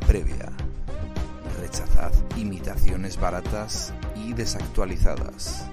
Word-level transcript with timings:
previa. 0.00 0.50
Rechazad 1.58 2.12
imitaciones 2.36 3.18
baratas 3.18 3.92
y 4.16 4.32
desactualizadas. 4.32 5.66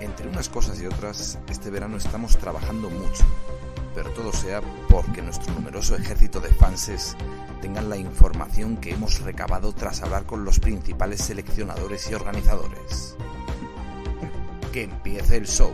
Entre 0.00 0.28
unas 0.28 0.48
cosas 0.48 0.80
y 0.80 0.86
otras, 0.86 1.38
este 1.48 1.70
verano 1.70 1.96
estamos 1.96 2.36
trabajando 2.38 2.90
mucho, 2.90 3.24
pero 3.94 4.10
todo 4.10 4.32
sea 4.32 4.60
porque 4.88 5.22
nuestro 5.22 5.52
numeroso 5.54 5.96
ejército 5.96 6.40
de 6.40 6.50
fanses 6.50 7.16
tengan 7.60 7.90
la 7.90 7.96
información 7.96 8.76
que 8.76 8.92
hemos 8.92 9.20
recabado 9.20 9.72
tras 9.72 10.02
hablar 10.02 10.24
con 10.24 10.44
los 10.44 10.60
principales 10.60 11.22
seleccionadores 11.22 12.10
y 12.10 12.14
organizadores. 12.14 13.16
Que 14.72 14.82
empiece 14.82 15.38
el 15.38 15.46
show. 15.46 15.72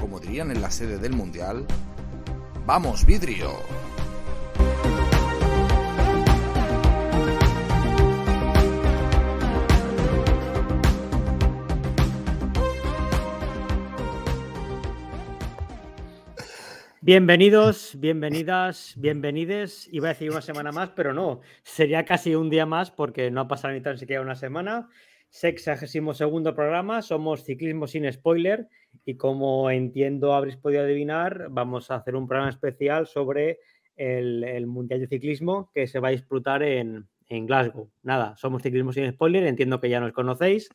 Como 0.00 0.20
dirían 0.20 0.52
en 0.52 0.62
la 0.62 0.70
sede 0.70 0.98
del 0.98 1.14
Mundial, 1.14 1.66
¡Vamos, 2.68 3.06
vidrio! 3.06 3.87
Bienvenidos, 17.08 17.98
bienvenidas, 17.98 18.92
bienvenides. 18.98 19.88
Iba 19.90 20.08
a 20.08 20.12
decir 20.12 20.30
una 20.30 20.42
semana 20.42 20.72
más, 20.72 20.90
pero 20.90 21.14
no, 21.14 21.40
sería 21.62 22.04
casi 22.04 22.34
un 22.34 22.50
día 22.50 22.66
más 22.66 22.90
porque 22.90 23.30
no 23.30 23.40
ha 23.40 23.48
pasado 23.48 23.72
ni 23.72 23.80
tan 23.80 23.96
siquiera 23.96 24.20
una 24.20 24.34
semana. 24.34 24.90
Sexagésimo 25.30 26.12
segundo 26.12 26.54
programa, 26.54 27.00
somos 27.00 27.44
Ciclismo 27.44 27.86
sin 27.86 28.12
Spoiler 28.12 28.68
y 29.06 29.16
como 29.16 29.70
entiendo 29.70 30.34
habréis 30.34 30.58
podido 30.58 30.82
adivinar, 30.82 31.46
vamos 31.48 31.90
a 31.90 31.94
hacer 31.94 32.14
un 32.14 32.28
programa 32.28 32.50
especial 32.50 33.06
sobre 33.06 33.60
el, 33.96 34.66
Mundial 34.66 35.00
de 35.00 35.06
Ciclismo 35.06 35.70
que 35.72 35.86
se 35.86 36.00
va 36.00 36.08
a 36.08 36.10
disputar 36.10 36.62
en, 36.62 37.08
en 37.30 37.46
Glasgow. 37.46 37.90
Nada, 38.02 38.36
somos 38.36 38.62
Ciclismo 38.62 38.92
sin 38.92 39.10
Spoiler, 39.10 39.46
entiendo 39.46 39.80
que 39.80 39.88
ya 39.88 39.98
nos 39.98 40.12
conocéis 40.12 40.68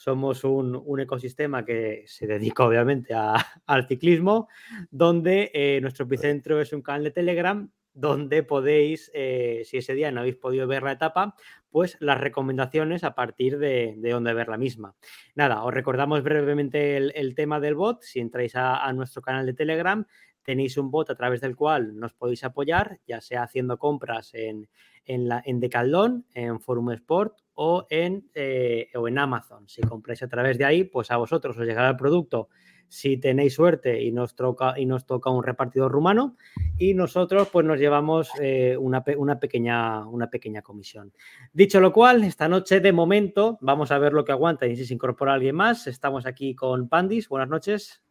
somos 0.00 0.44
un, 0.44 0.98
ecosistema 0.98 1.62
que 1.62 2.04
se 2.06 2.26
dedica 2.26 2.64
obviamente 2.64 3.12
al 3.66 3.86
ciclismo, 3.86 4.48
donde 4.90 5.50
eh, 5.52 5.78
nuestro 5.82 6.06
epicentro 6.06 6.58
es 6.58 6.72
un 6.72 6.80
canal 6.80 7.04
de 7.04 7.10
Telegram 7.10 7.70
donde 7.92 8.42
podéis, 8.42 9.10
eh, 9.12 9.60
si 9.66 9.76
ese 9.76 9.92
día 9.92 10.10
no 10.10 10.20
habéis 10.20 10.36
podido 10.36 10.66
ver 10.66 10.84
la 10.84 10.92
etapa, 10.92 11.34
pues 11.68 11.98
las 12.00 12.18
recomendaciones 12.18 13.04
a 13.04 13.14
partir 13.14 13.58
de, 13.58 13.94
de 13.98 14.10
donde 14.10 14.32
ver 14.32 14.48
la 14.48 14.56
misma. 14.56 14.94
Nada, 15.34 15.62
os 15.64 15.74
recordamos 15.74 16.22
brevemente 16.22 16.96
el, 16.96 17.34
tema 17.34 17.60
del 17.60 17.74
bot. 17.74 18.00
Si 18.02 18.20
entráis 18.20 18.56
a, 18.56 18.90
nuestro 18.94 19.20
canal 19.20 19.44
de 19.44 19.52
Telegram, 19.52 20.06
tenéis 20.42 20.78
un 20.78 20.90
bot 20.90 21.10
a 21.10 21.14
través 21.14 21.42
del 21.42 21.56
cual 21.56 21.94
nos 21.98 22.14
podéis 22.14 22.42
apoyar, 22.44 23.00
ya 23.06 23.20
sea 23.20 23.42
haciendo 23.42 23.76
compras 23.76 24.32
en, 24.32 24.70
en, 25.04 25.28
la, 25.28 25.42
en 25.44 25.60
Decathlon, 25.60 26.24
en 26.32 26.58
Forum 26.58 26.92
Sport 26.92 27.34
o 27.62 27.86
en, 27.90 28.24
eh, 28.34 28.88
o 28.94 29.06
en 29.06 29.18
Amazon. 29.18 29.68
Si 29.68 29.82
compráis 29.82 30.22
a 30.22 30.28
través 30.28 30.56
de 30.56 30.64
ahí, 30.64 30.84
pues 30.84 31.10
a 31.10 31.18
vosotros 31.18 31.58
os 31.58 31.66
llegará 31.66 31.90
el 31.90 31.96
producto 31.96 32.48
si 32.88 33.18
tenéis 33.18 33.52
suerte 33.52 34.02
y 34.02 34.12
nos 34.12 34.34
toca, 34.34 34.78
y 34.78 34.86
nos 34.86 35.04
toca 35.04 35.28
un 35.28 35.44
repartidor 35.44 35.92
rumano 35.92 36.36
y 36.78 36.94
nosotros 36.94 37.50
pues 37.52 37.66
nos 37.66 37.78
llevamos 37.78 38.30
eh, 38.40 38.78
una, 38.78 39.04
pequeña, 39.04 40.06
una 40.06 40.30
pequeña 40.30 40.62
comisión. 40.62 41.12
Dicho 41.52 41.80
lo 41.80 41.92
cual, 41.92 42.24
esta 42.24 42.48
noche 42.48 42.80
de 42.80 42.92
momento 42.94 43.58
vamos 43.60 43.90
a 43.90 43.98
ver 43.98 44.14
lo 44.14 44.24
que 44.24 44.32
aguanta 44.32 44.66
y 44.66 44.74
si 44.74 44.86
se 44.86 44.94
incorpora 44.94 45.34
alguien 45.34 45.54
más. 45.54 45.86
Estamos 45.86 46.24
aquí 46.24 46.54
con 46.54 46.88
Pandis, 46.88 47.28
buenas 47.28 47.50
noches. 47.50 48.02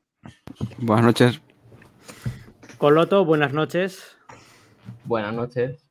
Buenas 0.77 1.05
noches. 1.05 1.41
Coloto, 2.77 3.25
buenas 3.25 3.51
noches. 3.51 4.15
Buenas 5.05 5.33
noches. 5.33 5.83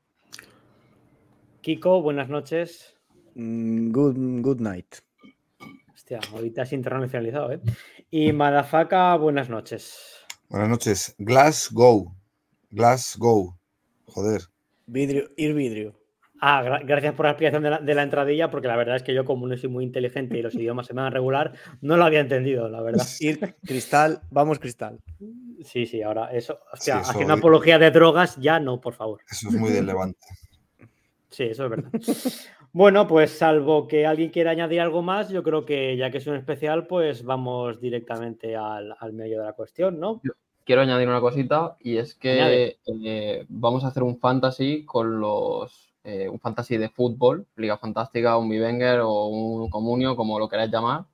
Kiko, 1.60 2.02
buenas 2.02 2.28
noches. 2.28 2.97
Mm, 3.34 3.90
good, 3.90 4.16
good 4.42 4.60
night. 4.60 4.96
Hostia, 5.92 6.20
ahorita 6.32 6.62
has 6.62 6.72
internacionalizado, 6.72 7.52
¿eh? 7.52 7.60
Y 8.10 8.32
Madafaka, 8.32 9.16
buenas 9.16 9.48
noches. 9.48 10.26
Buenas 10.48 10.68
noches. 10.68 11.14
Glass 11.18 11.70
Go. 11.72 12.14
Glass 12.70 13.16
Go. 13.18 13.58
Joder. 14.06 14.42
Vidrio, 14.86 15.30
ir 15.36 15.54
vidrio. 15.54 15.98
Ah, 16.40 16.80
gracias 16.84 17.14
por 17.14 17.26
la 17.26 17.32
explicación 17.32 17.62
de 17.84 17.94
la, 17.94 18.02
entradilla, 18.02 18.48
porque 18.48 18.68
la 18.68 18.76
verdad 18.76 18.96
es 18.96 19.02
que 19.02 19.12
yo, 19.12 19.24
como 19.24 19.48
no 19.48 19.56
soy 19.56 19.68
muy 19.68 19.84
inteligente 19.84 20.38
y 20.38 20.42
los 20.42 20.54
idiomas 20.54 20.86
se 20.86 20.94
me 20.94 21.00
van 21.00 21.08
a 21.08 21.14
regular, 21.14 21.52
no 21.80 21.96
lo 21.96 22.04
había 22.04 22.20
entendido, 22.20 22.68
la 22.68 22.80
verdad. 22.80 23.04
Ir 23.20 23.56
cristal, 23.64 24.22
vamos 24.30 24.60
cristal. 24.60 25.00
Sí, 25.64 25.86
sí, 25.86 26.00
ahora 26.00 26.30
eso. 26.32 26.60
O 26.72 26.76
sea, 26.76 27.00
haciendo 27.00 27.34
apología 27.34 27.78
de 27.78 27.90
drogas, 27.90 28.36
ya 28.36 28.60
no, 28.60 28.80
por 28.80 28.94
favor. 28.94 29.20
Eso 29.28 29.48
es 29.48 29.54
muy 29.56 29.72
de 29.72 29.82
levante. 29.82 30.26
Sí, 31.28 31.44
eso 31.44 31.64
es 31.64 31.70
verdad. 31.70 31.90
Bueno, 32.78 33.08
pues 33.08 33.36
salvo 33.36 33.88
que 33.88 34.06
alguien 34.06 34.30
quiera 34.30 34.52
añadir 34.52 34.80
algo 34.80 35.02
más, 35.02 35.30
yo 35.30 35.42
creo 35.42 35.64
que 35.64 35.96
ya 35.96 36.12
que 36.12 36.18
es 36.18 36.26
un 36.28 36.36
especial, 36.36 36.86
pues 36.86 37.24
vamos 37.24 37.80
directamente 37.80 38.54
al, 38.54 38.94
medio 39.14 39.40
de 39.40 39.46
la 39.46 39.52
cuestión, 39.52 39.98
¿no? 39.98 40.22
quiero 40.64 40.82
añadir 40.82 41.08
una 41.08 41.20
cosita 41.20 41.76
y 41.80 41.96
es 41.96 42.14
que 42.14 42.78
eh, 42.86 43.46
vamos 43.48 43.82
a 43.82 43.88
hacer 43.88 44.04
un 44.04 44.20
fantasy 44.20 44.84
con 44.84 45.18
los. 45.18 45.92
Eh, 46.04 46.28
un 46.28 46.38
fantasy 46.38 46.76
de 46.76 46.88
fútbol, 46.88 47.46
Liga 47.56 47.78
Fantástica, 47.78 48.38
un 48.38 48.48
Vivenger 48.48 49.00
o 49.00 49.26
un 49.26 49.68
Comunio, 49.70 50.14
como 50.14 50.38
lo 50.38 50.48
queráis 50.48 50.70
llamar. 50.70 51.04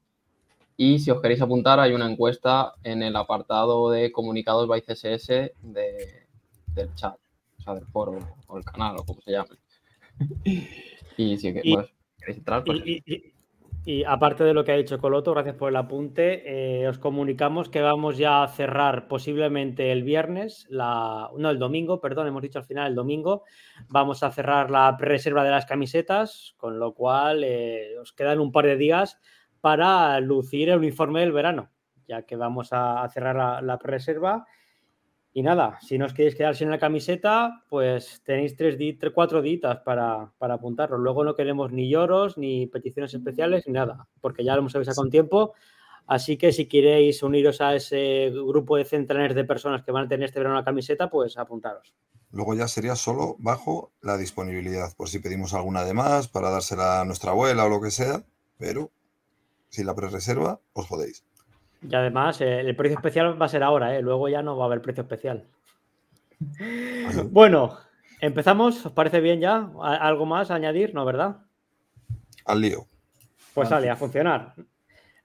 Y 0.77 0.99
si 0.99 1.11
os 1.11 1.23
queréis 1.23 1.41
apuntar, 1.41 1.81
hay 1.81 1.95
una 1.95 2.11
encuesta 2.11 2.75
en 2.83 3.03
el 3.03 3.17
apartado 3.17 3.91
de 3.91 4.13
comunicados 4.13 4.69
by 4.69 4.83
CSS 4.83 5.29
del 5.63 6.95
chat, 6.95 7.17
o 7.59 7.63
sea, 7.63 7.75
del 7.75 7.87
foro 7.87 8.19
o 8.49 8.59
el 8.59 8.65
canal 8.65 8.97
o 8.99 9.05
como 9.05 9.23
se 9.23 9.31
llame. 9.31 9.57
y 11.17 11.37
si 11.37 11.53
queréis 11.53 11.79
entrar, 12.27 12.65
pues. 12.65 12.83
y, 12.85 14.05
aparte 14.05 14.45
de 14.45 14.55
lo 14.55 14.65
que 14.65 14.73
ha 14.73 14.77
dicho 14.77 14.99
Coloto, 14.99 15.33
gracias 15.33 15.57
por 15.57 15.69
el 15.69 15.77
apunte, 15.77 16.43
eh, 16.83 16.89
os 16.89 16.99
comunicamos 16.99 17.69
que 17.69 17.83
vamos 17.83 18.17
ya 18.17 18.43
a 18.43 18.49
cerrar 18.49 19.09
posiblemente 19.09 19.93
el 19.93 20.03
viernes, 20.03 20.67
la, 20.71 21.31
no, 21.37 21.51
el 21.51 21.59
domingo, 21.59 22.01
perdón, 22.01 22.29
hemos 22.29 22.43
dicho 22.43 22.59
al 22.59 22.65
final 22.65 22.89
el 22.89 22.95
domingo, 22.95 23.45
vamos 23.89 24.23
a 24.23 24.31
cerrar 24.31 24.71
la 24.71 24.97
reserva 24.99 25.45
de 25.45 25.51
las 25.51 25.67
camisetas, 25.67 26.55
con 26.57 26.79
lo 26.79 26.95
cual 26.95 27.45
eh, 27.45 27.99
os 28.01 28.13
quedan 28.13 28.41
un 28.41 28.53
par 28.53 28.65
de 28.67 28.77
días 28.77 29.19
para 29.61 30.19
lucir 30.21 30.71
el 30.71 30.79
uniforme 30.79 31.21
del 31.21 31.33
verano, 31.33 31.71
ya 32.07 32.23
que 32.23 32.37
vamos 32.37 32.69
a, 32.73 33.07
cerrar 33.11 33.37
la, 33.37 33.61
la 33.61 33.77
reserva 33.77 34.47
y 35.37 35.43
nada, 35.43 35.81
si 35.83 35.99
no 35.99 36.07
os 36.07 36.15
queréis 36.15 36.37
quedar 36.37 36.55
sin 36.55 36.71
la 36.71 36.79
camiseta, 36.79 37.65
pues 37.69 38.23
tenéis 38.25 38.55
tres, 38.55 38.79
cuatro 39.13 39.43
ditas 39.43 39.81
para, 39.81 40.33
para. 40.39 40.59
Luego 40.97 41.25
no 41.25 41.35
queremos 41.35 41.73
ni 41.73 41.91
lloros, 41.91 42.39
ni 42.39 42.69
peticiones 42.69 43.13
especiales, 43.13 43.67
ni 43.67 43.73
nada, 43.73 44.07
porque 44.21 44.45
ya 44.45 44.55
lo 44.55 44.61
hemos 44.61 44.77
avisado 44.77 45.03
con 45.03 45.11
tiempo. 45.11 45.55
Así 46.07 46.37
que 46.37 46.53
si 46.53 46.67
queréis 46.67 47.21
uniros 47.25 47.61
a 47.61 47.75
ese 47.75 48.31
grupo 48.31 48.77
de 48.77 48.85
centenares 48.85 49.35
de 49.35 49.43
personas 49.43 49.83
que 49.83 49.91
van 49.91 50.05
a 50.05 50.09
tener 50.09 50.27
este 50.27 50.39
verano 50.39 50.55
la 50.55 50.65
camiseta, 50.65 51.11
pues 51.11 51.37
apuntaros. 51.37 51.93
Luego 52.31 52.55
ya 52.55 52.69
sería 52.69 52.95
solo 52.95 53.35
bajo 53.41 53.91
la 54.03 54.17
disponibilidad, 54.17 54.95
por 54.97 55.09
si 55.09 55.19
pedimos 55.19 55.53
alguna 55.53 55.83
de 55.83 55.95
más 55.95 56.29
para 56.29 56.51
dársela 56.51 57.01
a 57.01 57.05
nuestra 57.05 57.33
abuela 57.33 57.65
o 57.65 57.69
lo 57.69 57.81
que 57.81 57.91
sea, 57.91 58.25
pero 58.57 58.93
si 59.69 59.83
la 59.83 59.97
pre-reserva, 59.97 60.61
os 60.75 60.87
jodéis. 60.87 61.25
Y 61.89 61.95
además, 61.95 62.41
eh, 62.41 62.61
el 62.61 62.77
precio 62.77 62.97
especial 62.97 63.41
va 63.41 63.47
a 63.47 63.49
ser 63.49 63.63
ahora, 63.63 63.97
¿eh? 63.97 64.03
luego 64.03 64.29
ya 64.29 64.43
no 64.43 64.57
va 64.57 64.65
a 64.65 64.67
haber 64.67 64.81
precio 64.81 65.03
especial. 65.03 65.45
Bueno, 67.31 67.77
empezamos. 68.21 68.87
¿Os 68.87 68.93
parece 68.93 69.21
bien 69.21 69.41
ya? 69.41 69.71
¿Algo 69.81 70.27
más 70.27 70.51
a 70.51 70.57
añadir? 70.57 70.95
¿No, 70.95 71.05
verdad? 71.05 71.39
Al 72.45 72.61
lío. 72.61 72.87
Pues 73.55 73.69
sale, 73.69 73.89
a 73.89 73.97
funcionar. 73.97 74.55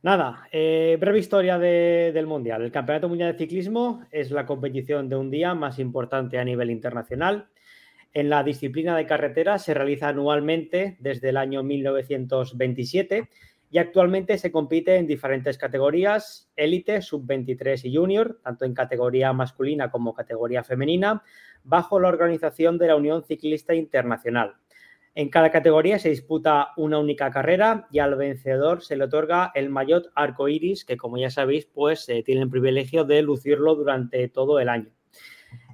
Nada, 0.02 0.48
eh, 0.52 0.98
breve 1.00 1.20
historia 1.20 1.58
del 1.58 2.26
Mundial. 2.26 2.62
El 2.62 2.72
Campeonato 2.72 3.10
Mundial 3.10 3.34
de 3.34 3.38
Ciclismo 3.38 4.06
es 4.12 4.32
la 4.32 4.46
competición 4.46 5.10
de 5.10 5.18
un 5.18 5.30
día 5.30 5.54
más 5.56 5.78
importante 5.78 6.38
a 6.38 6.46
nivel 6.46 6.70
internacional. 6.70 7.50
En 8.14 8.30
la 8.30 8.44
disciplina 8.44 8.96
de 8.96 9.06
carretera 9.06 9.60
se 9.60 9.74
realiza 9.74 10.08
anualmente 10.08 10.96
desde 11.00 11.30
el 11.30 11.38
año 11.38 11.64
1927 11.64 13.30
y 13.72 13.78
actualmente 13.78 14.38
se 14.38 14.52
compite 14.52 14.96
en 14.96 15.08
diferentes 15.08 15.58
categorías, 15.58 16.52
élite, 16.56 17.02
sub-23 17.02 17.86
y 17.86 17.96
junior, 17.96 18.40
tanto 18.44 18.66
en 18.66 18.74
categoría 18.74 19.32
masculina 19.34 19.92
como 19.92 20.14
categoría 20.14 20.64
femenina, 20.64 21.24
bajo 21.64 22.00
la 22.00 22.08
organización 22.08 22.78
de 22.78 22.88
la 22.88 22.96
Unión 22.96 23.24
Ciclista 23.24 23.76
Internacional. 23.76 24.56
En 25.16 25.30
cada 25.30 25.52
categoría 25.52 26.00
se 26.00 26.10
disputa 26.10 26.70
una 26.78 27.00
única 27.00 27.30
carrera 27.30 27.88
y 27.92 28.00
al 28.00 28.16
vencedor 28.16 28.84
se 28.84 28.96
le 28.96 29.06
otorga 29.06 29.52
el 29.54 29.70
maillot 29.70 30.12
arco 30.16 30.48
iris, 30.48 30.86
que 30.86 30.98
como 30.98 31.18
ya 31.18 31.30
sabéis, 31.30 31.66
pues 31.66 32.08
eh, 32.10 32.24
tiene 32.24 32.42
el 32.44 32.50
privilegio 32.50 33.04
de 33.04 33.22
lucirlo 33.22 33.76
durante 33.76 34.30
todo 34.30 34.60
el 34.60 34.70
año. 34.70 34.92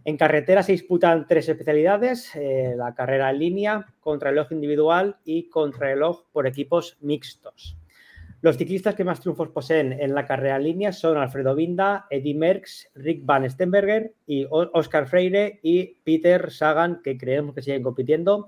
En 0.04 0.18
carretera 0.18 0.64
se 0.64 0.72
disputan 0.72 1.28
tres 1.28 1.50
especialidades, 1.50 2.36
eh, 2.36 2.74
la 2.78 2.94
carrera 2.94 3.30
en 3.32 3.40
línea, 3.40 3.86
contrarreloj 4.00 4.52
individual 4.52 5.18
y 5.26 5.50
contrarreloj 5.50 6.26
por 6.32 6.48
equipos 6.48 6.98
mixtos. 7.02 7.78
Los 8.42 8.58
ciclistas 8.58 8.96
que 8.96 9.04
más 9.04 9.22
triunfos 9.22 9.50
poseen 9.50 9.94
en 9.94 10.14
la 10.14 10.26
carrera 10.26 10.58
en 10.58 10.64
línea 10.64 10.94
son 10.94 11.18
Alfredo 11.18 11.56
Binda, 11.56 12.06
Eddie 12.10 12.36
Merckx, 12.36 12.92
Rick 12.96 13.26
Van 13.26 13.50
Stenberger 13.50 14.14
y 14.28 14.46
Oscar 14.50 15.08
Freire 15.08 15.60
y 15.64 15.96
Peter 16.04 16.52
Sagan, 16.52 17.02
que 17.04 17.18
creemos 17.18 17.56
que 17.56 17.62
siguen 17.62 17.82
compitiendo, 17.82 18.48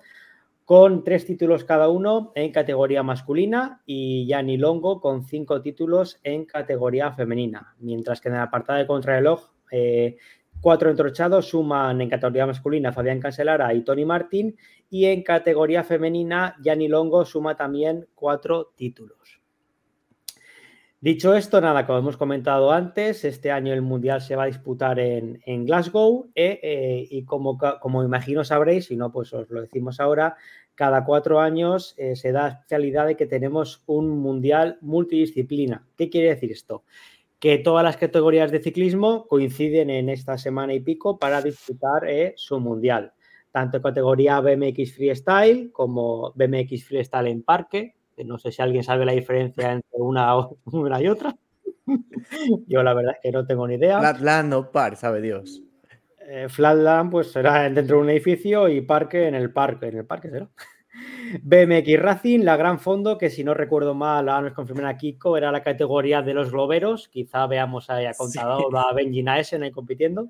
con 0.65 1.05
tres 1.05 1.25
títulos 1.25 1.63
cada 1.63 1.87
uno 1.87 2.33
en 2.35 2.51
categoría 2.51 3.01
masculina 3.01 3.81
y 3.85 4.27
Yanni 4.27 4.57
Longo 4.57 4.99
con 4.99 5.23
cinco 5.23 5.61
títulos 5.61 6.19
en 6.23 6.43
categoría 6.45 7.13
femenina. 7.13 7.73
Mientras 7.79 8.19
que 8.19 8.27
en 8.27 8.35
el 8.35 8.41
apartado 8.41 8.77
de 8.77 8.85
contrarreloj, 8.85 9.49
eh, 9.71 10.17
cuatro 10.59 10.89
entrochados 10.89 11.47
suman 11.47 12.01
en 12.01 12.09
categoría 12.09 12.45
masculina 12.45 12.91
Fabián 12.91 13.21
Cancelara 13.21 13.73
y 13.73 13.81
Tony 13.81 14.03
Martín 14.03 14.57
y 14.89 15.05
en 15.05 15.23
categoría 15.23 15.85
femenina 15.85 16.57
Yanni 16.61 16.89
Longo 16.89 17.23
suma 17.23 17.55
también 17.55 18.05
cuatro 18.13 18.73
títulos. 18.75 19.36
Dicho 20.99 21.35
esto, 21.35 21.61
nada, 21.61 21.85
como 21.85 21.99
hemos 21.99 22.17
comentado 22.17 22.71
antes, 22.71 23.23
este 23.23 23.51
año 23.51 23.71
el 23.71 23.83
Mundial 23.83 24.19
se 24.19 24.35
va 24.35 24.43
a 24.43 24.47
disputar 24.47 24.97
en, 24.99 25.65
Glasgow 25.65 26.31
eh, 26.33 26.59
eh, 26.63 27.07
y 27.11 27.23
como, 27.23 27.55
como 27.79 28.03
imagino 28.03 28.43
sabréis, 28.43 28.87
si 28.87 28.95
no, 28.95 29.11
pues 29.11 29.31
os 29.31 29.47
lo 29.51 29.61
decimos 29.61 29.99
ahora, 29.99 30.35
cada 30.73 31.05
cuatro 31.05 31.39
años 31.39 31.93
eh, 31.97 32.15
se 32.15 32.31
da 32.31 32.47
especialidad 32.47 33.05
de 33.05 33.15
que 33.15 33.27
tenemos 33.27 33.83
un 33.85 34.09
Mundial 34.17 34.79
multidisciplina. 34.81 35.85
¿Qué 35.95 36.09
quiere 36.09 36.29
decir 36.29 36.51
esto? 36.51 36.83
Que 37.39 37.59
todas 37.59 37.83
las 37.83 37.97
categorías 37.97 38.51
de 38.51 38.63
ciclismo 38.63 39.27
coinciden 39.27 39.91
en 39.91 40.09
esta 40.09 40.39
semana 40.39 40.73
y 40.73 40.79
pico 40.79 41.19
para 41.19 41.43
disputar 41.43 42.07
su 42.37 42.59
Mundial. 42.59 43.13
Tanto 43.51 43.83
categoría 43.83 44.39
BMX 44.39 44.95
Freestyle 44.95 45.71
como 45.71 46.33
BMX 46.33 46.85
Freestyle 46.85 47.27
en 47.27 47.43
parque, 47.43 47.96
no 48.25 48.37
sé 48.37 48.51
si 48.51 48.61
alguien 48.61 48.83
sabe 48.83 49.05
la 49.05 49.11
diferencia 49.11 49.71
entre 49.71 49.99
una, 49.99 50.33
una 50.65 51.01
y 51.01 51.07
otra. 51.07 51.35
Yo 52.67 52.83
la 52.83 52.93
verdad 52.93 53.15
es 53.15 53.19
que 53.21 53.31
no 53.31 53.45
tengo 53.45 53.67
ni 53.67 53.75
idea. 53.75 53.99
Flatland 53.99 54.53
o 54.53 54.71
par, 54.71 54.95
sabe 54.95 55.21
Dios. 55.21 55.63
Eh, 56.29 56.47
Flatland 56.49 57.11
pues 57.11 57.31
será 57.31 57.69
dentro 57.69 57.97
de 57.97 58.01
un 58.03 58.09
edificio 58.09 58.67
y 58.67 58.81
parque 58.81 59.27
en 59.27 59.35
el 59.35 59.51
parque, 59.51 59.87
en 59.87 59.97
el 59.97 60.05
parque 60.05 60.29
será. 60.29 60.49
BMX 61.43 61.99
Racing, 61.99 62.39
la 62.39 62.57
gran 62.57 62.79
fondo, 62.79 63.17
que 63.17 63.29
si 63.29 63.43
no 63.43 63.53
recuerdo 63.53 63.93
mal, 63.93 64.27
ahora 64.29 64.47
nos 64.47 64.53
confirman 64.53 64.85
a 64.85 64.97
Kiko, 64.97 65.37
era 65.37 65.51
la 65.51 65.63
categoría 65.63 66.21
de 66.21 66.33
los 66.33 66.51
globeros. 66.51 67.07
Quizá 67.07 67.47
veamos 67.47 67.89
ahí 67.89 68.05
a 68.05 68.13
Contador 68.13 68.75
a 68.75 68.93
Benji 68.93 69.23
Naesen 69.23 69.63
ahí 69.63 69.71
compitiendo. 69.71 70.29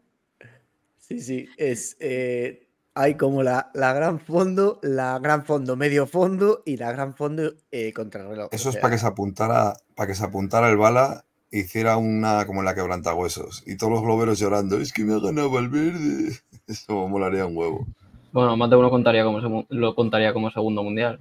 Sí, 0.98 1.20
sí, 1.20 1.48
es 1.58 1.96
eh, 2.00 2.67
hay 2.98 3.16
como 3.16 3.44
la, 3.44 3.70
gran 3.74 4.20
fondo, 4.20 4.80
la 4.82 5.20
gran 5.20 5.46
fondo 5.46 5.76
medio 5.76 6.08
fondo 6.08 6.64
y 6.66 6.78
la 6.78 6.92
gran 6.92 7.14
fondo 7.14 7.54
eh, 7.72 7.94
contrarreloj. 7.94 8.50
Eso 8.52 8.70
es 8.70 8.78
para 8.78 8.94
que 8.94 8.98
se 8.98 9.06
apuntara, 9.06 9.76
para 9.96 10.08
que 10.08 10.16
se 10.16 10.26
apuntara 10.26 10.70
el 10.70 10.78
bala, 10.78 11.24
hiciera 11.52 11.98
una 11.98 12.46
como 12.48 12.64
la 12.64 12.74
quebrantahuesos 12.74 13.64
y 13.68 13.78
todos 13.78 13.94
los 13.94 14.02
globeros 14.02 14.40
llorando, 14.40 14.78
es 14.78 14.92
que 14.92 15.04
me 15.04 15.14
ha 15.14 15.20
ganado 15.20 15.60
el 15.60 15.70
verde. 15.70 16.40
Eso 16.68 17.08
molaría 17.08 17.46
un 17.46 17.56
huevo. 17.56 17.86
Bueno, 18.32 18.58
más 18.58 18.70
de 18.70 18.76
uno 18.76 18.90
contaría 18.90 19.24
como 19.24 19.66
lo 19.70 19.96
contaría 19.96 20.34
como 20.34 20.50
segundo 20.50 20.84
mundial. 20.84 21.20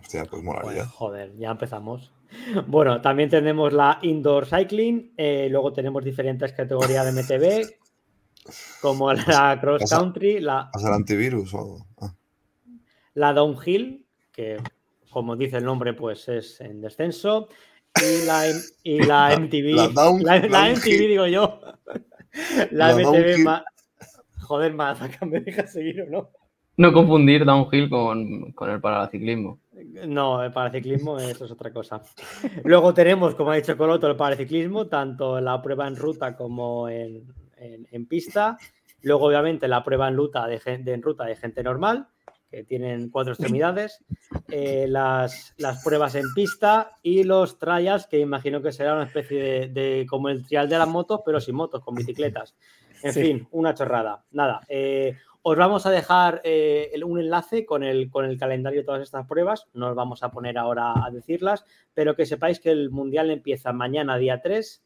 Hostia, 0.00 0.24
pues 0.24 0.42
molaría. 0.42 0.86
joder, 0.86 1.36
ya 1.36 1.50
empezamos. 1.50 2.12
Bueno, 2.66 3.00
también 3.00 3.30
tenemos 3.30 3.72
la 3.72 3.98
indoor 4.02 4.46
cycling, 4.46 5.12
eh, 5.16 5.48
luego 5.48 5.72
tenemos 5.72 6.04
diferentes 6.04 6.52
categorías 6.52 7.04
de 7.04 7.22
MTB, 7.22 7.85
como 8.80 9.12
la 9.12 9.58
cross 9.60 9.90
country, 9.90 10.40
la, 10.40 10.70
el 10.78 10.92
antivirus 10.92 11.54
o 11.54 11.86
ah. 12.00 12.12
la 13.14 13.32
downhill, 13.32 14.04
que 14.32 14.58
como 15.10 15.36
dice 15.36 15.58
el 15.58 15.64
nombre, 15.64 15.94
pues 15.94 16.28
es 16.28 16.60
en 16.60 16.80
descenso, 16.80 17.48
y 17.94 18.26
la, 18.26 18.44
y 18.82 18.98
la 19.06 19.36
MTV, 19.38 19.94
la, 20.22 20.74
MTV 20.74 21.08
digo 21.08 21.26
yo, 21.26 21.60
la, 22.70 22.94
MTV 22.94 23.38
más, 23.42 23.62
joder, 24.42 24.74
más, 24.74 24.98
me 25.22 25.40
deja 25.40 25.66
seguir 25.66 26.02
o 26.02 26.06
no. 26.10 26.28
No 26.78 26.92
confundir 26.92 27.46
downhill 27.46 27.88
con, 27.88 28.52
con 28.52 28.70
el 28.70 28.80
paraciclismo. 28.82 29.58
No, 30.06 30.42
el 30.42 30.52
paraciclismo 30.52 31.18
eso 31.18 31.46
es 31.46 31.50
otra 31.50 31.72
cosa. 31.72 32.02
Luego 32.64 32.92
tenemos, 32.92 33.34
como 33.34 33.50
ha 33.50 33.56
dicho 33.56 33.78
Coloto, 33.78 34.06
el 34.06 34.16
paraciclismo, 34.16 34.86
tanto 34.86 35.40
la 35.40 35.62
prueba 35.62 35.88
en 35.88 35.96
ruta 35.96 36.36
como 36.36 36.90
en, 36.90 37.24
en, 37.56 38.06
pista. 38.06 38.58
Luego, 39.02 39.26
obviamente, 39.26 39.68
la 39.68 39.84
prueba 39.84 40.08
en 40.08 40.16
ruta 40.16 40.46
de, 40.46 40.60
en 40.64 41.02
ruta 41.02 41.24
de 41.24 41.36
gente 41.36 41.62
normal, 41.62 42.08
que 42.50 42.64
tienen 42.64 43.10
cuatro 43.10 43.32
extremidades. 43.32 44.04
Eh, 44.48 44.86
las, 44.88 45.54
las, 45.58 45.82
pruebas 45.82 46.14
en 46.14 46.24
pista 46.34 46.92
y 47.02 47.24
los 47.24 47.58
trials, 47.58 48.06
que 48.06 48.18
imagino 48.18 48.62
que 48.62 48.72
será 48.72 48.94
una 48.94 49.04
especie 49.04 49.68
de, 49.68 50.06
como 50.08 50.28
el 50.28 50.46
trial 50.46 50.68
de 50.68 50.78
las 50.78 50.88
motos, 50.88 51.20
pero 51.24 51.40
sin 51.40 51.56
motos, 51.56 51.82
con 51.82 51.94
bicicletas. 51.94 52.56
En 53.02 53.12
fin, 53.12 53.48
una 53.50 53.74
chorrada. 53.74 54.24
Nada. 54.30 54.60
Eh, 54.68 55.16
os 55.48 55.56
vamos 55.56 55.86
a 55.86 55.92
dejar 55.92 56.40
eh, 56.42 56.90
un 57.04 57.20
enlace 57.20 57.64
con 57.64 57.84
el, 57.84 58.10
con 58.10 58.24
el 58.24 58.36
calendario 58.36 58.80
de 58.80 58.84
todas 58.84 59.02
estas 59.02 59.28
pruebas. 59.28 59.68
No 59.74 59.90
os 59.90 59.94
vamos 59.94 60.24
a 60.24 60.32
poner 60.32 60.58
ahora 60.58 60.92
a 61.04 61.08
decirlas, 61.12 61.64
pero 61.94 62.16
que 62.16 62.26
sepáis 62.26 62.58
que 62.58 62.70
el 62.72 62.90
Mundial 62.90 63.30
empieza 63.30 63.72
mañana, 63.72 64.18
día 64.18 64.40
3, 64.42 64.82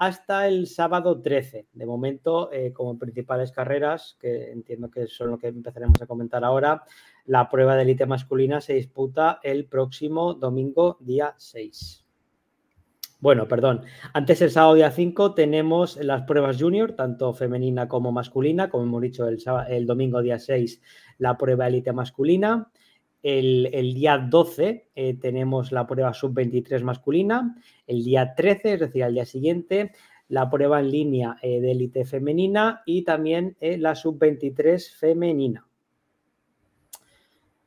hasta 0.00 0.48
el 0.48 0.66
sábado 0.66 1.20
13. 1.20 1.66
De 1.74 1.84
momento, 1.84 2.50
eh, 2.50 2.72
como 2.72 2.98
principales 2.98 3.52
carreras, 3.52 4.16
que 4.18 4.50
entiendo 4.50 4.90
que 4.90 5.06
son 5.06 5.28
lo 5.28 5.38
que 5.38 5.48
empezaremos 5.48 6.00
a 6.00 6.06
comentar 6.06 6.42
ahora, 6.42 6.84
la 7.26 7.50
prueba 7.50 7.76
de 7.76 7.82
élite 7.82 8.06
masculina 8.06 8.62
se 8.62 8.72
disputa 8.72 9.40
el 9.42 9.66
próximo 9.66 10.32
domingo, 10.32 10.96
día 11.00 11.34
6. 11.36 12.06
Bueno, 13.18 13.46
perdón. 13.46 13.82
Antes 14.14 14.40
el 14.40 14.50
sábado 14.50 14.72
día 14.72 14.90
5 14.90 15.34
tenemos 15.34 15.98
las 15.98 16.22
pruebas 16.22 16.56
junior, 16.58 16.92
tanto 16.92 17.34
femenina 17.34 17.86
como 17.86 18.10
masculina. 18.10 18.70
Como 18.70 18.84
hemos 18.84 19.02
dicho, 19.02 19.28
el, 19.28 19.38
el 19.68 19.84
domingo 19.84 20.22
día 20.22 20.38
6 20.38 20.80
la 21.18 21.36
prueba 21.36 21.66
élite 21.68 21.92
masculina. 21.92 22.70
El, 23.22 23.94
día 23.94 24.18
12 24.18 24.88
eh, 24.94 25.14
tenemos 25.20 25.72
la 25.72 25.86
prueba 25.86 26.14
sub-23 26.14 26.82
masculina. 26.82 27.56
El 27.86 28.02
día 28.04 28.34
13, 28.34 28.74
es 28.74 28.80
decir, 28.80 29.04
al 29.04 29.14
día 29.14 29.26
siguiente, 29.26 29.92
la 30.28 30.48
prueba 30.48 30.80
en 30.80 30.90
línea 30.90 31.36
eh, 31.42 31.60
de 31.60 31.72
élite 31.72 32.04
femenina 32.04 32.82
y 32.86 33.02
también 33.02 33.56
eh, 33.60 33.76
la 33.76 33.94
sub-23 33.94 34.96
femenina. 34.96 35.66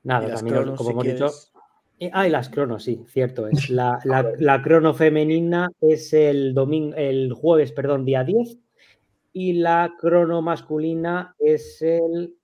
Nada, 0.03 0.35
también 0.35 0.75
como 0.75 0.91
hemos 0.91 1.03
dicho. 1.03 1.27
ah, 2.11 2.27
y 2.27 2.29
las 2.31 2.49
cronos, 2.49 2.83
sí, 2.83 3.03
cierto 3.07 3.47
es. 3.47 3.69
La, 3.69 4.61
crono 4.63 4.93
femenina 4.93 5.69
es 5.79 6.13
el 6.13 6.53
domingo, 6.53 6.95
el 6.97 7.31
jueves, 7.31 7.71
perdón, 7.71 8.05
día 8.05 8.23
10. 8.23 8.59
Y 9.33 9.53
la 9.53 9.93
crono 9.97 10.41
masculina 10.41 11.35
es 11.39 11.81
el. 11.81 12.35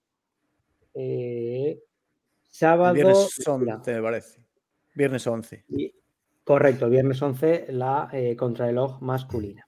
Sábado. 2.59 2.93
Viernes 2.93 3.47
11, 3.47 3.93
me 3.93 4.01
parece. 4.01 4.41
Viernes 4.93 5.25
11. 5.25 5.65
correcto, 6.43 6.89
viernes 6.89 7.21
11, 7.21 7.67
la 7.69 8.09
eh, 8.11 8.35
contrarreloj 8.35 9.01
masculina. 9.01 9.65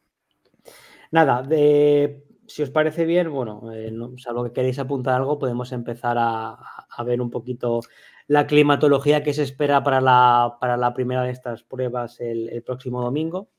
Nada, 1.11 1.41
de, 1.41 2.25
si 2.47 2.63
os 2.63 2.69
parece 2.69 3.05
bien, 3.05 3.31
bueno, 3.31 3.71
eh, 3.71 3.93
salvo 4.17 4.43
que 4.43 4.51
queréis 4.51 4.77
apuntar 4.77 5.15
algo, 5.15 5.39
podemos 5.39 5.71
empezar 5.71 6.17
a, 6.19 6.57
ver 7.05 7.21
un 7.21 7.29
poquito 7.29 7.79
la 8.27 8.45
climatología 8.45 9.23
que 9.23 9.33
se 9.33 9.43
espera 9.43 9.81
para 9.81 10.01
la, 10.01 10.57
para 10.59 10.75
la 10.75 10.93
primera 10.93 11.23
de 11.23 11.31
estas 11.31 11.63
pruebas 11.63 12.19
el, 12.19 12.61
próximo 12.65 13.01
domingo. 13.01 13.51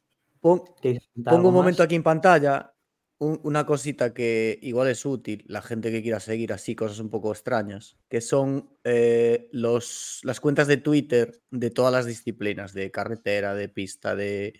pongo 0.42 1.48
un 1.48 1.54
momento 1.54 1.82
aquí 1.82 1.94
en 1.94 2.02
pantalla 2.02 2.71
una 3.18 3.66
cosita 3.66 4.12
que 4.12 4.58
igual 4.62 4.88
es 4.88 5.06
útil, 5.06 5.44
la 5.46 5.62
gente 5.62 5.92
que 5.92 6.02
quiera 6.02 6.18
seguir 6.18 6.52
así 6.52 6.74
cosas 6.74 6.98
un 6.98 7.08
poco 7.08 7.30
extrañas, 7.30 7.96
que 8.08 8.20
son 8.20 8.70
eh, 8.82 9.48
los, 9.52 10.20
las 10.24 10.40
cuentas 10.40 10.66
de 10.66 10.78
Twitter 10.78 11.40
de 11.50 11.70
todas 11.70 11.92
las 11.92 12.04
disciplinas, 12.04 12.72
de 12.72 12.90
carretera, 12.90 13.54
de 13.54 13.68
pista, 13.68 14.16
de 14.16 14.54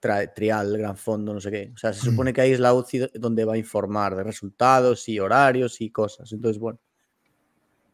trial, 0.00 0.76
gran 0.76 0.96
fondo, 0.96 1.32
no 1.34 1.40
sé 1.40 1.50
qué. 1.50 1.72
O 1.74 1.76
sea, 1.76 1.92
se 1.92 2.00
supone 2.00 2.32
que 2.32 2.40
ahí 2.40 2.52
es 2.52 2.60
la 2.60 2.74
UCI 2.74 3.10
donde 3.14 3.44
va 3.44 3.54
a 3.54 3.58
informar 3.58 4.16
de 4.16 4.24
resultados 4.24 5.08
y 5.08 5.20
horarios 5.20 5.80
y 5.80 5.90
cosas. 5.90 6.32
Entonces, 6.32 6.58
bueno, 6.58 6.80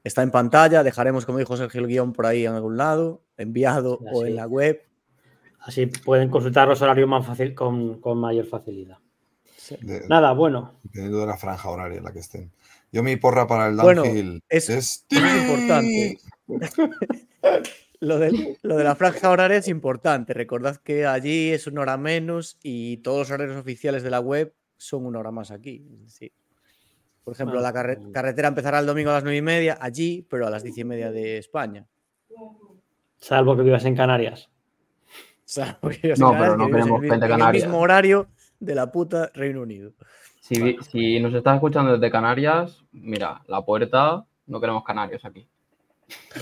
está 0.04 0.22
en 0.22 0.30
pantalla, 0.30 0.82
dejaremos, 0.82 1.26
como 1.26 1.38
dijo 1.38 1.56
Sergio 1.56 1.80
el 1.80 1.88
guion, 1.88 2.12
por 2.12 2.26
ahí 2.26 2.46
en 2.46 2.52
algún 2.52 2.76
lado, 2.76 3.22
enviado 3.36 3.98
o 4.12 4.24
en 4.24 4.36
la 4.36 4.46
web. 4.46 4.82
Así 5.60 5.86
pueden 5.86 6.30
consultar 6.30 6.68
los 6.68 6.80
horarios 6.80 7.08
más 7.08 7.26
fácil, 7.26 7.54
con, 7.54 8.00
con 8.00 8.18
mayor 8.18 8.46
facilidad. 8.46 8.98
Nada, 10.08 10.32
bueno. 10.32 10.74
Dependiendo 10.82 11.20
de 11.20 11.26
la 11.26 11.36
franja 11.36 11.68
horaria 11.68 11.98
en 11.98 12.04
la 12.04 12.12
que 12.12 12.20
estén. 12.20 12.52
Yo 12.92 13.02
mi 13.02 13.16
porra 13.16 13.46
para 13.46 13.68
el 13.68 13.76
downhill 13.76 14.42
es, 14.48 15.04
importante. 15.10 16.18
lo, 18.00 18.18
de, 18.18 18.58
lo 18.62 18.76
de 18.76 18.84
la 18.84 18.94
franja 18.94 19.30
horaria 19.30 19.58
es 19.58 19.68
importante. 19.68 20.32
Recordad 20.34 20.76
que 20.76 21.06
allí 21.06 21.50
es 21.50 21.66
una 21.66 21.82
hora 21.82 21.96
menos 21.96 22.58
y 22.62 22.98
todos 22.98 23.18
los 23.18 23.30
horarios 23.32 23.56
oficiales 23.56 24.02
de 24.02 24.10
la 24.10 24.20
web 24.20 24.54
son 24.76 25.06
una 25.06 25.18
hora 25.18 25.30
más 25.30 25.50
aquí. 25.50 25.84
Por 27.24 27.34
ejemplo, 27.34 27.60
la 27.60 27.72
carretera 27.72 28.48
empezará 28.48 28.78
el 28.78 28.86
domingo 28.86 29.10
a 29.10 29.14
las 29.14 29.24
nueve 29.24 29.38
y 29.38 29.42
media 29.42 29.78
allí, 29.80 30.24
pero 30.30 30.46
a 30.46 30.50
las 30.50 30.62
diez 30.62 30.78
y 30.78 30.84
media 30.84 31.10
de 31.10 31.38
España. 31.38 31.86
Salvo 33.18 33.56
que 33.56 33.62
vivas 33.62 33.84
en 33.84 33.96
Canarias. 33.96 34.48
no, 36.18 36.32
pero 36.32 36.56
no 36.56 36.66
queremos 36.68 37.00
gente 37.00 37.28
canaria. 37.28 37.60
el 37.60 37.66
mismo 37.66 37.80
horario 37.80 38.28
de 38.60 38.74
la 38.74 38.90
puta 38.90 39.30
Reino 39.34 39.62
Unido. 39.62 39.92
Si, 40.40 40.76
si 40.90 41.20
nos 41.20 41.34
estás 41.34 41.56
escuchando 41.56 41.92
desde 41.92 42.10
Canarias, 42.10 42.82
mira, 42.92 43.42
la 43.46 43.64
puerta, 43.64 44.24
no 44.46 44.60
queremos 44.60 44.84
canarios 44.84 45.24
aquí. 45.24 45.46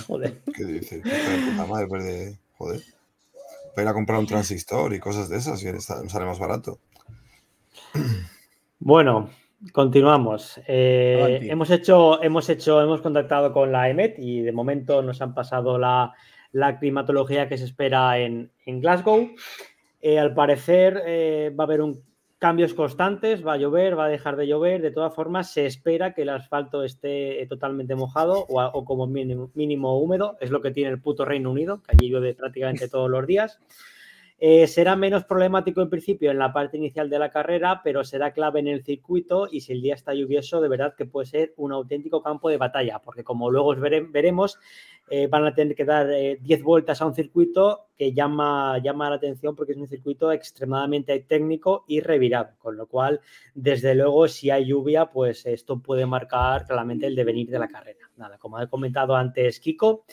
Joder. 0.07 0.43
¿Qué 0.55 0.65
dices? 0.65 1.03
Puta 1.03 1.67
madre, 1.67 1.87
pues 1.87 2.05
de... 2.05 2.39
Joder. 2.57 2.81
Para 3.75 3.83
ir 3.83 3.89
a 3.89 3.95
comprar 3.95 4.19
un 4.19 4.27
transistor 4.27 4.95
y 4.95 5.01
cosas 5.01 5.29
de 5.29 5.39
esas, 5.39 5.63
y 5.63 5.81
sale 5.81 6.27
más 6.27 6.39
barato. 6.39 6.79
Bueno, 8.81 9.31
continuamos. 9.73 10.61
Eh, 10.67 11.39
hemos 11.45 11.71
hecho, 11.71 12.23
hemos 12.23 12.51
hecho, 12.51 12.83
hemos 12.83 13.01
contactado 13.01 13.51
con 13.51 13.73
la 13.73 13.89
EMET 13.89 14.19
y 14.19 14.43
de 14.43 14.53
momento 14.53 15.01
nos 15.01 15.23
han 15.23 15.33
pasado 15.33 15.79
la, 15.79 16.13
climatología 16.79 17.49
que 17.49 17.57
se 17.57 17.65
espera 17.65 18.19
en, 18.19 18.51
Glasgow. 18.67 19.31
Eh, 20.07 20.19
al 20.19 20.35
parecer 20.35 21.03
eh, 21.07 21.51
va 21.59 21.65
a 21.65 21.67
haber 21.67 21.81
un 21.81 22.03
cambios 22.39 22.75
constantes, 22.75 23.43
va 23.43 23.55
a 23.55 23.57
llover, 23.57 23.99
va 23.99 24.05
a 24.05 24.09
dejar 24.09 24.37
de 24.37 24.47
llover, 24.47 24.83
de 24.83 24.91
todas 24.91 25.15
formas 25.15 25.51
se 25.51 25.65
espera 25.65 26.13
que 26.13 26.23
el 26.23 26.29
asfalto 26.29 26.85
esté 26.85 27.47
totalmente 27.49 27.95
mojado 27.95 28.45
o, 28.47 28.85
como 28.85 29.07
mínimo, 29.07 29.51
mínimo, 29.55 29.99
húmedo, 29.99 30.37
es 30.43 30.51
lo 30.51 30.61
que 30.61 30.73
tiene 30.73 30.91
el 30.91 31.01
puto 31.01 31.25
Reino 31.25 31.51
Unido, 31.51 31.81
que 31.83 31.97
allí 31.97 32.11
llueve 32.11 32.35
prácticamente 32.35 32.87
todos 32.91 33.09
los 33.11 33.27
días. 33.27 33.61
Eh, 34.47 34.67
será 34.67 34.95
menos 34.95 35.25
problemático 35.25 35.81
en 35.81 35.89
principio 35.89 36.31
en 36.31 36.39
la 36.39 36.53
parte 36.53 36.77
inicial 36.77 37.09
de 37.09 37.19
la 37.19 37.31
carrera, 37.31 37.81
pero 37.83 38.05
será 38.05 38.35
clave 38.35 38.61
en 38.61 38.69
el 38.69 38.85
circuito 38.85 39.49
y 39.51 39.63
si 39.63 39.73
el 39.73 39.81
día 39.81 39.95
está 39.95 40.13
lluvioso, 40.13 40.61
de 40.61 40.69
verdad 40.69 40.95
que 40.95 41.07
puede 41.07 41.25
ser 41.27 41.55
un 41.57 41.73
auténtico 41.73 42.23
campo 42.23 42.51
de 42.51 42.59
batalla, 42.59 42.99
porque 42.99 43.25
como 43.25 43.51
luego 43.51 43.75
veremos, 43.75 44.59
eh, 45.09 45.29
van 45.29 45.47
a 45.47 45.55
tener 45.55 45.75
que 45.75 45.87
dar 45.87 46.09
10 46.09 46.41
eh, 46.43 46.63
vueltas 46.63 47.01
a 47.01 47.07
un 47.07 47.15
circuito 47.15 47.87
que 47.97 48.13
llama, 48.13 48.77
llama 48.83 49.09
la 49.09 49.17
atención 49.17 49.57
porque 49.57 49.73
es 49.73 49.79
un 49.79 49.89
circuito 49.89 50.31
extremadamente 50.31 51.19
técnico 51.21 51.87
y 51.89 52.01
revirado, 52.01 52.51
con 52.59 52.77
lo 52.77 52.87
cual, 52.87 53.23
desde 53.55 53.95
luego, 53.95 54.29
si 54.29 54.51
hay 54.51 54.67
lluvia, 54.67 55.07
pues 55.07 55.47
esto 55.47 55.81
puede 55.81 56.05
marcar 56.05 56.67
claramente 56.67 57.07
el 57.07 57.17
devenir 57.17 57.49
de 57.49 57.61
la 57.61 57.69
carrera. 57.69 58.11
Nada, 58.19 58.37
como 58.37 58.59
ha 58.59 58.67
comentado 58.67 59.17
antes 59.17 59.59
Kiko, 59.59 60.05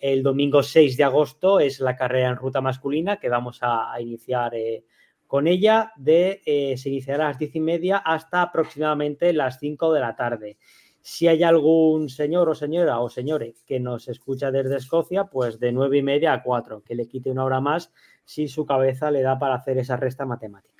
el 0.00 0.22
domingo 0.22 0.62
6 0.62 0.96
de 0.96 1.04
agosto 1.04 1.60
es 1.60 1.78
la 1.80 1.94
carrera 1.94 2.30
en 2.30 2.36
ruta 2.36 2.60
masculina 2.60 3.18
que 3.18 3.28
vamos 3.28 3.58
a, 3.60 3.94
iniciar 4.00 4.54
eh, 4.54 4.84
con 5.26 5.46
ella. 5.46 5.92
Eh, 6.04 6.74
se 6.76 6.88
iniciará 6.88 7.26
a 7.26 7.28
las 7.28 7.38
10 7.38 7.56
y 7.56 7.60
media 7.60 7.98
hasta 7.98 8.42
aproximadamente 8.42 9.32
las 9.32 9.58
5 9.58 9.92
de 9.92 10.00
la 10.00 10.16
tarde. 10.16 10.56
Si 11.02 11.28
hay 11.28 11.42
algún 11.42 12.08
señor 12.08 12.48
o 12.48 12.54
señora 12.54 13.00
o 13.00 13.08
señores 13.08 13.62
que 13.66 13.80
nos 13.80 14.08
escucha 14.08 14.50
desde 14.50 14.76
Escocia, 14.76 15.24
pues 15.24 15.58
de 15.58 15.72
9 15.72 15.98
y 15.98 16.02
media 16.02 16.32
a 16.32 16.42
4, 16.42 16.82
que 16.82 16.94
le 16.94 17.06
quite 17.06 17.30
una 17.30 17.44
hora 17.44 17.60
más 17.60 17.92
si 18.24 18.48
su 18.48 18.64
cabeza 18.64 19.10
le 19.10 19.22
da 19.22 19.38
para 19.38 19.54
hacer 19.54 19.78
esa 19.78 19.96
resta 19.96 20.24
matemática. 20.24 20.79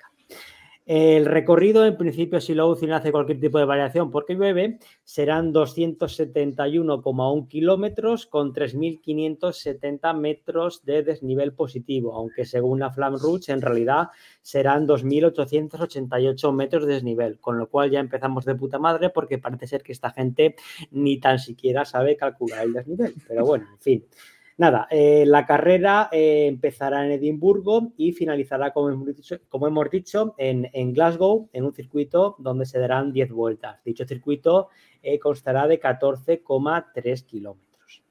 El 0.93 1.25
recorrido, 1.25 1.85
en 1.85 1.95
principio, 1.95 2.41
si 2.41 2.53
lo 2.53 2.75
no 2.75 2.95
hace 2.97 3.13
cualquier 3.13 3.39
tipo 3.39 3.57
de 3.57 3.63
variación 3.63 4.11
porque 4.11 4.33
llueve, 4.35 4.77
serán 5.05 5.53
271,1 5.53 7.47
kilómetros 7.47 8.25
con 8.25 8.53
3.570 8.53 10.13
metros 10.19 10.83
de 10.83 11.01
desnivel 11.03 11.53
positivo, 11.53 12.13
aunque 12.13 12.43
según 12.43 12.81
la 12.81 12.91
Flam 12.91 13.15
Rouge, 13.17 13.53
en 13.53 13.61
realidad 13.61 14.09
serán 14.41 14.85
2.888 14.85 16.53
metros 16.53 16.85
de 16.85 16.95
desnivel, 16.95 17.39
con 17.39 17.57
lo 17.57 17.69
cual 17.69 17.89
ya 17.89 18.01
empezamos 18.01 18.43
de 18.43 18.55
puta 18.55 18.77
madre 18.77 19.11
porque 19.11 19.37
parece 19.37 19.67
ser 19.67 19.83
que 19.83 19.93
esta 19.93 20.11
gente 20.11 20.57
ni 20.91 21.21
tan 21.21 21.39
siquiera 21.39 21.85
sabe 21.85 22.17
calcular 22.17 22.65
el 22.65 22.73
desnivel. 22.73 23.13
Pero 23.29 23.45
bueno, 23.45 23.65
en 23.71 23.79
fin. 23.79 24.05
Nada, 24.57 24.87
eh, 24.91 25.23
la 25.25 25.45
carrera 25.45 26.09
eh, 26.11 26.45
empezará 26.47 27.05
en 27.05 27.11
Edimburgo 27.11 27.93
y 27.97 28.11
finalizará, 28.11 28.71
como 28.71 28.89
hemos 28.89 29.89
dicho, 29.89 30.35
en, 30.37 30.93
Glasgow, 30.93 31.49
en 31.53 31.65
un 31.65 31.73
circuito 31.73 32.35
donde 32.37 32.65
se 32.65 32.79
darán 32.79 33.11
10 33.11 33.31
vueltas. 33.31 33.83
Dicho 33.83 34.05
circuito 34.05 34.69
eh, 35.01 35.19
constará 35.19 35.67
de 35.67 35.79
14,3 35.79 37.25
kilómetros. 37.25 38.03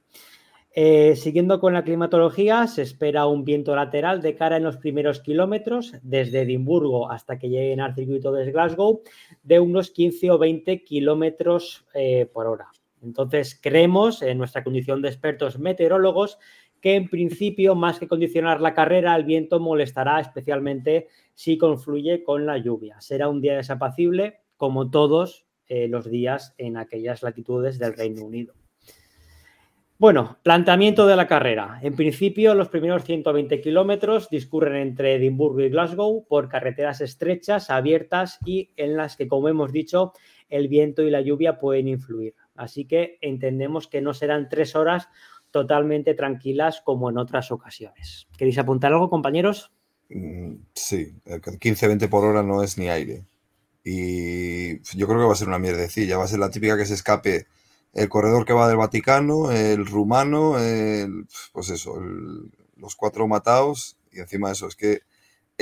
siguiendo 1.16 1.60
con 1.60 1.74
la 1.74 1.84
climatología, 1.84 2.66
se 2.66 2.82
espera 2.82 3.26
un 3.26 3.44
viento 3.44 3.76
lateral 3.76 4.22
de 4.22 4.34
cara 4.34 4.56
en 4.56 4.64
los 4.64 4.76
primeros 4.78 5.20
kilómetros, 5.20 5.94
desde 6.02 6.42
Edimburgo 6.42 7.10
hasta 7.10 7.38
que 7.38 7.48
lleguen 7.48 7.80
al 7.80 7.94
circuito 7.94 8.32
de 8.32 8.50
Glasgow, 8.50 9.02
de 9.42 9.60
unos 9.60 9.90
15 9.90 10.30
o 10.30 10.38
20 10.38 10.84
kilómetros 10.84 11.86
por 12.32 12.46
hora. 12.46 12.68
Entonces, 13.02 13.58
creemos, 13.60 14.22
en 14.22 14.38
nuestra 14.38 14.64
condición 14.64 15.02
de 15.02 15.08
expertos 15.08 15.58
meteorólogos, 15.58 16.38
que 16.80 16.94
en 16.94 17.08
principio, 17.08 17.74
más 17.74 17.98
que 17.98 18.08
condicionar 18.08 18.60
la 18.60 18.74
carrera, 18.74 19.14
el 19.14 19.24
viento 19.24 19.60
molestará 19.60 20.20
especialmente 20.20 21.08
si 21.34 21.58
confluye 21.58 22.22
con 22.24 22.46
la 22.46 22.58
lluvia. 22.58 23.00
Será 23.00 23.28
un 23.28 23.40
día 23.40 23.56
desapacible, 23.56 24.40
como 24.56 24.90
todos 24.90 25.46
eh, 25.68 25.88
los 25.88 26.10
días 26.10 26.54
en 26.58 26.76
aquellas 26.76 27.22
latitudes 27.22 27.78
del 27.78 27.94
Reino 27.94 28.24
Unido. 28.24 28.54
Bueno, 30.00 30.38
planteamiento 30.42 31.06
de 31.06 31.14
la 31.14 31.26
carrera. 31.26 31.78
En 31.82 31.94
principio, 31.94 32.54
los 32.54 32.70
primeros 32.70 33.04
120 33.04 33.60
kilómetros 33.60 34.30
discurren 34.30 34.76
entre 34.76 35.16
Edimburgo 35.16 35.60
y 35.60 35.68
Glasgow 35.68 36.26
por 36.26 36.48
carreteras 36.48 37.02
estrechas, 37.02 37.68
abiertas 37.68 38.38
y 38.46 38.70
en 38.76 38.96
las 38.96 39.18
que, 39.18 39.28
como 39.28 39.48
hemos 39.50 39.72
dicho, 39.72 40.14
el 40.48 40.68
viento 40.68 41.02
y 41.02 41.10
la 41.10 41.20
lluvia 41.20 41.58
pueden 41.58 41.86
influir. 41.86 42.34
Así 42.60 42.84
que 42.84 43.16
entendemos 43.22 43.88
que 43.88 44.02
no 44.02 44.12
serán 44.12 44.50
tres 44.50 44.76
horas 44.76 45.08
totalmente 45.50 46.12
tranquilas 46.12 46.82
como 46.84 47.08
en 47.08 47.16
otras 47.16 47.50
ocasiones. 47.50 48.28
¿Queréis 48.36 48.58
apuntar 48.58 48.92
algo, 48.92 49.08
compañeros? 49.08 49.72
Mm, 50.10 50.56
sí, 50.74 51.14
15-20 51.24 52.10
por 52.10 52.22
hora 52.26 52.42
no 52.42 52.62
es 52.62 52.76
ni 52.76 52.90
aire. 52.90 53.24
Y 53.82 54.78
yo 54.94 55.06
creo 55.06 55.20
que 55.20 55.24
va 55.24 55.32
a 55.32 55.36
ser 55.36 55.48
una 55.48 55.58
mierdecilla. 55.58 56.18
Va 56.18 56.24
a 56.24 56.28
ser 56.28 56.38
la 56.38 56.50
típica 56.50 56.76
que 56.76 56.84
se 56.84 56.92
escape 56.92 57.46
el 57.94 58.10
corredor 58.10 58.44
que 58.44 58.52
va 58.52 58.68
del 58.68 58.76
Vaticano, 58.76 59.50
el 59.50 59.86
rumano, 59.86 60.56
pues 61.54 61.70
eso, 61.70 61.98
los 62.76 62.94
cuatro 62.94 63.26
matados. 63.26 63.96
Y 64.12 64.20
encima 64.20 64.48
de 64.48 64.52
eso, 64.52 64.66
es 64.66 64.76
que 64.76 65.00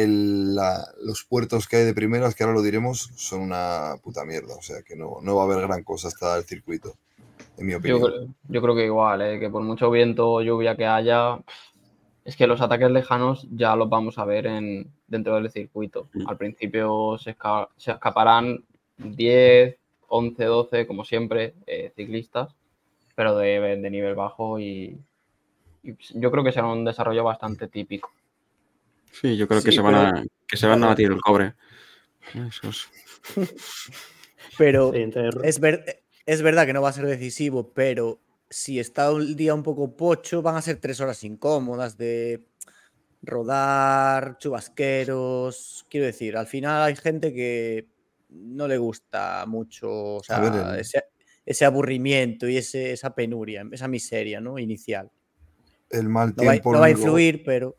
los 0.07 1.25
puertos 1.25 1.67
que 1.67 1.76
hay 1.76 1.85
de 1.85 1.95
primeras, 1.95 2.35
que 2.35 2.45
ahora 2.45 2.55
lo 2.55 2.62
diremos, 2.62 3.11
son 3.17 3.40
una 3.40 3.97
puta 4.02 4.25
mierda. 4.25 4.55
O 4.55 4.62
sea 4.62 4.83
que 4.83 4.95
no, 4.97 5.19
no 5.23 5.37
va 5.37 5.43
a 5.43 5.45
haber 5.47 5.67
gran 5.67 5.83
cosa 5.83 6.09
hasta 6.09 6.37
el 6.37 6.45
circuito, 6.45 6.95
en 7.57 7.67
mi 7.67 7.75
opinión. 7.75 8.37
Yo, 8.49 8.62
creo 8.62 8.75
que 8.76 8.85
igual, 8.85 9.23
¿eh? 9.23 9.40
que 9.40 9.50
por 9.50 9.62
mucho 9.62 9.90
viento 9.90 10.31
o 10.31 10.43
lluvia 10.43 10.76
que 10.76 10.87
haya, 10.87 11.38
es 12.25 12.37
que 12.37 12.47
los 12.47 12.61
ataques 12.61 12.90
lejanos 12.90 13.49
ya 13.50 13.75
los 13.75 13.88
vamos 13.88 14.19
a 14.19 14.25
ver 14.25 14.47
en, 14.47 14.90
dentro 15.07 15.35
del 15.37 15.50
circuito. 15.50 16.09
Al 16.26 16.37
principio 16.37 17.19
se, 17.19 17.37
escaparán 17.76 18.64
10, 18.99 19.76
11, 20.09 20.45
12, 20.45 20.87
como 20.87 21.05
siempre, 21.05 21.55
eh, 21.67 21.93
ciclistas, 21.97 22.55
pero 23.14 23.37
de, 23.37 23.78
de 23.78 23.90
nivel 23.90 24.14
bajo 24.14 24.61
y 24.61 24.97
yo 25.83 26.31
creo 26.31 26.45
que 26.45 26.52
será 26.52 26.67
un 26.67 26.85
desarrollo 26.85 27.25
bastante 27.25 27.69
típico. 27.69 28.11
Sí, 29.12 29.37
yo 29.37 29.49
creo 29.49 29.62
que, 29.62 29.73
se 29.73 29.81
van 29.81 29.95
a, 29.95 30.25
que 30.47 30.57
se 30.57 30.67
van 30.67 30.83
a 30.85 30.88
batir 30.88 31.11
el 31.11 31.21
cobre. 31.21 31.55
Pero 34.59 34.93
es, 34.95 35.61
es 36.27 36.43
verdad 36.43 36.67
que 36.67 36.73
no 36.73 36.83
va 36.83 36.91
a 36.91 36.93
ser 36.93 37.07
decisivo, 37.07 37.73
pero 37.73 38.21
si 38.50 38.81
está 38.81 39.12
un 39.12 39.37
día 39.37 39.55
un 39.55 39.62
poco 39.62 39.97
pocho, 39.97 40.43
van 40.43 40.57
a 40.57 40.62
ser 40.62 40.77
tres 40.77 41.00
horas 41.00 41.23
incómodas 41.25 41.97
de 41.97 42.45
rodar, 43.23 44.38
chubasqueros. 44.38 45.87
Quiero 45.88 46.07
decir, 46.07 46.37
al 46.37 46.47
final 46.47 46.83
hay 46.83 46.97
gente 46.97 47.33
que 47.33 47.87
no 48.31 48.69
le 48.69 48.79
gusta 48.79 49.45
mucho 49.47 50.19
ese, 51.47 51.65
aburrimiento 51.65 52.49
y 52.49 52.57
ese, 52.57 52.93
esa 52.93 53.15
penuria, 53.15 53.67
esa 53.71 53.88
miseria 53.88 54.41
¿no? 54.41 54.59
inicial. 54.59 55.11
El 55.91 56.09
mal 56.09 56.35
tiempo. 56.35 56.73
no 56.73 56.81
va 56.81 56.87
a 56.87 56.91
influir, 56.91 57.43
pero 57.45 57.77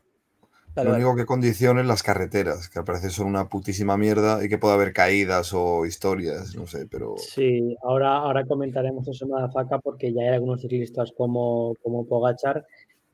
lo 0.76 0.94
único 0.94 1.16
que 1.16 1.26
condiciona 1.26 1.80
es 1.80 1.86
las 1.86 2.02
carreteras, 2.02 2.68
que 2.68 2.78
al 2.78 2.84
parecer 2.84 3.10
son 3.10 3.26
una 3.26 3.48
putísima 3.48 3.96
mierda 3.96 4.44
y 4.44 4.48
que 4.48 4.58
puede 4.58 4.74
haber 4.74 4.92
caídas 4.92 5.52
o 5.52 5.84
historias, 5.86 6.54
no 6.54 6.66
sé, 6.66 6.86
pero... 6.86 7.16
Sí, 7.18 7.76
ahora, 7.82 8.16
ahora 8.16 8.44
comentaremos 8.46 9.06
eso 9.08 9.24
en 9.24 9.52
faca 9.52 9.78
porque 9.78 10.12
ya 10.12 10.22
hay 10.22 10.28
algunos 10.28 10.60
ciclistas 10.60 11.12
como, 11.16 11.74
como 11.82 12.06
Pogachar 12.06 12.64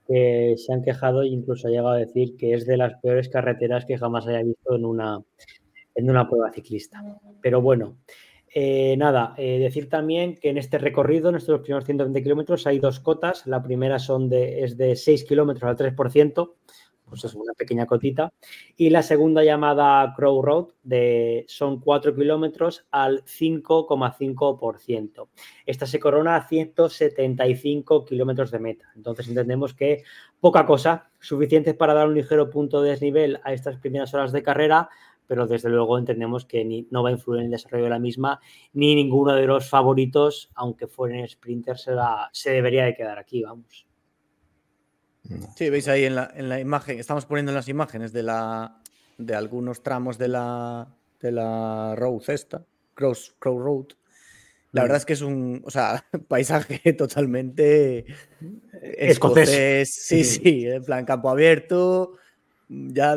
que 0.07 0.55
se 0.57 0.73
han 0.73 0.83
quejado 0.83 1.23
e 1.23 1.29
incluso 1.29 1.67
ha 1.67 1.71
llegado 1.71 1.91
a 1.91 1.97
decir 1.97 2.37
que 2.37 2.55
es 2.55 2.67
de 2.67 2.77
las 2.77 2.95
peores 3.01 3.29
carreteras 3.29 3.85
que 3.85 3.99
jamás 3.99 4.27
haya 4.27 4.43
visto 4.43 4.77
en 4.77 4.85
una, 4.85 5.21
en 5.95 6.11
una 6.11 6.29
prueba 6.29 6.53
ciclista. 6.53 7.03
Pero 7.43 7.61
bueno, 7.61 7.97
eh, 8.55 8.97
nada, 8.97 9.35
eh, 9.37 9.59
decir 9.59 9.89
también 9.89 10.37
que 10.37 10.49
en 10.49 10.59
este 10.59 10.79
recorrido, 10.79 11.29
en 11.29 11.35
estos 11.35 11.61
primeros 11.61 11.85
120 11.85 12.23
kilómetros, 12.23 12.67
hay 12.67 12.79
dos 12.79 13.01
cotas. 13.01 13.47
La 13.47 13.63
primera 13.63 13.99
son 13.99 14.29
de, 14.29 14.65
es 14.65 14.77
de 14.77 14.97
6 14.97 15.25
kilómetros 15.25 15.69
al 15.69 15.77
3%, 15.77 16.53
pues 17.09 17.25
es 17.25 17.35
una 17.35 17.55
pequeña 17.55 17.87
cotita. 17.87 18.33
Y 18.77 18.91
la 18.91 19.03
segunda 19.03 19.43
llamada 19.45 20.13
Crow 20.15 20.43
Road 20.43 20.67
de, 20.83 21.45
son 21.49 21.81
4 21.81 22.15
kilómetros 22.15 22.87
al 22.91 23.25
5,5%. 23.25 25.29
Esta 25.65 25.87
se 25.87 26.01
corona 26.01 26.37
a 26.37 26.47
175 26.47 28.05
kilómetros 28.05 28.51
de 28.51 28.59
meta. 28.59 28.87
Entonces 28.95 29.29
entendemos 29.29 29.75
que 29.75 30.03
poca 30.41 30.67
cosa, 30.67 31.11
suficiente 31.21 31.75
para 31.75 31.95
dar 31.95 32.09
un 32.09 32.15
ligero 32.15 32.51
punto 32.51 32.83
de 32.83 32.91
desnivel 32.91 33.41
a 33.45 33.53
estas 33.53 33.79
primeras 33.79 34.13
horas 34.15 34.33
de 34.33 34.43
carrera, 34.43 34.89
pero 35.27 35.47
desde 35.47 35.71
luego 35.71 35.99
entendemos 35.99 36.45
que 36.45 36.87
no 36.91 37.03
va 37.03 37.09
a 37.09 37.13
influir 37.13 37.41
en 37.41 37.47
el 37.47 37.53
desarrollo 37.53 37.85
de 37.85 37.91
la 37.91 37.99
misma, 37.99 38.41
ni 38.73 38.95
ninguno 38.95 39.35
de 39.35 39.47
los 39.47 39.69
favoritos, 39.69 40.51
aunque 40.55 40.87
fueren 40.87 41.27
sprinters, 41.29 41.83
se, 41.83 41.93
se 42.33 42.51
debería 42.53 42.85
de 42.85 42.95
quedar 42.95 43.19
aquí, 43.19 43.43
vamos. 43.43 43.87
Sí, 45.57 45.71
veis 45.71 45.89
ahí 45.89 46.05
en 46.05 46.15
la, 46.15 46.31
en 46.35 46.49
la 46.49 46.61
imagen, 46.61 46.99
estamos 46.99 47.27
poniendo 47.27 47.53
las 47.53 47.69
imágenes 47.69 48.13
de, 48.13 48.23
la, 48.23 48.81
de 49.19 49.35
algunos 49.35 49.83
tramos 49.83 50.19
de 50.19 50.29
la, 50.29 50.89
de 51.21 51.33
la 51.33 51.95
road 51.97 52.23
esta, 52.29 52.65
Cross, 52.95 53.37
Crow 53.39 53.59
Road. 53.59 53.87
La 54.73 54.83
verdad 54.83 54.99
es 54.99 55.07
que 55.07 55.15
es 55.15 55.23
un 55.23 55.63
o 55.65 55.71
sea, 55.71 56.05
paisaje 56.29 56.93
totalmente 56.93 58.05
escocés. 58.83 59.95
Sí, 59.95 60.23
sí, 60.25 60.67
en 60.67 60.85
plan 60.85 61.05
campo 61.07 61.31
abierto, 61.31 62.19
ya 62.69 63.17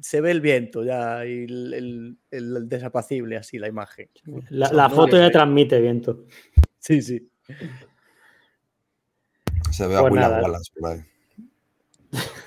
se 0.00 0.20
ve 0.20 0.30
el 0.30 0.40
viento, 0.40 0.84
ya 0.84 1.24
y 1.24 1.44
el, 1.44 2.68
desapacible, 2.68 3.36
así 3.36 3.58
la 3.58 3.68
imagen. 3.68 4.08
La, 4.50 4.90
foto 4.90 5.16
ya 5.16 5.30
transmite 5.30 5.80
viento. 5.80 6.26
Sí, 6.78 7.00
sí. 7.00 7.30
Se 9.70 9.86
ve 9.86 9.96
a 9.96 10.00
pues 10.00 10.12
Wallace 10.12 10.72
por 10.78 10.90
ahí. 10.90 11.00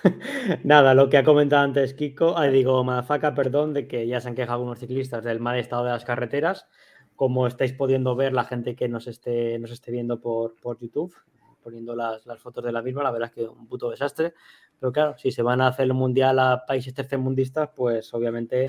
Nada, 0.63 0.93
lo 0.93 1.10
que 1.10 1.17
ha 1.17 1.24
comentado 1.24 1.63
antes 1.63 1.93
Kiko, 1.93 2.38
ah, 2.38 2.48
digo, 2.48 2.83
Madafaka, 2.83 3.33
perdón, 3.33 3.74
de 3.74 3.88
que 3.88 4.07
ya 4.07 4.19
se 4.19 4.27
han 4.27 4.36
quejado 4.36 4.55
algunos 4.55 4.79
ciclistas 4.79 5.24
del 5.24 5.39
mal 5.39 5.57
estado 5.57 5.86
de 5.86 5.91
las 5.91 6.05
carreteras. 6.05 6.67
Como 7.15 7.48
estáis 7.48 7.74
pudiendo 7.74 8.15
ver, 8.15 8.33
la 8.33 8.43
gente 8.43 8.75
que 8.75 8.89
nos 8.89 9.07
esté, 9.07 9.57
nos 9.60 9.72
esté 9.72 9.91
viendo 9.91 10.19
por, 10.19 10.55
por 10.60 10.79
YouTube, 10.79 11.15
poniendo 11.62 11.95
las, 11.95 12.25
las, 12.25 12.39
fotos 12.39 12.63
de 12.63 12.72
la 12.72 12.81
misma, 12.81 13.03
la 13.03 13.12
verdad 13.12 13.29
es 13.29 13.36
que 13.36 13.48
un 13.48 13.67
puto 13.67 13.89
desastre. 13.89 14.33
Pero 14.79 14.91
claro, 14.91 15.15
si 15.17 15.31
se 15.31 15.41
van 15.41 15.62
a 15.62 15.67
hacer 15.67 15.86
el 15.86 15.93
mundial 15.93 16.39
a 16.39 16.65
países 16.65 16.93
tercermundistas, 16.93 17.69
pues 17.75 18.13
obviamente 18.13 18.67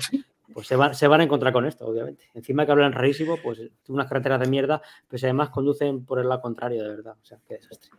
pues 0.53 0.67
se, 0.67 0.75
se, 0.93 1.07
van 1.07 1.21
a 1.21 1.23
encontrar 1.23 1.53
con 1.53 1.65
esto, 1.65 1.85
obviamente. 1.85 2.25
Encima 2.33 2.65
que 2.65 2.71
hablan 2.71 2.93
rarísimo, 2.93 3.37
pues 3.41 3.59
unas 3.87 4.07
carreteras 4.07 4.39
de 4.39 4.47
mierda, 4.47 4.81
pues 5.07 5.23
además 5.23 5.49
conducen 5.49 6.05
por 6.05 6.19
el 6.19 6.29
lado 6.29 6.41
contrario, 6.41 6.83
de 6.83 6.89
verdad. 6.89 7.15
O 7.21 7.25
sea, 7.25 7.37
qué 7.47 7.55
desastre. 7.55 7.91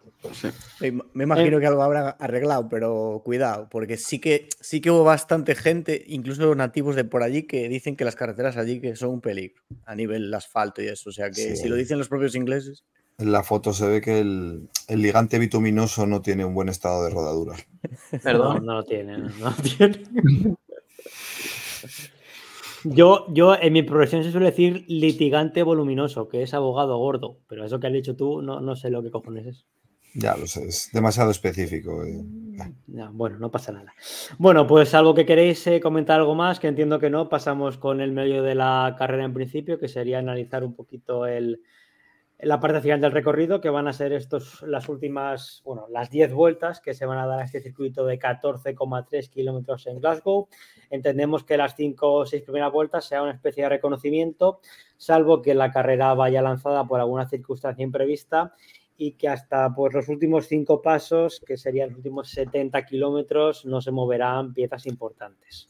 Me 1.14 1.24
imagino 1.24 1.58
eh, 1.58 1.60
que 1.60 1.66
algo 1.66 1.82
habrá 1.82 2.10
arreglado, 2.10 2.68
pero 2.68 3.22
cuidado, 3.24 3.68
porque 3.70 3.96
sí 3.96 4.20
que, 4.20 4.48
sí 4.60 4.80
que 4.80 4.90
hubo 4.90 5.04
bastante 5.04 5.54
gente, 5.54 6.04
incluso 6.06 6.54
nativos 6.54 6.96
de 6.96 7.04
por 7.04 7.22
allí, 7.22 7.44
que 7.44 7.68
dicen 7.68 7.96
que 7.96 8.04
las 8.04 8.16
carreteras 8.16 8.56
allí 8.56 8.80
que 8.80 8.96
son 8.96 9.10
un 9.10 9.20
peligro 9.20 9.62
a 9.84 9.94
nivel 9.94 10.32
asfalto 10.32 10.82
y 10.82 10.88
eso. 10.88 11.10
O 11.10 11.12
sea, 11.12 11.30
que 11.30 11.56
si 11.56 11.68
lo 11.68 11.76
dicen 11.76 11.98
los 11.98 12.08
propios 12.08 12.34
ingleses. 12.34 12.84
En 13.18 13.32
la 13.32 13.42
foto 13.42 13.72
se 13.72 13.86
ve 13.86 14.00
que 14.02 14.20
el, 14.20 14.68
el, 14.88 15.00
ligante 15.00 15.38
bituminoso 15.38 16.06
no 16.06 16.20
tiene 16.20 16.44
un 16.44 16.54
buen 16.54 16.68
estado 16.68 17.02
de 17.04 17.10
rodadura. 17.10 17.56
Perdón, 18.22 18.58
no, 18.58 18.60
no 18.60 18.74
lo 18.74 18.84
tiene. 18.84 19.16
No 19.16 19.50
lo 19.50 19.56
tiene. 19.56 20.56
Yo, 22.88 23.26
yo 23.30 23.56
en 23.60 23.72
mi 23.72 23.82
profesión 23.82 24.22
se 24.22 24.30
suele 24.30 24.46
decir 24.46 24.84
litigante 24.86 25.62
voluminoso, 25.62 26.28
que 26.28 26.42
es 26.42 26.54
abogado 26.54 26.96
gordo, 26.98 27.40
pero 27.48 27.64
eso 27.64 27.80
que 27.80 27.88
has 27.88 27.92
dicho 27.92 28.14
tú, 28.14 28.42
no, 28.42 28.60
no 28.60 28.76
sé 28.76 28.90
lo 28.90 29.02
que 29.02 29.10
cojones 29.10 29.46
es. 29.46 29.66
Ya 30.14 30.36
lo 30.36 30.46
sé, 30.46 30.64
es 30.66 30.90
demasiado 30.92 31.30
específico. 31.30 32.04
Eh. 32.04 32.24
bueno, 33.12 33.38
no 33.38 33.50
pasa 33.50 33.72
nada. 33.72 33.92
Bueno, 34.38 34.66
pues 34.66 34.94
algo 34.94 35.14
que 35.14 35.26
queréis 35.26 35.66
eh, 35.66 35.80
comentar 35.80 36.20
algo 36.20 36.34
más, 36.34 36.58
que 36.58 36.68
entiendo 36.68 36.98
que 36.98 37.10
no, 37.10 37.28
pasamos 37.28 37.76
con 37.76 38.00
el 38.00 38.12
medio 38.12 38.42
de 38.42 38.54
la 38.54 38.94
carrera 38.98 39.24
en 39.24 39.34
principio, 39.34 39.78
que 39.78 39.88
sería 39.88 40.18
analizar 40.18 40.64
un 40.64 40.74
poquito 40.74 41.26
el, 41.26 41.60
la 42.38 42.60
parte 42.60 42.80
final 42.80 43.00
del 43.00 43.12
recorrido, 43.12 43.60
que 43.60 43.68
van 43.68 43.88
a 43.88 43.92
ser 43.92 44.12
estos, 44.12 44.62
las 44.62 44.88
últimas, 44.88 45.60
bueno, 45.64 45.86
las 45.90 46.08
10 46.08 46.32
vueltas 46.32 46.80
que 46.80 46.94
se 46.94 47.04
van 47.04 47.18
a 47.18 47.26
dar 47.26 47.40
a 47.40 47.44
este 47.44 47.60
circuito 47.60 48.06
de 48.06 48.18
14,3 48.18 49.28
kilómetros 49.28 49.86
en 49.86 50.00
Glasgow. 50.00 50.48
Entendemos 50.90 51.44
que 51.44 51.56
las 51.56 51.74
5 51.76 52.12
o 52.12 52.26
6 52.26 52.42
primeras 52.42 52.72
vueltas 52.72 53.04
sea 53.04 53.22
una 53.22 53.32
especie 53.32 53.64
de 53.64 53.68
reconocimiento, 53.68 54.60
salvo 54.96 55.42
que 55.42 55.54
la 55.54 55.70
carrera 55.70 56.14
vaya 56.14 56.42
lanzada 56.42 56.86
por 56.86 57.00
alguna 57.00 57.28
circunstancia 57.28 57.82
imprevista 57.82 58.54
y 58.96 59.12
que 59.12 59.28
hasta 59.28 59.74
pues, 59.74 59.92
los 59.92 60.08
últimos 60.08 60.46
5 60.46 60.82
pasos, 60.82 61.42
que 61.46 61.56
serían 61.56 61.90
los 61.90 61.98
últimos 61.98 62.30
70 62.30 62.84
kilómetros, 62.86 63.66
no 63.66 63.80
se 63.80 63.90
moverán 63.90 64.54
piezas 64.54 64.86
importantes. 64.86 65.68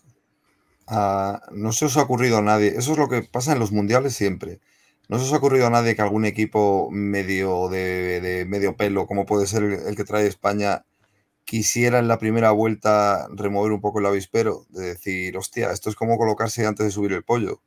Ah, 0.87 1.41
no 1.53 1.73
se 1.73 1.87
os 1.87 1.97
ha 1.97 2.03
ocurrido 2.03 2.39
a 2.39 2.43
nadie. 2.43 2.69
Eso 2.69 2.93
es 2.93 2.99
lo 2.99 3.09
que 3.09 3.23
pasa 3.23 3.53
en 3.53 3.59
los 3.59 3.73
mundiales 3.73 4.15
siempre 4.15 4.61
¿No 5.09 5.19
se 5.19 5.25
os 5.25 5.33
ha 5.33 5.37
ocurrido 5.37 5.69
a 5.69 5.71
nadie 5.71 5.95
que 5.95 6.03
algún 6.03 6.25
equipo 6.25 6.89
medio 6.91 7.69
de, 7.69 8.45
medio 8.49 8.77
pelo, 8.77 9.07
como 9.07 9.25
puede 9.25 9.47
ser 9.47 9.63
el, 9.63 9.95
que 9.95 10.05
trae 10.05 10.27
España, 10.27 10.85
quisiera 11.47 12.01
en 12.01 12.09
la 12.09 12.19
primera 12.19 12.51
vuelta 12.51 13.29
remover 13.31 13.73
un 13.73 13.81
poco 13.81 14.01
el 14.01 14.07
avispero? 14.07 14.67
De 14.69 14.89
decir, 14.89 15.39
hostia, 15.39 15.71
esto 15.73 15.89
es 15.89 15.97
como 15.97 16.19
colocarse 16.19 16.67
antes 16.67 16.85
de 16.85 16.93
subir 16.93 17.15
el 17.15 17.23
pollo. 17.23 17.63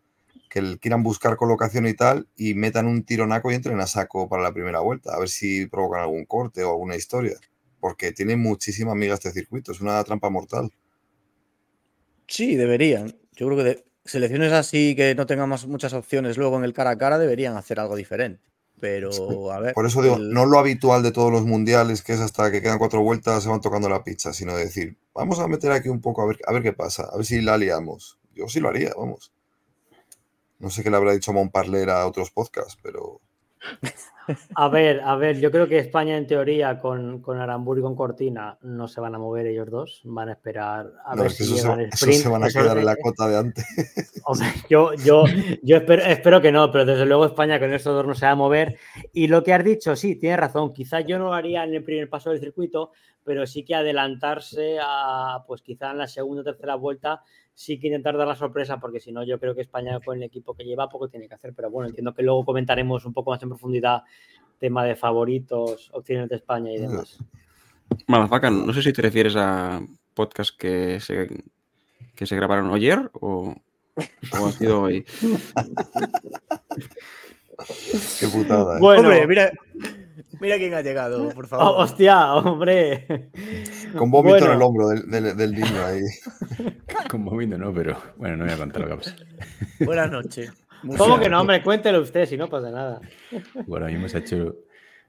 Que 0.49 0.77
quieran 0.79 1.01
buscar 1.01 1.37
colocación 1.37 1.87
y 1.87 1.93
tal 1.93 2.27
y 2.35 2.53
metan 2.53 2.85
un 2.87 3.03
tironaco 3.03 3.51
y 3.51 3.55
entren 3.55 3.79
a 3.79 3.87
saco 3.87 4.27
para 4.29 4.43
la 4.43 4.51
primera 4.51 4.81
vuelta. 4.81 5.15
A 5.15 5.19
ver 5.19 5.29
si 5.29 5.65
provocan 5.65 6.01
algún 6.01 6.25
corte 6.25 6.63
o 6.63 6.71
alguna 6.71 6.95
historia. 6.95 7.37
Porque 7.79 8.11
tiene 8.11 8.35
muchísima 8.35 8.91
amiga 8.91 9.13
este 9.13 9.31
circuito. 9.31 9.71
Es 9.71 9.81
una 9.81 10.03
trampa 10.03 10.29
mortal. 10.29 10.71
Sí, 12.27 12.55
deberían. 12.55 13.15
Yo 13.31 13.47
creo 13.47 13.63
que 13.63 13.85
selecciones 14.03 14.51
así 14.51 14.95
que 14.95 15.15
no 15.15 15.25
tengan 15.25 15.49
muchas 15.49 15.93
opciones 15.93 16.37
luego 16.37 16.57
en 16.57 16.63
el 16.65 16.73
cara 16.73 16.91
a 16.91 16.97
cara 16.97 17.17
deberían 17.17 17.55
hacer 17.55 17.79
algo 17.79 17.95
diferente. 17.95 18.48
Pero, 18.79 19.51
a 19.51 19.59
ver. 19.59 19.73
Por 19.73 19.85
eso 19.85 20.01
digo, 20.01 20.17
no 20.17 20.45
lo 20.45 20.59
habitual 20.59 21.03
de 21.03 21.11
todos 21.11 21.31
los 21.31 21.45
mundiales, 21.45 22.01
que 22.01 22.13
es 22.13 22.19
hasta 22.19 22.51
que 22.51 22.61
quedan 22.61 22.79
cuatro 22.79 23.01
vueltas, 23.01 23.43
se 23.43 23.49
van 23.49 23.61
tocando 23.61 23.89
la 23.89 24.03
pizza, 24.03 24.33
sino 24.33 24.55
decir, 24.55 24.97
vamos 25.13 25.39
a 25.39 25.47
meter 25.47 25.71
aquí 25.71 25.89
un 25.89 26.01
poco 26.01 26.21
a 26.21 26.25
ver, 26.25 26.39
a 26.47 26.53
ver 26.53 26.63
qué 26.63 26.73
pasa, 26.73 27.03
a 27.11 27.17
ver 27.17 27.25
si 27.25 27.41
la 27.41 27.57
liamos. 27.57 28.17
Yo 28.33 28.47
sí 28.47 28.59
lo 28.59 28.69
haría, 28.69 28.93
vamos. 28.97 29.31
No 30.59 30.69
sé 30.69 30.83
qué 30.83 30.89
le 30.89 30.97
habrá 30.97 31.13
dicho 31.13 31.33
Montparler 31.33 31.89
a 31.89 32.05
otros 32.05 32.31
podcasts, 32.31 32.77
pero. 32.81 33.21
A 34.56 34.69
ver, 34.69 35.02
a 35.02 35.15
ver, 35.15 35.39
yo 35.39 35.52
creo 35.52 35.67
que 35.67 35.80
España 35.80 36.17
en 36.17 36.28
teoría 36.28 36.80
con, 36.80 37.22
con 37.22 37.39
Aramburu 37.39 37.80
y 37.80 37.84
con 37.84 37.95
Cortina 37.95 38.58
no 38.62 38.88
se 38.88 39.02
van 39.02 39.15
a 39.15 39.17
mover 39.17 39.48
ellos 39.48 39.69
dos, 39.69 40.02
van 40.04 40.30
a 40.30 40.34
esperar 40.34 40.91
a 41.04 41.15
ver 41.15 41.32
si 41.32 41.45
llegan 41.45 41.80
el 41.80 41.89
sprint. 41.89 42.24
se 42.24 42.30
van 42.30 42.43
a 42.43 42.50
quedar 42.50 42.78
en 42.78 42.86
la 42.86 42.95
cota 42.95 43.28
de 43.28 43.38
antes. 43.38 43.65
yo, 44.69 44.93
yo, 44.93 45.24
yo 45.63 45.78
espero, 45.78 46.04
espero, 46.04 46.41
que 46.41 46.52
no, 46.52 46.72
pero 46.72 46.86
desde 46.86 47.06
luego 47.06 47.26
España 47.26 47.60
con 47.60 47.74
estos 47.74 47.95
dos 47.95 48.06
no 48.06 48.13
se 48.13 48.26
va 48.26 48.34
a 48.34 48.36
mover. 48.36 48.78
Y 49.13 49.28
lo 49.28 49.43
que 49.43 49.54
has 49.54 49.63
dicho, 49.63 49.95
sí, 49.95 50.15
tienes 50.15 50.39
razón, 50.39 50.74
quizás 50.74 51.06
yo 51.08 51.17
no 51.17 51.26
lo 51.26 51.34
haría 51.34 51.63
en 51.63 51.74
el 51.74 51.84
primer 51.84 52.10
paso 52.10 52.30
del 52.30 52.39
circuito, 52.39 52.91
pero 53.24 53.48
sí 53.48 53.63
que 53.63 53.76
adelantarse 53.76 54.78
a, 54.82 55.43
pues 55.48 55.62
quizá 55.62 55.91
en 55.91 55.98
la 55.98 56.08
segunda 56.08 56.41
o 56.41 56.45
tercera 56.45 56.76
vuelta 56.76 57.24
sí 57.60 57.78
que 57.78 57.88
intentar 57.88 58.15
dar 58.15 58.26
la 58.26 58.38
sorpresa, 58.38 58.80
porque 58.80 59.02
si 59.02 59.12
no, 59.12 59.22
yo 59.26 59.38
creo 59.38 59.54
que 59.54 59.60
España 59.60 60.00
con 60.00 60.15
el 60.15 60.24
equipo 60.24 60.54
que 60.54 60.63
lleva 60.63 60.88
poco 60.88 61.10
tiene 61.10 61.28
que 61.28 61.34
hacer. 61.34 61.54
Pero 61.54 61.69
bueno, 61.69 61.89
entiendo 61.89 62.13
que 62.13 62.24
luego 62.24 62.45
comentaremos 62.45 63.04
un 63.04 63.12
poco 63.12 63.32
más 63.32 63.43
en 63.43 63.50
profundidad 63.50 64.04
tema 64.58 64.86
de 64.86 64.95
favoritos, 64.95 65.91
opciones 65.93 66.30
de 66.30 66.38
España 66.38 66.72
y 66.72 66.80
demás. 66.80 67.22
Malafaca, 68.08 68.50
no 68.50 68.72
sé 68.72 68.82
si 68.82 68.93
te 68.93 69.02
refieres 69.02 69.36
a 69.36 69.82
podcast 70.13 70.58
que 70.58 71.02
se, 71.02 71.28
que 72.15 72.26
se 72.26 72.36
grabaron 72.38 72.74
ayer 72.74 73.12
o, 73.19 73.54
o 73.54 74.48
ha 74.48 74.52
sido 74.54 74.84
hoy. 74.84 75.04
Qué 78.22 78.28
putada. 78.28 78.78
¿eh? 78.78 78.80
Bueno, 78.80 79.02
Hombre, 79.02 79.28
mira, 79.28 79.52
Mira 80.39 80.58
quién 80.58 80.73
ha 80.73 80.82
llegado, 80.82 81.29
por 81.36 81.47
favor. 81.47 81.65
Oh, 81.67 81.84
hostia, 81.84 82.34
hombre. 82.36 83.32
Con 83.97 84.12
vómito 84.12 84.38
en 84.38 84.51
el 84.51 84.62
hombro 84.62 84.89
del, 84.89 85.51
niño 85.51 85.86
ahí. 85.86 86.01
Con 87.10 87.25
vómito 87.25 87.58
no, 87.58 87.73
pero 87.73 87.97
bueno, 88.17 88.38
no 88.38 88.45
voy 88.45 88.53
a 88.53 88.58
contar 88.58 88.82
lo 88.82 88.88
que 88.89 88.95
pasa. 88.97 89.15
Buenas 89.79 90.12
noches. 90.12 90.51
¿Cómo 90.97 91.19
que 91.19 91.29
no, 91.29 91.41
hombre? 91.41 91.62
Cuéntelo 91.62 92.01
usted, 92.01 92.25
si 92.25 92.38
no 92.38 92.47
pasa 92.47 92.71
nada. 92.71 93.01
Bueno, 93.65 93.86
a 93.86 93.89
mí 93.89 93.95
hemos 93.95 94.13
hecho. 94.15 94.55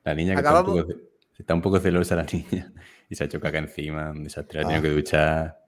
La 0.03 0.14
niña 0.14 0.35
que 0.35 0.40
está 0.40 0.61
un, 0.61 0.66
poco, 0.66 0.87
está 1.38 1.55
un, 1.55 1.62
poco, 1.62 1.79
celosa, 1.79 2.16
la 2.16 2.25
niña, 2.25 2.73
y 3.09 3.14
se 3.14 3.23
ha 3.23 3.27
hecho 3.27 3.38
caca 3.38 3.59
encima, 3.59 4.11
un 4.11 4.25
desastre. 4.25 4.61
Ha 4.61 4.62
tenido 4.62 4.79
ah. 4.79 4.83
que 4.83 4.88
duchar 4.88 5.60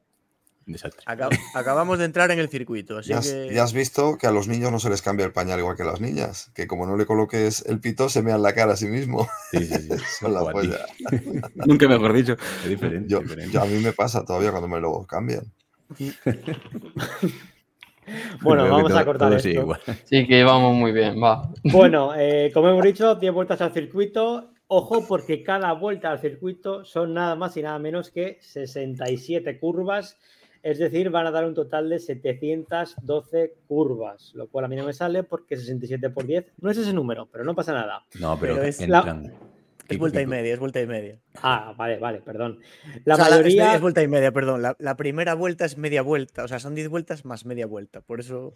acabamos 1.55 1.99
de 1.99 2.05
entrar 2.05 2.31
en 2.31 2.39
el 2.39 2.49
circuito. 2.49 3.01
ya, 3.01 3.19
has, 3.19 3.35
ya, 3.51 3.63
has, 3.63 3.73
visto 3.73 4.19
que 4.19 4.27
a 4.27 4.31
los 4.31 4.49
niños 4.49 4.71
no 4.73 4.79
se 4.79 4.91
les 4.91 5.03
cambia 5.03 5.27
el 5.27 5.33
pañal 5.33 5.59
igual 5.59 5.77
que 5.77 5.83
a 5.83 5.87
las 5.87 6.01
niñas. 6.01 6.51
Que 6.55 6.67
como 6.67 6.87
no 6.87 6.97
le 6.97 7.07
coloques 7.07 7.65
el 7.67 7.81
pito, 7.81 8.09
se 8.09 8.23
mean 8.23 8.43
la 8.43 8.55
cara 8.55 8.73
a 8.73 8.77
sí 8.77 8.87
mismo. 8.87 9.29
Sí, 9.51 9.65
sí, 9.65 9.75
sí. 9.75 9.89
Son 10.21 10.33
la 10.33 10.41
polla. 10.41 10.87
Nunca 11.55 11.89
mejor 11.89 12.13
dicho. 12.13 12.37
Es 12.63 12.69
diferente, 12.69 13.09
yo, 13.09 13.21
a 13.61 13.67
mí 13.67 13.79
me 13.79 13.93
pasa 13.93 14.25
todavía 14.25 14.51
cuando 14.51 14.69
me 14.69 14.81
lo 14.81 15.05
cambian. 15.05 15.45
Bueno, 18.41 18.69
vamos 18.69 18.93
a 18.93 19.05
cortar 19.05 19.33
esto. 19.33 19.79
Sí, 20.05 20.27
que 20.27 20.43
vamos 20.43 20.75
muy 20.75 20.91
bien, 20.91 21.23
va. 21.23 21.49
Bueno, 21.63 22.13
eh, 22.17 22.51
como 22.53 22.69
hemos 22.69 22.83
dicho, 22.83 23.15
10 23.15 23.33
vueltas 23.33 23.61
al 23.61 23.73
circuito, 23.73 24.53
Ojo 24.75 25.07
porque 25.07 25.43
cada 25.43 25.75
vuelta 25.75 26.11
al 26.11 26.19
circuito 26.19 26.83
son 26.87 27.13
nada 27.13 27.35
más 27.35 27.55
y 27.59 27.63
nada 27.63 27.79
menos 27.79 28.11
que 28.11 28.39
67 28.41 29.59
curvas, 29.59 30.19
es 30.63 30.79
decir, 30.79 31.11
van 31.11 31.27
a 31.27 31.31
dar 31.31 31.45
un 31.45 31.55
total 31.55 31.89
de 31.89 31.99
712 31.99 33.55
curvas, 33.67 34.33
lo 34.35 34.49
cual 34.49 34.65
a 34.65 34.69
mí 34.69 34.77
no 34.77 34.85
me 34.85 34.93
sale 34.93 35.23
porque 35.23 35.57
67 35.57 36.11
por 36.11 36.27
10 36.27 36.53
no 36.61 36.71
es 36.71 36.79
ese 36.79 36.93
número, 36.93 37.29
pero 37.31 37.45
no 37.45 37.55
pasa 37.55 37.73
nada. 37.73 38.05
No, 38.21 38.39
pero, 38.39 38.63
es 38.63 38.81
es 39.93 39.99
vuelta 39.99 40.23
y 40.23 40.27
media, 40.27 40.55
es 40.55 40.59
vuelta 40.59 40.81
y 40.81 40.87
media. 40.87 41.19
Ah, 41.43 41.75
vale, 41.77 41.99
vale, 41.99 42.21
perdón. 42.21 42.61
La 43.05 43.17
mayoría. 43.17 43.75
es, 43.75 43.81
vuelta 43.81 44.03
y 44.03 44.09
media, 44.09 44.33
perdón. 44.33 44.63
La, 44.63 44.97
primera 44.97 45.35
vuelta 45.35 45.65
es 45.65 45.77
media 45.77 46.03
vuelta. 46.03 46.45
O 46.45 46.49
sea, 46.49 46.59
son 46.61 46.75
10 46.75 46.89
vueltas 46.89 47.25
más 47.25 47.45
media 47.45 47.67
vuelta. 47.67 48.01
Por 48.01 48.21
eso. 48.21 48.55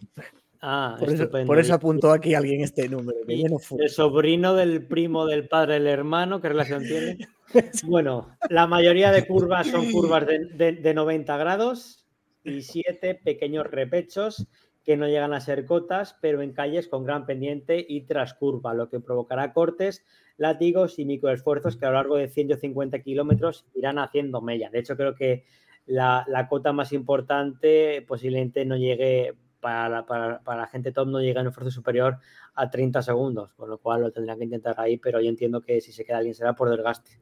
Ah, 0.61 0.95
por, 0.99 1.09
eso, 1.09 1.29
por 1.29 1.59
eso, 1.59 1.73
apuntó 1.73 2.11
aquí 2.11 2.33
alguien 2.33 2.61
este 2.61 2.89
número. 2.89 3.19
el 3.27 3.89
sobrino 3.89 4.55
del 4.55 4.85
primo 4.85 5.25
del 5.27 5.47
padre 5.47 5.75
del 5.75 5.87
hermano, 5.87 6.41
¿qué 6.41 6.49
relación 6.49 6.83
tiene? 6.83 7.17
bueno, 7.85 8.37
la 8.49 8.67
mayoría 8.67 9.11
de 9.11 9.25
curvas 9.25 9.67
son 9.67 9.91
curvas 9.91 10.25
de, 10.27 10.73
de 10.73 10.93
90 10.93 11.37
grados 11.37 12.05
y 12.43 12.61
siete 12.61 13.15
pequeños 13.15 13.67
repechos 13.67 14.47
que 14.83 14.95
no 14.95 15.07
llegan 15.07 15.33
a 15.33 15.41
ser 15.41 15.65
cotas, 15.65 16.15
pero 16.21 16.41
en 16.41 16.53
calles 16.53 16.87
con 16.87 17.03
gran 17.03 17.25
pendiente 17.25 17.85
y 17.87 18.05
tras 18.05 18.33
curva, 18.33 18.73
lo 18.73 18.89
que 18.89 19.01
provocará 19.01 19.51
cortes 19.51 20.05
látigos 20.37 20.99
y 20.99 21.05
microesfuerzos 21.05 21.75
que 21.75 21.85
a 21.85 21.89
lo 21.89 21.95
largo 21.95 22.15
de 22.15 22.29
150 22.29 22.99
kilómetros 22.99 23.65
irán 23.73 23.99
haciendo 23.99 24.41
mella. 24.41 24.69
De 24.69 24.79
hecho, 24.79 24.95
creo 24.95 25.15
que 25.15 25.43
la, 25.85 26.25
cota 26.49 26.71
más 26.73 26.93
importante 26.93 28.03
posiblemente 28.07 28.63
no 28.63 28.77
llegue 28.77 29.35
para 29.59 29.89
la, 29.89 30.05
para, 30.05 30.41
la, 30.45 30.67
gente 30.67 30.91
top, 30.91 31.07
no 31.07 31.19
llegue 31.19 31.39
en 31.39 31.41
un 31.41 31.47
esfuerzo 31.47 31.71
superior 31.71 32.19
a 32.57 32.69
30 32.69 33.01
segundos, 33.03 33.53
con 33.53 33.69
lo 33.69 33.77
cual 33.77 34.01
lo 34.01 34.11
tendrán 34.11 34.39
que 34.39 34.45
intentar 34.45 34.75
ahí, 34.79 34.97
pero 34.97 35.21
yo 35.21 35.29
entiendo 35.29 35.61
que 35.61 35.79
si 35.79 35.91
se 35.91 36.03
queda 36.03 36.17
alguien 36.17 36.35
será 36.35 36.55
por 36.55 36.69
desgaste. 36.69 37.21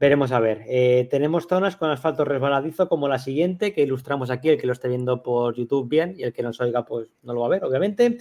Veremos 0.00 0.30
a 0.30 0.38
ver. 0.38 0.62
Eh, 0.68 1.08
tenemos 1.10 1.46
zonas 1.48 1.76
con 1.76 1.90
asfalto 1.90 2.24
resbaladizo 2.24 2.88
como 2.88 3.08
la 3.08 3.18
siguiente, 3.18 3.72
que 3.72 3.82
ilustramos 3.82 4.30
aquí, 4.30 4.48
el 4.48 4.58
que 4.58 4.66
lo 4.66 4.72
esté 4.72 4.88
viendo 4.88 5.22
por 5.22 5.54
YouTube 5.54 5.88
bien 5.88 6.14
y 6.16 6.24
el 6.24 6.32
que 6.32 6.42
nos 6.42 6.60
oiga, 6.60 6.84
pues 6.84 7.08
no 7.22 7.34
lo 7.34 7.40
va 7.40 7.46
a 7.46 7.50
ver, 7.50 7.64
obviamente. 7.64 8.18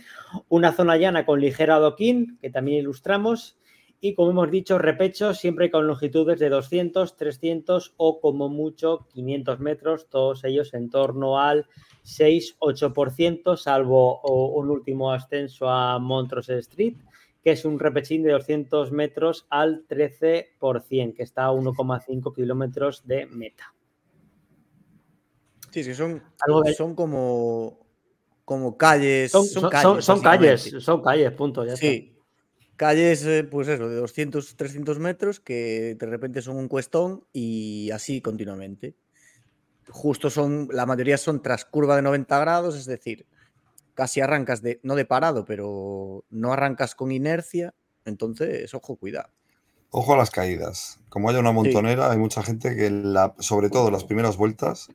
Una 0.48 0.72
zona 0.72 0.98
llana 0.98 1.26
con 1.26 1.40
ligero 1.40 1.74
adoquín, 1.74 2.38
que 2.40 2.50
también 2.50 2.80
ilustramos 2.80 3.58
y 4.00 4.14
como 4.14 4.32
hemos 4.32 4.52
dicho, 4.52 4.78
repecho 4.78 5.34
siempre 5.34 5.72
con 5.72 5.88
longitudes 5.88 6.40
de 6.40 6.50
200, 6.50 7.16
300 7.16 7.96
o 7.98 8.20
como 8.20 8.48
mucho 8.48 9.08
500 9.14 9.60
metros, 9.60 10.08
todos 10.08 10.44
ellos 10.44 10.74
en 10.76 10.90
torno 10.90 11.40
al 11.40 11.68
6-8%, 12.06 13.58
salvo 13.58 14.22
un 14.22 14.70
último 14.70 15.12
ascenso 15.12 15.68
a 15.68 15.98
Montrose 15.98 16.60
Street, 16.60 16.98
que 17.42 17.52
es 17.52 17.66
un 17.66 17.80
repechín 17.80 18.22
de 18.22 18.34
200 18.34 18.92
metros 18.92 19.48
al 19.50 19.88
13%, 19.88 21.16
que 21.16 21.24
está 21.24 21.46
a 21.46 21.52
1,5 21.52 22.36
kilómetros 22.36 23.08
de 23.08 23.26
meta. 23.26 23.74
Sí, 25.72 25.84
sí, 25.84 25.94
son, 25.96 26.22
son 26.76 26.96
como, 26.96 27.80
como 28.46 28.78
calles. 28.78 29.32
Son, 29.32 29.44
calles, 29.70 30.06
son, 30.06 30.22
calles, 30.22 30.76
son 30.80 31.02
calles, 31.02 31.32
punto. 31.32 31.66
Ya 31.66 31.76
sí, 31.76 32.17
calles, 32.78 33.26
eh, 33.26 33.44
pues 33.44 33.68
eso, 33.68 33.90
de 33.90 33.96
200, 33.98 34.56
300 34.56 35.00
metros 35.00 35.40
que 35.40 35.96
de 36.00 36.06
repente 36.06 36.42
son 36.42 36.58
un 36.58 36.68
cuestón 36.70 37.26
y 37.34 37.92
así 37.92 38.22
continuamente. 38.22 38.96
Justo 39.90 40.30
son, 40.30 40.70
la 40.72 40.86
mayoría 40.86 41.18
son 41.18 41.42
tras 41.42 41.66
curva 41.66 41.96
de 41.96 42.02
90 42.04 42.40
grados, 42.40 42.76
es 42.76 42.86
decir, 42.86 43.26
casi 43.94 44.22
arrancas 44.22 44.62
de, 44.62 44.80
no 44.84 44.96
de 44.96 45.06
parado, 45.06 45.44
pero 45.44 46.24
no 46.30 46.54
arrancas 46.54 46.94
con 46.94 47.12
inercia, 47.12 47.74
entonces, 48.06 48.74
ojo, 48.74 48.96
cuidado. 48.96 49.30
Ojo 49.90 50.14
a 50.14 50.18
las 50.18 50.30
caídas. 50.30 51.00
Como 51.10 51.30
haya 51.30 51.40
una 51.40 51.52
montonera, 51.52 52.12
hay 52.12 52.18
mucha 52.18 52.44
gente 52.44 52.76
que, 52.76 52.90
la, 52.90 53.34
sobre 53.40 53.70
todo 53.70 53.90
las 53.90 54.04
primeras 54.04 54.38
vueltas, 54.38 54.90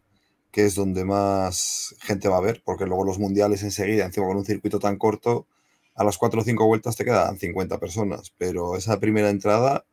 que 0.50 0.66
es 0.66 0.74
donde 0.74 1.04
más 1.04 1.94
gente 2.00 2.28
va 2.28 2.36
a 2.36 2.42
ver, 2.42 2.62
porque 2.64 2.86
luego 2.86 3.04
los 3.04 3.18
mundiales 3.18 3.62
enseguida, 3.62 4.04
encima 4.04 4.26
con 4.26 4.36
un 4.36 4.44
circuito 4.44 4.78
tan 4.78 4.98
corto, 4.98 5.46
a 5.94 6.04
las 6.04 6.18
cuatro 6.18 6.40
o 6.40 6.44
cinco 6.44 6.66
vueltas 6.66 6.96
te 6.96 7.04
quedan 7.04 7.38
50 7.38 7.78
personas, 7.78 8.32
pero 8.38 8.76
esa 8.76 8.98
primera 8.98 9.30
entrada 9.30 9.84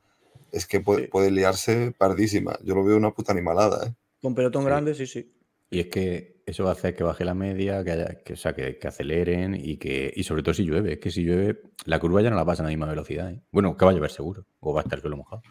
es 0.52 0.66
que 0.66 0.80
puede, 0.80 1.32
liarse 1.32 1.94
pardísima. 1.98 2.58
Yo 2.64 2.76
lo 2.76 2.84
veo 2.84 2.98
una 2.98 3.12
puta 3.12 3.32
animalada. 3.32 3.88
¿eh? 3.88 3.94
Con 4.22 4.36
pelotón 4.36 4.66
grande, 4.66 4.96
sí, 4.96 5.06
sí. 5.06 5.32
Y 5.72 5.82
es 5.82 5.88
que 5.88 6.42
eso 6.46 6.64
va 6.64 6.72
a 6.72 6.74
hacer 6.74 6.96
que 6.96 7.04
baje 7.04 7.24
la 7.24 7.36
media, 7.36 7.84
que, 7.84 7.92
haya, 7.92 8.24
que, 8.26 8.36
sea, 8.36 8.54
que, 8.54 8.80
aceleren 8.84 9.54
y 9.56 9.78
que 9.78 10.12
y 10.16 10.24
sobre 10.24 10.42
todo 10.42 10.56
si 10.56 10.64
llueve. 10.64 10.94
Es 10.94 11.00
que 11.00 11.12
si 11.12 11.24
llueve, 11.24 11.62
la 11.86 12.00
curva 12.00 12.22
ya 12.22 12.32
no 12.32 12.36
la 12.36 12.46
pasa 12.46 12.64
a 12.64 12.66
la 12.66 12.70
misma 12.70 12.88
velocidad. 12.88 13.32
¿eh? 13.32 13.42
Bueno, 13.52 13.78
que 13.78 13.86
va 13.86 13.92
a 13.92 13.94
llover 13.94 14.12
seguro. 14.12 14.46
O 14.60 14.74
va 14.74 14.82
a 14.82 14.84
estar 14.84 14.98
el 14.98 15.02
suelo 15.02 15.18
mojado. 15.18 15.44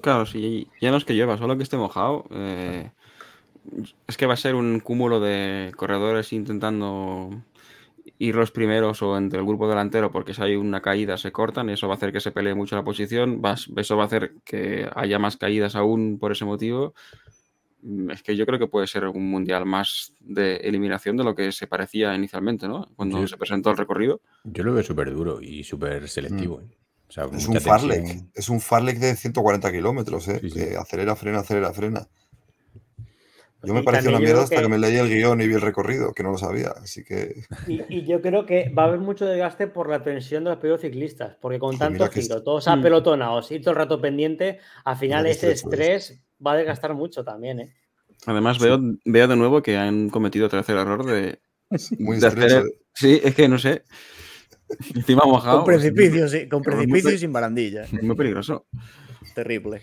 Claro, 0.00 0.26
si 0.26 0.68
ya 0.80 0.90
no 0.90 0.98
es 0.98 1.04
que 1.04 1.14
llueva, 1.14 1.38
solo 1.38 1.56
que 1.56 1.64
esté 1.64 1.76
mojado. 1.76 2.26
Eh, 2.30 2.88
es 4.06 4.16
que 4.16 4.26
va 4.26 4.34
a 4.34 4.36
ser 4.36 4.54
un 4.54 4.78
cúmulo 4.80 5.18
de 5.18 5.72
corredores 5.76 6.32
intentando 6.32 7.42
ir 8.18 8.34
los 8.34 8.50
primeros 8.50 9.02
o 9.02 9.16
entre 9.16 9.38
el 9.38 9.46
grupo 9.46 9.68
delantero 9.68 10.10
porque 10.10 10.34
si 10.34 10.42
hay 10.42 10.56
una 10.56 10.80
caída 10.80 11.16
se 11.16 11.32
cortan 11.32 11.68
y 11.68 11.72
eso 11.72 11.88
va 11.88 11.94
a 11.94 11.96
hacer 11.96 12.12
que 12.12 12.20
se 12.20 12.32
pelee 12.32 12.54
mucho 12.54 12.76
la 12.76 12.84
posición, 12.84 13.40
eso 13.76 13.96
va 13.96 14.02
a 14.02 14.06
hacer 14.06 14.34
que 14.44 14.88
haya 14.94 15.18
más 15.18 15.36
caídas 15.36 15.74
aún 15.74 16.18
por 16.18 16.32
ese 16.32 16.44
motivo. 16.44 16.94
Mm, 17.82 18.10
es 18.10 18.22
que 18.22 18.36
yo 18.36 18.46
creo 18.46 18.58
que 18.58 18.66
puede 18.66 18.86
ser 18.86 19.06
un 19.06 19.30
mundial 19.30 19.66
más 19.66 20.12
de 20.20 20.56
eliminación 20.56 21.16
de 21.16 21.24
lo 21.24 21.34
que 21.34 21.52
se 21.52 21.66
parecía 21.66 22.14
inicialmente, 22.14 22.66
¿no? 22.66 22.88
Cuando 22.96 23.26
se 23.26 23.36
presentó 23.36 23.70
el 23.70 23.76
recorrido. 23.76 24.20
Yo 24.44 24.64
lo 24.64 24.72
veo 24.72 24.82
súper 24.82 25.12
duro 25.12 25.40
y 25.40 25.64
súper 25.64 26.08
selectivo. 26.08 26.58
Mm. 26.58 26.64
¿eh? 26.64 26.76
es, 27.36 27.46
un 27.46 27.60
farlek, 27.60 28.26
es 28.34 28.48
un 28.48 28.60
farlek 28.60 28.98
de 28.98 29.16
140 29.16 29.70
kilómetros, 29.70 30.28
¿eh? 30.28 30.40
que 30.40 30.76
acelera, 30.76 31.14
frena, 31.14 31.40
acelera, 31.40 31.72
frena. 31.72 32.08
Yo 33.66 33.74
me 33.74 33.82
pareció 33.82 34.10
una 34.10 34.20
mierda 34.20 34.42
hasta 34.42 34.62
que... 34.62 34.68
me 34.68 34.78
leí 34.78 34.96
el 34.96 35.08
guion 35.08 35.40
y 35.40 35.46
vi 35.46 35.54
el 35.54 35.60
recorrido, 35.60 36.12
que 36.12 36.22
no 36.22 36.32
lo 36.32 36.38
sabía, 36.38 36.68
así 36.82 37.04
que... 37.04 37.44
Y, 37.66 38.04
yo 38.04 38.20
creo 38.20 38.46
que 38.46 38.70
va 38.70 38.84
a 38.84 38.86
haber 38.86 39.00
mucho 39.00 39.26
desgaste 39.26 39.66
por 39.66 39.88
la 39.88 40.02
tensión 40.02 40.44
de 40.44 40.50
los 40.50 40.58
primeros 40.58 40.80
ciclistas, 40.80 41.36
porque 41.40 41.58
con 41.58 41.78
tanto 41.78 42.08
giro, 42.08 42.42
todos 42.42 42.68
apelotonados 42.68 43.50
y 43.52 43.60
todo 43.60 43.70
el 43.70 43.76
rato 43.76 44.00
pendiente, 44.00 44.58
al 44.84 44.96
final 44.96 45.26
ese 45.26 45.52
estrés 45.52 46.22
va 46.44 46.52
a 46.52 46.56
desgastar 46.56 46.94
mucho 46.94 47.24
también, 47.24 47.60
¿eh? 47.60 47.74
Además, 48.26 48.58
veo, 48.58 48.78
veo 49.04 49.28
de 49.28 49.36
nuevo 49.36 49.62
que 49.62 49.76
han 49.76 50.08
cometido 50.08 50.48
tercer 50.48 50.76
error 50.76 51.04
de... 51.04 51.38
Muy 51.98 52.18
de 52.18 52.64
Sí, 52.94 53.20
es 53.22 53.34
que 53.34 53.48
no 53.48 53.58
sé. 53.58 53.82
Encima 54.94 55.24
mojado. 55.24 55.58
Con 55.58 55.66
precipicio, 55.66 56.28
sí, 56.28 56.48
con 56.48 56.62
precipicio 56.62 57.10
y 57.10 57.18
sin 57.18 57.32
barandilla. 57.32 57.86
Muy 58.02 58.14
peligroso. 58.14 58.66
Terrible. 59.34 59.82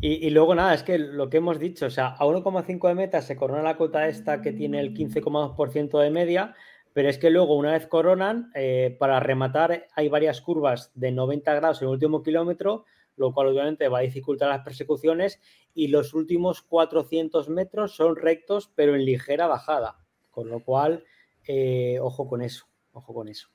Y, 0.00 0.30
luego 0.30 0.54
nada, 0.54 0.74
es 0.74 0.84
que 0.84 0.96
lo 0.96 1.28
que 1.28 1.38
hemos 1.38 1.58
dicho, 1.58 1.86
o 1.86 1.90
sea, 1.90 2.08
a 2.08 2.24
1,5 2.24 2.86
de 2.86 2.94
meta 2.94 3.20
se 3.20 3.34
corona 3.34 3.62
la 3.62 3.76
cota 3.76 4.06
esta 4.06 4.40
que 4.42 4.52
tiene 4.52 4.78
el 4.78 4.94
15,2% 4.94 6.00
de 6.00 6.10
media, 6.10 6.54
pero 6.92 7.08
es 7.08 7.18
que 7.18 7.30
luego 7.30 7.56
una 7.56 7.72
vez 7.72 7.88
coronan, 7.88 8.52
eh, 8.54 8.96
para 8.96 9.18
rematar 9.18 9.88
hay 9.96 10.08
varias 10.08 10.40
curvas 10.40 10.92
de 10.94 11.10
90 11.10 11.52
grados 11.54 11.82
en 11.82 11.88
el 11.88 11.94
último 11.94 12.22
kilómetro, 12.22 12.84
lo 13.16 13.34
cual 13.34 13.48
obviamente 13.48 13.88
va 13.88 13.98
a 13.98 14.02
dificultar 14.02 14.48
las 14.48 14.62
persecuciones 14.62 15.40
y 15.74 15.88
los 15.88 16.14
últimos 16.14 16.62
400 16.62 17.48
metros 17.48 17.96
son 17.96 18.14
rectos 18.14 18.70
pero 18.76 18.94
en 18.94 19.04
ligera 19.04 19.48
bajada, 19.48 19.98
con 20.30 20.48
lo 20.48 20.62
cual, 20.62 21.02
eh, 21.48 21.98
ojo 22.00 22.28
con 22.28 22.42
eso, 22.42 22.68
ojo 22.92 23.12
con 23.12 23.26
eso. 23.26 23.48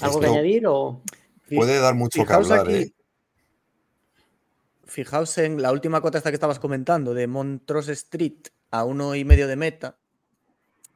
¿Algo 0.00 0.18
que 0.18 0.26
añadir 0.26 0.66
o...? 0.66 1.00
Puede 1.48 1.78
dar 1.78 1.94
mucho 1.94 2.26
que 2.26 2.32
hablar, 2.32 2.68
¿eh? 2.72 2.90
Fijaos 4.86 5.36
en 5.38 5.60
la 5.60 5.72
última 5.72 6.00
cota 6.00 6.18
esta 6.18 6.30
que 6.30 6.36
estabas 6.36 6.58
comentando, 6.58 7.12
de 7.12 7.26
Montrose 7.26 7.92
Street 7.92 8.48
a 8.70 8.84
uno 8.84 9.14
y 9.14 9.24
medio 9.24 9.48
de 9.48 9.56
meta, 9.56 9.98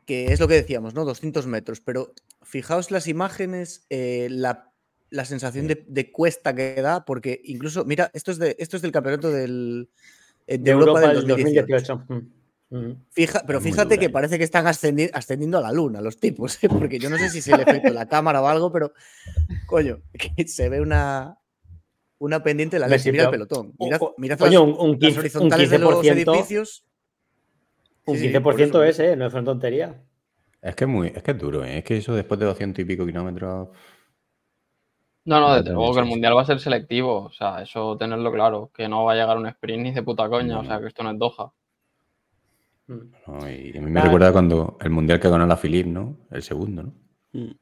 que 0.06 0.32
es 0.32 0.40
lo 0.40 0.48
que 0.48 0.54
decíamos, 0.54 0.94
¿no? 0.94 1.04
200 1.04 1.46
metros, 1.46 1.80
pero 1.80 2.14
fijaos 2.42 2.90
las 2.90 3.06
imágenes, 3.06 3.86
eh, 3.90 4.28
la, 4.30 4.72
sensación 5.24 5.66
de, 5.66 6.12
cuesta 6.12 6.54
que 6.54 6.80
da, 6.80 7.04
porque 7.04 7.40
incluso, 7.44 7.84
mira, 7.84 8.10
esto 8.14 8.30
es, 8.30 8.38
de, 8.38 8.56
esto 8.58 8.76
es 8.76 8.82
del 8.82 8.92
campeonato 8.92 9.30
del, 9.30 9.90
eh, 10.46 10.58
de, 10.58 10.70
Europa, 10.70 11.00
del 11.00 11.26
2018. 11.26 12.06
Mm, 12.08 12.76
mm. 12.76 13.04
Fija, 13.10 13.42
pero 13.46 13.60
fíjate 13.60 13.98
que 13.98 14.10
parece 14.10 14.38
que 14.38 14.44
están 14.44 14.66
ascendiendo 14.66 15.58
a 15.58 15.60
la 15.60 15.72
luna 15.72 16.00
los 16.00 16.18
tipos, 16.18 16.58
¿eh? 16.64 16.68
porque 16.68 16.98
yo 16.98 17.10
no 17.10 17.18
sé 17.18 17.28
si 17.28 17.38
es 17.38 17.48
el 17.48 17.60
efecto 17.60 17.88
de 17.88 17.94
la 17.94 18.08
cámara 18.08 18.40
o 18.40 18.46
algo, 18.46 18.70
pero 18.70 18.92
coño, 19.66 20.00
que 20.36 20.46
se 20.46 20.68
ve 20.68 20.80
una, 20.80 21.39
una 22.20 22.42
pendiente 22.42 22.76
de 22.76 22.80
la 22.80 22.88
ley. 22.88 23.00
Mira 23.06 23.24
el 23.24 23.30
pelotón. 23.30 23.74
Mira, 23.78 24.36
un, 24.60 24.98
15, 24.98 25.18
horizontales 25.18 25.70
de 25.70 25.78
los 25.78 26.06
edificios. 26.06 26.84
Un 28.04 28.16
15% 28.16 28.84
es, 28.86 29.00
¿eh? 29.00 29.16
No 29.16 29.26
es 29.26 29.32
una 29.32 29.44
tontería. 29.44 30.02
Es 30.62 30.76
que 30.76 30.84
es 30.84 30.90
muy, 30.90 31.08
es 31.08 31.22
que 31.22 31.30
es 31.30 31.38
duro, 31.38 31.64
¿eh? 31.64 31.78
Es 31.78 31.84
que 31.84 31.96
eso 31.96 32.14
después 32.14 32.38
de 32.38 32.46
200 32.46 32.82
y 32.82 32.84
pico 32.84 33.06
kilómetros. 33.06 33.68
No, 35.24 35.40
no, 35.40 35.54
desde 35.54 35.72
luego 35.72 35.94
que 35.94 36.00
el 36.00 36.06
mundial 36.06 36.36
va 36.36 36.42
a 36.42 36.46
ser 36.46 36.60
selectivo. 36.60 37.24
O 37.24 37.32
sea, 37.32 37.62
eso 37.62 37.96
tenerlo 37.96 38.30
claro. 38.30 38.70
Que 38.74 38.86
no 38.86 39.04
va 39.04 39.12
a 39.12 39.16
llegar 39.16 39.38
un 39.38 39.46
sprint 39.46 39.82
ni 39.82 39.92
de 39.92 40.02
puta 40.02 40.28
coña. 40.28 40.58
O 40.58 40.64
sea, 40.64 40.78
que 40.78 40.88
esto 40.88 41.02
no 41.02 41.12
es 41.12 41.18
Doha. 41.18 41.52
y 43.48 43.78
a 43.78 43.80
mí 43.80 43.90
me 43.90 44.02
recuerda 44.02 44.32
cuando 44.32 44.76
el 44.80 44.90
mundial 44.90 45.18
que 45.18 45.30
ganó 45.30 45.46
la 45.46 45.56
Philip, 45.56 45.86
¿no? 45.86 46.18
El 46.30 46.42
segundo, 46.42 46.82
¿no? 46.82 46.92
Mm. 47.32 47.52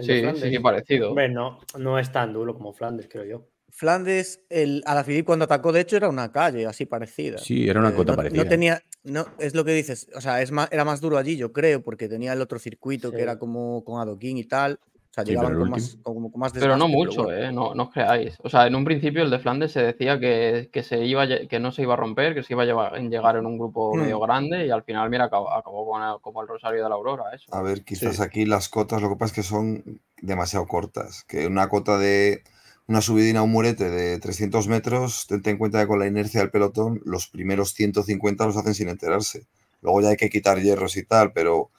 sí, 0.00 0.22
sí, 0.36 0.58
parecido. 0.60 1.14
Bueno, 1.14 1.58
no 1.78 1.98
es 1.98 2.12
tan 2.12 2.32
duro 2.32 2.54
como 2.54 2.72
Flandes, 2.72 3.08
creo 3.10 3.24
yo. 3.24 3.53
Flandes, 3.76 4.40
el 4.50 4.82
Alaphilippe 4.86 5.26
cuando 5.26 5.46
atacó, 5.46 5.72
de 5.72 5.80
hecho, 5.80 5.96
era 5.96 6.08
una 6.08 6.30
calle 6.30 6.64
así 6.64 6.86
parecida. 6.86 7.38
Sí, 7.38 7.68
era 7.68 7.80
una 7.80 7.90
Eh, 7.90 7.94
cota 7.94 8.12
no, 8.12 8.16
parecida. 8.16 8.44
no 8.44 8.48
tenía, 8.48 8.82
no, 9.02 9.26
es 9.38 9.54
lo 9.56 9.64
que 9.64 9.72
dices, 9.72 10.06
o 10.14 10.20
sea, 10.20 10.40
es 10.42 10.52
más, 10.52 10.68
era 10.70 10.84
más 10.84 11.00
duro 11.00 11.18
allí, 11.18 11.36
yo 11.36 11.52
creo, 11.52 11.82
porque 11.82 12.08
tenía 12.08 12.32
el 12.34 12.40
otro 12.40 12.60
circuito 12.60 13.10
Sí. 13.10 13.16
que 13.16 13.22
era 13.22 13.36
como 13.38 13.82
con 13.84 14.00
adoquín 14.00 14.38
y 14.38 14.44
tal. 14.44 14.78
O 14.80 15.14
sea, 15.14 15.24
Sí, 15.24 15.30
llegaban 15.30 15.56
con, 15.58 15.70
más, 15.70 15.96
con 16.02 16.30
más 16.36 16.52
Pero 16.52 16.76
no 16.76 16.88
mucho, 16.88 17.24
bueno. 17.24 17.38
¿eh? 17.38 17.52
No, 17.52 17.72
no 17.74 17.84
os 17.84 17.90
creáis. 17.92 18.36
O 18.42 18.48
sea, 18.48 18.66
en 18.66 18.74
un 18.74 18.84
principio 18.84 19.22
el 19.22 19.30
de 19.30 19.38
Flandes 19.38 19.70
se 19.70 19.80
decía 19.80 20.18
que, 20.18 20.70
que 20.72 20.82
se 20.82 21.04
iba, 21.04 21.22
a 21.22 21.28
que 21.48 21.60
no 21.60 21.70
se 21.70 21.82
iba 21.82 21.94
a 21.94 21.96
romper, 21.96 22.34
que 22.34 22.42
se 22.42 22.52
iba 22.52 22.62
a 22.64 22.66
llevar- 22.66 22.96
en 22.96 23.10
llegar 23.10 23.36
en 23.36 23.46
un 23.46 23.56
grupo 23.58 23.94
Hmm. 23.94 24.00
medio 24.00 24.18
grande 24.20 24.66
y 24.66 24.70
al 24.70 24.82
final, 24.82 25.10
mira, 25.10 25.24
acabó, 25.26 25.52
acabó 25.52 25.88
con 25.88 26.02
el- 26.02 26.20
como 26.20 26.42
el 26.42 26.48
Rosario 26.48 26.82
de 26.82 26.88
la 26.88 26.94
Aurora, 26.96 27.24
eso. 27.32 27.52
A 27.54 27.62
ver, 27.62 27.84
quizás 27.84 28.16
Sí. 28.16 28.22
aquí 28.22 28.44
las 28.44 28.68
cotas 28.68 29.02
lo 29.02 29.08
que 29.08 29.14
pasa 29.16 29.30
es 29.32 29.36
que 29.36 29.42
son 29.44 30.00
demasiado 30.20 30.66
cortas. 30.66 31.22
Que 31.28 31.46
una 31.46 31.68
cota 31.68 31.96
de 31.98 32.42
una 32.86 33.00
subidina 33.00 33.40
a 33.40 33.42
un 33.42 33.50
murete 33.52 33.88
de 33.88 34.18
300 34.18 34.68
metros, 34.68 35.26
ten 35.26 35.40
en 35.44 35.58
cuenta 35.58 35.80
que 35.80 35.86
con 35.86 35.98
la 35.98 36.06
inercia 36.06 36.40
del 36.40 36.50
pelotón, 36.50 37.00
los 37.04 37.28
primeros 37.28 37.72
150 37.74 38.46
los 38.46 38.56
hacen 38.56 38.74
sin 38.74 38.88
enterarse. 38.88 39.46
Luego 39.80 40.00
ya 40.02 40.08
hay 40.10 40.16
que 40.16 40.30
quitar 40.30 40.60
hierros 40.60 40.96
y 40.96 41.02
tal, 41.04 41.32
pero 41.32 41.70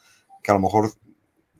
que 0.44 0.52
a 0.52 0.56
lo 0.56 0.60
mejor 0.60 0.91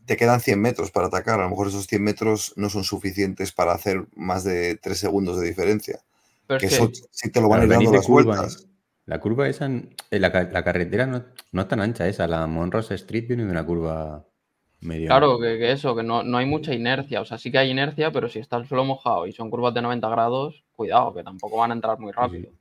te 0.06 0.18
quedan 0.18 0.40
100 0.42 0.62
metros 0.62 0.92
para 0.92 1.08
atacar. 1.08 1.40
A 1.40 1.44
lo 1.44 1.50
mejor 1.50 1.68
esos 1.68 1.88
100 1.88 2.04
metros 2.04 2.54
no 2.56 2.70
son 2.70 2.84
suficientes 2.84 3.52
para 3.52 3.74
hacer 3.74 4.06
más 4.16 4.44
de 4.44 4.76
3 4.78 4.98
segundos 5.00 5.40
de 5.40 5.48
diferencia. 5.48 6.00
Pero 6.48 6.60
Que 6.60 6.68
es 6.68 6.74
eso 6.74 6.92
que, 6.92 7.00
sí 7.12 7.30
te 7.32 7.42
lo 7.42 7.50
van 7.50 7.62
a 7.62 7.64
ir 7.64 7.70
dando 7.72 7.92
las 7.92 8.06
curva, 8.06 8.36
vueltas. 8.36 8.64
¿eh? 8.64 8.68
La 9.08 9.20
curva 9.20 9.48
esa, 9.50 9.66
en- 9.66 9.96
la, 10.12 10.32
ca- 10.32 10.50
la 10.52 10.64
carretera 10.64 11.06
no, 11.08 11.24
no 11.52 11.62
es 11.62 11.68
tan 11.68 11.80
ancha 11.80 12.08
esa, 12.08 12.28
la 12.28 12.46
Monrose 12.48 12.94
Street 12.96 13.28
viene 13.28 13.46
de 13.46 13.52
una 13.52 13.66
curva 13.66 14.26
medio. 14.82 15.10
claro, 15.10 15.40
que, 15.40 15.58
que 15.58 15.72
eso, 15.72 15.96
que 15.96 16.04
no, 16.04 16.24
no 16.24 16.38
hay 16.38 16.46
mucha 16.46 16.74
inercia. 16.74 17.22
O 17.22 17.26
sea, 17.26 17.38
sí 17.38 17.52
que 17.52 17.58
hay 17.60 17.72
inercia, 17.72 18.12
pero 18.12 18.30
si 18.30 18.40
está 18.40 18.58
el 18.58 18.68
suelo 18.68 18.86
mojado 18.86 19.28
y 19.28 19.34
son 19.34 19.50
curvas 19.50 19.74
de 19.74 19.82
90 19.82 20.10
grados, 20.10 20.64
cuidado, 20.76 21.14
que 21.14 21.24
tampoco 21.24 21.58
van 21.58 21.72
a 21.72 21.76
entrar 21.76 22.00
muy 22.00 22.12
rápido. 22.12 22.52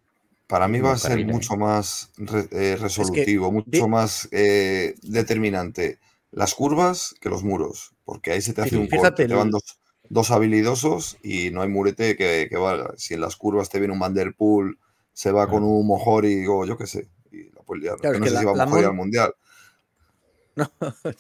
Para 0.47 0.69
mí 0.69 0.81
va 0.81 0.93
a 0.93 0.99
ser 0.99 1.21
mucho 1.25 1.57
más 1.57 2.13
re- 2.19 2.49
eh, 2.53 2.77
resolutivo, 2.77 3.51
mucho 3.51 3.89
más 3.89 4.29
eh, 4.33 4.95
determinante 5.03 5.99
las 6.33 6.55
curvas 6.55 7.15
que 7.21 7.31
los 7.31 7.45
muros, 7.45 7.93
porque 8.05 8.33
ahí 8.33 8.43
se 8.43 8.53
te 8.55 8.63
hace 8.63 8.77
un 8.77 8.89
corte, 8.89 9.27
te 9.27 9.35
van 9.35 9.51
dos, 9.51 9.79
dos 10.09 10.31
habilidosos 10.31 11.19
y 11.23 11.51
no 11.51 11.63
hay 11.63 11.69
murete 11.69 12.17
que, 12.17 12.49
que 12.51 12.57
valga. 12.57 12.93
Si 12.97 13.15
en 13.15 13.21
las 13.23 13.37
curvas 13.37 13.71
te 13.71 13.79
viene 13.79 13.95
un 13.95 14.01
Van 14.01 14.15
Der 14.15 14.35
Poel, 14.35 14.79
se 15.15 15.33
va 15.33 15.49
con 15.49 15.63
un 15.65 15.87
Mojori 15.87 16.47
o 16.49 16.65
yo 16.67 16.77
qué 16.77 16.87
sé, 16.87 17.09
y 17.33 17.45
la 17.53 17.63
puedes 17.63 17.83
liar. 17.85 17.97
Claro, 18.01 18.19
no 18.19 18.27
sé 18.27 18.37
si 18.37 18.45
la- 18.45 18.45
va 18.45 18.53
la 18.53 18.57
Mojori 18.57 18.85
Mon- 18.85 18.85
al 18.85 18.95
Mundial. 18.95 19.35
No, 20.57 20.67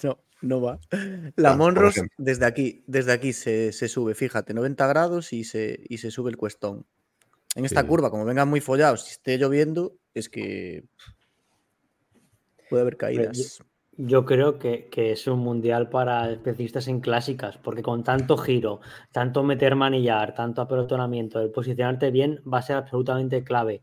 no, 0.02 0.18
no 0.44 0.60
va. 0.60 0.78
La 1.36 1.50
Ah, 1.52 1.56
Monros 1.56 1.96
desde 2.18 2.44
aquí, 2.46 2.84
desde 2.86 3.12
aquí 3.12 3.32
se, 3.32 3.72
se 3.72 3.88
sube, 3.88 4.14
fíjate, 4.14 4.54
90 4.54 4.86
grados 4.86 5.32
y 5.32 5.44
se, 5.44 5.80
y 5.88 5.98
se 5.98 6.10
sube 6.10 6.30
el 6.30 6.36
cuestón. 6.36 6.86
En 7.56 7.64
esta 7.64 7.82
Sí. 7.82 7.86
curva, 7.86 8.10
como 8.10 8.24
vengan 8.24 8.48
muy 8.48 8.60
follados, 8.60 9.04
si 9.04 9.12
esté 9.12 9.38
lloviendo, 9.38 9.96
es 10.12 10.28
que 10.28 10.84
puede 12.68 12.82
haber 12.82 12.96
caídas. 12.96 13.62
Yo 13.96 14.24
creo 14.24 14.58
que, 14.58 14.88
que 14.88 15.12
es 15.12 15.24
un 15.28 15.38
mundial 15.38 15.88
para 15.88 16.28
especialistas 16.32 16.88
en 16.88 17.00
clásicas, 17.00 17.58
porque 17.58 17.80
con 17.82 18.02
tanto 18.02 18.36
giro, 18.36 18.80
tanto 19.12 19.44
meter 19.44 19.76
manillar, 19.76 20.34
tanto 20.34 20.62
apelotonamiento, 20.62 21.40
el 21.40 21.52
posicionarte 21.52 22.10
bien 22.10 22.40
va 22.52 22.58
a 22.58 22.62
ser 22.62 22.74
absolutamente 22.76 23.44
clave. 23.44 23.82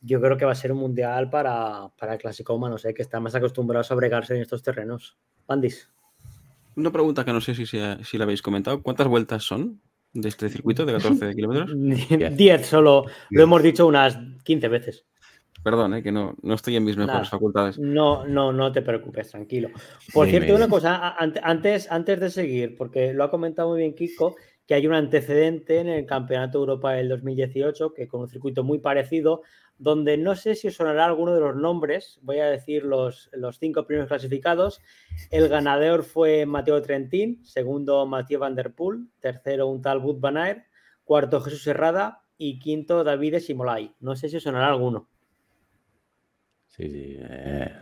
Yo 0.00 0.20
creo 0.20 0.36
que 0.36 0.44
va 0.44 0.52
a 0.52 0.54
ser 0.54 0.70
un 0.70 0.78
mundial 0.78 1.28
para, 1.28 1.88
para 1.98 2.18
clasicómanos, 2.18 2.84
¿eh? 2.84 2.94
que 2.94 3.02
están 3.02 3.24
más 3.24 3.34
acostumbrados 3.34 3.90
a 3.90 3.96
bregarse 3.96 4.36
en 4.36 4.42
estos 4.42 4.62
terrenos. 4.62 5.18
Bandis. 5.48 5.90
Una 6.78 6.92
pregunta 6.92 7.24
que 7.24 7.32
no 7.32 7.40
sé 7.40 7.56
si, 7.56 7.66
si 7.66 8.18
la 8.18 8.24
habéis 8.24 8.40
comentado. 8.40 8.82
¿Cuántas 8.82 9.08
vueltas 9.08 9.42
son 9.42 9.80
de 10.12 10.28
este 10.28 10.48
circuito 10.48 10.86
de 10.86 10.92
14 10.92 11.34
kilómetros? 11.34 11.72
10 11.74 12.66
solo, 12.66 13.04
lo 13.30 13.42
hemos 13.42 13.62
dicho 13.64 13.84
unas 13.84 14.16
15 14.44 14.68
veces. 14.68 15.04
Perdón, 15.64 15.94
eh, 15.94 16.04
que 16.04 16.12
no, 16.12 16.36
no 16.40 16.54
estoy 16.54 16.76
en 16.76 16.84
mis 16.84 16.96
mejores 16.96 17.16
Nada. 17.16 17.30
facultades. 17.30 17.78
No, 17.80 18.24
no, 18.28 18.52
no 18.52 18.70
te 18.70 18.82
preocupes, 18.82 19.28
tranquilo. 19.28 19.70
Por 20.12 20.26
Dime. 20.26 20.38
cierto, 20.38 20.54
una 20.56 20.68
cosa, 20.68 21.16
antes, 21.18 21.90
antes 21.90 22.20
de 22.20 22.30
seguir, 22.30 22.76
porque 22.76 23.12
lo 23.12 23.24
ha 23.24 23.30
comentado 23.30 23.70
muy 23.70 23.80
bien 23.80 23.94
Kiko, 23.94 24.36
que 24.68 24.74
hay 24.74 24.86
un 24.86 24.92
antecedente 24.92 25.80
en 25.80 25.88
el 25.88 26.04
Campeonato 26.04 26.58
Europa 26.58 26.92
del 26.92 27.08
2018, 27.08 27.94
que 27.94 28.06
con 28.06 28.20
un 28.20 28.28
circuito 28.28 28.64
muy 28.64 28.78
parecido, 28.78 29.40
donde 29.78 30.18
no 30.18 30.36
sé 30.36 30.54
si 30.54 30.68
os 30.68 30.74
sonará 30.74 31.06
alguno 31.06 31.34
de 31.34 31.40
los 31.40 31.56
nombres, 31.56 32.18
voy 32.20 32.40
a 32.40 32.50
decir 32.50 32.84
los, 32.84 33.30
los 33.32 33.58
cinco 33.58 33.86
primeros 33.86 34.08
clasificados. 34.08 34.82
El 35.30 35.48
ganador 35.48 36.02
fue 36.04 36.44
Mateo 36.44 36.82
Trentín, 36.82 37.42
segundo 37.46 38.04
Mathieu 38.04 38.38
Van 38.38 38.54
Der 38.54 38.74
Poel, 38.74 39.08
tercero 39.20 39.68
un 39.68 39.80
tal 39.80 40.00
Wout 40.00 40.20
Van 40.20 40.66
cuarto 41.02 41.40
Jesús 41.40 41.66
Herrada 41.66 42.24
y 42.36 42.58
quinto 42.58 43.04
David 43.04 43.38
Simolay. 43.38 43.94
No 44.00 44.16
sé 44.16 44.28
si 44.28 44.36
os 44.36 44.42
sonará 44.42 44.68
alguno. 44.68 45.08
Sí, 46.66 46.90
sí. 46.90 47.16
eh. 47.18 47.72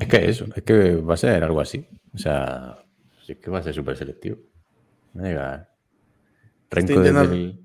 Es 0.00 0.08
que 0.08 0.28
eso, 0.28 0.46
es 0.52 0.62
que 0.64 0.96
va 0.96 1.14
a 1.14 1.16
ser 1.16 1.44
algo 1.44 1.60
así. 1.60 1.86
O 2.12 2.18
sea, 2.18 2.78
sí 3.28 3.36
que 3.36 3.50
va 3.50 3.58
a 3.58 3.62
ser 3.62 3.74
súper 3.74 3.96
selectivo. 3.96 4.38
Llega. 5.14 5.68
Renko 6.70 7.00
desde 7.00 7.08
intentando- 7.10 7.34
el- 7.34 7.64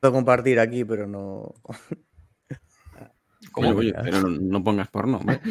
Puedo 0.00 0.12
compartir 0.14 0.58
aquí, 0.60 0.84
pero 0.84 1.06
no. 1.06 1.54
Oye, 3.56 3.94
pero 4.02 4.20
no, 4.22 4.28
no 4.28 4.64
pongas 4.64 4.88
porno. 4.88 5.18
hombre. 5.18 5.40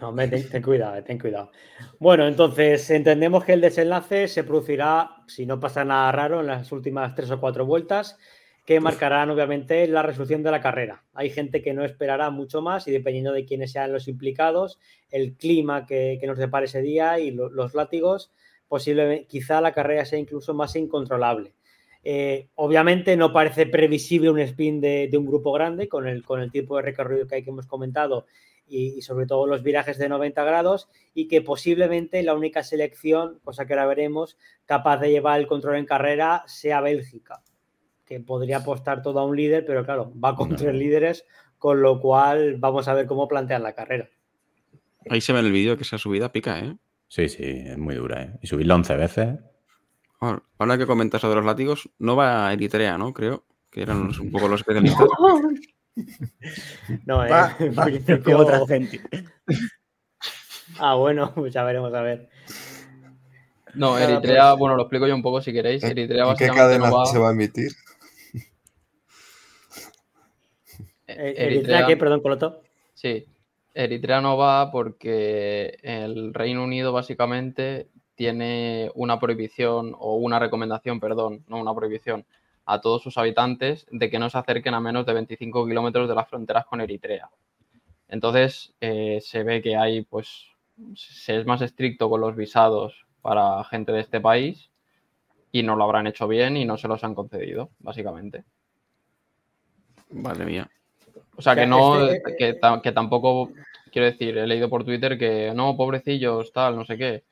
No, 0.00 0.08
hombre, 0.10 0.28
ten, 0.28 0.46
ten 0.50 0.60
cuidado, 0.62 1.02
ten 1.02 1.18
cuidado. 1.18 1.50
Bueno, 1.98 2.26
entonces 2.26 2.90
entendemos 2.90 3.42
que 3.44 3.54
el 3.54 3.62
desenlace 3.62 4.28
se 4.28 4.44
producirá, 4.44 5.08
si 5.26 5.46
no 5.46 5.58
pasa 5.60 5.82
nada 5.84 6.12
raro, 6.12 6.40
en 6.40 6.48
las 6.48 6.70
últimas 6.72 7.14
tres 7.14 7.30
o 7.30 7.40
cuatro 7.40 7.64
vueltas, 7.64 8.18
que 8.64 8.80
marcarán 8.80 9.30
obviamente 9.30 9.86
la 9.88 10.02
resolución 10.02 10.42
de 10.42 10.50
la 10.50 10.60
carrera. 10.60 11.04
Hay 11.12 11.28
gente 11.30 11.60
que 11.60 11.74
no 11.74 11.84
esperará 11.84 12.30
mucho 12.30 12.62
más 12.62 12.88
y 12.88 12.92
dependiendo 12.92 13.32
de 13.32 13.44
quiénes 13.44 13.72
sean 13.72 13.92
los 13.92 14.08
implicados, 14.08 14.78
el 15.10 15.34
clima 15.34 15.84
que, 15.86 16.16
que 16.20 16.26
nos 16.26 16.38
depare 16.38 16.64
ese 16.66 16.80
día 16.80 17.18
y 17.18 17.30
lo- 17.30 17.50
los 17.50 17.74
látigos, 17.74 18.32
posiblemente, 18.68 19.26
quizá 19.26 19.60
la 19.60 19.72
carrera 19.72 20.04
sea 20.06 20.18
incluso 20.18 20.54
más 20.54 20.76
incontrolable. 20.76 21.52
Eh, 22.02 22.48
obviamente 22.54 23.16
no 23.16 23.32
parece 23.32 23.66
previsible 23.66 24.30
un 24.30 24.38
spin 24.40 24.80
de, 24.80 25.08
de 25.10 25.16
un 25.18 25.26
grupo 25.26 25.52
grande 25.52 25.88
con 25.88 26.06
el, 26.06 26.22
con 26.24 26.40
el 26.40 26.50
tipo 26.50 26.76
de 26.76 26.82
recorrido 26.82 27.26
que 27.26 27.36
hay 27.36 27.42
que 27.42 27.50
hemos 27.50 27.66
comentado 27.66 28.26
y, 28.66 28.94
y 28.98 29.02
sobre 29.02 29.26
todo 29.26 29.46
los 29.46 29.62
virajes 29.62 29.96
de 29.98 30.08
90 30.08 30.42
grados 30.44 30.88
y 31.14 31.28
que 31.28 31.40
posiblemente 31.42 32.22
la 32.22 32.34
única 32.34 32.62
selección, 32.62 33.40
cosa 33.44 33.66
que 33.66 33.72
ahora 33.74 33.86
veremos, 33.86 34.36
capaz 34.66 34.98
de 34.98 35.10
llevar 35.10 35.38
el 35.40 35.46
control 35.46 35.76
en 35.76 35.86
carrera 35.86 36.44
sea 36.46 36.80
Bélgica, 36.82 37.42
que 38.14 38.20
podría 38.24 38.58
apostar 38.58 39.02
todo 39.02 39.18
a 39.20 39.24
un 39.24 39.36
líder, 39.36 39.64
pero 39.66 39.84
claro, 39.84 40.12
va 40.22 40.36
con 40.36 40.50
No. 40.50 40.56
tres 40.56 40.74
líderes, 40.74 41.26
con 41.58 41.82
lo 41.82 42.00
cual 42.00 42.56
vamos 42.58 42.86
a 42.88 42.94
ver 42.94 43.06
cómo 43.06 43.26
plantean 43.26 43.62
la 43.62 43.72
carrera. 43.74 44.08
Ahí 45.10 45.20
se 45.20 45.32
ve 45.32 45.40
en 45.40 45.46
el 45.46 45.52
vídeo 45.52 45.76
que 45.76 45.82
esa 45.82 45.98
subida 45.98 46.30
pica, 46.32 46.60
¿eh? 46.60 46.76
Sí, 47.08 47.28
sí, 47.28 47.42
es 47.44 47.76
muy 47.78 47.94
dura, 47.96 48.22
¿eh? 48.22 48.38
Y 48.42 48.46
subirla 48.46 48.74
11 48.76 48.96
veces. 48.96 49.38
Ahora, 50.20 50.42
ahora 50.58 50.78
que 50.78 50.86
comentas 50.86 51.22
lo 51.24 51.28
de 51.30 51.34
los 51.36 51.44
látigos, 51.44 51.90
no 51.98 52.14
va 52.16 52.48
a 52.48 52.52
Eritrea, 52.52 52.96
¿no? 52.98 53.12
Creo 53.12 53.44
que 53.70 53.82
eran 53.82 54.06
los- 54.06 54.20
un 54.20 54.30
poco 54.30 54.48
los 54.48 54.60
especialistas. 54.60 55.06
No, 57.06 57.24
eh, 57.24 57.30
Va, 57.30 57.56
principio- 57.84 58.38
otra 58.38 58.66
gente. 58.66 59.00
Ah, 60.78 60.94
bueno, 60.96 61.32
pues 61.34 61.52
ya 61.54 61.62
veremos 61.62 61.92
a 61.94 62.00
ver. 62.02 62.28
No, 63.74 63.96
Eritrea, 63.98 64.50
pues- 64.50 64.58
bueno, 64.60 64.74
lo 64.76 64.82
explico 64.82 65.06
yo 65.06 65.14
un 65.14 65.22
poco 65.22 65.40
si 65.40 65.52
queréis. 65.52 65.84
¿En- 65.84 65.90
Eritrea 65.92 66.28
¿En 66.30 66.36
qué 66.36 66.48
cadena 66.48 66.88
no 66.90 66.96
va. 66.98 67.06
se 67.06 67.18
va 67.18 67.28
a 67.28 67.32
emitir? 67.32 67.70
Eh, 71.03 71.03
Eritrea- 71.16 71.46
Eritrea, 71.46 71.86
¿qué? 71.86 71.96
Perdón, 71.96 72.20
Coloto. 72.20 72.62
Sí, 72.94 73.24
Eritrea 73.74 74.20
no 74.20 74.36
va 74.36 74.70
porque 74.70 75.78
el 75.82 76.32
Reino 76.34 76.62
Unido 76.64 76.92
básicamente 76.92 77.88
tiene 78.14 78.90
una 78.94 79.18
prohibición 79.18 79.94
o 79.98 80.14
una 80.16 80.38
recomendación, 80.38 81.00
perdón, 81.00 81.44
no 81.48 81.58
una 81.58 81.74
prohibición, 81.74 82.24
a 82.66 82.80
todos 82.80 83.02
sus 83.02 83.18
habitantes 83.18 83.86
de 83.90 84.08
que 84.08 84.18
no 84.18 84.30
se 84.30 84.38
acerquen 84.38 84.74
a 84.74 84.80
menos 84.80 85.04
de 85.04 85.12
25 85.12 85.66
kilómetros 85.66 86.08
de 86.08 86.14
las 86.14 86.28
fronteras 86.28 86.64
con 86.66 86.80
Eritrea. 86.80 87.28
Entonces 88.08 88.72
eh, 88.80 89.18
se 89.20 89.42
ve 89.42 89.60
que 89.60 89.76
hay, 89.76 90.02
pues, 90.02 90.46
se 90.94 91.36
es 91.36 91.44
más 91.46 91.60
estricto 91.62 92.08
con 92.08 92.20
los 92.20 92.36
visados 92.36 93.04
para 93.22 93.64
gente 93.64 93.92
de 93.92 94.00
este 94.00 94.20
país 94.20 94.70
y 95.50 95.62
no 95.62 95.76
lo 95.76 95.84
habrán 95.84 96.06
hecho 96.06 96.28
bien 96.28 96.56
y 96.56 96.64
no 96.64 96.76
se 96.78 96.88
los 96.88 97.02
han 97.04 97.14
concedido, 97.14 97.70
básicamente. 97.80 98.44
Madre 100.10 100.44
mía. 100.46 100.70
O 101.36 101.42
sea, 101.42 101.52
O 101.52 101.54
sea, 101.54 101.64
que 101.64 101.66
no, 101.66 102.06
este- 102.06 102.36
que, 102.36 102.52
ta- 102.54 102.80
que 102.82 102.92
tampoco, 102.92 103.50
quiero 103.90 104.06
decir, 104.06 104.36
he 104.38 104.46
leído 104.46 104.68
por 104.68 104.84
Twitter 104.84 105.18
que 105.18 105.52
no, 105.54 105.76
pobrecillos, 105.76 106.52
tal, 106.52 106.76
no 106.76 106.84
sé 106.84 106.96
qué. 106.96 107.24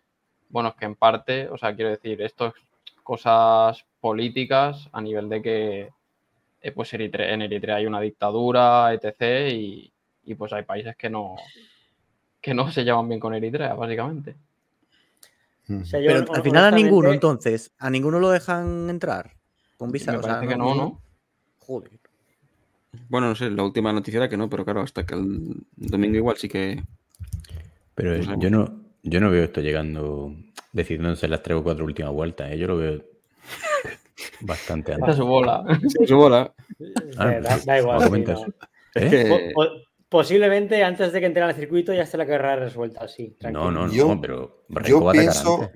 Bueno, 0.48 0.70
es 0.70 0.74
que 0.74 0.84
en 0.84 0.96
parte, 0.96 1.48
o 1.48 1.56
sea, 1.56 1.74
quiero 1.74 1.90
decir, 1.90 2.20
esto 2.22 2.46
es 2.48 2.54
cosas 3.02 3.84
políticas 4.00 4.88
a 4.92 5.00
nivel 5.00 5.28
de 5.28 5.42
que, 5.42 5.88
eh, 6.60 6.72
pues 6.72 6.92
Eritre- 6.92 7.32
en 7.32 7.42
Eritrea 7.42 7.76
hay 7.76 7.86
una 7.86 8.00
dictadura, 8.00 8.92
etc. 8.92 9.50
Y, 9.52 9.92
y, 10.24 10.34
pues 10.34 10.52
hay 10.52 10.62
países 10.64 10.96
que 10.96 11.08
no, 11.10 11.36
que 12.40 12.54
no 12.54 12.70
se 12.70 12.84
llevan 12.84 13.08
bien 13.08 13.20
con 13.20 13.34
Eritrea, 13.34 13.74
básicamente. 13.74 14.34
Pero 16.06 16.18
al 16.34 16.42
final 16.42 16.64
a 16.64 16.70
ninguno, 16.84 17.08
entonces, 17.14 17.72
a 17.78 17.88
ninguno 17.88 18.18
lo 18.20 18.30
dejan 18.30 18.90
entrar. 18.90 19.32
Con 19.78 19.90
visa, 19.90 20.12
Me 20.12 20.18
parece 20.18 20.46
que 20.48 20.56
no, 20.56 20.74
¿no? 20.74 21.00
Joder. 21.58 21.90
Bueno, 23.08 23.28
no 23.28 23.34
sé, 23.34 23.50
la 23.50 23.62
última 23.62 23.92
noticia 23.92 24.18
era 24.18 24.28
que 24.28 24.36
no, 24.36 24.48
pero 24.48 24.64
claro, 24.64 24.80
hasta 24.80 25.04
que 25.04 25.14
el 25.14 25.64
domingo 25.76 26.16
igual 26.16 26.36
sí 26.36 26.48
que. 26.48 26.82
Pero 27.94 28.16
yo 28.38 28.50
no, 28.50 28.82
yo 29.02 29.20
no 29.20 29.30
veo 29.30 29.44
esto 29.44 29.60
llegando, 29.60 30.34
decidiéndose 30.72 31.28
las 31.28 31.42
tres 31.42 31.58
o 31.58 31.62
cuatro 31.62 31.84
últimas 31.84 32.12
vueltas. 32.12 32.52
¿eh? 32.52 32.58
Yo 32.58 32.68
lo 32.68 32.76
veo 32.76 33.04
bastante 34.40 34.94
antes. 34.94 35.16
su 35.16 35.26
bola. 35.26 35.64
su 36.06 36.16
bola. 36.16 36.52
Ah, 37.16 37.38
da, 37.64 37.78
igual. 37.78 38.24
¿Eh? 38.94 39.52
Posiblemente 40.08 40.82
antes 40.82 41.12
de 41.12 41.20
que 41.20 41.26
entre 41.26 41.42
al 41.42 41.54
circuito 41.54 41.92
ya 41.94 42.02
esté 42.02 42.16
la 42.16 42.26
carrera 42.26 42.56
resuelta, 42.56 43.06
sí. 43.06 43.36
No, 43.50 43.70
no, 43.70 43.86
no, 43.86 44.20
pero 44.20 44.64
yo 44.84 45.10
pienso 45.12 45.70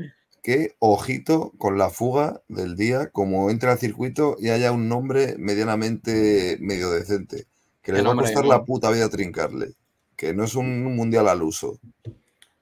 que 0.46 0.76
ojito 0.78 1.50
con 1.58 1.76
la 1.76 1.90
fuga 1.90 2.40
del 2.46 2.76
día, 2.76 3.10
como 3.10 3.50
entre 3.50 3.68
al 3.68 3.78
circuito 3.78 4.36
y 4.38 4.50
haya 4.50 4.70
un 4.70 4.88
nombre 4.88 5.34
medianamente 5.38 6.56
medio 6.60 6.88
decente, 6.92 7.46
que 7.82 7.90
le 7.90 8.00
va 8.02 8.12
a 8.12 8.14
costar 8.14 8.44
la 8.44 8.64
puta 8.64 8.92
vida 8.92 9.08
trincarle, 9.08 9.72
que 10.14 10.34
no 10.34 10.44
es 10.44 10.54
un 10.54 10.84
mundial 10.94 11.26
al 11.26 11.42
uso. 11.42 11.80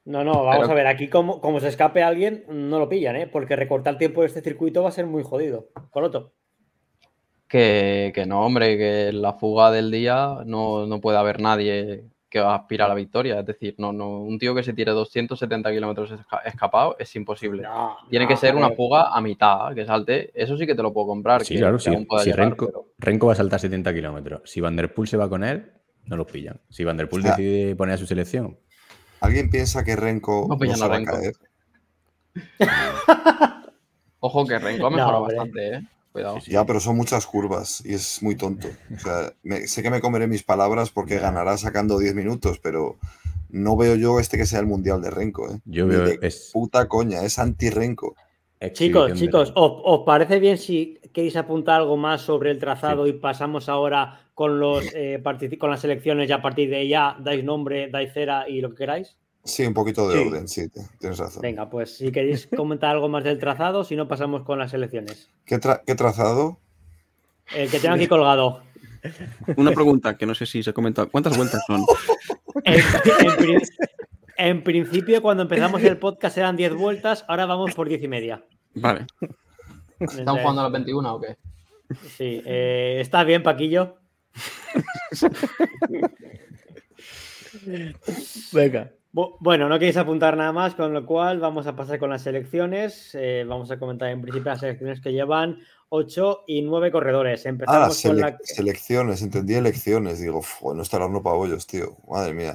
No, 0.07 0.25
no, 0.25 0.45
vamos 0.45 0.67
a 0.67 0.73
ver, 0.73 0.87
aquí 0.87 1.09
como, 1.09 1.43
como 1.43 1.61
se 1.61 1.69
escape 1.69 2.03
alguien, 2.03 2.47
no 2.49 2.79
lo 2.79 2.89
pillan, 2.89 3.17
¿eh? 3.17 3.27
porque 3.27 3.55
recortar 3.55 3.93
el 3.93 3.99
tiempo 3.99 4.23
de 4.23 4.29
este 4.29 4.41
circuito 4.41 4.83
va 4.83 4.89
a 4.89 4.93
ser 4.93 5.07
muy 5.07 5.23
jodido. 5.23 5.69
Coloto. 5.91 6.33
Que, 7.49 8.13
que, 8.15 8.25
no, 8.25 8.47
hombre, 8.47 8.79
que 8.79 9.09
en 9.09 9.21
la 9.21 9.35
fuga 9.35 9.71
del 9.71 9.91
día 9.91 10.39
no, 10.47 10.87
no 10.87 11.03
puede 11.03 11.19
haber 11.19 11.39
nadie 11.39 12.05
que 12.35 12.41
aspira 12.41 12.87
a 12.87 12.89
la 12.89 12.97
victoria. 12.97 13.39
Es 13.39 13.47
decir, 13.47 13.77
no, 13.79 13.93
no, 13.93 14.23
un 14.23 14.41
tío 14.41 14.57
que 14.57 14.65
se 14.65 14.73
tire 14.73 14.91
270 14.91 15.71
kilómetros 15.71 16.13
escapado 16.45 16.97
es 16.99 17.15
imposible. 17.15 17.63
Tiene 18.11 18.27
que 18.27 18.37
ser 18.37 18.57
una 18.57 18.71
fuga 18.71 19.15
a 19.15 19.21
mitad, 19.21 19.73
que 19.73 19.87
salte. 19.87 20.33
Eso 20.35 20.59
sí 20.59 20.67
que 20.67 20.75
te 20.75 20.83
lo 20.83 20.93
puedo 20.93 21.07
comprar. 21.07 21.45
Sí, 21.45 21.57
claro, 21.57 21.79
sí. 21.79 21.93
Si 22.25 22.33
Renko, 22.33 23.27
va 23.29 23.33
a 23.33 23.37
saltar 23.37 23.61
70 23.61 23.95
kilómetros. 23.95 24.51
Si 24.51 24.61
Van 24.61 24.75
Der 24.75 24.93
Poel 24.93 25.07
se 25.07 25.17
va 25.17 25.29
con 25.29 25.45
él, 25.45 25.71
no 26.07 26.17
lo 26.17 26.27
pillan. 26.27 26.61
Si 26.71 26.83
Van 26.83 26.97
Der 26.97 27.09
Poel 27.09 27.23
decide 27.23 27.77
poner 27.77 27.95
a 27.95 27.99
su 27.99 28.07
selección. 28.07 28.59
¿Alguien 29.21 29.49
piensa 29.49 29.85
que 29.85 29.95
Renko 29.95 30.49
no, 30.49 30.57
no, 30.57 30.75
se 30.75 30.89
va 30.89 30.97
a 30.97 31.05
caer? 31.05 31.35
Ojo 34.19 34.45
que 34.45 34.59
Renko 34.59 34.89
ha 34.89 34.91
mejorado 34.91 35.23
bastante, 35.23 35.69
¿eh? 35.69 35.81
Ya, 36.47 36.65
pero 36.65 36.79
son 36.79 36.97
muchas 36.97 37.27
curvas 37.27 37.83
y 37.85 37.95
es 37.95 38.23
muy 38.23 38.37
tonto. 38.37 38.69
O 38.95 38.99
sea, 38.99 39.33
sé 39.67 39.83
que 39.83 39.91
me 39.91 40.01
comeré 40.01 40.27
mis 40.27 40.45
palabras 40.45 40.91
porque 40.91 41.19
ganará 41.19 41.57
sacando 41.57 41.99
10 41.99 42.15
minutos, 42.15 42.61
pero 42.63 42.97
no 43.49 43.77
veo 43.77 43.97
yo 43.97 44.21
este 44.21 44.37
que 44.37 44.47
sea 44.47 44.61
el 44.61 44.67
mundial 44.67 45.03
de 45.03 45.11
Renko. 45.11 45.51
¿eh? 45.51 45.61
Yo 45.65 45.87
veo 45.87 46.05
es 46.21 46.51
puta 46.53 46.89
coña, 46.89 47.23
es 47.25 47.39
anti-Renko. 47.39 48.15
Chicos, 48.73 49.13
chicos, 49.15 49.53
¿os, 49.57 50.05
parece 50.07 50.39
bien 50.39 50.57
si 50.57 50.99
queréis 51.13 51.37
apuntar 51.37 51.81
algo 51.81 51.97
más 51.97 52.23
sobre 52.23 52.51
el 52.51 52.59
trazado 52.59 53.07
y 53.07 53.13
pasamos 53.13 53.69
ahora 53.69 54.21
con 54.33 54.59
los 54.59 54.85
eh, 54.95 55.23
con 55.59 55.71
las 55.71 55.85
elecciones 55.85 56.31
y 56.31 56.33
a 56.33 56.41
partir 56.41 56.71
de 56.71 56.89
ya 56.89 57.17
dais 57.21 57.45
nombre, 57.45 57.91
dais 57.91 58.13
cera 58.13 58.49
y 58.49 58.61
lo 58.61 58.71
que 58.71 58.77
queráis? 58.77 59.17
Sí, 59.45 59.67
un 59.67 59.75
poquito 59.75 60.09
de 60.09 60.21
orden, 60.21 60.49
sí, 60.49 60.71
tienes 60.99 61.19
razón. 61.19 61.43
Venga, 61.43 61.69
pues 61.69 61.99
si 61.99 62.11
queréis 62.11 62.47
comentar 62.57 62.91
algo 62.91 63.09
más 63.09 63.25
del 63.25 63.39
trazado, 63.39 63.85
si 63.85 63.95
no 63.95 64.09
pasamos 64.09 64.43
con 64.43 64.59
las 64.59 64.73
elecciones. 64.73 65.31
¿Qué, 65.45 65.59
trazado? 65.59 66.59
El 67.55 67.71
que 67.71 67.79
tengo 67.79 67.95
aquí 67.95 68.07
colgado. 68.07 68.63
Una 69.57 69.73
pregunta 69.73 70.17
que 70.17 70.25
no 70.25 70.35
sé 70.35 70.47
si 70.47 70.63
se 70.63 70.71
ha 70.71 70.73
comentado. 70.73 71.11
¿Cuántas 71.11 71.37
vueltas 71.37 71.63
son? 71.67 71.85
En, 74.37 74.65
principio, 74.65 75.23
cuando 75.23 75.45
empezamos 75.45 75.81
el 75.85 75.97
podcast 75.97 76.37
eran 76.37 76.57
10 76.57 76.75
vueltas, 76.75 77.25
ahora 77.29 77.47
vamos 77.47 77.73
por 77.73 77.89
10 77.89 78.03
y 78.03 78.09
media. 78.09 78.45
Vale. 78.75 79.07
¿Están 80.01 80.39
jugando 80.39 80.61
a 80.61 80.65
las 80.65 80.73
21 80.73 81.15
o 81.15 81.21
qué? 81.21 81.37
Sí. 82.17 82.43
Eh, 82.45 82.99
¿Estás 83.01 83.25
bien, 83.27 83.45
Paquillo? 83.45 83.97
Venga. 88.53 88.91
Bueno, 89.15 89.69
no 89.69 89.79
queréis 89.79 89.97
apuntar 89.97 90.37
nada 90.37 90.53
más, 90.53 90.75
con 90.75 90.93
lo 90.93 91.07
cual 91.07 91.39
vamos 91.39 91.69
a 91.69 91.77
pasar 91.77 92.01
con 92.01 92.11
las 92.11 92.23
selecciones. 92.23 93.15
Eh, 93.15 93.45
vamos 93.47 93.71
a 93.71 93.79
comentar 93.79 94.09
en 94.09 94.21
principio 94.21 94.51
las 94.51 94.59
selecciones 94.59 95.01
que 95.01 95.13
llevan 95.13 95.61
8 95.91 96.43
y 96.49 96.63
9 96.63 96.91
corredores. 96.91 97.47
Empezamos 97.47 98.05
ah, 98.05 98.09
con 98.09 98.19
la... 98.19 98.37
selecciones, 98.43 99.23
entendí 99.23 99.55
elecciones. 99.55 100.21
Digo, 100.21 100.43
no 100.75 100.83
está 100.83 100.97
el 100.97 101.05
horno 101.05 101.23
para 101.23 101.37
bollos, 101.37 101.65
tío. 101.65 101.97
Madre 102.09 102.35
mía. 102.35 102.55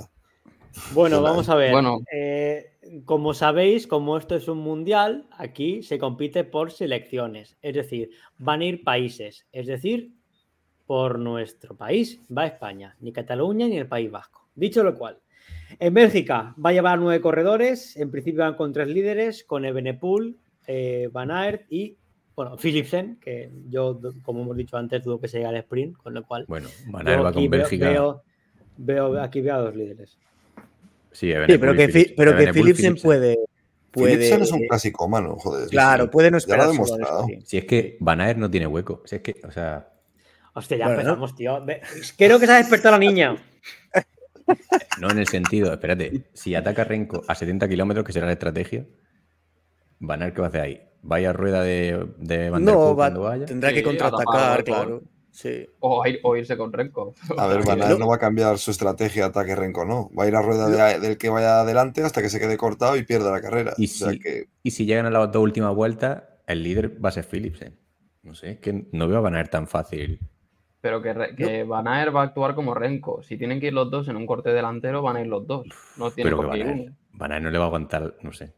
Bueno, 0.91 1.21
vamos 1.21 1.47
a 1.47 1.55
ver. 1.55 1.71
Bueno. 1.71 2.01
Eh, 2.11 2.73
como 3.05 3.33
sabéis, 3.33 3.87
como 3.87 4.17
esto 4.17 4.35
es 4.35 4.49
un 4.49 4.57
mundial, 4.57 5.27
aquí 5.37 5.81
se 5.81 5.97
compite 5.97 6.43
por 6.43 6.73
selecciones. 6.73 7.55
Es 7.61 7.75
decir, 7.75 8.09
van 8.37 8.59
a 8.59 8.65
ir 8.65 8.83
países. 8.83 9.45
Es 9.53 9.65
decir, 9.65 10.13
por 10.85 11.19
nuestro 11.19 11.77
país 11.77 12.19
va 12.35 12.47
España, 12.47 12.97
ni 12.99 13.13
Cataluña 13.13 13.65
ni 13.67 13.77
el 13.77 13.87
País 13.87 14.11
Vasco. 14.11 14.49
Dicho 14.55 14.83
lo 14.83 14.95
cual, 14.95 15.19
en 15.79 15.93
Bélgica 15.93 16.55
va 16.63 16.71
a 16.71 16.73
llevar 16.73 16.99
nueve 16.99 17.21
corredores. 17.21 17.95
En 17.97 18.09
principio 18.09 18.41
van 18.41 18.55
con 18.55 18.73
tres 18.73 18.87
líderes, 18.87 19.43
con 19.43 19.65
Ebenepool, 19.65 20.37
eh, 20.67 21.09
Van 21.11 21.31
Aert 21.31 21.63
y 21.69 21.97
bueno, 22.35 22.55
Philipsen, 22.55 23.17
que 23.19 23.51
yo, 23.69 23.99
como 24.23 24.43
hemos 24.43 24.55
dicho 24.55 24.77
antes, 24.77 25.03
tuvo 25.03 25.19
que 25.19 25.27
seguir 25.27 25.47
al 25.47 25.57
sprint, 25.57 25.97
con 25.97 26.13
lo 26.13 26.23
cual. 26.23 26.45
Bueno, 26.47 26.69
Van 26.87 27.05
Aert 27.05 27.25
va 27.25 27.33
con 27.33 27.49
Bélgica. 27.49 28.13
Veo, 28.77 29.21
aquí 29.21 29.41
veo 29.41 29.55
a 29.55 29.57
dos 29.57 29.75
líderes. 29.75 30.17
Sí, 31.11 31.33
pero 31.33 31.75
que, 31.75 32.13
pero 32.15 32.37
que 32.37 32.53
Philipsen 32.53 32.95
puede. 32.95 33.37
Puede... 33.91 34.13
Philipsen 34.13 34.41
es 34.43 34.51
un 34.53 34.67
clásico 34.67 35.09
mano, 35.09 35.35
joder. 35.35 35.67
Claro, 35.67 36.09
puede 36.09 36.31
no 36.31 36.37
esperar. 36.37 36.69
Si 37.43 37.57
es 37.57 37.65
que 37.65 37.97
Van 37.99 38.21
Aert 38.21 38.39
no 38.39 38.49
tiene 38.49 38.67
hueco. 38.67 39.03
Si 39.05 39.17
es 39.17 39.21
que, 39.21 39.35
o 39.45 39.51
sea. 39.51 39.89
Hostia, 40.53 40.77
ya 40.77 40.91
empezamos, 40.91 41.35
tío. 41.35 41.65
Creo 42.15 42.39
que 42.39 42.45
se 42.45 42.51
ha 42.53 42.57
despertado 42.57 42.93
la 42.93 42.99
niña. 42.99 43.35
No 44.99 45.09
en 45.09 45.19
el 45.19 45.27
sentido, 45.27 45.71
espérate, 45.71 46.23
si 46.33 46.55
ataca 46.55 46.83
Renko 46.83 47.23
a 47.27 47.35
70 47.35 47.67
kilómetros, 47.69 48.05
que 48.05 48.13
será 48.13 48.25
la 48.25 48.33
estrategia, 48.33 48.85
Van 49.99 50.23
a 50.23 50.33
qué 50.33 50.39
va 50.39 50.47
a 50.47 50.49
hacer 50.49 50.61
ahí. 50.61 50.81
Vaya 51.01 51.33
rueda 51.33 51.61
de, 51.61 52.07
de 52.17 52.49
Van 52.49 52.63
no, 52.63 52.95
cuando 52.95 53.21
vaya. 53.21 53.45
Tendrá 53.45 53.73
que 53.73 53.83
contraatacar, 53.83 54.63
claro. 54.63 55.03
Sí. 55.31 55.67
O, 55.79 56.35
irse 56.35 56.57
con 56.57 56.73
Renko. 56.73 57.13
A 57.37 57.47
ver, 57.47 57.63
Van 57.65 57.79
no 57.99 58.07
va 58.07 58.15
a 58.15 58.19
cambiar 58.19 58.57
su 58.57 58.71
estrategia 58.71 59.25
ataque 59.25 59.55
Renko, 59.55 59.85
no. 59.85 60.09
Va 60.17 60.23
a 60.23 60.27
ir 60.27 60.35
a 60.35 60.41
rueda 60.41 60.97
del 60.97 61.17
que 61.17 61.29
vaya 61.29 61.61
adelante 61.61 62.03
hasta 62.03 62.21
que 62.21 62.29
se 62.29 62.39
quede 62.39 62.57
cortado 62.57 62.95
y 62.97 63.03
pierda 63.03 63.31
la 63.31 63.41
carrera. 63.41 63.73
Y, 63.77 63.87
si, 63.87 64.19
y 64.63 64.71
si 64.71 64.85
llegan 64.85 65.05
a 65.05 65.09
la 65.09 65.25
última 65.39 65.69
vuelta, 65.71 66.41
el 66.47 66.63
líder 66.63 67.03
va 67.03 67.09
a 67.09 67.13
ser 67.13 67.25
Phillips. 67.25 67.65
No 68.23 68.35
sé, 68.35 68.51
es 68.51 68.59
que 68.59 68.87
no 68.91 69.07
veo 69.07 69.17
a 69.19 69.21
Van 69.21 69.49
tan 69.49 69.67
fácil 69.67 70.19
pero 70.81 71.01
que, 71.01 71.35
que 71.35 71.63
Van 71.63 71.87
Aert 71.87 72.15
va 72.15 72.21
a 72.21 72.25
actuar 72.25 72.55
como 72.55 72.73
Renko. 72.73 73.21
Si 73.23 73.37
tienen 73.37 73.59
que 73.59 73.67
ir 73.67 73.73
los 73.73 73.91
dos 73.91 74.07
en 74.07 74.15
un 74.15 74.25
corte 74.25 74.51
delantero, 74.51 75.01
van 75.01 75.17
a 75.17 75.21
ir 75.21 75.27
los 75.27 75.45
dos. 75.45 75.67
No 75.97 76.11
tiene 76.11 76.31
por 76.31 76.51
qué 76.51 76.59
ir 76.59 76.93
Van 77.13 77.43
no 77.43 77.51
le 77.51 77.57
va 77.57 77.65
a 77.65 77.67
aguantar, 77.67 78.15
no 78.21 78.31
sé. 78.31 78.53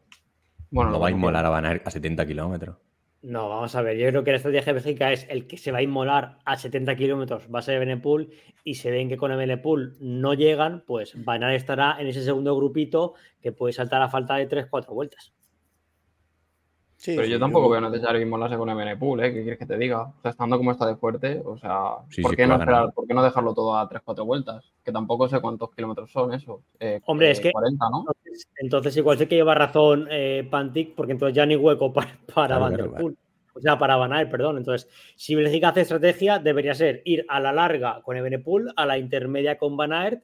Bueno, 0.70 0.90
no 0.90 1.00
va 1.00 1.08
a 1.08 1.10
inmolar 1.10 1.44
a 1.44 1.50
Van 1.50 1.66
a 1.66 1.90
70 1.90 2.26
kilómetros. 2.26 2.76
No, 3.22 3.48
vamos 3.48 3.74
a 3.74 3.82
ver. 3.82 3.96
Yo 3.98 4.08
creo 4.08 4.24
que 4.24 4.30
la 4.30 4.36
estrategia 4.36 4.72
Bélgica 4.72 5.12
es 5.12 5.26
el 5.28 5.46
que 5.46 5.56
se 5.56 5.70
va 5.70 5.78
a 5.78 5.82
inmolar 5.82 6.38
a 6.44 6.56
70 6.56 6.96
kilómetros, 6.96 7.44
va 7.52 7.58
a 7.58 7.62
ser 7.62 7.78
Benepool. 7.78 8.30
Y 8.64 8.74
se 8.74 8.90
ven 8.90 9.08
que 9.08 9.16
con 9.16 9.32
el 9.32 9.38
Benepool 9.38 9.96
no 10.00 10.34
llegan, 10.34 10.84
pues 10.86 11.12
Van 11.24 11.42
estará 11.42 11.96
en 12.00 12.06
ese 12.06 12.22
segundo 12.22 12.56
grupito 12.56 13.14
que 13.40 13.52
puede 13.52 13.72
saltar 13.72 14.02
a 14.02 14.08
falta 14.08 14.36
de 14.36 14.48
3-4 14.48 14.86
vueltas 14.94 15.32
pero 17.04 17.24
yo 17.24 17.38
tampoco 17.38 17.68
veo 17.68 17.80
necesario 17.80 18.20
inmolarse 18.20 18.56
con 18.56 18.68
Ebenepool, 18.70 19.24
¿eh? 19.24 19.32
¿Qué 19.32 19.42
quieres 19.42 19.58
que 19.58 19.66
te 19.66 19.76
diga? 19.76 20.02
O 20.02 20.14
sea, 20.22 20.30
estando 20.30 20.56
como 20.56 20.70
está 20.70 20.86
de 20.86 20.96
fuerte, 20.96 21.42
o 21.44 21.56
sea, 21.56 21.96
¿por, 22.22 22.36
qué 22.36 22.46
no 22.46 22.54
esperar, 22.54 22.92
¿por 22.92 23.06
qué 23.06 23.14
no 23.14 23.22
dejarlo 23.22 23.54
todo 23.54 23.76
a 23.76 23.88
3-4 23.88 24.24
vueltas? 24.24 24.72
Que 24.84 24.92
tampoco 24.92 25.28
sé 25.28 25.40
cuántos 25.40 25.74
kilómetros 25.74 26.12
son 26.12 26.32
eso. 26.32 26.62
Eh, 26.78 27.00
Hombre, 27.06 27.32
es 27.32 27.40
que 27.40 27.50
40, 27.50 27.90
¿no? 27.90 28.04
Entonces, 28.56 28.96
igual 28.96 29.18
sé 29.18 29.26
que 29.26 29.36
lleva 29.36 29.54
razón 29.54 30.06
eh, 30.10 30.46
Pantic, 30.48 30.94
porque 30.94 31.12
entonces 31.12 31.34
ya 31.34 31.44
ni 31.44 31.56
hueco 31.56 31.92
para, 31.92 32.18
para 32.32 32.58
Van 32.58 32.74
der 32.74 32.90
Poel. 32.90 33.16
O 33.54 33.60
sea, 33.60 33.78
para 33.78 33.96
Van 33.96 34.30
perdón. 34.30 34.58
Entonces, 34.58 34.88
si 35.16 35.34
Bélgica 35.34 35.68
hace 35.68 35.82
estrategia, 35.82 36.38
debería 36.38 36.74
ser 36.74 37.02
ir 37.04 37.24
a 37.28 37.40
la 37.40 37.52
larga 37.52 38.00
con 38.02 38.16
Ebenepool, 38.16 38.72
a 38.76 38.86
la 38.86 38.96
intermedia 38.96 39.58
con 39.58 39.76
Van 39.76 39.92
Aert, 39.92 40.22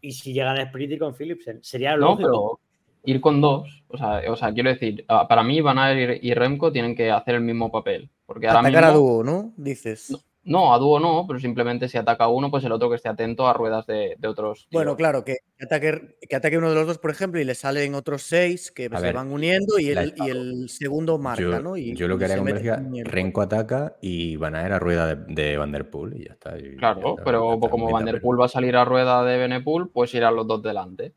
y 0.00 0.12
si 0.12 0.32
llegan 0.32 0.56
a 0.58 0.62
sprint 0.62 0.92
y 0.92 0.98
con 0.98 1.14
Philipsen. 1.14 1.62
Sería 1.62 1.96
lógico 1.96 2.60
ir 3.04 3.20
con 3.20 3.40
dos, 3.40 3.84
o 3.88 3.96
sea, 3.96 4.22
o 4.30 4.36
sea, 4.36 4.52
quiero 4.52 4.70
decir, 4.70 5.04
ah, 5.08 5.26
para 5.28 5.42
mí 5.42 5.60
Van 5.60 5.78
Aert 5.78 6.22
y 6.22 6.34
Remco 6.34 6.72
tienen 6.72 6.94
que 6.94 7.10
hacer 7.10 7.34
el 7.36 7.42
mismo 7.42 7.70
papel. 7.70 8.10
Porque 8.26 8.46
ahora 8.46 8.60
Atacar 8.60 8.84
a 8.84 8.92
dúo, 8.92 9.24
¿no? 9.24 9.52
Dices. 9.56 10.12
No, 10.42 10.72
a 10.72 10.78
dúo 10.78 10.98
no, 10.98 11.26
pero 11.26 11.38
simplemente 11.38 11.88
si 11.88 11.98
ataca 11.98 12.28
uno, 12.28 12.50
pues 12.50 12.64
el 12.64 12.72
otro 12.72 12.88
que 12.88 12.96
esté 12.96 13.10
atento 13.10 13.46
a 13.46 13.52
ruedas 13.52 13.86
de, 13.86 14.16
otros. 14.26 14.68
Bueno, 14.72 14.96
claro, 14.96 15.22
que 15.22 15.36
ataque, 15.60 16.16
que 16.26 16.34
ataque 16.34 16.56
uno 16.56 16.70
de 16.70 16.74
los 16.76 16.86
dos, 16.86 16.98
por 16.98 17.10
ejemplo, 17.10 17.40
y 17.40 17.44
le 17.44 17.54
salen 17.54 17.94
otros 17.94 18.22
seis 18.22 18.70
que 18.70 18.88
se 18.88 19.12
van 19.12 19.32
uniendo 19.32 19.78
y 19.78 19.90
el, 19.90 20.14
y 20.16 20.30
el 20.30 20.68
segundo 20.70 21.18
marca, 21.18 21.60
¿no? 21.60 21.76
Y, 21.76 21.94
yo 21.94 22.08
lo 22.08 22.16
que 22.16 22.24
haría 22.24 22.38
con 22.38 22.46
Bélgica, 22.46 22.82
Renko 23.04 23.42
ataca 23.42 23.96
y 24.00 24.36
Van 24.36 24.54
a 24.54 24.64
ir 24.64 24.72
a 24.72 24.78
rueda 24.78 25.14
de, 25.14 25.56
Van 25.58 25.72
der 25.72 25.90
Poel 25.90 26.16
y 26.16 26.24
ya 26.24 26.32
está. 26.32 26.56
claro, 26.78 27.16
pero 27.22 27.60
como 27.60 27.90
Van 27.90 28.06
der 28.06 28.22
Poel 28.22 28.40
va 28.40 28.46
a 28.46 28.48
salir 28.48 28.76
a 28.76 28.84
rueda 28.84 29.22
de 29.24 29.36
Benepool, 29.36 29.90
pues 29.90 30.14
irán 30.14 30.36
los 30.36 30.46
dos 30.46 30.62
delante. 30.62 31.14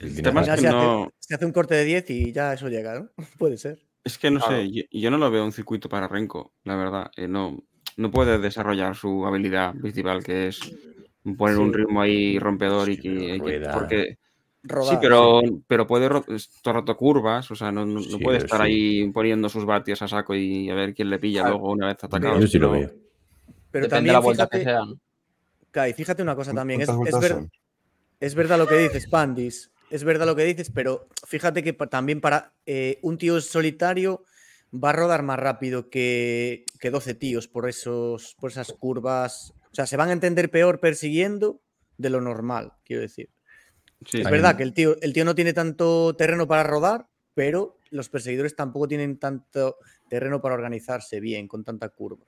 El 0.00 0.22
tema 0.22 0.42
es 0.42 0.48
que 0.48 0.56
se, 0.56 0.70
no... 0.70 1.04
hace, 1.04 1.14
se, 1.20 1.34
hace, 1.34 1.46
un 1.46 1.52
corte 1.52 1.74
de 1.74 1.84
10 1.84 2.10
y 2.10 2.32
ya 2.32 2.52
eso 2.52 2.68
llega, 2.68 2.98
¿no? 2.98 3.10
Puede 3.38 3.56
ser. 3.56 3.78
Es 4.02 4.18
que 4.18 4.30
no 4.30 4.40
claro. 4.40 4.56
sé, 4.56 4.70
yo, 4.70 4.82
yo, 4.90 5.10
no 5.10 5.18
lo 5.18 5.30
veo 5.30 5.44
un 5.44 5.52
circuito 5.52 5.88
para 5.88 6.08
Renko, 6.08 6.52
la 6.64 6.76
verdad. 6.76 7.10
Eh, 7.16 7.28
no, 7.28 7.64
no 7.96 8.10
puede 8.10 8.38
desarrollar 8.38 8.96
su 8.96 9.24
habilidad 9.26 9.74
principal, 9.74 10.22
que 10.22 10.48
es 10.48 10.60
poner 11.38 11.56
sí. 11.56 11.62
un 11.62 11.72
ritmo 11.72 12.02
ahí 12.02 12.38
rompedor 12.38 12.90
y 12.90 12.98
que, 12.98 13.40
que 13.42 13.68
porque 13.72 14.18
Rodar, 14.66 14.94
sí, 14.94 14.98
pero, 15.00 15.42
sí. 15.44 15.62
pero 15.66 15.86
puede 15.86 16.08
todo 16.08 16.24
el 16.26 16.74
rato 16.74 16.96
curvas, 16.96 17.50
o 17.50 17.54
sea, 17.54 17.70
no, 17.70 17.84
no, 17.84 18.00
sí, 18.00 18.16
puede 18.16 18.38
estar 18.38 18.62
ahí 18.62 19.06
poniendo 19.10 19.50
sus 19.50 19.66
vatios 19.66 20.00
a 20.00 20.08
saco 20.08 20.34
y 20.34 20.70
a 20.70 20.74
ver 20.74 20.94
quién 20.94 21.10
le 21.10 21.18
pilla 21.18 21.42
claro. 21.42 21.56
luego 21.56 21.72
una 21.72 21.88
vez 21.88 22.02
atacado. 22.02 22.40
Yo 22.40 22.46
sí 22.46 22.58
lo 22.58 22.70
veo. 22.70 22.90
Pero 23.70 23.84
Depende 23.84 23.88
también, 23.88 24.06
de 24.06 24.12
la 24.12 24.18
vuelta 24.20 24.44
fíjate, 24.46 24.58
que 24.58 24.64
sean. 24.64 25.00
Kai, 25.70 25.92
fíjate 25.92 26.22
una 26.22 26.34
cosa 26.34 26.54
también, 26.54 26.80
es, 26.80 26.88
es, 26.88 27.20
ver, 27.20 27.46
es, 28.20 28.34
verdad 28.34 28.56
lo 28.56 28.66
que 28.66 28.76
dices, 28.76 29.06
Pandis, 29.06 29.70
es 29.94 30.02
verdad 30.02 30.26
lo 30.26 30.34
que 30.34 30.42
dices, 30.42 30.72
pero 30.74 31.06
fíjate 31.24 31.62
que 31.62 31.72
también 31.72 32.20
para 32.20 32.52
eh, 32.66 32.98
un 33.02 33.16
tío 33.16 33.40
solitario 33.40 34.24
va 34.72 34.90
a 34.90 34.92
rodar 34.92 35.22
más 35.22 35.38
rápido 35.38 35.88
que, 35.88 36.64
que 36.80 36.90
12 36.90 37.14
tíos 37.14 37.46
por, 37.46 37.68
esos, 37.68 38.34
por 38.40 38.50
esas 38.50 38.72
curvas. 38.72 39.54
O 39.70 39.74
sea, 39.74 39.86
se 39.86 39.96
van 39.96 40.08
a 40.08 40.12
entender 40.12 40.50
peor 40.50 40.80
persiguiendo 40.80 41.60
de 41.96 42.10
lo 42.10 42.20
normal, 42.20 42.72
quiero 42.84 43.02
decir. 43.02 43.30
Sí, 44.04 44.20
es 44.20 44.28
verdad 44.28 44.56
que 44.56 44.64
el 44.64 44.74
tío, 44.74 44.96
el 45.00 45.12
tío 45.12 45.24
no 45.24 45.36
tiene 45.36 45.52
tanto 45.52 46.16
terreno 46.16 46.48
para 46.48 46.64
rodar, 46.64 47.06
pero 47.32 47.78
los 47.90 48.08
perseguidores 48.08 48.56
tampoco 48.56 48.88
tienen 48.88 49.20
tanto 49.20 49.76
terreno 50.10 50.40
para 50.40 50.56
organizarse 50.56 51.20
bien 51.20 51.46
con 51.46 51.62
tanta 51.62 51.88
curva. 51.90 52.26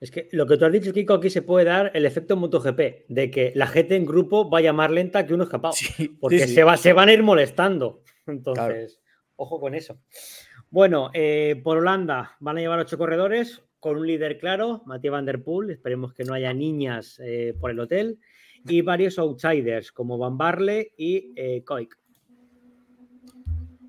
Es 0.00 0.10
que 0.10 0.28
lo 0.32 0.46
que 0.46 0.56
tú 0.56 0.64
has 0.64 0.72
dicho, 0.72 0.94
Kiko, 0.94 1.14
aquí 1.14 1.28
se 1.28 1.42
puede 1.42 1.66
dar 1.66 1.90
el 1.94 2.06
efecto 2.06 2.34
MotoGP, 2.34 3.06
de 3.08 3.30
que 3.30 3.52
la 3.54 3.66
gente 3.66 3.96
en 3.96 4.06
grupo 4.06 4.48
vaya 4.48 4.72
más 4.72 4.90
lenta 4.90 5.26
que 5.26 5.34
uno 5.34 5.44
escapado. 5.44 5.74
Sí, 5.74 6.08
porque 6.20 6.38
sí, 6.40 6.48
sí. 6.48 6.54
Se, 6.54 6.64
va, 6.64 6.78
se, 6.78 6.94
van 6.94 7.10
a 7.10 7.12
ir 7.12 7.22
molestando. 7.22 8.02
Entonces, 8.26 8.94
claro. 8.94 9.34
ojo 9.36 9.60
con 9.60 9.74
eso. 9.74 10.00
Bueno, 10.70 11.10
eh, 11.12 11.60
por 11.62 11.78
Holanda 11.78 12.36
van 12.40 12.56
a 12.56 12.60
llevar 12.60 12.78
ocho 12.78 12.96
corredores 12.96 13.62
con 13.78 13.96
un 13.96 14.06
líder 14.06 14.38
claro, 14.38 14.82
Matías 14.86 15.12
Van 15.12 15.26
Der 15.26 15.42
Poel. 15.42 15.70
Esperemos 15.70 16.14
que 16.14 16.24
no 16.24 16.32
haya 16.32 16.54
niñas 16.54 17.20
eh, 17.22 17.54
por 17.60 17.70
el 17.70 17.80
hotel. 17.80 18.18
Y 18.66 18.82
varios 18.82 19.18
outsiders 19.18 19.90
como 19.92 20.16
Van 20.16 20.38
Barle 20.38 20.92
y 20.96 21.32
eh, 21.36 21.62
Koik. 21.64 21.98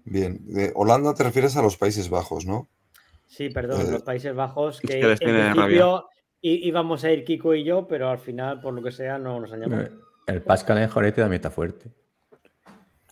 Bien, 0.06 0.40
de 0.46 0.72
Holanda 0.76 1.14
te 1.14 1.24
refieres 1.24 1.56
a 1.56 1.62
los 1.62 1.78
Países 1.78 2.10
Bajos, 2.10 2.46
¿no? 2.46 2.68
Sí, 3.32 3.48
perdón, 3.50 3.90
los 3.90 4.02
Países 4.02 4.36
Bajos, 4.36 4.82
que, 4.82 5.00
que 5.00 5.30
en 5.30 5.54
principio 5.54 6.10
íbamos 6.42 7.02
a 7.06 7.12
ir 7.12 7.24
Kiko 7.24 7.56
y 7.56 7.64
yo, 7.64 7.88
pero 7.88 8.10
al 8.10 8.20
final, 8.20 8.60
por 8.60 8.74
lo 8.74 8.84
que 8.84 8.92
sea, 8.92 9.18
no 9.18 9.40
nos 9.40 9.54
han 9.54 9.62
llamado. 9.62 9.88
El 10.28 10.42
Pascal 10.42 10.80
en 10.80 10.90
Jorete 10.90 11.22
también 11.22 11.40
está 11.40 11.50
fuerte. 11.50 11.90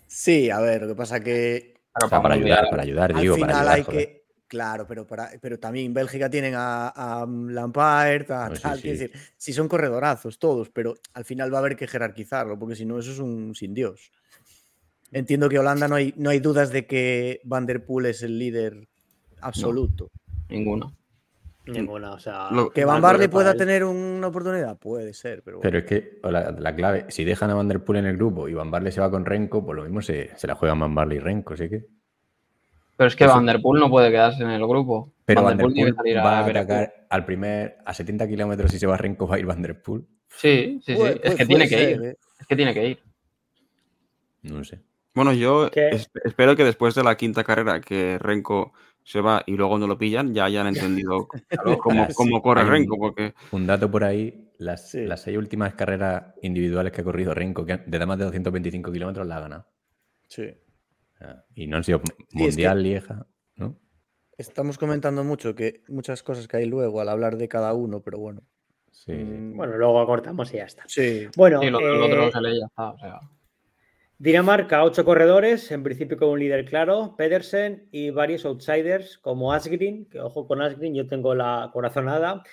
Sí, 0.07 0.49
a 0.49 0.59
ver, 0.59 0.81
lo 0.81 0.89
que 0.89 0.95
pasa 0.95 1.21
que. 1.21 1.75
O 2.03 2.09
sea, 2.09 2.21
para 2.21 2.35
ayudar, 2.35 2.69
para 2.69 2.83
ayudar, 2.83 3.13
al 3.15 3.21
digo. 3.21 3.35
Final 3.35 3.47
para 3.49 3.59
ayudar, 3.61 3.75
hay 3.77 3.83
joder. 3.83 4.07
que. 4.07 4.19
Claro, 4.47 4.85
pero, 4.87 5.07
para, 5.07 5.29
pero 5.39 5.57
también 5.57 5.85
en 5.85 5.93
Bélgica 5.93 6.29
tienen 6.29 6.53
a, 6.57 6.89
a 6.89 7.25
Lampard, 7.25 8.29
a 8.31 8.47
Pues 8.47 8.61
tal, 8.61 8.79
sí. 8.79 8.89
decir, 8.89 9.11
sí 9.37 9.53
son 9.53 9.69
corredorazos 9.69 10.37
todos, 10.37 10.69
pero 10.69 10.95
al 11.13 11.23
final 11.23 11.53
va 11.53 11.59
a 11.59 11.61
haber 11.61 11.77
que 11.77 11.87
jerarquizarlo, 11.87 12.59
porque 12.59 12.75
si 12.75 12.83
no, 12.83 12.99
eso 12.99 13.11
es 13.11 13.19
un 13.19 13.55
sin 13.55 13.73
Dios. 13.73 14.11
Entiendo 15.13 15.47
que 15.47 15.59
Holanda 15.59 15.87
no 15.87 15.95
hay, 15.95 16.13
no 16.17 16.29
hay 16.31 16.39
dudas 16.39 16.71
de 16.71 16.87
que 16.87 17.39
Van 17.45 17.67
der 17.67 17.85
Poel 17.85 18.07
es 18.07 18.21
el 18.23 18.37
líder 18.37 18.89
absoluto. 19.41 20.09
Ninguna. 20.49 20.91
Ninguna, 21.67 22.13
o 22.13 22.19
sea. 22.19 22.49
Lo- 22.51 22.71
Que 22.71 22.83
Van 22.83 22.95
mal 22.95 23.01
Barle 23.13 23.27
para 23.29 23.31
pueda 23.31 23.53
tener 23.53 23.83
una 23.83 24.27
oportunidad, 24.27 24.77
puede 24.79 25.13
ser, 25.13 25.43
pero, 25.43 25.57
bueno. 25.57 25.69
Pero 25.69 25.77
es 25.79 25.85
que 25.85 26.19
la, 26.23 26.51
la 26.51 26.75
clave, 26.75 27.05
si 27.09 27.23
dejan 27.23 27.51
a 27.51 27.53
Van 27.55 27.67
Der 27.67 27.83
Poel 27.83 27.99
en 27.99 28.05
el 28.07 28.15
grupo 28.17 28.47
y 28.47 28.53
Van 28.55 28.71
Barle 28.71 28.91
se 28.91 29.01
va 29.01 29.11
con 29.11 29.23
Renko, 29.25 29.63
pues 29.63 29.75
lo 29.75 29.83
mismo 29.83 30.01
se, 30.01 30.31
se 30.35 30.47
la 30.47 30.55
juegan 30.55 30.79
Van 30.79 30.95
Barle 30.95 31.15
y 31.15 31.19
Renko, 31.19 31.55
¿sí 31.55 31.69
que? 31.69 31.85
Pero 32.97 33.07
es 33.07 33.15
que 33.15 33.25
Eso- 33.25 33.35
Van 33.35 33.45
Der 33.45 33.61
Poel 33.61 33.79
no 33.79 33.89
puede 33.89 34.09
quedarse 34.09 34.41
en 34.41 34.49
el 34.49 34.65
grupo. 34.67 35.13
Pero 35.25 35.41
Van 35.43 35.51
Van 35.51 35.57
Der 35.57 35.63
Poel 35.65 35.73
tiene 35.75 35.93
Poel 35.93 36.03
que 36.05 36.11
salir 36.13 36.25
va 36.25 36.39
a 36.39 36.41
Everest. 36.41 36.69
atacar 36.71 37.05
al 37.09 37.25
primer, 37.25 37.77
a 37.85 37.93
70 37.93 38.27
kilómetros 38.27 38.71
si 38.71 38.79
se 38.79 38.87
va 38.87 38.97
Renko, 38.97 39.27
va 39.27 39.35
a 39.35 39.39
ir 39.39 39.45
Van 39.45 39.61
Der 39.61 39.79
Poel. 39.81 40.05
Sí, 40.29 40.79
sí, 40.83 40.95
sí. 40.95 41.01
Es 41.21 41.35
que 41.35 41.45
tiene 41.45 41.67
que 41.69 41.91
ir. 41.91 42.01
¿eh? 42.03 42.17
Es 42.39 42.47
que 42.47 42.55
tiene 42.55 42.73
que 42.73 42.87
ir. 42.87 42.99
No 44.43 44.63
sé. 44.63 44.79
Bueno, 45.13 45.33
yo 45.33 45.69
espero 46.23 46.55
que 46.55 46.63
después 46.63 46.95
de 46.95 47.03
la 47.03 47.15
quinta 47.17 47.43
carrera 47.43 47.81
que 47.81 48.17
Renko 48.19 48.73
se 49.03 49.21
va 49.21 49.43
y 49.45 49.53
luego 49.55 49.77
no 49.77 49.87
lo 49.87 49.97
pillan, 49.97 50.33
ya 50.33 50.45
hayan 50.45 50.67
entendido 51.03 51.27
cómo, 51.81 52.05
Sí. 52.07 52.13
cómo 52.15 52.41
corre 52.41 52.63
un- 52.63 52.69
Renko, 52.69 52.97
porque 52.97 53.33
Un 53.51 53.65
dato 53.67 53.89
por 53.89 54.03
ahí, 54.03 54.51
las, 54.59 54.89
Sí. 54.91 55.05
las 55.05 55.21
seis 55.21 55.37
últimas 55.37 55.73
carreras 55.73 56.33
individuales 56.41 56.91
que 56.93 57.01
ha 57.01 57.03
corrido 57.03 57.33
Renko, 57.33 57.65
que 57.65 57.77
de 57.85 58.05
más 58.05 58.17
de 58.17 58.25
225 58.25 58.91
kilómetros, 58.91 59.25
la 59.27 59.37
ha 59.37 59.39
ganado. 59.41 59.67
Sí. 60.27 60.45
Y 61.55 61.67
no 61.67 61.77
han 61.77 61.83
sido 61.83 62.01
es 62.05 62.33
Mundial, 62.35 62.81
Lieja, 62.83 63.25
¿no? 63.57 63.77
Estamos 64.37 64.77
comentando 64.77 65.23
mucho 65.25 65.53
que 65.53 65.83
muchas 65.89 66.23
cosas 66.23 66.47
que 66.47 66.55
hay 66.57 66.65
luego 66.65 67.01
al 67.01 67.09
hablar 67.09 67.35
de 67.35 67.49
cada 67.49 67.73
uno, 67.73 68.01
pero 68.01 68.19
bueno. 68.19 68.41
Sí, 68.91 69.11
sí. 69.11 69.13
Mm, 69.13 69.57
Bueno, 69.57 69.77
luego 69.77 70.05
cortamos 70.05 70.53
y 70.53 70.57
ya 70.57 70.63
está. 70.65 70.83
sí. 70.87 71.27
Bueno, 71.35 71.59
Sí, 71.61 71.69
lo, 71.69 71.79
lo 71.81 72.05
otro 72.05 72.21
eh, 72.21 72.25
no 72.25 72.31
se 72.31 72.41
lee 72.41 72.55
y 72.55 72.59
ya 72.61 72.65
está. 72.67 72.89
O 72.91 72.97
sea, 72.99 73.19
Dinamarca, 74.21 74.83
ocho 74.83 75.05
corredores, 75.05 75.71
en 75.71 75.81
principio 75.81 76.17
con 76.17 76.27
un 76.27 76.39
líder 76.39 76.65
claro, 76.65 77.15
Pedersen 77.17 77.87
y 77.89 78.09
varios 78.09 78.43
outsiders 78.43 79.17
como 79.17 79.53
Asgreen, 79.53 80.05
que 80.05 80.19
ojo 80.19 80.45
con 80.45 80.61
Asgreen, 80.61 80.93
yo 80.93 81.07
tengo 81.07 81.33
la 81.35 81.69
corazonada, 81.71 82.43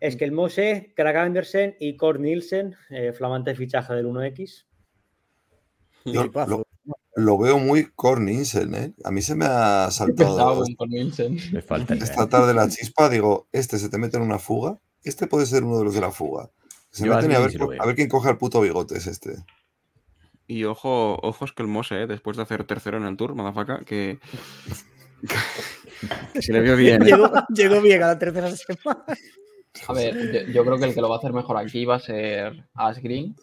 Eskelmose, 0.00 0.92
Krag 0.94 1.16
Andersen 1.16 1.76
y 1.80 1.96
Kort 1.96 2.20
Nielsen, 2.20 2.76
eh, 2.90 3.14
flamante 3.14 3.54
fichaje 3.54 3.94
del 3.94 4.04
1X. 4.04 4.66
Yo 6.04 6.20
Equipazo. 6.20 6.66
lo, 6.84 6.96
lo 7.16 7.38
veo 7.38 7.58
muy 7.58 7.86
Corninsen, 7.94 8.74
¿eh? 8.74 8.92
A 9.02 9.10
mí 9.10 9.22
se 9.22 9.34
me 9.34 9.46
ha 9.46 9.90
saltado 9.90 10.62
Nielsen. 10.86 11.38
Le 11.52 11.62
falta 11.62 11.94
esta 11.94 12.28
tarde 12.28 12.52
la 12.52 12.68
chispa. 12.68 13.08
Digo, 13.08 13.48
este 13.50 13.78
se 13.78 13.88
te 13.88 13.96
mete 13.96 14.18
en 14.18 14.24
una 14.24 14.38
fuga. 14.38 14.78
Este 15.02 15.26
puede 15.26 15.46
ser 15.46 15.64
uno 15.64 15.78
de 15.78 15.84
los 15.84 15.94
de 15.94 16.02
la 16.02 16.10
fuga. 16.10 16.50
Se 16.90 17.08
meten 17.08 17.32
a 17.32 17.38
ver, 17.38 17.50
a 17.80 17.86
ver 17.86 17.94
quién 17.94 18.08
coge 18.08 18.28
el 18.28 18.36
puto 18.36 18.60
bigote 18.60 18.98
es 18.98 19.06
este. 19.06 19.36
Y 20.46 20.64
ojo, 20.64 21.18
ojos 21.22 21.52
que 21.52 21.62
el 21.62 21.68
Mose, 21.68 22.02
¿eh? 22.02 22.06
después 22.06 22.36
de 22.36 22.42
hacer 22.42 22.64
tercero 22.64 22.98
en 22.98 23.04
el 23.04 23.16
Tour, 23.16 23.34
Madafaka, 23.34 23.80
que, 23.84 24.18
que 26.32 26.42
se 26.42 26.52
le 26.52 26.60
vio 26.60 26.76
bien. 26.76 27.02
¿eh? 27.02 27.06
Llegó, 27.06 27.30
llegó 27.48 27.80
bien 27.80 28.02
a 28.02 28.08
la 28.08 28.18
tercera 28.18 28.50
semana. 28.50 29.04
A 29.88 29.92
ver, 29.92 30.46
yo, 30.46 30.52
yo 30.52 30.64
creo 30.64 30.78
que 30.78 30.84
el 30.84 30.94
que 30.94 31.00
lo 31.00 31.08
va 31.08 31.16
a 31.16 31.18
hacer 31.18 31.32
mejor 31.32 31.56
aquí 31.56 31.84
va 31.84 31.96
a 31.96 32.00
ser 32.00 32.64
Asgreen. 32.74 33.34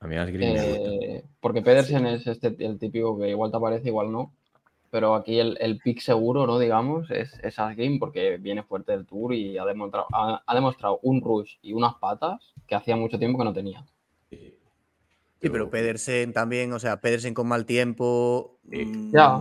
A 0.00 0.06
mí 0.06 0.16
me 0.16 0.24
gusta. 0.24 0.64
Eh, 0.66 1.24
porque 1.40 1.62
Pedersen 1.62 2.06
es 2.06 2.26
este, 2.26 2.54
el 2.58 2.78
típico 2.78 3.18
que 3.18 3.30
igual 3.30 3.50
te 3.50 3.56
aparece, 3.56 3.88
igual 3.88 4.12
no. 4.12 4.32
Pero 4.90 5.14
aquí 5.14 5.40
el, 5.40 5.56
el 5.60 5.78
pick 5.78 6.00
seguro, 6.00 6.46
¿no? 6.46 6.58
Digamos, 6.58 7.10
es, 7.10 7.40
es 7.42 7.58
Asgreen 7.58 7.98
porque 7.98 8.36
viene 8.36 8.62
fuerte 8.62 8.92
del 8.92 9.06
Tour 9.06 9.34
y 9.34 9.58
ha 9.58 9.64
demostrado, 9.64 10.06
ha, 10.12 10.42
ha 10.46 10.54
demostrado 10.54 11.00
un 11.02 11.20
rush 11.22 11.56
y 11.62 11.72
unas 11.72 11.94
patas 11.94 12.52
que 12.66 12.74
hacía 12.74 12.94
mucho 12.94 13.18
tiempo 13.18 13.38
que 13.38 13.44
no 13.44 13.52
tenía. 13.52 13.84
Sí, 15.44 15.50
pero 15.50 15.70
Pedersen 15.70 16.32
también, 16.32 16.72
o 16.72 16.78
sea, 16.78 17.00
Pedersen 17.00 17.34
con 17.34 17.46
mal 17.46 17.66
tiempo, 17.66 18.58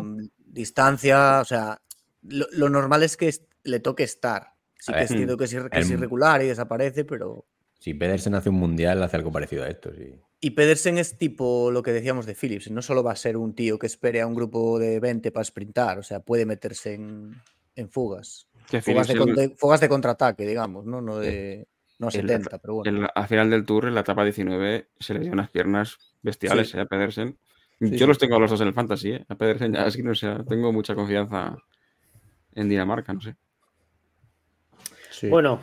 mm, 0.04 0.20
distancia, 0.46 1.40
o 1.42 1.46
sea, 1.46 1.82
lo, 2.24 2.46
lo 2.52 2.70
normal 2.70 3.04
es 3.04 3.18
que 3.18 3.34
le 3.64 3.80
toque 3.80 4.04
estar. 4.04 4.54
Sí 4.80 4.92
A 4.92 4.96
que 4.96 5.02
ver, 5.02 5.04
es 5.06 5.18
cierto 5.18 5.38
que 5.38 5.46
es, 5.46 5.54
ir- 5.54 5.70
que 5.70 5.80
es 5.80 5.88
el- 5.90 5.94
irregular 5.98 6.42
y 6.44 6.48
desaparece, 6.48 7.06
pero... 7.06 7.46
Si 7.80 7.94
Pedersen 7.94 8.36
hace 8.36 8.50
un 8.50 8.56
mundial, 8.56 9.02
hace 9.04 9.18
algo 9.18 9.32
parecido 9.32 9.64
a 9.64 9.70
esto, 9.70 9.92
sí. 9.94 10.14
Y 10.40 10.52
Pedersen 10.52 10.98
es 10.98 11.18
tipo 11.18 11.72
lo 11.72 11.84
que 11.84 11.92
decíamos 11.94 12.26
de 12.26 12.36
Phillips, 12.36 12.70
no 12.70 12.82
solo 12.82 13.02
va 13.04 13.14
a 13.14 13.16
ser 13.16 13.38
un 13.38 13.56
tío 13.56 13.80
que 13.80 13.88
espere 13.88 14.20
a 14.22 14.28
un 14.28 14.36
grupo 14.36 14.78
de 14.80 15.00
20 15.00 15.32
para 15.32 15.44
sprintar, 15.46 16.00
o 16.00 16.04
sea, 16.04 16.20
puede 16.20 16.46
meterse 16.46 16.94
en, 16.96 17.32
en 17.76 17.90
fugas. 17.90 18.48
Fugas 18.82 19.10
el- 19.10 19.36
de- 19.36 19.56
fugas 19.58 19.80
de 19.80 19.88
contraataque, 19.90 20.46
digamos, 20.46 20.86
¿no? 20.86 21.00
No 21.02 21.20
de 21.20 21.68
no 22.04 22.10
a 22.10 22.12
el- 22.12 22.28
70, 22.28 22.58
pero 22.60 22.74
bueno. 22.76 23.02
el- 23.04 23.10
al 23.14 23.28
final 23.28 23.50
del 23.50 23.66
Tour, 23.66 23.86
en 23.88 23.96
la 23.96 24.02
etapa 24.02 24.24
19, 24.24 24.88
se 25.00 25.14
le 25.14 25.20
dio 25.22 25.32
unas 25.34 25.50
piernas 25.50 25.98
bestiales 26.22 26.70
Sí. 26.70 26.78
¿eh? 26.78 26.82
a 26.82 26.86
Pedersen. 26.86 27.38
Sí, 27.80 27.92
Yo 27.92 27.98
sí. 27.98 28.06
los 28.06 28.18
tengo 28.18 28.36
a 28.36 28.40
los 28.40 28.50
dos 28.52 28.62
en 28.62 28.68
el 28.68 28.74
Fantasy, 28.74 29.12
¿eh? 29.14 29.26
a 29.28 29.36
Pedersen 29.36 29.74
y 29.74 29.78
a 29.78 29.84
Asgreen, 29.86 30.10
o 30.10 30.16
sea, 30.16 30.44
tengo 30.44 30.72
mucha 30.72 30.96
confianza 30.96 31.58
en 32.56 32.70
Dinamarca, 32.70 33.12
no 33.14 33.22
sé. 33.22 33.36
Sí. 35.10 35.28
Bueno, 35.30 35.60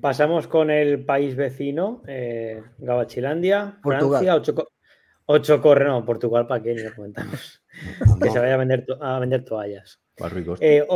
pasamos 0.00 0.46
con 0.46 0.70
el 0.70 1.04
país 1.04 1.36
vecino, 1.36 2.02
eh, 2.06 2.62
Gabachilandia, 2.78 3.78
Portugal. 3.82 4.24
Francia, 4.24 4.34
ocho, 4.36 4.68
ocho 5.26 5.60
corre, 5.60 5.84
no, 5.86 6.04
Portugal, 6.04 6.46
¿para 6.46 6.62
qué? 6.62 6.74
Ni 6.74 6.82
lo 6.82 6.94
comentamos. 6.94 7.62
que 8.22 8.30
se 8.30 8.38
vaya 8.38 8.54
a 8.54 8.58
vender, 8.58 8.84
to- 8.86 9.02
a 9.02 9.18
vender 9.18 9.44
toallas. 9.44 10.00
Eh, 10.60 10.86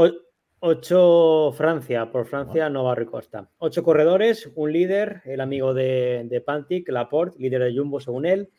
o- 0.60 0.68
ocho 0.68 1.52
Francia, 1.56 2.10
por 2.10 2.26
Francia, 2.26 2.68
no 2.68 2.84
Barrio 2.84 3.10
Costa. 3.10 3.48
Ocho 3.58 3.82
corredores, 3.82 4.50
un 4.54 4.72
líder, 4.72 5.22
el 5.24 5.40
amigo 5.40 5.74
de, 5.74 6.22
de 6.28 6.40
Pantic, 6.40 6.88
Laporte, 6.88 7.38
líder 7.38 7.62
de 7.64 7.76
Jumbo 7.76 8.00
según 8.00 8.26
él, 8.26 8.50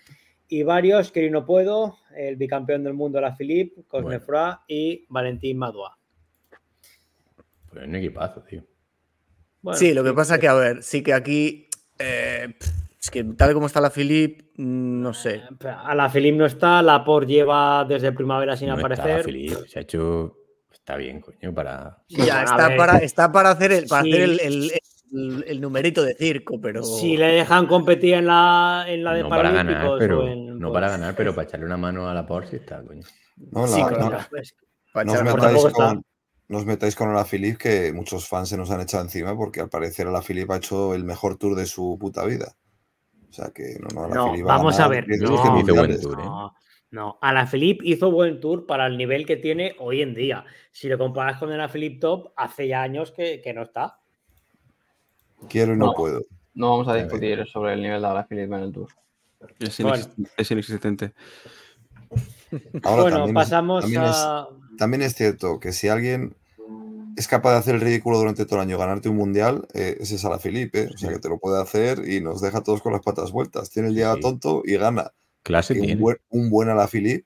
y 0.47 0.63
varios 0.63 1.11
que 1.11 1.29
no 1.29 1.45
puedo, 1.45 1.97
el 2.15 2.35
bicampeón 2.35 2.83
del 2.83 2.93
mundo, 2.93 3.21
la 3.21 3.35
Philippe, 3.35 3.83
Cosnefroy 3.87 4.53
y 4.67 5.05
Valentín 5.09 5.57
Madua. 5.57 5.97
Pues 7.71 7.85
un 7.85 7.95
equipazo, 7.95 8.41
tío. 8.41 8.63
Bueno, 9.61 9.77
sí, 9.77 9.93
lo 9.93 10.03
que 10.03 10.13
pasa 10.13 10.39
que, 10.39 10.47
a 10.47 10.53
ver, 10.53 10.81
sí 10.83 11.03
que 11.03 11.13
aquí 11.13 11.67
eh, 11.99 12.55
Es 12.99 13.11
que 13.11 13.23
tal 13.25 13.53
como 13.53 13.67
está 13.67 13.79
la 13.81 13.89
Philip, 13.91 14.41
mm, 14.57 15.01
no 15.01 15.13
sé. 15.13 15.35
Eh, 15.35 15.67
a 15.67 15.93
la 15.93 16.09
Philip 16.09 16.35
no 16.35 16.45
está, 16.45 16.81
la 16.81 17.03
Por 17.03 17.27
lleva 17.27 17.85
desde 17.87 18.11
primavera 18.11 18.55
sin 18.57 18.69
No 18.69 18.75
está 18.75 18.85
aparecer. 18.85 19.17
la 19.17 19.23
Philip, 19.23 19.67
se 19.67 19.79
ha 19.79 19.81
hecho. 19.83 20.35
Está 20.79 20.95
bien, 20.97 21.21
coño, 21.21 21.53
para. 21.53 21.97
Sí, 22.07 22.25
Ya, 22.25 22.39
a 22.41 22.43
está 22.43 22.75
para, 22.75 22.97
está 22.97 23.31
para 23.31 23.51
hacer 23.51 23.71
el, 23.71 23.87
para 23.87 24.03
Sí. 24.03 24.11
hacer 24.11 24.21
el, 24.23 24.39
el- 24.39 24.71
el- 25.11 25.45
el 25.47 25.61
numerito 25.61 26.03
de 26.03 26.15
circo, 26.15 26.59
pero. 26.61 26.83
Si 26.83 27.15
le 27.17 27.27
dejan 27.27 27.67
competir 27.67 28.15
en 28.15 28.25
la, 28.27 28.85
en 28.87 29.03
la 29.03 29.13
de 29.13 29.23
No 29.23 29.29
para 29.29 29.51
ganar, 29.51 29.91
pero. 29.99 30.27
en, 30.27 30.57
No 30.59 30.69
pues, 30.69 30.73
para 30.73 30.89
ganar, 30.89 31.15
pero 31.15 31.33
para 31.35 31.47
echarle 31.47 31.65
una 31.65 31.77
mano 31.77 32.09
a 32.09 32.13
la 32.13 32.25
Porsche 32.25 32.57
está, 32.57 32.81
coño. 32.83 33.01
No, 33.51 33.67
Sí, 33.67 33.79
la- 33.81 33.87
claro. 33.87 34.09
no- 34.09 34.25
pues, 34.29 34.55
para 34.93 35.05
no 35.05 35.13
os 35.13 35.23
metáis 35.23 35.65
con, 35.73 36.03
no 36.47 36.57
os 36.57 36.65
metáis 36.65 36.95
con 36.95 37.13
la 37.13 37.23
Philip, 37.25 37.57
que 37.57 37.93
muchos 37.93 38.27
fans 38.27 38.49
se 38.49 38.57
nos 38.57 38.71
han 38.71 38.81
echado 38.81 39.03
encima 39.03 39.35
porque 39.37 39.61
al 39.61 39.69
parecer 39.69 40.07
la 40.07 40.21
Philip 40.21 40.49
ha 40.51 40.57
hecho 40.57 40.95
el 40.95 41.03
mejor 41.03 41.37
tour 41.37 41.55
de 41.55 41.65
su 41.67 41.97
puta 41.99 42.25
vida. 42.25 42.55
O 43.29 43.31
sea 43.33 43.51
que 43.53 43.77
no, 43.79 43.87
no, 43.93 44.07
la 44.09 44.15
No, 44.15 44.31
Philip 44.31 44.47
va 44.47 44.57
vamos 44.57 44.75
a 44.79 44.87
ganar 44.87 45.05
ver, 45.05 45.05
10 45.05 45.21
no, 45.21 45.27
tour, 46.01 46.19
¿eh? 46.19 46.23
No, 46.25 46.53
no, 46.91 47.17
a 47.21 47.33
la 47.33 47.45
Philip 47.45 47.81
hizo 47.83 48.09
buen 48.11 48.39
tour 48.39 48.65
para 48.65 48.87
el 48.87 48.97
nivel 48.97 49.25
que 49.25 49.37
tiene 49.37 49.75
hoy 49.79 50.01
en 50.01 50.13
día. 50.13 50.45
Si 50.71 50.87
lo 50.87 50.97
comparas 50.97 51.37
con 51.39 51.55
la 51.55 51.67
Philip 51.69 51.99
Top, 51.99 52.31
hace 52.35 52.67
ya 52.67 52.81
años 52.81 53.11
que, 53.11 53.41
que 53.41 53.53
no 53.53 53.61
está. 53.63 53.99
Quiero 55.47 55.73
y 55.73 55.77
no, 55.77 55.87
No. 55.87 55.93
puedo. 55.93 56.21
No 56.55 56.71
vamos 56.71 56.87
a 56.87 56.95
discutir 56.95 57.45
sobre 57.47 57.73
el 57.73 57.81
nivel 57.81 58.01
de 58.01 58.07
la 58.07 58.25
Philip 58.27 58.51
en 58.51 58.59
el 58.59 58.71
Tour. 58.71 58.89
Es, 59.59 59.79
Bueno. 59.81 59.97
inexist- 60.03 60.29
es 60.35 60.51
inexistente. 60.51 61.13
Ahora 62.83 63.01
bueno, 63.03 63.17
también, 63.17 63.35
pasamos 63.35 63.85
es, 63.85 63.93
también, 63.93 64.01
a. 64.03 64.47
es, 64.71 64.77
también 64.77 65.01
es 65.03 65.13
cierto 65.15 65.59
que 65.59 65.71
si 65.71 65.87
alguien 65.87 66.35
es 67.15 67.27
capaz 67.27 67.51
de 67.51 67.57
hacer 67.59 67.75
el 67.75 67.81
ridículo 67.81 68.17
durante 68.17 68.45
todo 68.45 68.55
el 68.55 68.61
año, 68.67 68.77
ganarte 68.77 69.09
un 69.09 69.15
mundial, 69.17 69.67
eh, 69.73 69.97
ese 69.99 70.15
es 70.15 70.25
a 70.25 70.29
la 70.29 70.39
Philippe, 70.39 70.83
¿eh? 70.83 70.89
o 70.93 70.97
sea 70.97 71.09
que 71.11 71.19
te 71.19 71.29
lo 71.29 71.37
puede 71.37 71.61
hacer 71.61 72.07
y 72.09 72.19
nos 72.21 72.41
deja 72.41 72.57
a 72.59 72.63
todos 72.63 72.81
con 72.81 72.93
las 72.93 73.01
patas 73.01 73.31
vueltas. 73.31 73.69
Tiene 73.69 73.89
el 73.89 73.95
día 73.95 74.13
Sí. 74.15 74.21
tonto 74.21 74.63
y 74.65 74.75
gana. 74.77 75.11
Clase 75.43 75.73
Que 75.73 75.93
un, 75.93 75.99
buen, 75.99 76.17
un 76.29 76.49
buen 76.49 76.69
a 76.69 76.75
la 76.75 76.87
Philippe, 76.87 77.25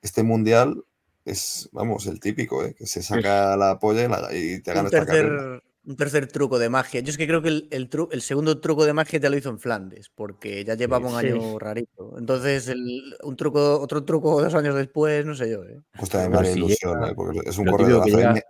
este 0.00 0.22
mundial 0.22 0.84
es, 1.24 1.68
vamos, 1.72 2.06
el 2.06 2.18
típico, 2.20 2.64
¿eh? 2.64 2.74
que 2.74 2.86
se 2.86 3.02
saca 3.02 3.56
la 3.56 3.78
polla 3.78 4.04
y, 4.04 4.08
la- 4.08 4.28
y 4.36 4.60
te 4.60 4.70
gana 4.72 4.80
un 4.80 4.86
esta 4.86 5.06
carrera. 5.06 5.28
tercer, 5.28 5.62
un 5.84 5.96
tercer 5.96 6.26
truco 6.28 6.58
de 6.58 6.68
magia. 6.68 7.00
Yo 7.00 7.10
es 7.10 7.16
que 7.18 7.26
creo 7.26 7.42
que 7.42 7.48
el, 7.48 7.68
el, 7.70 7.88
tru- 7.90 8.08
el 8.10 8.22
segundo 8.22 8.60
truco 8.60 8.84
de 8.84 8.92
magia 8.92 9.20
ya 9.20 9.30
lo 9.30 9.36
hizo 9.36 9.50
en 9.50 9.58
Flandes, 9.60 10.10
porque 10.14 10.64
ya 10.64 10.74
llevaba 10.74 11.08
un 11.08 11.20
Sí. 11.20 11.26
año 11.28 11.58
rarito. 11.58 12.16
Entonces, 12.18 12.66
el- 12.68 13.14
un 13.22 13.36
truco, 13.36 13.80
otro 13.80 14.04
truco 14.04 14.42
dos 14.42 14.54
años 14.54 14.74
después, 14.74 15.24
no 15.24 15.34
sé 15.36 15.50
yo. 15.50 15.62
¿eh? 15.64 15.80
Pues 15.96 16.10
también 16.10 16.42
me 16.42 16.52
ilusión, 16.52 16.94
llega- 16.98 17.10
¿eh? 17.10 17.14
porque 17.14 17.40
es 17.48 17.58
un 17.58 17.66
corredor 17.66 18.02
típico 18.04 18.18
que 18.18 18.24
hace- 18.24 18.34
llega 18.34 18.46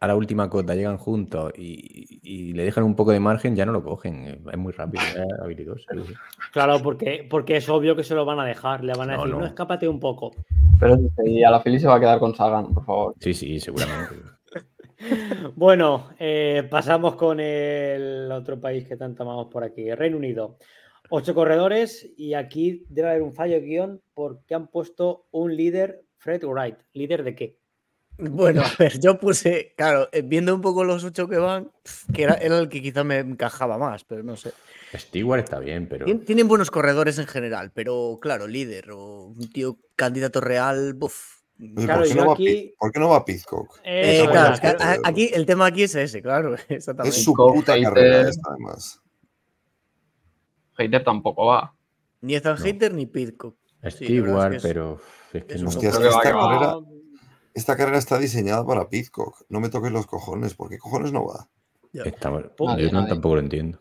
a 0.00 0.06
la 0.06 0.14
última 0.16 0.48
cota, 0.48 0.74
llegan 0.74 0.96
juntos 0.96 1.52
y, 1.56 2.20
y 2.22 2.52
le 2.52 2.64
dejan 2.64 2.84
un 2.84 2.94
poco 2.94 3.10
de 3.12 3.20
margen, 3.20 3.56
ya 3.56 3.66
no 3.66 3.72
lo 3.72 3.82
cogen. 3.82 4.42
Es 4.50 4.58
muy 4.58 4.72
rápido, 4.72 5.02
es 5.04 5.40
habilidoso. 5.40 5.84
Claro, 6.52 6.80
porque, 6.82 7.26
porque 7.28 7.56
es 7.56 7.68
obvio 7.68 7.96
que 7.96 8.04
se 8.04 8.14
lo 8.14 8.24
van 8.24 8.38
a 8.38 8.44
dejar. 8.44 8.84
Le 8.84 8.92
van 8.94 9.10
a 9.10 9.16
No, 9.16 9.22
decir, 9.22 9.34
no, 9.34 9.40
no. 9.40 9.46
escápate 9.46 9.88
un 9.88 9.98
poco. 9.98 10.32
Pero 10.78 10.96
y 11.24 11.42
a 11.42 11.50
la 11.50 11.60
Philip 11.62 11.80
se 11.80 11.88
va 11.88 11.96
a 11.96 12.00
quedar 12.00 12.18
con 12.20 12.34
Sagan, 12.34 12.72
por 12.72 12.84
favor. 12.84 13.14
Sí, 13.20 13.34
sí, 13.34 13.58
seguramente. 13.60 14.14
Bueno, 15.54 16.08
eh, 16.18 16.66
pasamos 16.68 17.14
con 17.14 17.38
el 17.38 18.30
otro 18.32 18.60
país 18.60 18.84
que 18.86 18.96
tanto 18.96 19.22
amamos 19.22 19.46
por 19.46 19.62
aquí, 19.62 19.94
Reino 19.94 20.16
Unido. 20.16 20.56
Ocho 21.10 21.34
corredores 21.34 22.12
y 22.16 22.34
aquí 22.34 22.84
debe 22.88 23.10
haber 23.10 23.22
un 23.22 23.32
fallo 23.32 23.60
guion 23.60 24.02
porque 24.12 24.56
han 24.56 24.66
puesto 24.66 25.26
un 25.30 25.56
líder, 25.56 26.02
Fred 26.16 26.44
Wright. 26.44 26.76
¿Líder 26.94 27.22
de 27.22 27.34
qué? 27.36 27.57
Bueno, 28.18 28.62
a 28.66 28.72
ver, 28.78 28.98
yo 29.00 29.18
puse, 29.18 29.74
claro, 29.76 30.08
eh, 30.12 30.22
viendo 30.22 30.54
un 30.54 30.60
poco 30.60 30.84
los 30.84 31.04
ocho 31.04 31.28
que 31.28 31.38
van, 31.38 31.70
que 32.12 32.24
era, 32.24 32.34
era 32.34 32.58
el 32.58 32.68
que 32.68 32.82
quizá 32.82 33.04
me 33.04 33.18
encajaba 33.18 33.78
más, 33.78 34.04
pero 34.04 34.22
no 34.22 34.36
sé. 34.36 34.52
Stewart 34.96 35.42
está 35.44 35.58
bien, 35.58 35.88
pero. 35.88 36.06
Tien- 36.06 36.24
Tienen 36.24 36.48
buenos 36.48 36.70
corredores 36.70 37.18
en 37.18 37.26
general, 37.26 37.70
pero 37.72 38.18
claro, 38.20 38.46
líder 38.46 38.90
o 38.90 39.26
un 39.26 39.50
tío 39.52 39.78
candidato 39.96 40.40
real, 40.40 40.94
buf. 40.94 41.38
Claro, 41.74 42.00
¿por, 42.02 42.08
qué 42.08 42.14
no 42.14 42.26
va 42.26 42.32
aquí- 42.34 42.74
¿por 42.78 42.92
qué 42.92 43.00
no 43.00 43.08
va 43.08 43.24
Pizcock? 43.24 43.80
Eh, 43.84 44.24
claro, 44.30 44.54
es 44.54 44.60
aquí 45.04 45.30
el 45.34 45.44
tema 45.44 45.66
aquí 45.66 45.82
es 45.82 45.94
ese, 45.96 46.22
claro, 46.22 46.54
exactamente. 46.68 47.16
Es 47.16 47.24
su 47.24 47.32
Pizcock, 47.32 47.54
puta 47.54 47.72
Hater. 47.74 47.88
carrera 47.92 48.28
esta, 48.28 48.50
además. 48.50 49.00
Hater 50.76 51.04
tampoco 51.04 51.46
va. 51.46 51.74
Ni 52.20 52.34
Ethan 52.36 52.56
No. 52.58 52.64
Hater 52.64 52.94
ni. 52.94 53.06
Sí, 53.06 53.10
verdad 53.12 53.50
Stewart, 53.90 54.44
es 54.44 54.50
que 54.50 54.56
es- 54.56 54.62
pero. 54.62 55.00
Es 55.32 55.44
que 55.44 55.54
es 55.54 55.62
no. 55.62 55.68
Hostia, 55.68 55.88
es 55.90 55.94
esta 55.98 56.20
carrera, 56.20 56.60
No, 56.72 56.86
esta 57.58 57.76
carrera 57.76 57.98
está 57.98 58.18
diseñada 58.18 58.64
para 58.64 58.88
Pizcock. 58.88 59.42
No 59.48 59.60
me 59.60 59.68
toques 59.68 59.92
los 59.92 60.06
cojones. 60.06 60.54
¿Por 60.54 60.68
qué 60.70 60.78
cojones 60.78 61.12
no 61.12 61.26
va? 61.26 61.48
está- 61.92 62.30
yo 62.78 62.90
no- 62.92 63.06
tampoco 63.06 63.34
lo 63.36 63.40
entiendo. 63.40 63.78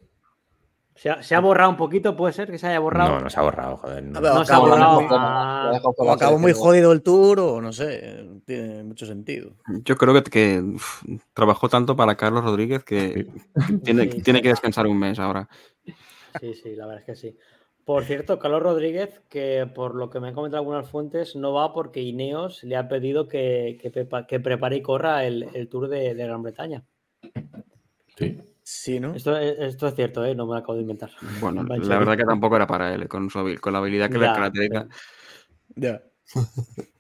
se, 0.96 1.12
ha, 1.12 1.22
se 1.22 1.36
ha 1.36 1.40
borrado 1.40 1.70
un 1.70 1.78
poquito, 1.78 2.16
puede 2.16 2.34
ser 2.34 2.50
que 2.50 2.58
se 2.58 2.66
haya 2.68 2.80
borrado. 2.80 3.12
No, 3.12 3.20
no 3.22 3.30
se 3.30 3.40
ha 3.40 3.44
borrado, 3.44 3.78
joder. 3.78 4.04
no. 4.04 4.20
Se 4.20 4.28
ha 4.28 4.42
acabo- 4.56 4.68
borrado. 4.70 5.02
Lo 5.02 5.08
ha 5.16 5.70
dejado 5.74 5.90
O 5.90 5.94
fuera 5.94 6.14
acabó 6.14 6.40
muy 6.40 6.54
jodido 6.54 6.92
el 6.92 7.04
tour, 7.04 7.40
o 7.40 7.62
no 7.62 7.72
sé, 7.72 8.28
tiene 8.46 8.84
mucho 8.84 9.06
sentido. 9.06 9.52
Yo 9.84 9.96
creo 9.96 10.14
que, 10.16 10.24
que, 10.24 10.60
uf, 10.62 11.04
trabajó 11.34 11.70
tanto 11.70 11.96
para 11.96 12.16
Carlos 12.16 12.44
Rodríguez 12.44 12.84
que 12.84 13.28
tiene, 13.84 14.12
Sí. 14.12 14.22
tiene 14.24 14.42
que 14.42 14.50
descansar 14.50 14.88
un 14.88 14.98
mes 14.98 15.20
ahora. 15.20 15.48
Sí, 16.40 16.54
sí, 16.56 16.76
la 16.76 16.88
verdad 16.88 17.02
es 17.02 17.06
que 17.06 17.16
sí. 17.16 17.38
Por 17.88 18.04
cierto, 18.04 18.38
Carlos 18.38 18.62
Rodríguez, 18.62 19.22
que 19.30 19.66
por 19.74 19.96
lo 19.96 20.10
que 20.10 20.20
me 20.20 20.28
han 20.28 20.34
comentado 20.34 20.60
algunas 20.60 20.90
fuentes, 20.90 21.38
no 21.38 21.54
va 21.54 21.72
porque 21.74 22.02
Ineos 22.02 22.62
le 22.66 22.76
ha 22.76 22.90
pedido 22.90 23.30
que, 23.30 23.78
que, 23.82 23.90
prepa- 23.90 24.26
que 24.28 24.42
prepare 24.42 24.76
y 24.76 24.82
corra 24.82 25.24
el, 25.26 25.48
el 25.54 25.70
Tour 25.70 25.88
de, 25.88 26.14
de 26.14 26.24
Gran 26.26 26.44
Bretaña. 26.44 26.84
Sí. 28.18 28.38
Sí, 28.62 29.00
¿no? 29.00 29.14
Esto, 29.16 29.38
es- 29.38 29.58
esto 29.60 29.88
es 29.88 29.96
cierto, 29.96 30.26
¿eh? 30.26 30.36
no 30.36 30.46
me 30.46 30.52
lo 30.56 30.58
acabo 30.58 30.76
de 30.76 30.82
inventar. 30.82 31.12
Bueno, 31.40 31.64
la 31.64 31.76
serio. 31.78 32.00
verdad 32.00 32.18
que 32.18 32.26
tampoco 32.26 32.58
era 32.58 32.68
para 32.68 32.94
él, 32.94 33.08
con, 33.08 33.30
su 33.30 33.56
con 33.62 33.72
la 33.72 33.80
habilidad 33.80 34.10
que 34.10 34.18
le 34.18 34.26
Ya, 34.26 34.34
caracteriza. 34.34 34.88
Ya. 35.78 36.02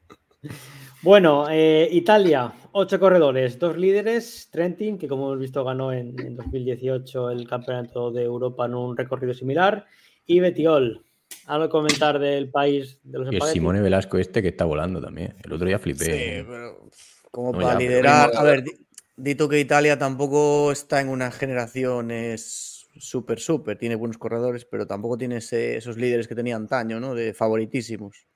Bueno, 1.04 1.48
eh, 1.50 1.88
Italia, 1.92 2.52
ocho 2.72 3.00
corredores, 3.00 3.60
dos 3.60 3.78
líderes, 3.78 4.50
Trentin, 4.52 4.98
que 4.98 5.08
como 5.08 5.28
hemos 5.28 5.40
visto 5.40 5.64
ganó 5.64 5.92
en, 5.92 6.20
en 6.20 6.36
2018 6.36 7.30
el 7.30 7.48
Campeonato 7.48 8.12
de 8.12 8.24
Europa 8.24 8.66
en 8.66 8.74
un 8.76 8.98
recorrido 8.98 9.34
similar, 9.34 9.86
y 10.28 10.40
Betiol. 10.40 11.04
Algo 11.48 11.70
comentar 11.70 12.20
del 12.20 12.50
país 12.50 13.00
de 13.04 13.20
los 13.20 13.32
Y 13.34 13.38
el? 13.38 13.42
Simone 13.44 13.82
Velasco 13.82 14.18
este 14.18 14.42
que 14.42 14.50
está 14.50 14.66
volando 14.66 15.02
también. 15.02 15.36
El 15.44 15.54
otro 15.54 15.66
día 15.66 15.80
flipé. 15.80 16.04
Sí, 16.40 16.46
pero 16.48 16.90
como 17.32 17.54
No, 17.54 17.60
para 17.60 17.74
ya, 17.74 17.80
liderar. 17.80 18.32
A 18.36 18.44
ver, 18.44 18.64
di- 18.64 18.78
dito 19.16 19.48
que 19.48 19.60
Italia 19.60 19.98
tampoco 19.98 20.72
está 20.72 21.00
en 21.02 21.10
unas 21.10 21.36
generaciones 21.38 22.86
súper, 22.98 23.40
súper. 23.40 23.78
Tiene 23.78 23.96
buenos 23.96 24.18
corredores, 24.18 24.66
pero 24.66 24.86
tampoco 24.86 25.18
tiene 25.18 25.38
ese- 25.38 25.78
esos 25.78 25.98
líderes 25.98 26.28
que 26.28 26.36
tenía 26.36 26.56
antaño, 26.56 27.00
¿no? 27.00 27.16
De 27.16 27.34
favoritísimos. 27.34 28.28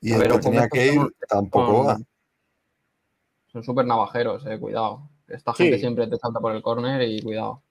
Y 0.00 0.12
el 0.12 0.18
Pero 0.18 0.36
que 0.36 0.42
tenía 0.42 0.68
que 0.68 0.94
ir 0.94 1.00
tampoco 1.28 1.76
son- 1.76 1.86
va. 1.86 1.98
Son 3.52 3.62
súper 3.62 3.86
navajeros, 3.86 4.44
eh, 4.46 4.58
cuidado. 4.58 5.08
Esta 5.28 5.54
gente 5.54 5.76
Sí. 5.76 5.80
siempre 5.80 6.06
te 6.08 6.16
salta 6.16 6.40
por 6.40 6.54
el 6.54 6.62
córner 6.62 7.02
y 7.02 7.22
cuidado. 7.22 7.62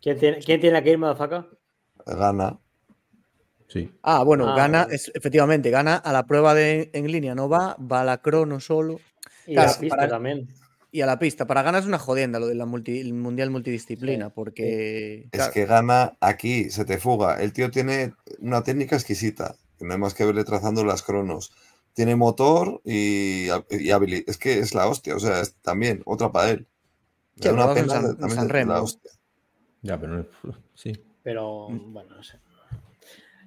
¿Quién 0.00 0.18
tiene, 0.18 0.38
quién 0.38 0.60
tiene 0.60 0.82
que 0.82 0.90
ir, 0.92 0.98
Madafaka? 0.98 1.46
Gana. 2.06 2.58
Sí. 3.68 3.90
Ah, 4.02 4.22
bueno, 4.22 4.48
Ah, 4.50 4.56
gana, 4.56 4.86
es- 4.90 5.10
efectivamente, 5.14 5.70
gana 5.70 5.96
a 5.96 6.12
la 6.12 6.24
prueba 6.26 6.54
de, 6.54 6.90
en 6.92 7.10
línea, 7.10 7.34
no 7.34 7.48
va, 7.48 7.76
va 7.80 8.02
a 8.02 8.04
la 8.04 8.18
crono 8.22 8.60
solo 8.60 9.00
Y 9.48 9.54
Claro, 9.54 9.70
la 9.72 9.78
pista 9.78 9.96
para- 9.96 10.08
también. 10.08 10.48
y 10.92 11.00
a 11.02 11.06
la 11.06 11.18
pista. 11.18 11.46
Para 11.46 11.62
ganar 11.62 11.80
es 11.82 11.86
una 11.86 11.98
jodienda 11.98 12.38
lo 12.40 12.46
del 12.46 12.64
mundial 13.12 13.50
multidisciplina, 13.50 14.30
porque. 14.30 15.24
Es 15.24 15.30
claro, 15.30 15.52
que 15.52 15.66
gana 15.66 16.16
aquí, 16.20 16.70
se 16.70 16.84
te 16.84 16.98
fuga. 16.98 17.40
El 17.40 17.52
tío 17.52 17.70
tiene 17.70 18.14
una 18.40 18.62
técnica 18.62 18.96
exquisita, 18.96 19.56
que 19.78 19.84
no 19.84 19.92
hay 19.94 19.98
más 20.00 20.14
que 20.14 20.24
verle 20.24 20.44
trazando 20.44 20.84
las 20.84 21.02
cronos. 21.02 21.52
Tiene 21.94 22.14
motor 22.16 22.80
y, 22.84 23.46
y 23.70 23.90
habilidad. 23.90 24.24
Es 24.26 24.36
que 24.38 24.58
es 24.58 24.74
la 24.74 24.86
hostia, 24.88 25.14
o 25.16 25.20
sea, 25.20 25.40
es 25.40 25.54
también 25.62 26.02
otra 26.06 26.30
para 26.32 26.50
él. 26.50 26.66
Sí, 27.40 27.48
una 27.48 27.72
pena 27.74 27.88
San- 27.94 28.02
de- 28.04 28.10
en 28.10 28.16
también 28.16 28.36
San 28.38 28.46
de 28.48 28.52
Remo. 28.52 28.72
la 28.72 28.82
hostia. 28.82 29.10
Ya, 29.82 29.98
pero 30.00 30.16
no. 30.18 30.26
Sí. 30.74 30.92
Pero 31.26 31.66
Mm. 31.68 31.92
bueno, 31.92 32.14
no 32.14 32.22
sé. 32.22 32.38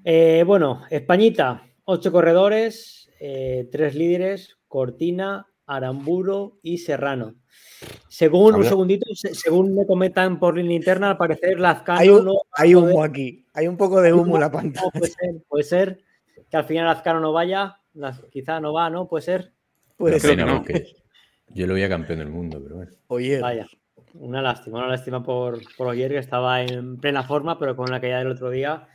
Eh, 0.03 0.43
bueno, 0.45 0.81
Españita, 0.89 1.63
ocho 1.85 2.11
corredores, 2.11 3.09
eh, 3.21 3.69
tres 3.71 3.95
líderes, 3.95 4.57
Cortina, 4.67 5.47
Aramburo 5.65 6.57
y 6.61 6.79
Serrano. 6.79 7.35
Según, 8.09 8.55
un 8.55 8.65
segundito, 8.65 9.05
se- 9.15 9.33
según 9.33 9.73
me 9.75 9.85
comentan 9.85 10.39
por 10.41 10.57
línea 10.57 10.75
interna, 10.75 11.11
al 11.11 11.17
parecer 11.17 11.57
Lazcano 11.57 11.99
hay, 12.01 12.09
un- 12.09 12.25
no. 12.25 12.33
hay 12.51 12.75
humo 12.75 13.01
aquí. 13.01 13.45
Hay 13.53 13.69
un 13.69 13.77
poco 13.77 14.01
de 14.01 14.11
humo 14.11 14.35
en 14.35 14.41
la 14.41 14.51
pantalla. 14.51 14.85
no, 14.85 14.91
puede 14.99 15.11
ser, 15.13 15.35
puede 15.47 15.63
ser 15.63 16.01
que 16.51 16.57
al 16.57 16.65
final 16.65 16.85
Lazcano 16.85 17.21
no 17.21 17.31
vaya, 17.31 17.77
Laz- 17.93 18.25
quizá 18.29 18.59
no 18.59 18.73
va, 18.73 18.89
¿no? 18.89 19.07
Puede 19.07 19.21
ser. 19.23 19.53
Puede 19.95 20.19
ser. 20.19 20.37
no. 20.45 20.65
yo 21.55 21.65
lo 21.65 21.75
veía 21.75 21.87
campeón 21.87 22.19
del 22.19 22.27
mundo, 22.29 22.59
pero 22.61 22.75
bueno. 22.75 22.91
Oye, 23.07 23.39
Vaya, 23.39 23.67
una 24.13 24.41
lástima, 24.41 24.79
una 24.79 24.87
lástima 24.87 25.23
por, 25.23 25.59
por 25.75 25.87
Oyer, 25.87 26.11
que 26.11 26.17
estaba 26.17 26.61
en 26.61 26.97
plena 26.97 27.23
forma, 27.23 27.57
pero 27.59 27.75
con 27.75 27.89
la 27.91 27.99
caída 28.01 28.19
del 28.19 28.31
otro 28.31 28.49
día, 28.49 28.87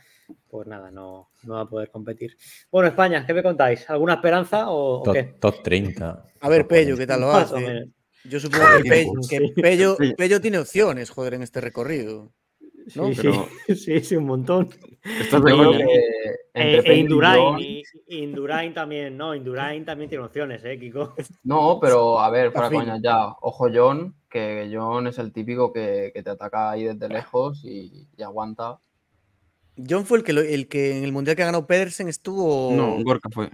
pues 0.49 0.67
nada, 0.67 0.91
no, 0.91 1.29
no 1.43 1.53
va 1.55 1.61
a 1.61 1.65
poder 1.69 1.89
competir. 1.91 2.37
Bueno, 2.71 2.87
España, 2.89 3.25
¿qué 3.25 3.33
me 3.33 3.43
contáis? 3.43 3.89
¿Alguna 3.89 4.15
esperanza 4.15 4.69
o, 4.69 5.01
o 5.01 5.03
Top, 5.03 5.13
qué? 5.13 5.23
top 5.39 5.63
30. 5.63 6.25
a 6.39 6.49
ver, 6.49 6.67
Pello, 6.67 6.95
40. 6.95 6.97
¿qué 7.03 7.07
tal 7.07 7.21
lo 7.21 7.27
o 7.27 7.31
hace? 7.31 7.85
Yo 8.23 8.39
supongo 8.39 8.65
que, 8.81 8.89
Pe- 8.89 9.07
Pues, 9.13 9.27
que. 9.27 9.61
Pello. 9.61 9.97
Pello 10.17 10.41
tiene 10.41 10.57
opciones, 10.57 11.09
joder, 11.11 11.35
en 11.35 11.43
este 11.43 11.61
recorrido. 11.61 12.31
¿No? 12.95 13.13
Sí, 13.13 13.29
sí, 13.75 13.99
sí, 14.01 14.15
un 14.15 14.25
montón. 14.25 14.69
Esto 15.03 15.37
es 15.47 15.81
eh, 16.57 16.81
e 16.85 16.95
Indurain, 16.95 17.83
Indurain 18.07 18.73
también, 18.73 19.17
no, 19.17 19.35
Indurain 19.35 19.83
también 19.83 20.09
tiene 20.09 20.23
opciones, 20.23 20.63
¿eh, 20.63 20.79
Kiko? 20.79 21.13
No, 21.43 21.79
pero 21.81 22.19
a 22.19 22.29
ver, 22.29 22.53
para 22.53 22.69
coña 22.69 22.97
ya, 23.01 23.27
ojo 23.41 23.67
John, 23.73 24.15
que 24.29 24.71
John 24.73 25.07
es 25.07 25.17
el 25.17 25.33
típico 25.33 25.73
que, 25.73 26.11
te 26.13 26.29
ataca 26.29 26.71
ahí 26.71 26.85
desde 26.85 27.09
lejos 27.09 27.61
y, 27.65 28.07
aguanta. 28.23 28.79
John 29.77 30.05
fue 30.05 30.19
el 30.19 30.23
que, 30.23 30.31
el 30.31 30.67
que 30.69 30.97
en 30.97 31.03
el 31.03 31.11
mundial 31.11 31.35
que 31.35 31.43
ha 31.43 31.47
ganado 31.47 31.67
Pedersen 31.67 32.07
estuvo. 32.07 32.73
No, 32.73 33.03
Gorka 33.03 33.29
fue. 33.29 33.51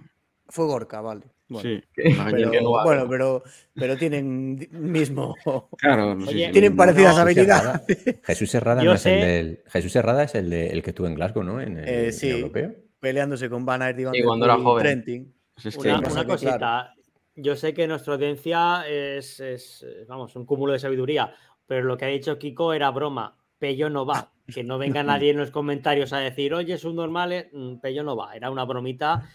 Fue 0.48 0.66
Gorka, 0.66 1.02
vale. 1.02 1.24
Bueno, 1.52 1.70
sí, 1.70 1.84
pero, 1.94 2.70
bueno, 2.84 3.08
pero, 3.10 3.44
pero 3.74 3.98
tienen 3.98 4.70
mismo. 4.72 5.36
Claro, 5.78 6.18
tienen 6.26 6.76
parecidas 6.76 7.18
habilidades. 7.18 7.82
Jesús 8.24 8.56
Herrada 8.56 8.84
no 8.84 8.94
es 8.94 9.06
el 9.06 9.20
del, 9.20 9.64
Jesús 9.68 9.96
Herrada 9.96 10.24
es 10.24 10.36
el, 10.36 10.50
de, 10.50 10.68
el 10.68 10.82
que 10.82 10.92
estuvo 10.92 11.08
en 11.08 11.16
Glasgow, 11.16 11.44
¿no? 11.44 11.60
En 11.60 11.78
el, 11.78 11.88
eh, 11.88 12.12
sí. 12.12 12.30
europeo 12.30 12.74
peleándose 13.02 13.50
con 13.50 13.66
Van 13.66 13.82
Aert 13.82 14.00
y 14.14 14.24
cuando 14.24 14.46
era 14.46 14.58
joven. 14.58 15.34
Una, 15.78 16.26
cosita. 16.26 16.94
Yo 17.36 17.56
sé 17.56 17.74
que 17.74 17.88
nuestra 17.88 18.14
audiencia 18.14 18.88
es, 18.88 19.86
vamos, 20.08 20.36
un 20.36 20.46
cúmulo 20.46 20.72
de 20.72 20.80
sabiduría, 20.80 21.34
pero 21.66 21.84
lo 21.84 21.98
que 21.98 22.06
ha 22.06 22.10
dicho 22.10 22.38
Kiko 22.38 22.74
era 22.74 22.90
broma. 22.92 23.36
Pello 23.58 23.90
no 23.90 24.06
va. 24.06 24.32
Que 24.54 24.64
no 24.64 24.78
venga 24.78 25.04
nadie 25.04 25.32
en 25.32 25.38
los 25.38 25.52
comentarios 25.52 26.14
a 26.14 26.20
decir, 26.20 26.54
oye, 26.54 26.74
es 26.74 26.84
un 26.84 26.96
normal, 26.96 27.48
mm, 27.52 27.76
Pello 27.76 28.04
no 28.04 28.16
va. 28.16 28.36
Era 28.36 28.50
una 28.52 28.66
bromita, 28.66 29.30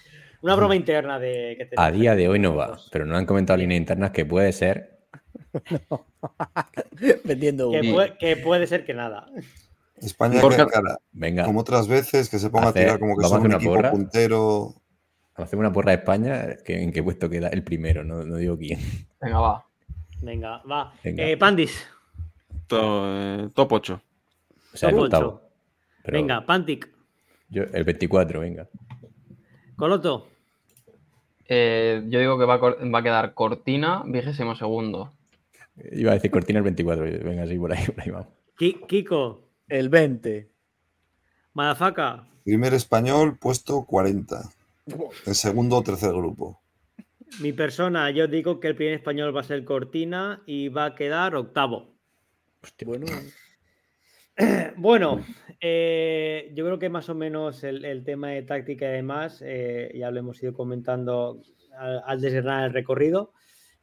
una 0.46 0.54
broma 0.54 0.76
interna 0.76 1.18
de 1.18 1.56
que 1.58 1.70
A 1.76 1.90
día 1.90 2.14
de 2.14 2.28
hoy 2.28 2.38
no 2.38 2.54
va, 2.54 2.78
pero 2.92 3.04
no 3.04 3.16
han 3.16 3.26
comentado 3.26 3.56
líneas 3.56 3.80
internas 3.80 4.12
que 4.12 4.24
puede 4.24 4.52
ser. 4.52 5.00
Vendiendo 7.24 7.72
que 8.20 8.36
puede 8.36 8.66
ser 8.68 8.84
que 8.84 8.94
nada. 8.94 9.26
España 9.96 10.40
cara. 10.40 10.98
Venga. 11.10 11.44
Como 11.44 11.60
otras 11.60 11.88
veces, 11.88 12.28
que 12.28 12.38
se 12.38 12.50
ponga 12.50 12.68
a 12.68 12.72
tirar 12.72 13.00
como 13.00 13.16
que 13.16 13.26
son 13.26 13.44
un 13.44 13.52
equipo 13.54 13.74
porra. 13.74 13.90
puntero. 13.90 14.74
Hacemos 15.34 15.64
una 15.64 15.72
porra 15.72 15.90
de 15.90 15.98
España, 15.98 16.56
que, 16.64 16.80
¿en 16.80 16.92
qué 16.92 17.02
puesto 17.02 17.28
queda? 17.28 17.48
El 17.48 17.64
primero, 17.64 18.04
no, 18.04 18.24
no 18.24 18.36
digo 18.36 18.56
quién. 18.56 18.78
Venga, 19.20 19.40
va. 19.40 19.66
Venga, 20.22 20.62
va. 20.70 20.92
Eh, 21.02 21.36
Pandis. 21.36 21.86
Eh, 22.70 23.48
top 23.52 23.72
8. 23.72 24.00
O 24.72 24.76
sea, 24.76 24.90
top 24.90 25.00
8. 25.00 25.42
Venga, 26.04 26.46
Pantic. 26.46 26.88
Yo, 27.48 27.64
el 27.72 27.84
24, 27.84 28.40
venga. 28.40 28.68
Coloto. 29.76 30.35
Eh, 31.48 32.02
yo 32.08 32.20
digo 32.20 32.38
que 32.38 32.44
va 32.44 32.54
a, 32.54 32.58
va 32.58 32.98
a 32.98 33.02
quedar 33.02 33.34
Cortina, 33.34 34.02
vigésimo 34.06 34.56
segundo. 34.56 35.12
Iba 35.92 36.12
a 36.12 36.14
decir 36.14 36.30
Cortina 36.30 36.58
el 36.58 36.64
24. 36.64 37.02
Venga, 37.02 37.46
sí, 37.46 37.58
por 37.58 37.72
ahí, 37.72 37.84
por 37.86 38.00
ahí 38.00 38.10
vamos. 38.10 38.28
Kiko. 38.56 39.48
El 39.68 39.88
20. 39.88 40.48
Madafaka. 41.54 42.26
Primer 42.44 42.74
español, 42.74 43.38
puesto 43.38 43.84
40. 43.84 44.50
En 45.26 45.34
segundo 45.34 45.76
o 45.76 45.82
tercer 45.82 46.12
grupo. 46.12 46.60
Mi 47.40 47.52
persona, 47.52 48.10
yo 48.10 48.28
digo 48.28 48.60
que 48.60 48.68
el 48.68 48.76
primer 48.76 48.94
español 48.94 49.34
va 49.36 49.40
a 49.40 49.44
ser 49.44 49.64
Cortina 49.64 50.42
y 50.46 50.68
va 50.68 50.86
a 50.86 50.94
quedar 50.94 51.34
octavo. 51.34 51.88
bueno. 52.84 53.06
bueno, 54.76 55.24
eh, 55.60 56.52
yo 56.54 56.64
creo 56.64 56.78
que 56.78 56.88
más 56.88 57.08
o 57.08 57.14
menos 57.14 57.64
el, 57.64 58.04
tema 58.04 58.30
de 58.30 58.42
táctica 58.42 58.86
y 58.86 58.92
demás, 58.92 59.42
eh, 59.44 59.90
ya 59.94 60.10
lo 60.10 60.20
hemos 60.20 60.42
ido 60.42 60.52
comentando 60.52 61.42
al, 61.78 62.02
al 62.04 62.24
el 62.24 62.72
recorrido 62.72 63.32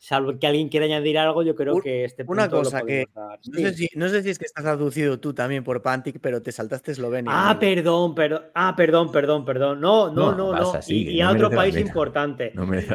salvo 0.03 0.37
que 0.37 0.47
alguien 0.47 0.67
quiera 0.67 0.85
añadir 0.85 1.17
algo, 1.17 1.43
yo 1.43 1.55
creo 1.55 1.79
que 1.79 2.03
este 2.03 2.25
punto 2.25 2.43
Una 2.43 2.49
cosa 2.49 2.81
que 2.81 3.05
no, 3.15 3.37
sé 3.57 3.73
si, 3.73 3.89
no, 3.95 4.09
sé 4.09 4.21
si, 4.21 4.31
es 4.31 4.37
que 4.37 4.45
estás 4.45 4.61
traducido 4.61 5.17
tú 5.17 5.33
también 5.33 5.63
por 5.63 5.81
Pantic, 5.81 6.19
pero 6.19 6.41
te 6.41 6.51
saltaste 6.51 6.91
Eslovenia. 6.91 7.31
Ah, 7.33 7.57
perdón, 7.57 8.13
perdón. 8.13 8.41
Ah, 8.53 8.73
perdón, 8.75 9.13
perdón, 9.13 9.45
perdón. 9.45 9.79
No, 9.79 10.11
no, 10.11 10.35
no, 10.35 10.51
no. 10.51 10.73
y, 10.87 11.21
a 11.21 11.31
otro 11.31 11.49
país 11.49 11.77
importante. 11.77 12.51
No 12.53 12.67
me 12.67 12.85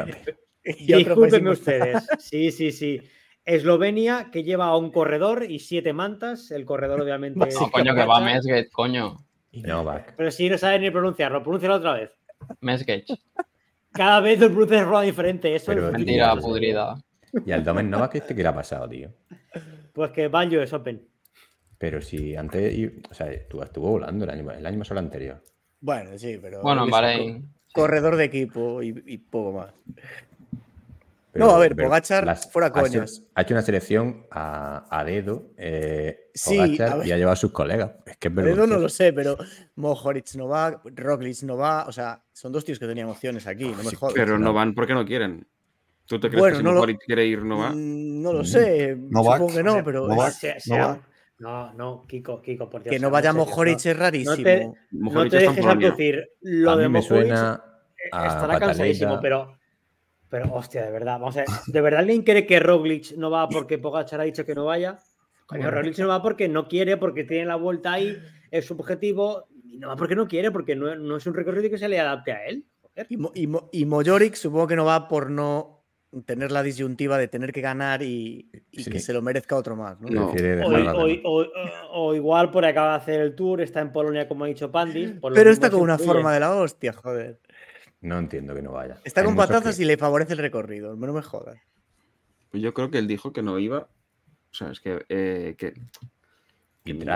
Discúlpenme 0.63 1.49
ustedes. 1.49 2.07
Sí, 2.19 2.51
sí, 2.51 2.71
sí. 2.71 3.01
Eslovenia, 3.49 4.29
que 4.31 4.43
lleva 4.43 4.67
a 4.67 4.77
un 4.77 4.91
corredor 4.91 5.45
y 5.49 5.59
siete 5.59 5.91
mantas. 5.93 6.51
El 6.51 6.65
corredor, 6.65 7.01
obviamente. 7.01 7.39
No, 7.39 7.71
coño, 7.71 7.95
que 7.95 8.05
va 8.05 8.21
Mesgate, 8.21 8.69
coño. 8.69 9.17
No, 9.51 10.03
Pero 10.15 10.31
si 10.31 10.49
no 10.49 10.57
sabes 10.57 10.81
ni 10.81 10.91
pronunciarlo, 10.91 11.41
pronúncialo 11.41 11.75
otra 11.75 11.93
vez. 11.93 12.11
Mesgate. 12.61 13.05
Cada 13.91 14.19
vez 14.19 14.39
el 14.41 14.51
pronuncias 14.51 14.87
de 14.87 15.05
diferente. 15.05 15.55
Eso 15.55 15.71
es 15.71 15.81
mentira 15.91 16.35
pudrida. 16.35 17.01
¿Y 17.45 17.51
al 17.51 17.63
Domen 17.63 17.89
Novak 17.89 18.15
este 18.15 18.35
qué 18.35 18.43
le 18.43 18.49
ha 18.49 18.55
pasado, 18.55 18.87
tío? 18.87 19.09
Pues 19.93 20.11
que 20.11 20.27
Banjo 20.27 20.61
es 20.61 20.71
Open. 20.71 21.07
Pero 21.77 22.01
si 22.01 22.35
antes, 22.35 22.91
o 23.09 23.13
sea, 23.13 23.31
estuvo 23.31 23.89
volando 23.89 24.25
el 24.25 24.31
año, 24.31 24.51
el 24.51 24.65
año 24.65 24.83
solo 24.83 24.99
anterior. 24.99 25.41
Bueno, 25.81 26.17
sí, 26.17 26.37
pero. 26.41 26.61
Bueno, 26.61 26.83
en 26.83 26.89
Bahrein. 26.89 27.53
Corredor 27.73 28.15
de 28.15 28.25
equipo 28.25 28.81
y, 28.81 29.17
poco 29.17 29.59
más. 29.59 29.73
No, 31.33 31.51
a 31.51 31.59
ver, 31.59 31.75
Pogachar, 31.75 32.37
fuera 32.51 32.71
coñas. 32.71 33.23
Ha 33.35 33.41
hecho 33.41 33.53
una 33.53 33.61
selección 33.61 34.25
a, 34.31 35.03
dedo. 35.05 35.51
Eh, 35.57 36.29
sí, 36.33 36.55
y 36.55 36.81
ha 36.81 37.03
llevado 37.03 37.31
a 37.31 37.35
sus 37.35 37.51
colegas. 37.51 37.91
Es 38.05 38.17
que 38.17 38.29
es 38.29 38.35
dedo 38.35 38.65
no 38.65 38.77
lo 38.77 38.89
sé, 38.89 39.13
pero 39.13 39.37
Mohoric 39.75 40.35
no 40.35 40.47
va, 40.47 40.81
Roglic 40.83 41.43
no 41.43 41.57
va. 41.57 41.85
O 41.87 41.91
sea, 41.91 42.23
son 42.33 42.51
dos 42.51 42.65
tíos 42.65 42.79
que 42.79 42.87
tenían 42.87 43.07
opciones 43.09 43.45
aquí. 43.47 43.65
No 43.65 43.83
me 43.83 43.95
jodas. 43.95 44.13
Pero 44.15 44.39
no 44.39 44.53
van 44.53 44.73
porque 44.73 44.93
no 44.93 45.05
quieren. 45.05 45.47
¿Tú 46.05 46.19
te 46.19 46.29
crees 46.29 46.43
que 46.47 46.55
si 46.55 46.63
no 46.63 46.73
Mohoric 46.73 46.99
quiere 47.05 47.25
ir 47.25 47.43
no 47.43 47.59
va? 47.59 47.69
Mm, 47.71 48.21
no 48.21 48.33
lo 48.33 48.43
sé. 48.43 48.95
No 48.97 49.23
Supongo 49.23 49.53
que 49.53 49.63
no, 49.63 49.83
pero. 49.83 50.07
No, 50.07 50.17
va. 50.17 50.99
no, 51.37 51.73
no, 51.73 52.05
Kiko, 52.07 52.41
Kiko, 52.41 52.69
por 52.69 52.81
Dios. 52.81 52.91
Que 52.91 52.99
no 52.99 53.11
vaya 53.11 53.33
Mohoric 53.33 53.85
es 53.85 53.97
rarísimo. 53.97 54.35
No 54.35 54.43
te, 54.43 54.71
no 54.91 55.29
te 55.29 55.37
dejes 55.37 55.79
decir 55.79 56.29
lo 56.41 56.75
de 56.75 56.89
me 56.89 57.01
suena 57.03 57.63
estará 58.11 58.59
cansadísimo, 58.59 59.19
pero 59.21 59.58
pero, 60.29 60.53
hostia, 60.53 60.85
de 60.85 60.91
verdad, 60.91 61.19
vamos 61.19 61.37
a 61.37 61.39
ver, 61.39 61.47
¿de 61.65 61.81
verdad 61.81 62.01
alguien 62.01 62.21
cree 62.21 62.45
que 62.45 62.59
Roglic 62.59 63.13
no 63.17 63.31
va 63.31 63.49
porque 63.49 63.77
Pogachar 63.77 64.21
ha 64.21 64.25
dicho 64.25 64.45
que 64.45 64.55
no 64.55 64.65
vaya? 64.65 64.97
Coño, 65.47 65.71
Roglic 65.71 65.97
no 65.97 66.07
va 66.07 66.21
porque 66.21 66.47
no 66.47 66.67
quiere, 66.67 66.97
porque 66.97 67.23
tiene 67.23 67.45
la 67.45 67.55
vuelta 67.55 67.93
ahí, 67.93 68.17
es 68.51 68.65
su 68.65 68.75
objetivo, 68.75 69.47
y 69.63 69.79
no 69.79 69.87
va 69.87 69.95
porque 69.95 70.15
no 70.15 70.27
quiere, 70.27 70.51
porque 70.51 70.75
no, 70.75 71.17
es 71.17 71.25
un 71.25 71.33
recorrido 71.33 71.69
que 71.69 71.79
se 71.79 71.89
le 71.89 71.99
adapte 71.99 72.31
a 72.31 72.45
él. 72.45 72.65
Y, 73.07 73.47
y, 73.71 74.35
supongo 74.35 74.67
que 74.67 74.75
no 74.75 74.85
va 74.85 75.07
por 75.07 75.31
no 75.31 75.79
tener 76.25 76.51
la 76.51 76.63
disyuntiva 76.63 77.17
de 77.17 77.27
tener 77.27 77.53
que 77.53 77.61
ganar 77.61 78.01
y, 78.01 78.49
que 78.71 78.99
se 78.99 79.13
lo 79.13 79.21
merezca 79.21 79.55
otro 79.55 79.75
más. 79.75 79.99
¿no? 80.01 80.33
O, 81.91 82.15
igual 82.15 82.51
por 82.51 82.65
acaba 82.65 82.91
de 82.91 82.97
hacer 82.97 83.21
el 83.21 83.35
tour, 83.35 83.61
está 83.61 83.81
en 83.81 83.91
Polonia 83.91 84.27
como 84.27 84.45
ha 84.45 84.47
dicho 84.47 84.71
Pandis. 84.71 85.13
Pero 85.33 85.49
está 85.49 85.69
con 85.69 85.81
una 85.81 85.97
forma 85.97 86.33
de 86.33 86.39
la 86.39 86.55
hostia, 86.55 86.93
joder. 86.93 87.39
No 88.01 88.17
entiendo 88.17 88.55
que 88.55 88.61
no 88.61 88.71
vaya. 88.71 88.97
Está 89.03 89.23
con 89.23 89.35
patazas 89.35 89.79
y 89.79 89.85
le 89.85 89.97
favorece 89.97 90.33
el 90.33 90.39
recorrido. 90.39 90.95
No 90.95 91.13
me 91.13 91.21
jodas. 91.21 91.59
Pues 92.49 92.63
yo 92.63 92.73
creo 92.73 92.89
que 92.89 92.97
él 92.97 93.07
dijo 93.07 93.33
que 93.33 93.41
no 93.41 93.59
iba. 93.59 93.79
O 93.79 94.53
sea, 94.53 94.71
es 94.71 94.79
que. 94.79 95.05
Eh, 95.09 95.55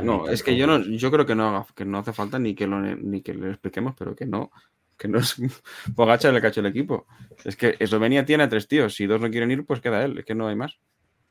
no, 0.03 0.27
es 0.27 0.43
que 0.43 0.55
yo 0.55 0.67
no, 0.67 0.79
yo 0.81 1.09
creo 1.09 1.25
que 1.25 1.35
no, 1.35 1.65
que 1.75 1.85
no 1.85 1.99
hace 1.99 2.13
falta 2.13 2.37
ni 2.37 2.53
que, 2.53 2.67
lo, 2.67 2.79
ni 2.81 3.21
que 3.21 3.33
le 3.33 3.49
expliquemos, 3.49 3.95
pero 3.97 4.15
que 4.15 4.25
no, 4.25 4.51
que 4.97 5.07
no 5.07 5.19
es 5.19 5.35
Pogacha 5.95 6.29
el 6.29 6.41
cacho 6.41 6.59
el 6.59 6.67
equipo. 6.67 7.07
Es 7.43 7.55
que 7.55 7.75
Eslovenia 7.79 8.25
tiene 8.25 8.43
a 8.43 8.49
tres 8.49 8.67
tíos, 8.67 8.93
si 8.93 9.07
dos 9.07 9.21
no 9.21 9.31
quieren 9.31 9.51
ir, 9.51 9.65
pues 9.65 9.81
queda 9.81 10.03
él, 10.03 10.19
es 10.19 10.25
que 10.25 10.35
no 10.35 10.47
hay 10.47 10.55
más. 10.55 10.77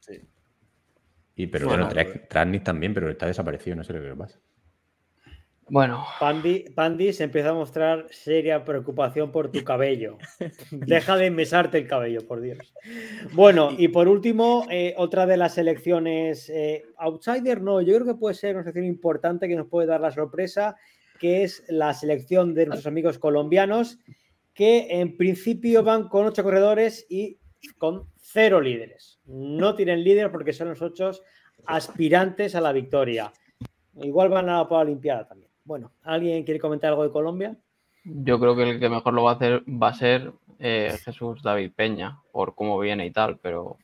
Sí. 0.01 0.21
Y 1.37 1.47
pero 1.47 1.69
bueno, 1.69 1.89
bueno 1.89 2.63
también, 2.63 2.95
pero 2.95 3.11
está 3.11 3.27
desaparecido, 3.27 3.77
no 3.77 3.85
sé 3.85 3.93
lo 3.93 4.03
que 4.03 4.17
pasa. 4.17 4.39
Bueno. 5.73 6.05
Pandi, 6.21 7.15
se 7.15 7.25
empieza 7.25 7.49
a 7.49 7.55
mostrar 7.55 8.07
seria 8.11 8.63
preocupación 8.63 9.33
por 9.33 9.51
tu 9.51 9.65
cabello. 9.65 10.19
Deja 10.71 11.17
de 11.17 11.31
mesarte 11.31 11.79
el 11.79 11.87
cabello, 11.89 12.27
por 12.27 12.43
Dios. 12.43 12.75
Bueno, 13.33 13.71
y 13.79 13.89
por 13.89 14.07
último, 14.07 14.67
eh, 14.69 14.93
otra 14.99 15.25
de 15.25 15.39
las 15.39 15.57
elecciones 15.57 16.51
eh, 16.51 16.85
outsider, 16.99 17.63
no, 17.63 17.81
yo 17.81 17.95
creo 17.95 18.07
que 18.07 18.21
puede 18.21 18.35
ser 18.35 18.57
una 18.57 18.65
selección 18.65 18.85
importante 18.85 19.49
que 19.49 19.57
nos 19.57 19.67
puede 19.67 19.87
dar 19.87 20.03
la 20.03 20.11
sorpresa, 20.11 20.77
que 21.19 21.43
es 21.43 21.65
la 21.69 21.95
selección 21.95 22.53
de 22.53 22.67
nuestros 22.67 22.87
amigos 22.87 23.19
colombianos, 23.19 23.99
que 24.53 24.89
en 24.91 25.17
principio 25.17 25.83
van 25.83 26.11
con 26.11 26.27
ocho 26.27 26.43
corredores 26.43 27.07
y 27.09 27.39
con 27.79 28.11
cero 28.19 28.61
líderes. 28.61 29.21
No 29.25 29.75
tienen 29.75 30.05
líder 30.05 30.31
porque 30.31 30.53
son 30.53 30.69
los 30.69 30.83
ocho 30.83 31.13
aspirantes 31.65 32.55
a 32.55 32.61
la 32.61 32.73
victoria. 32.73 33.33
Igual 33.95 34.29
van 34.29 34.51
a 34.51 34.59
la 34.59 34.63
Olimpiada 34.65 35.27
también. 35.27 35.52
Bueno, 35.65 35.93
¿alguien 36.03 36.45
quiere 36.45 36.61
comentar 36.61 36.91
algo 36.91 37.05
de 37.05 37.11
Colombia? 37.11 37.57
Yo 38.05 38.41
creo 38.41 38.57
que 38.57 38.69
el 38.69 38.81
que 38.81 38.89
mejor 38.89 39.15
lo 39.15 39.23
va 39.23 39.33
a 39.33 39.35
hacer 39.35 39.63
va 39.69 39.89
a 39.89 39.95
ser 39.95 40.33
eh, 40.59 40.99
Jesús 41.05 41.43
David 41.43 41.73
Peña, 41.75 42.21
por 42.33 42.55
cómo 42.55 42.79
viene 42.79 43.07
y 43.07 43.13
tal, 43.13 43.39
pero 43.39 43.79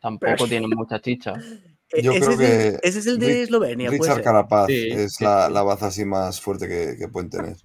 tampoco 0.00 0.46
tiene 0.48 0.66
mucha 0.74 1.00
chicha. 1.00 1.34
Yo 2.02 2.12
creo 2.12 2.36
que 2.36 2.78
ese 2.82 2.98
es 2.98 3.06
el 3.06 3.18
de 3.18 3.42
Eslovenia. 3.42 3.90
Richard 3.90 4.22
Carapaz 4.22 4.68
es 4.68 5.20
la, 5.20 5.48
baza 5.62 5.86
así 5.86 6.04
más 6.04 6.40
fuerte 6.40 6.66
que, 6.68 7.08
pueden 7.08 7.30
tener. 7.30 7.56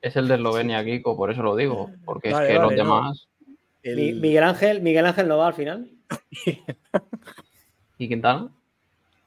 Es 0.00 0.14
el 0.14 0.28
de 0.28 0.34
Eslovenia, 0.34 0.84
Kiko, 0.84 1.16
por 1.16 1.32
eso 1.32 1.42
lo 1.42 1.56
digo, 1.56 1.90
porque 2.04 2.30
es 2.30 2.38
que 2.38 2.54
los 2.54 2.74
demás. 2.74 3.28
Miguel 3.82 4.44
Ángel, 4.44 4.80
Miguel 4.80 5.06
Ángel 5.06 5.26
no 5.28 5.38
va 5.38 5.48
al 5.48 5.54
final. 5.54 5.90
¿Y 7.98 8.08
Quintana? 8.08 8.48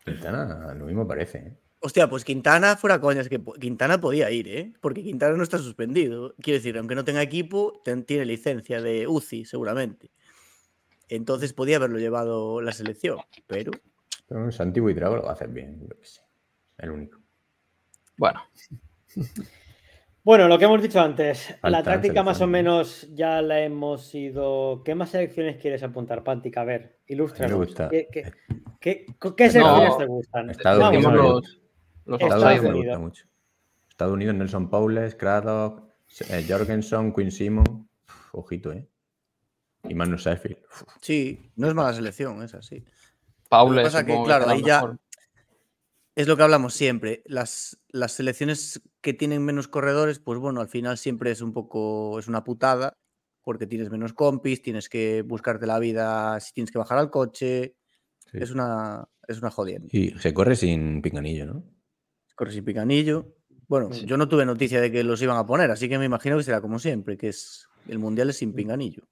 Quintana, 0.06 0.74
lo 0.76 0.86
mismo 0.86 1.06
parece. 1.08 1.38
¿eh? 1.40 1.54
Hostia, 1.82 2.10
pues 2.10 2.26
Quintana, 2.26 2.76
fuera 2.76 3.00
coñas, 3.00 3.30
que 3.30 3.42
Quintana 3.60 4.02
podía 4.02 4.30
ir, 4.32 4.48
¿eh? 4.50 4.74
Porque 4.82 5.02
Quintana 5.02 5.38
no 5.38 5.44
está 5.44 5.58
suspendido. 5.58 6.36
Quiero 6.42 6.58
decir, 6.60 6.78
aunque 6.78 6.96
no 6.96 7.06
tenga 7.06 7.22
equipo, 7.22 7.82
tiene 8.06 8.26
licencia 8.26 8.82
de 8.82 9.08
UCI, 9.08 9.46
seguramente. 9.46 10.12
Entonces 11.08 11.54
podía 11.54 11.78
haberlo 11.78 11.98
llevado 11.98 12.62
la 12.62 12.74
selección, 12.74 13.20
pero. 13.48 13.72
Pero 14.28 14.52
Santiago 14.52 14.90
y 14.90 14.94
Drago 14.94 15.16
lo 15.16 15.30
hacen 15.30 15.54
bien, 15.54 15.88
yo 15.88 15.98
que 15.98 16.06
sé. 16.06 16.22
El 16.78 16.92
único. 16.92 17.20
Bueno. 18.18 18.42
Bueno, 20.22 20.48
lo 20.48 20.60
que 20.60 20.66
hemos 20.66 20.82
dicho 20.82 21.00
antes, 21.00 21.56
la 21.64 21.82
táctica 21.82 22.22
más 22.22 22.40
o 22.42 22.46
menos 22.46 23.08
ya 23.16 23.42
la 23.42 23.62
hemos 23.62 24.14
ido. 24.14 24.84
¿Qué 24.84 24.94
más 24.94 25.10
selecciones 25.10 25.58
quieres 25.58 25.82
apuntar, 25.82 26.24
Pántica? 26.24 26.62
A 26.62 26.66
ver, 26.66 27.00
ilustra. 27.08 27.48
¿Qué, 27.90 28.10
qué, 28.12 28.32
qué, 28.80 29.06
qué 29.36 29.50
selecciones 29.50 29.98
te 29.98 30.06
gustan? 30.06 30.50
Estados 30.52 30.90
Unidos, 30.90 31.62
los, 32.10 32.22
Estados, 32.22 32.44
Unidos 32.44 32.64
me 32.64 32.74
gusta 32.74 33.00
mucho. 33.00 33.26
Estados 33.90 34.14
Unidos, 34.14 34.36
Nelson 34.36 34.70
Paules, 34.70 35.16
Craddock, 35.16 35.84
eh, 36.30 36.46
Jorgensen, 36.48 37.14
Quinn 37.14 37.32
Simon. 37.32 37.90
ojito, 38.32 38.72
¿eh? 38.72 38.88
Y 39.84 39.94
Manu 39.94 40.18
Sheffield. 40.18 40.58
Sí, 41.02 41.52
no 41.56 41.68
es 41.68 41.74
mala 41.74 41.94
selección, 41.94 42.44
es 42.44 42.54
así. 42.54 42.84
Paules. 43.48 43.86
Pasa 43.86 44.06
que, 44.06 44.22
claro, 44.24 44.50
ahí 44.50 44.62
ya 44.62 44.98
es 46.20 46.28
lo 46.28 46.36
que 46.36 46.44
hablamos 46.44 46.74
siempre. 46.74 47.24
Las, 47.26 47.80
las 47.88 48.12
selecciones 48.12 48.82
que 49.00 49.14
tienen 49.14 49.46
menos 49.46 49.70
corredores, 49.70 50.20
pues 50.20 50.38
bueno, 50.38 50.60
al 50.60 50.68
final 50.68 50.98
siempre 50.98 51.32
es 51.32 51.42
un 51.42 51.54
poco, 51.54 52.20
es 52.20 52.28
una 52.28 52.44
putada, 52.44 52.98
porque 53.42 53.68
tienes 53.68 53.90
menos 53.90 54.12
compis, 54.12 54.62
tienes 54.62 54.90
que 54.90 55.22
buscarte 55.22 55.66
la 55.66 55.80
vida 55.80 56.38
si 56.42 56.52
tienes 56.54 56.72
que 56.72 56.78
bajar 56.78 56.98
al 56.98 57.10
coche. 57.10 57.76
Es 58.34 58.52
una, 58.52 59.08
es 59.28 59.40
una 59.40 59.50
jodienda. 59.50 59.88
Y 59.92 60.10
se 60.20 60.34
corre 60.34 60.58
sin 60.58 61.02
pinganillo, 61.02 61.46
¿no? 61.46 61.64
Se 62.40 62.46
corre 62.46 62.54
sin 62.54 62.64
pinganillo. 62.64 63.36
Bueno, 63.68 63.92
yo 63.92 64.16
no 64.16 64.30
tuve 64.30 64.46
noticia 64.46 64.80
de 64.80 64.90
que 64.90 65.04
los 65.04 65.22
iban 65.22 65.36
a 65.36 65.46
poner, 65.46 65.70
así 65.72 65.90
que 65.90 66.00
me 66.00 66.06
imagino 66.06 66.38
que 66.38 66.44
será 66.44 66.62
como 66.62 66.80
siempre, 66.80 67.18
que 67.18 67.28
es 67.28 67.68
el 67.90 68.00
mundial 68.00 68.30
es 68.30 68.38
sin 68.38 68.54
pinganillo. 68.54 69.04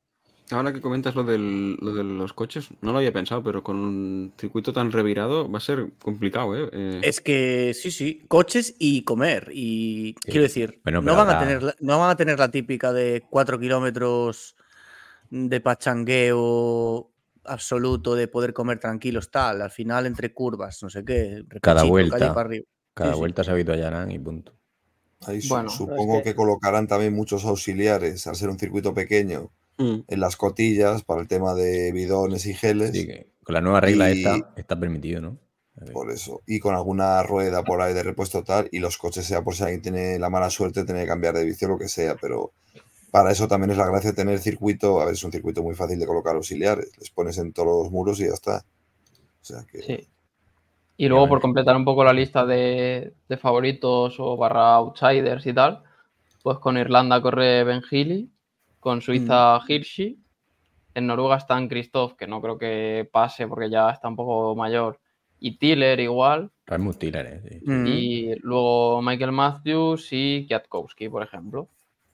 Ahora 0.49 0.71
que 0.71 0.79
comentas 0.79 1.13
lo, 1.13 1.25
del, 1.25 1.75
lo 1.81 1.93
de 1.93 2.05
los 2.05 2.31
coches, 2.31 2.69
no 2.79 2.93
lo 2.93 2.99
había 2.99 3.11
pensado, 3.11 3.43
pero 3.43 3.63
con 3.63 3.75
un 3.75 4.33
circuito 4.39 4.71
tan 4.71 4.93
revirado 4.93 5.51
va 5.51 5.57
a 5.57 5.61
ser 5.61 5.91
complicado, 6.01 6.55
¿eh? 6.55 6.69
eh 6.71 7.01
es 7.03 7.19
que 7.19 7.73
sí, 7.73 7.91
sí, 7.91 8.23
coches 8.29 8.73
y 8.79 9.03
comer. 9.03 9.49
Y 9.51 10.13
quiero 10.21 10.43
decir, 10.43 10.79
no, 10.85 11.15
van 11.17 11.29
a 11.29 11.39
tener, 11.39 11.75
no 11.81 11.99
van 11.99 12.11
a 12.11 12.15
tener 12.15 12.39
la 12.39 12.49
típica 12.49 12.93
de 12.93 13.25
cuatro 13.29 13.59
kilómetros 13.59 14.55
de 15.29 15.59
pachangueo 15.59 17.11
absoluto, 17.43 18.15
de 18.15 18.29
poder 18.29 18.53
comer 18.53 18.79
tranquilos, 18.79 19.29
tal. 19.29 19.61
Al 19.61 19.71
final, 19.71 20.05
entre 20.05 20.33
curvas, 20.33 20.81
no 20.81 20.89
sé 20.89 21.03
qué. 21.03 21.43
Cada 21.61 21.83
vuelta. 21.83 22.33
Cada 23.03 23.15
vuelta 23.15 23.43
se 23.43 23.51
habituallarán 23.51 24.11
y 24.11 24.19
punto. 24.19 24.53
Ahí 25.25 25.41
supongo 25.41 26.21
que 26.21 26.35
colocarán 26.35 26.87
también 26.87 27.13
muchos 27.13 27.45
auxiliares 27.45 28.27
al 28.27 28.35
ser 28.35 28.49
un 28.49 28.59
circuito 28.59 28.93
pequeño 28.93 29.51
Mm. 29.77 29.99
en 30.07 30.19
las 30.19 30.35
cotillas 30.35 31.03
para 31.03 31.21
el 31.21 31.27
tema 31.27 31.53
de 31.53 31.91
bidones 31.91 32.45
y 32.47 32.53
geles. 32.53 32.91
con 33.43 33.53
la 33.53 33.61
nueva 33.61 33.79
regla 33.79 34.09
esta 34.09 34.53
está 34.55 34.79
permitido, 34.79 35.21
¿no? 35.21 35.37
Por 35.93 36.11
eso. 36.11 36.41
Y 36.47 36.59
con 36.59 36.73
alguna 36.73 37.21
rueda 37.21 37.63
por 37.63 37.81
ahí 37.81 37.93
de 37.93 38.01
repuesto 38.01 38.43
tal, 38.43 38.67
y 38.71 38.79
los 38.79 38.97
coches 38.97 39.25
sea 39.25 39.43
por 39.43 39.55
si 39.55 39.63
alguien 39.63 39.83
tiene 39.83 40.17
la 40.17 40.29
mala 40.31 40.49
suerte 40.49 40.79
de 40.79 40.85
tener 40.87 41.03
que 41.03 41.09
cambiar 41.09 41.35
de 41.35 41.45
vicio 41.45 41.67
o 41.67 41.71
lo 41.71 41.77
que 41.77 41.87
sea, 41.87 42.15
pero 42.19 42.51
para 43.11 43.31
eso 43.31 43.47
también 43.47 43.69
es 43.71 43.77
la 43.77 43.85
gracia 43.85 44.09
de 44.09 44.15
tener 44.15 44.33
el 44.33 44.41
circuito. 44.41 44.99
A 44.99 45.05
ver, 45.05 45.13
es 45.13 45.23
un 45.23 45.31
circuito 45.31 45.61
muy 45.61 45.75
fácil 45.75 45.99
de 45.99 46.07
colocar 46.07 46.35
auxiliares. 46.35 46.89
Les 46.97 47.11
pones 47.11 47.37
en 47.37 47.53
todos 47.53 47.83
los 47.83 47.91
muros 47.91 48.19
y 48.19 48.25
ya 48.25 48.33
está. 48.33 48.65
O 49.41 49.45
sea 49.45 49.63
que... 49.71 49.83
Sí. 49.83 50.07
Y 50.97 51.07
luego, 51.07 51.27
por 51.27 51.39
completar 51.39 51.75
un 51.75 51.85
poco 51.85 52.03
la 52.03 52.11
lista 52.11 52.45
de, 52.45 53.13
de, 53.29 53.37
favoritos 53.37 54.15
o 54.19 54.35
barra 54.35 54.75
outsiders 54.75 55.45
y 55.45 55.53
tal, 55.53 55.83
pues 56.41 56.57
con 56.57 56.77
Irlanda 56.77 57.21
corre 57.21 57.63
Ben 57.63 57.83
Healy, 57.83 58.31
con 58.79 59.01
Suiza 59.01 59.59
mm. 59.59 59.71
Hirschi. 59.71 60.19
En 60.95 61.05
Noruega 61.05 61.37
están 61.37 61.67
Christoph, 61.67 62.13
que 62.13 62.25
no 62.25 62.41
creo 62.41 62.57
que 62.57 63.07
pase 63.11 63.47
porque 63.47 63.69
ya 63.69 63.91
está 63.91 64.07
un 64.07 64.15
poco 64.15 64.55
mayor. 64.55 64.99
Y 65.39 65.59
Tiller 65.59 65.99
igual. 65.99 66.49
Raimund 66.65 66.97
Tiller, 66.97 67.41
eh, 67.45 67.61
Y 67.65 68.35
luego 68.39 69.01
Michael 69.03 69.33
Matthews 69.33 70.07
y 70.11 70.47
Kwiatkowski, 70.47 71.09
por 71.09 71.21
ejemplo. 71.21 71.69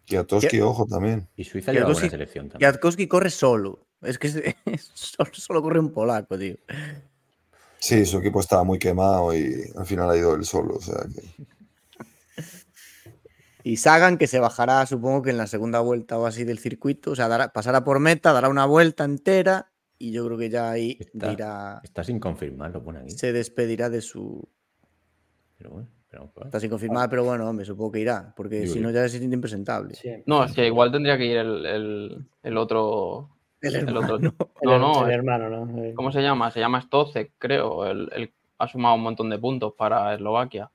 Kwiatkowski, 0.06 0.60
ojo 0.60 0.86
también. 0.86 1.28
Y 1.38 1.46
Suiza 1.46 1.72
lleva 1.72 1.94
buena 1.94 2.10
selección 2.10 2.50
también. 2.50 2.72
Kwiatkowski 2.72 3.08
corre 3.08 3.30
solo. 3.30 3.86
Es 4.02 4.20
que 4.20 4.28
solo, 4.94 5.62
corre 5.62 5.80
un 5.80 5.94
polaco, 5.94 6.38
tío. 6.38 6.56
Sí, 7.84 8.06
su 8.06 8.20
equipo 8.20 8.40
estaba 8.40 8.64
muy 8.64 8.80
quemado 8.80 9.36
y 9.36 9.70
al 9.76 9.86
final 9.86 10.10
ha 10.10 10.16
ido 10.16 10.36
él 10.36 10.46
solo. 10.46 10.76
O 10.76 10.82
sea 10.82 11.04
que... 11.14 11.22
Y 13.66 13.76
Sagan, 13.76 14.18
que 14.18 14.28
se 14.28 14.40
bajará, 14.40 14.86
supongo 14.86 15.22
que 15.22 15.32
en 15.32 15.38
la 15.38 15.48
segunda 15.48 15.82
vuelta 15.82 16.18
o 16.18 16.26
así 16.26 16.46
del 16.46 16.60
circuito, 16.60 17.12
o 17.12 17.16
sea, 17.16 17.50
pasará 17.50 17.84
por 17.84 18.00
meta, 18.00 18.32
dará 18.32 18.48
una 18.48 18.66
vuelta 18.66 19.04
entera 19.04 19.74
y 19.98 20.14
yo 20.14 20.26
creo 20.26 20.38
que 20.38 20.50
ya 20.50 20.72
ahí 20.72 20.98
está, 20.98 21.30
dirá. 21.30 21.82
Está 21.84 22.06
sin 22.06 22.22
confirmar, 22.22 22.72
lo 22.72 22.82
pone 22.82 23.00
aquí. 23.00 23.12
Se 23.12 23.34
despedirá 23.34 23.90
de 23.90 24.00
su. 24.00 24.48
Pero 25.58 25.72
bueno, 25.72 25.90
Está 26.46 26.60
sin 26.60 26.70
confirmar, 26.70 27.10
pero 27.10 27.24
bueno, 27.24 27.50
hombre, 27.50 27.66
supongo 27.66 27.92
que 27.92 28.00
irá, 28.00 28.34
porque 28.36 28.68
si 28.68 28.80
no 28.80 28.92
ya 28.92 29.04
es 29.04 29.16
impresentable. 29.22 29.96
No, 30.26 30.44
es 30.44 30.54
que 30.54 30.68
igual 30.68 30.92
tendría 30.92 31.18
que 31.18 31.26
ir 31.26 31.38
el, 31.38 32.26
el, 32.44 32.58
otro. 32.58 33.30
El, 33.68 33.76
hermano. 33.76 34.18
No, 34.62 34.78
no, 34.78 35.06
el, 35.06 35.14
hermano, 35.14 35.50
¿no? 35.50 35.96
¿Cómo 35.96 36.12
se 36.12 36.22
llama? 36.22 36.52
Se 36.52 36.60
llama 36.60 36.82
Stocek, 36.82 37.32
creo. 37.38 37.86
El, 37.86 38.34
ha 38.58 38.68
sumado 38.68 38.96
un 38.96 39.04
montón 39.04 39.30
de 39.30 39.40
puntos 39.40 39.74
para 39.78 40.14
Eslovaquia. 40.14 40.70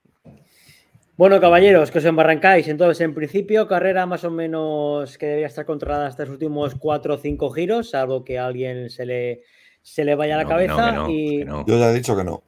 Bueno, 1.18 1.38
caballeros, 1.38 1.90
que 1.90 1.98
os 1.98 2.04
embarrancáis. 2.06 2.66
Entonces, 2.68 3.00
en 3.02 3.12
principio, 3.12 3.68
carrera 3.68 4.06
más 4.06 4.24
o 4.24 4.30
menos 4.30 5.18
que 5.18 5.26
debería 5.26 5.48
estar 5.48 5.66
controlada 5.66 6.06
hasta 6.06 6.22
los 6.22 6.32
últimos 6.32 6.76
cuatro 6.76 7.14
o 7.14 7.18
cinco 7.18 7.50
giros, 7.50 7.90
salvo 7.90 8.24
que 8.24 8.38
a 8.38 8.46
alguien 8.46 8.88
se 8.88 9.04
le, 9.04 9.42
se 9.82 10.04
le 10.04 10.14
vaya 10.14 10.36
a 10.36 10.44
la 10.44 10.48
cabeza. 10.48 11.06
y... 11.10 11.44
Yo 11.44 11.64
ya 11.66 11.90
he 11.90 11.94
dicho 11.94 12.16
que 12.16 12.24
no. 12.24 12.42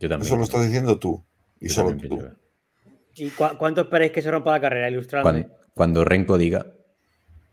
Yo 0.00 0.08
también. 0.08 0.26
Eso 0.26 0.36
lo 0.36 0.42
estás 0.42 0.66
diciendo 0.66 0.98
tú. 0.98 1.24
Y 1.60 1.70
solo 1.70 1.96
tú. 1.96 2.20
¿Y 3.14 3.30
cuánto 3.30 3.80
esperáis 3.82 4.12
que 4.12 4.20
se 4.20 4.30
rompa 4.30 4.50
la 4.50 4.60
carrera? 4.60 4.90
Ilustradme. 4.90 5.22
Cuando, 5.22 5.48
cuando 5.74 6.04
Renko 6.04 6.36
diga 6.36 6.66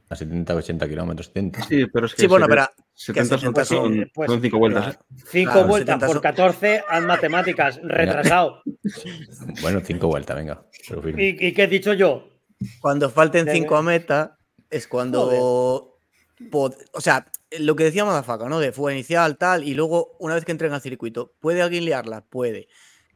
a 0.09 0.15
70, 0.15 0.55
80 0.55 0.87
kilómetros, 0.87 1.27
70. 1.27 1.63
Sí, 1.63 1.85
pero 1.91 2.05
es 2.05 2.13
que. 2.13 2.21
Sí, 2.21 2.27
bueno, 2.27 2.47
pero 2.47 2.67
70 2.93 3.37
son, 3.37 3.65
son, 3.65 4.11
pues, 4.13 4.29
5 4.41 4.57
vueltas. 4.57 4.99
5 5.31 5.59
¿eh? 5.59 5.63
vueltas 5.63 6.03
por 6.03 6.21
14, 6.21 6.83
haz 6.87 7.03
matemáticas, 7.03 7.79
retrasado. 7.83 8.61
bueno, 9.61 9.81
5 9.83 10.07
vueltas, 10.07 10.35
venga. 10.35 10.63
¿Y, 11.17 11.53
qué 11.53 11.63
he 11.63 11.67
dicho 11.67 11.93
yo? 11.93 12.29
Cuando 12.79 13.09
falten 13.09 13.47
5 13.51 13.75
a 13.75 13.81
meta, 13.81 14.37
es 14.69 14.87
cuando. 14.87 15.97
O 16.51 17.01
sea, 17.01 17.25
lo 17.59 17.75
que 17.75 17.85
decía 17.85 18.05
Madafaca, 18.05 18.47
¿no? 18.47 18.59
De 18.59 18.71
fuga 18.71 18.93
inicial, 18.93 19.37
tal, 19.37 19.63
y 19.63 19.73
luego, 19.73 20.15
una 20.19 20.35
vez 20.35 20.45
que 20.45 20.51
entren 20.51 20.73
al 20.73 20.81
circuito, 20.81 21.33
¿puede 21.39 21.61
alguien 21.61 21.85
liarla? 21.85 22.21
Puede. 22.21 22.67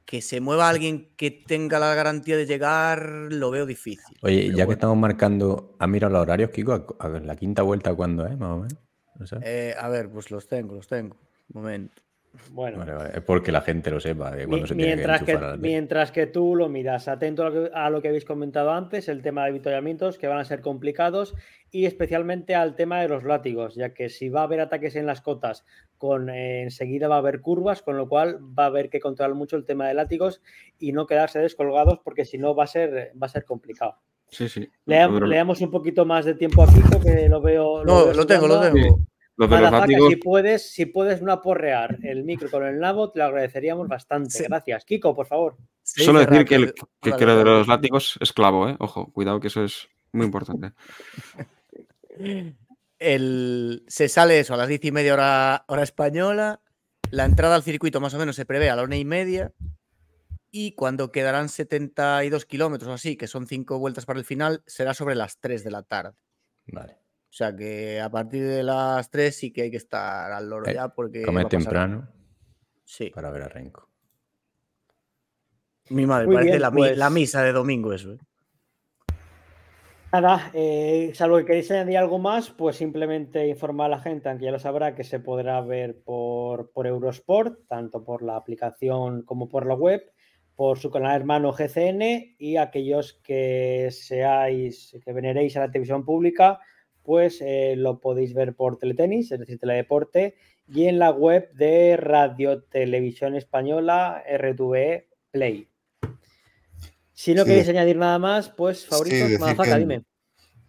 Que 0.09 0.23
se 0.23 0.41
mueva 0.41 0.67
alguien 0.67 1.09
que 1.17 1.29
tenga 1.29 1.77
la 1.77 1.93
garantía 1.93 2.35
de 2.35 2.47
llegar, 2.47 3.27
lo 3.29 3.51
veo 3.51 3.67
difícil. 3.67 4.17
Oye, 4.23 4.51
ya 4.55 4.65
que 4.65 4.73
estamos 4.73 4.97
marcando, 4.97 5.75
¿has 5.77 5.87
mirado 5.87 6.13
los 6.13 6.23
horarios, 6.23 6.49
Kiko? 6.49 6.97
A 6.97 7.07
ver, 7.09 7.25
la 7.25 7.35
quinta 7.35 7.61
vuelta, 7.61 7.93
¿cuándo 7.93 8.25
es, 8.25 8.35
más 8.35 8.49
o 8.49 8.57
menos? 8.57 9.33
Eh, 9.43 9.75
a 9.77 9.87
ver, 9.87 10.09
pues 10.09 10.31
los 10.31 10.47
tengo, 10.47 10.73
los 10.73 10.87
tengo. 10.87 11.15
Un 11.53 11.61
momento. 11.61 12.01
Bueno, 12.51 12.83
es 13.05 13.21
porque 13.21 13.51
la 13.51 13.61
gente 13.61 13.91
lo 13.91 13.99
sepa. 13.99 14.33
mientras, 14.75 15.23
que, 15.23 15.37
mientras 15.59 16.11
que 16.11 16.27
tú 16.27 16.55
lo 16.55 16.67
miras, 16.69 17.07
atento 17.07 17.45
a 17.45 17.89
lo, 17.89 18.01
que, 18.01 18.07
habéis 18.07 18.25
comentado 18.25 18.71
antes, 18.71 19.07
el 19.07 19.21
tema 19.21 19.43
de 19.43 19.49
avituallamientos 19.49 20.17
que 20.17 20.27
van 20.27 20.39
a 20.39 20.45
ser 20.45 20.61
complicados 20.61 21.35
y 21.71 21.85
especialmente 21.85 22.55
al 22.55 22.75
tema 22.75 23.01
de 23.01 23.07
los 23.07 23.23
látigos, 23.23 23.75
ya 23.75 23.93
que 23.93 24.09
si 24.09 24.29
va 24.29 24.41
a 24.41 24.43
haber 24.43 24.61
ataques 24.61 24.95
en 24.95 25.05
las 25.05 25.21
cotas, 25.21 25.65
con 25.97 26.29
eh, 26.29 26.63
enseguida 26.63 27.07
va 27.07 27.15
a 27.15 27.19
haber 27.19 27.41
curvas, 27.41 27.81
con 27.81 27.97
lo 27.97 28.09
cual 28.09 28.39
va 28.41 28.63
a 28.63 28.67
haber 28.67 28.89
que 28.89 28.99
controlar 28.99 29.35
mucho 29.35 29.55
el 29.55 29.65
tema 29.65 29.87
de 29.87 29.93
látigos 29.93 30.41
y 30.79 30.91
no 30.91 31.05
quedarse 31.05 31.39
descolgados, 31.39 31.99
porque 32.03 32.25
si 32.25 32.37
no 32.37 32.55
va 32.55 32.63
a 32.63 32.67
ser, 32.67 33.11
va 33.21 33.27
a 33.27 33.29
ser 33.29 33.45
complicado. 33.45 33.95
Sí, 34.31 34.47
sí. 34.47 34.69
leamos 34.85 35.61
un 35.61 35.71
poquito 35.71 36.05
más 36.05 36.25
de 36.25 36.35
tiempo 36.35 36.63
aquí, 36.63 36.81
que 37.03 37.29
lo 37.29 37.41
veo. 37.41 37.83
no, 37.83 38.13
lo 38.13 38.25
tengo, 38.25 38.47
lo 38.47 38.59
tengo 38.61 38.99
si 40.07 40.15
puedes, 40.17 40.71
si 40.71 40.85
puedes 40.85 41.21
no 41.21 41.31
aporrear 41.31 41.97
el 42.03 42.23
micro 42.23 42.49
con 42.49 42.65
el 42.65 42.79
nabo, 42.79 43.09
te 43.11 43.19
lo 43.19 43.25
agradeceríamos 43.25 43.87
bastante. 43.87 44.43
Gracias. 44.43 44.83
Kiko, 44.83 45.15
por 45.15 45.27
favor. 45.27 45.55
Solo 45.81 46.19
decir 46.19 46.45
que, 46.45 46.55
el, 46.55 46.73
que, 47.01 47.25
lo 47.25 47.37
de 47.37 47.43
los 47.45 47.67
látigos 47.67 48.17
es 48.19 48.33
clavo, 48.33 48.67
¿eh? 48.67 48.75
Ojo, 48.79 49.11
cuidado 49.13 49.39
que 49.39 49.47
eso 49.47 49.63
es 49.63 49.87
muy 50.11 50.25
importante. 50.25 50.73
el, 52.99 53.83
se 53.87 54.09
sale 54.09 54.39
eso 54.39 54.53
a 54.53 54.57
las 54.57 54.67
diez 54.67 54.83
y 54.83 54.91
media 54.91 55.13
hora, 55.13 55.63
hora 55.67 55.83
española. 55.83 56.61
La 57.09 57.25
entrada 57.25 57.55
al 57.55 57.63
circuito 57.63 58.01
más 58.01 58.13
o 58.13 58.19
menos 58.19 58.35
se 58.35 58.45
prevé 58.45 58.69
a 58.69 58.75
la 58.75 58.83
una 58.83 58.97
y 58.97 59.05
media. 59.05 59.53
Y 60.51 60.73
cuando 60.73 61.11
quedarán 61.11 61.47
72 61.47 62.45
kilómetros 62.45 62.89
o 62.89 62.93
así, 62.93 63.15
que 63.15 63.27
son 63.27 63.47
cinco 63.47 63.79
vueltas 63.79 64.05
para 64.05 64.19
el 64.19 64.25
final, 64.25 64.63
será 64.65 64.93
sobre 64.93 65.15
las 65.15 65.39
3 65.39 65.63
de 65.63 65.71
la 65.71 65.83
tarde. 65.83 66.17
Vale. 66.67 66.97
O 67.29 67.31
sea 67.31 67.55
que 67.55 68.01
a 68.01 68.09
partir 68.09 68.43
de 68.43 68.63
las 68.63 69.09
3 69.11 69.35
sí 69.35 69.53
que 69.53 69.63
hay 69.63 69.71
que 69.71 69.77
estar 69.77 70.31
al 70.31 70.49
loro 70.49 70.67
eh, 70.67 70.73
ya 70.73 70.89
porque... 70.89 71.21
Come 71.21 71.45
temprano 71.45 72.07
sí. 72.83 73.11
para 73.11 73.29
ver 73.29 73.43
a 73.43 73.47
Renko. 73.47 73.87
Mi 75.89 76.05
madre, 76.05 76.27
parece 76.31 76.59
la, 76.59 76.71
pues 76.71 77.11
misa 77.11 77.43
de 77.43 77.51
domingo 77.51 77.93
eso. 77.93 78.13
¿eh? 78.13 78.17
Nada, 80.11 80.49
eh, 80.53 81.11
salvo 81.13 81.37
que 81.37 81.45
queréis 81.45 81.69
añadir 81.69 81.97
algo 81.99 82.17
más, 82.17 82.49
pues 82.49 82.77
simplemente 82.77 83.47
informar 83.47 83.85
a 83.87 83.97
la 83.97 84.01
gente, 84.01 84.27
aunque 84.27 84.45
ya 84.45 84.51
lo 84.51 84.57
sabrá, 84.57 84.95
que 84.95 85.03
se 85.03 85.19
podrá 85.19 85.61
ver 85.61 86.01
por, 86.03 86.71
por 86.71 86.87
Eurosport, 86.87 87.67
tanto 87.67 88.03
por 88.03 88.23
la 88.23 88.35
aplicación 88.35 89.21
como 89.21 89.47
por 89.49 89.67
la 89.67 89.75
web, 89.75 90.11
por 90.55 90.79
su 90.79 90.89
canal 90.89 91.15
hermano 91.15 91.53
GCN 91.53 92.35
y 92.39 92.57
aquellos 92.57 93.13
que 93.23 93.89
seáis, 93.91 94.97
que 95.05 95.13
veneréis 95.13 95.55
a 95.57 95.61
la 95.61 95.71
televisión 95.71 96.03
pública, 96.03 96.59
pues 97.09 97.41
eh, 97.41 97.73
lo 97.75 97.99
podéis 97.99 98.35
ver 98.35 98.53
por 98.53 98.77
Teletenis, 98.77 99.31
es 99.31 99.39
decir, 99.39 99.57
Teledeporte, 99.57 100.35
y 100.67 100.85
en 100.85 100.99
la 100.99 101.09
web 101.09 101.51
de 101.53 101.97
Radio 101.97 102.61
Televisión 102.61 103.35
Española, 103.35 104.23
RTVE 104.31 105.07
Play. 105.31 105.67
Si 107.11 107.33
no 107.33 107.45
queréis 107.45 107.67
añadir 107.67 107.97
nada 107.97 108.19
más, 108.19 108.49
pues 108.49 108.85
favoritos, 108.85 109.27
sí, 109.27 109.73
dime. 109.75 110.03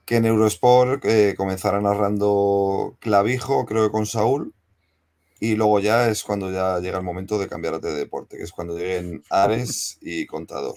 Que 0.07 0.17
en 0.17 0.25
Eurosport 0.25 1.05
eh, 1.05 1.35
comenzará 1.37 1.79
narrando 1.83 2.97
Clavijo, 3.01 3.67
creo 3.67 3.85
que 3.85 3.93
con 3.93 4.07
Saúl, 4.07 4.55
y 5.41 5.57
luego 5.57 5.79
ya 5.81 6.09
es 6.09 6.23
cuando 6.23 6.51
ya 6.51 6.79
llega 6.79 6.97
el 6.97 7.05
momento 7.05 7.39
de 7.39 7.49
cambiar 7.49 7.83
de 7.83 7.93
deporte, 7.93 8.39
que 8.39 8.45
es 8.45 8.53
cuando 8.53 8.79
lleguen 8.79 9.23
Ares 9.29 9.99
y 10.01 10.25
Contador. 10.25 10.77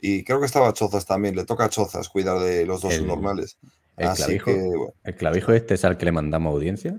Y 0.00 0.24
creo 0.24 0.40
que 0.40 0.46
estaba 0.46 0.72
Chozas 0.72 1.06
también, 1.06 1.36
le 1.36 1.44
toca 1.44 1.66
a 1.66 1.70
Chozas 1.70 2.08
cuidar 2.08 2.40
de 2.40 2.66
los 2.66 2.80
dos 2.80 3.00
normales. 3.02 3.56
El 3.96 4.10
clavijo, 4.14 4.94
¿El 5.04 5.16
clavijo 5.16 5.52
este 5.52 5.74
es 5.74 5.84
al 5.84 5.98
que 5.98 6.06
le 6.06 6.12
mandamos 6.12 6.54
audiencia? 6.54 6.98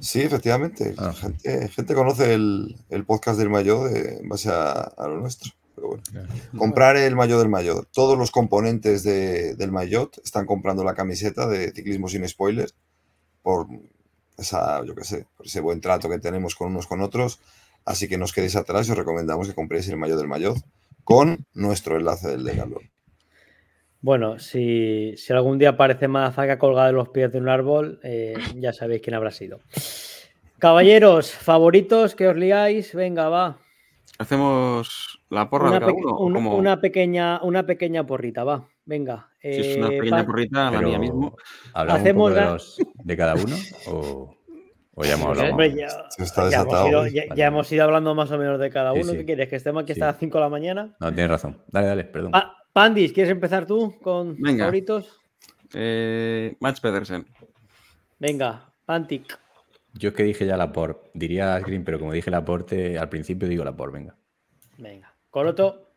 Sí, 0.00 0.20
efectivamente. 0.20 0.94
Ah. 0.98 1.12
Gente, 1.12 1.94
conoce 1.94 2.34
el, 2.34 3.04
podcast 3.06 3.38
del 3.38 3.50
Mayo 3.50 3.88
en 3.88 4.28
base 4.28 4.50
a 4.50 4.92
lo 4.98 5.20
nuestro. 5.20 5.52
Comprar 6.56 6.96
el 6.96 7.16
maillot 7.16 7.38
del 7.38 7.48
maillot. 7.48 7.88
Todos 7.92 8.18
los 8.18 8.30
componentes 8.30 9.02
del 9.02 9.72
maillot 9.72 10.18
están 10.24 10.46
comprando 10.46 10.84
la 10.84 10.94
camiseta 10.94 11.46
de 11.46 11.72
ciclismo 11.72 12.08
sin 12.08 12.28
spoilers 12.28 12.74
por 13.42 13.66
esa, 14.36 14.84
yo 14.84 14.94
qué 14.94 15.04
sé, 15.04 15.26
por 15.36 15.46
ese 15.46 15.60
buen 15.60 15.80
trato 15.80 16.08
que 16.08 16.18
tenemos 16.18 16.54
con 16.54 16.68
unos 16.68 16.86
con 16.86 17.00
otros. 17.00 17.40
Así 17.84 18.08
que 18.08 18.18
no 18.18 18.24
os 18.24 18.32
quedéis 18.32 18.56
atrás 18.56 18.86
y 18.86 18.92
os 18.92 18.98
recomendamos 18.98 19.48
que 19.48 19.54
compréis 19.54 19.88
el 19.88 19.96
maillot 19.96 20.18
del 20.18 20.28
maillot 20.28 20.58
con 21.04 21.46
nuestro 21.54 21.96
enlace 21.96 22.28
del 22.28 22.44
Decathlon. 22.44 22.91
Bueno, 24.02 24.40
si, 24.40 25.14
algún 25.30 25.58
día 25.58 25.70
aparece 25.70 26.08
Mazaga 26.08 26.58
colgada 26.58 26.88
de 26.88 26.92
los 26.92 27.08
pies 27.10 27.30
de 27.32 27.38
un 27.38 27.48
árbol, 27.48 28.00
eh, 28.02 28.34
ya 28.56 28.72
sabéis 28.72 29.00
quién 29.00 29.14
habrá 29.14 29.30
sido. 29.30 29.60
Caballeros, 30.58 31.30
favoritos 31.30 32.16
que 32.16 32.26
os 32.26 32.36
liáis, 32.36 32.94
venga, 32.94 33.28
va. 33.28 33.58
Hacemos 34.18 35.20
la 35.30 35.48
porra 35.48 35.68
una 35.68 35.80
de 35.80 35.86
cada 35.86 35.92
uno. 35.92 36.54
Una, 36.54 36.80
pequeña, 36.80 37.40
una 37.42 37.64
pequeña 37.64 38.04
porrita, 38.04 38.42
va. 38.44 38.68
Venga. 38.84 39.30
si 39.40 39.48
es 39.48 39.76
una 39.76 39.88
eh, 39.88 39.98
pequeña 39.98 40.26
porrita, 40.26 40.70
la 40.70 40.80
mía 40.80 40.98
mismo. 40.98 41.36
¿Hacemos 41.72 42.34
de, 43.04 43.16
cada 43.16 43.34
uno? 43.34 43.56
¿O, 43.86 45.04
ya 45.04 45.14
hemos 45.14 45.38
hablado? 45.38 47.06
ya, 47.06 47.46
hemos 47.46 47.72
ido, 47.72 47.84
hablando 47.84 48.14
más 48.16 48.30
o 48.32 48.38
menos 48.38 48.58
de 48.58 48.68
cada 48.70 48.92
uno. 48.92 49.12
¿Qué 49.12 49.24
quieres? 49.24 49.48
¿Que 49.48 49.56
estemos 49.56 49.84
aquí 49.84 49.92
hasta 49.92 50.06
las 50.06 50.18
5 50.18 50.38
de 50.38 50.42
la 50.42 50.50
mañana? 50.50 50.96
No, 50.98 51.12
tienes 51.12 51.30
razón. 51.30 51.62
Dale, 51.68 51.86
dale, 51.86 52.04
perdón. 52.04 52.32
Pandis, 52.72 53.12
¿quieres 53.12 53.30
empezar 53.30 53.66
tú 53.66 53.98
con 54.00 54.36
favoritos? 54.36 55.20
Eh, 55.74 56.56
Max 56.60 56.80
Pedersen. 56.80 57.26
Venga, 58.18 58.72
Pantic. 58.86 59.38
Yo 59.94 60.10
es 60.10 60.14
que 60.14 60.22
dije 60.22 60.46
ya 60.46 60.56
la 60.56 60.72
por. 60.72 61.10
Diría 61.12 61.58
Green, 61.60 61.84
pero 61.84 61.98
como 61.98 62.12
dije 62.12 62.30
la 62.30 62.44
porte, 62.44 62.98
al 62.98 63.08
principio 63.08 63.48
digo 63.48 63.64
la 63.64 63.76
por, 63.76 63.92
venga. 63.92 64.16
Venga. 64.78 65.14
Coloto. 65.28 65.92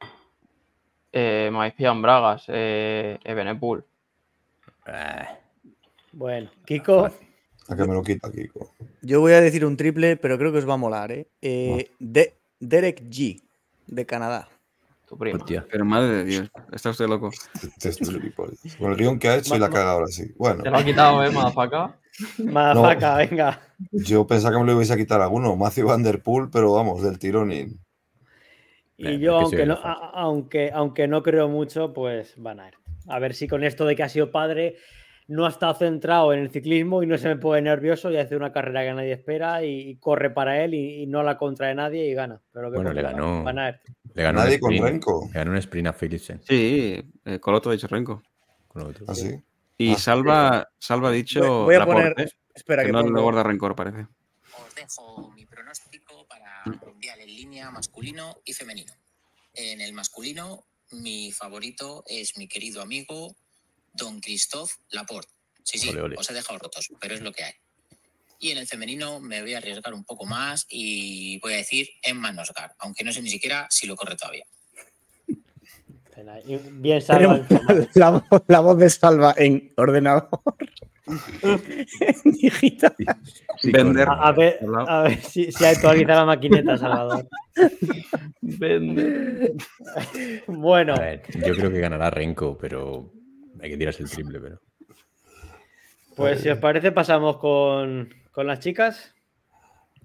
Eh, 1.12 1.50
Maician 1.52 2.02
Bragas, 2.02 2.46
eh, 2.50 3.18
Ebenepul. 3.24 3.86
Eh. 4.86 5.26
Bueno, 6.12 6.50
Kiko. 6.66 7.06
A 7.06 7.76
que 7.76 7.86
me 7.86 7.94
lo 7.94 8.04
quita, 8.04 8.30
Kiko. 8.30 8.74
Yo 9.02 9.22
voy 9.22 9.32
a 9.32 9.40
decir 9.40 9.66
un 9.66 9.78
triple, 9.78 10.18
pero 10.18 10.38
creo 10.38 10.52
que 10.52 10.58
os 10.58 10.68
va 10.68 10.74
a 10.74 10.78
molar, 10.78 11.14
¿eh? 11.14 11.28
eh 11.42 11.92
de 12.00 12.36
Derek 12.60 13.04
G, 13.04 13.42
de 13.88 14.06
Canadá. 14.06 14.50
Tu. 15.08 15.18
Pero 15.18 15.86
madre 15.86 16.10
de 16.10 16.26
Dios, 16.26 16.52
está 16.72 16.90
usted 16.90 17.08
loco. 17.08 17.30
Este, 17.54 17.90
este 17.90 18.34
Con 18.80 18.92
el 18.92 18.98
guion 18.98 19.20
que 19.20 19.30
ha 19.30 19.36
hecho 19.36 19.56
y 19.56 19.60
la 19.60 19.70
caga 19.70 19.92
ahora 19.92 20.08
sí. 20.08 20.34
Bueno. 20.36 20.64
Te 20.64 20.70
lo 20.70 20.78
ha 20.78 20.84
quitado, 20.84 21.24
¿eh, 21.24 21.30
Madafaka? 21.30 22.00
Madafaka, 22.40 23.18
venga. 23.18 23.62
Yo 23.92 24.26
pensaba 24.26 24.54
que 24.54 24.60
me 24.60 24.66
lo 24.66 24.74
ibais 24.74 24.92
a 24.92 24.98
quitar 24.98 25.22
alguno, 25.22 25.56
Matthew 25.56 25.88
Van 25.88 26.04
Der 26.04 26.22
Poel, 26.22 26.50
pero 26.52 26.74
vamos, 26.74 27.04
del 27.04 27.20
tirón 27.20 27.52
y. 27.52 27.68
Y 28.98 29.20
yo, 29.20 29.40
aunque 29.40 29.66
no, 29.66 29.78
aunque, 29.84 30.72
aunque 30.74 31.08
no 31.08 31.22
creo 31.22 31.50
mucho, 31.50 31.94
pues 31.94 32.34
van 32.38 32.62
a 32.62 32.70
ir. 32.70 32.76
A 33.08 33.20
ver 33.20 33.34
si 33.36 33.48
con 33.48 33.64
esto 33.64 33.86
de 33.86 33.96
que 33.96 34.04
ha 34.04 34.10
sido 34.10 34.32
padre, 34.32 34.78
no 35.28 35.46
ha 35.46 35.50
estado 35.50 35.74
centrado 35.74 36.34
en 36.34 36.40
el 36.40 36.50
ciclismo 36.50 37.02
y 37.04 37.08
no 37.08 37.18
se 37.18 37.28
me 37.28 37.36
pone 37.36 37.62
nervioso 37.62 38.12
y 38.12 38.18
hace 38.18 38.36
una 38.36 38.52
carrera 38.52 38.84
que 38.84 38.94
nadie 38.94 39.12
espera 39.14 39.64
y, 39.64 39.98
corre 39.98 40.30
para 40.30 40.64
él 40.64 40.74
y, 40.74 41.06
no 41.08 41.24
la 41.24 41.38
contrae 41.38 41.74
nadie 41.76 42.08
y 42.08 42.14
gana. 42.14 42.42
Pero 42.52 42.72
bueno, 42.72 42.94
le 42.94 43.02
ganó, 43.02 43.44
le 44.16 44.24
ganó. 44.24 44.40
nadie 44.40 44.60
con 44.60 44.72
Renko. 44.72 45.28
Le 45.28 45.34
ganó 45.34 45.52
un 45.52 45.58
sprint 45.58 45.88
a 45.90 45.94
Philipsen. 45.94 46.42
Sí, 46.42 47.04
eh, 47.26 47.40
dicho 47.72 47.88
Renko. 47.88 48.24
¿Ah, 49.08 49.14
sí? 49.14 49.36
Y 49.78 49.94
ah, 49.94 49.98
Salva, 49.98 50.70
Salva 50.80 51.10
ha 51.10 51.12
dicho. 51.12 51.66
Voy, 51.66 51.76
a 51.76 51.86
poner. 51.86 52.34
espera, 52.54 52.86
que, 52.86 52.94
no 52.94 53.04
le 53.04 53.22
guarda 53.22 53.44
rencor, 53.44 53.76
parece. 53.76 54.08
Os 54.58 54.74
dejo 54.74 55.32
mi 55.36 55.46
pronóstico 55.46 56.26
para 56.28 56.64
el 56.66 56.80
Mundial 56.80 57.20
en 57.20 57.28
línea 57.28 57.72
masculino 57.72 58.38
y 58.46 58.54
femenino. 58.54 58.94
En 59.54 59.82
el 59.82 59.92
masculino, 59.92 60.66
mi 60.92 61.34
favorito 61.34 62.06
es 62.08 62.38
mi 62.38 62.48
querido 62.48 62.82
amigo 62.82 63.36
Don 63.94 64.22
Christophe 64.22 64.76
Laporte. 64.92 65.34
Sí, 65.64 65.78
sí, 65.78 65.90
os 65.90 66.30
he 66.30 66.34
dejado 66.34 66.60
rotos, 66.60 66.90
pero 67.02 67.16
es 67.16 67.22
lo 67.22 67.34
que 67.34 67.44
hay. 67.44 67.54
Y 68.40 68.52
en 68.52 68.58
el 68.58 68.68
femenino 68.68 69.20
me 69.20 69.42
voy 69.42 69.54
a 69.54 69.58
arriesgar 69.58 69.94
un 69.94 70.04
poco 70.04 70.26
más 70.26 70.66
y 70.70 71.40
voy 71.40 71.54
a 71.54 71.58
decir 71.58 71.88
en 72.02 72.18
Manosgar, 72.18 72.74
aunque 72.80 73.04
no 73.04 73.12
sé 73.12 73.22
ni 73.22 73.30
siquiera 73.30 73.68
si 73.70 73.88
lo 73.88 73.96
corre 73.96 74.16
todavía. 74.16 74.46
Bien, 76.72 77.02
Salva. 77.02 77.46
La, 78.48 78.60
voz 78.60 78.78
de 78.78 78.90
Salva 78.90 79.34
en 79.38 79.72
ordenador. 79.76 80.30
digital. 82.26 82.96
Vender. 83.64 84.08
A, 84.10 84.32
ver, 84.32 84.60
a 84.88 85.04
ver 85.04 85.22
si, 85.22 85.52
si, 85.52 85.66
actualiza 85.66 86.16
la 86.16 86.26
maquineta, 86.26 86.78
Salvador. 86.78 87.28
Vender. 88.42 89.54
Bueno. 90.48 90.96
yo 90.96 91.56
creo 91.56 91.72
que 91.72 91.80
ganará 91.80 92.10
Renko, 92.10 92.58
pero 92.58 93.12
hay 93.62 93.70
que 93.70 93.78
tirarse 93.78 94.04
el 94.04 94.10
triple, 94.10 94.40
pero. 94.40 94.62
Pues 96.16 96.40
si 96.40 96.50
os 96.50 96.58
parece, 96.60 96.92
pasamos 96.92 97.38
con, 97.38 98.10
con 98.36 98.48
las 98.48 98.60
chicas. 98.60 99.14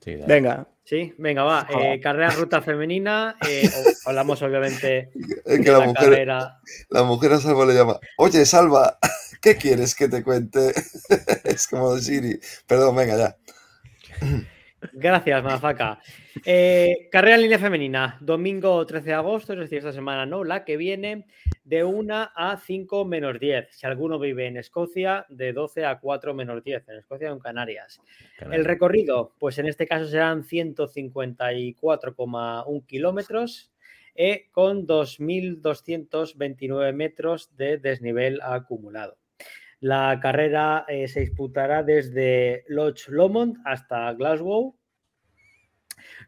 Sí, 0.00 0.14
venga. 0.26 0.66
Sí, 0.84 1.14
venga, 1.18 1.42
va. 1.42 1.66
Eh, 1.68 2.00
carrera 2.00 2.30
ruta 2.30 2.62
femenina. 2.62 3.36
Eh, 3.46 3.68
hablamos, 4.06 4.40
obviamente, 4.42 5.10
de 5.14 5.58
la, 5.58 5.92
carrera. 5.92 6.60
La 6.88 7.02
mujer 7.02 7.32
a 7.32 7.40
Salva 7.40 7.66
le 7.66 7.74
llama: 7.74 7.98
Oye, 8.16 8.46
Salva, 8.46 8.98
¿qué 9.42 9.56
quieres 9.56 9.94
que 9.94 10.08
te 10.08 10.22
cuente? 10.22 10.72
es 11.44 11.66
como 11.66 11.94
de 11.94 12.02
Siri. 12.02 12.40
Perdón, 12.66 12.96
venga, 12.96 13.16
ya. 13.16 13.36
Gracias, 14.92 15.42
Mafaca. 15.42 15.98
Eh, 16.44 17.08
carrera 17.10 17.36
en 17.36 17.42
línea 17.42 17.58
femenina, 17.58 18.18
domingo 18.20 18.86
13 18.86 19.08
de 19.10 19.14
agosto, 19.14 19.52
es 19.52 19.58
decir, 19.58 19.78
esta 19.78 19.92
semana 19.92 20.24
no, 20.26 20.44
la 20.44 20.64
que 20.64 20.76
viene, 20.76 21.26
de 21.64 21.82
1 21.84 22.30
a 22.34 22.56
5 22.56 23.04
menos 23.04 23.38
10. 23.38 23.68
Si 23.70 23.86
alguno 23.86 24.18
vive 24.18 24.46
en 24.46 24.56
Escocia, 24.56 25.26
de 25.28 25.52
12 25.52 25.84
a 25.84 26.00
4 26.00 26.32
menos 26.34 26.64
10, 26.64 26.88
en 26.88 26.96
Escocia 26.96 27.30
o 27.30 27.34
en 27.34 27.40
Canarias. 27.40 28.00
El 28.50 28.64
recorrido, 28.64 29.34
pues 29.38 29.58
en 29.58 29.66
este 29.66 29.86
caso 29.86 30.06
serán 30.06 30.44
154,1 30.44 32.86
kilómetros 32.86 33.70
eh, 34.14 34.46
con 34.50 34.86
2.229 34.86 36.92
metros 36.92 37.50
de 37.56 37.78
desnivel 37.78 38.40
acumulado. 38.42 39.19
La 39.80 40.20
carrera 40.20 40.84
eh, 40.88 41.08
se 41.08 41.20
disputará 41.20 41.82
desde 41.82 42.64
Loch 42.68 43.08
Lomond 43.08 43.56
hasta 43.64 44.12
Glasgow. 44.12 44.76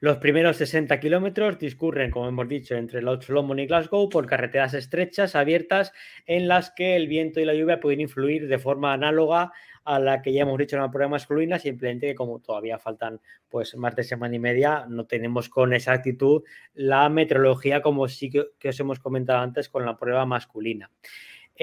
Los 0.00 0.16
primeros 0.16 0.56
60 0.56 0.98
kilómetros 0.98 1.58
discurren, 1.58 2.10
como 2.10 2.28
hemos 2.28 2.48
dicho, 2.48 2.74
entre 2.76 3.02
Loch 3.02 3.28
Lomond 3.28 3.60
y 3.60 3.66
Glasgow 3.66 4.08
por 4.08 4.26
carreteras 4.26 4.72
estrechas, 4.72 5.36
abiertas, 5.36 5.92
en 6.26 6.48
las 6.48 6.70
que 6.70 6.96
el 6.96 7.08
viento 7.08 7.40
y 7.40 7.44
la 7.44 7.54
lluvia 7.54 7.78
pueden 7.78 8.00
influir 8.00 8.48
de 8.48 8.58
forma 8.58 8.94
análoga 8.94 9.52
a 9.84 9.98
la 9.98 10.22
que 10.22 10.32
ya 10.32 10.42
hemos 10.42 10.58
dicho 10.58 10.76
en 10.76 10.82
la 10.82 10.90
prueba 10.90 11.10
masculina, 11.10 11.58
simplemente 11.58 12.06
que 12.06 12.14
como 12.14 12.40
todavía 12.40 12.78
faltan 12.78 13.20
pues 13.50 13.76
más 13.76 13.94
de 13.94 14.04
semana 14.04 14.34
y 14.34 14.38
media, 14.38 14.86
no 14.88 15.06
tenemos 15.06 15.50
con 15.50 15.74
exactitud 15.74 16.42
la 16.72 17.08
meteorología 17.10 17.82
como 17.82 18.08
sí 18.08 18.30
que 18.30 18.68
os 18.68 18.80
hemos 18.80 18.98
comentado 18.98 19.40
antes 19.40 19.68
con 19.68 19.84
la 19.84 19.96
prueba 19.98 20.24
masculina. 20.24 20.90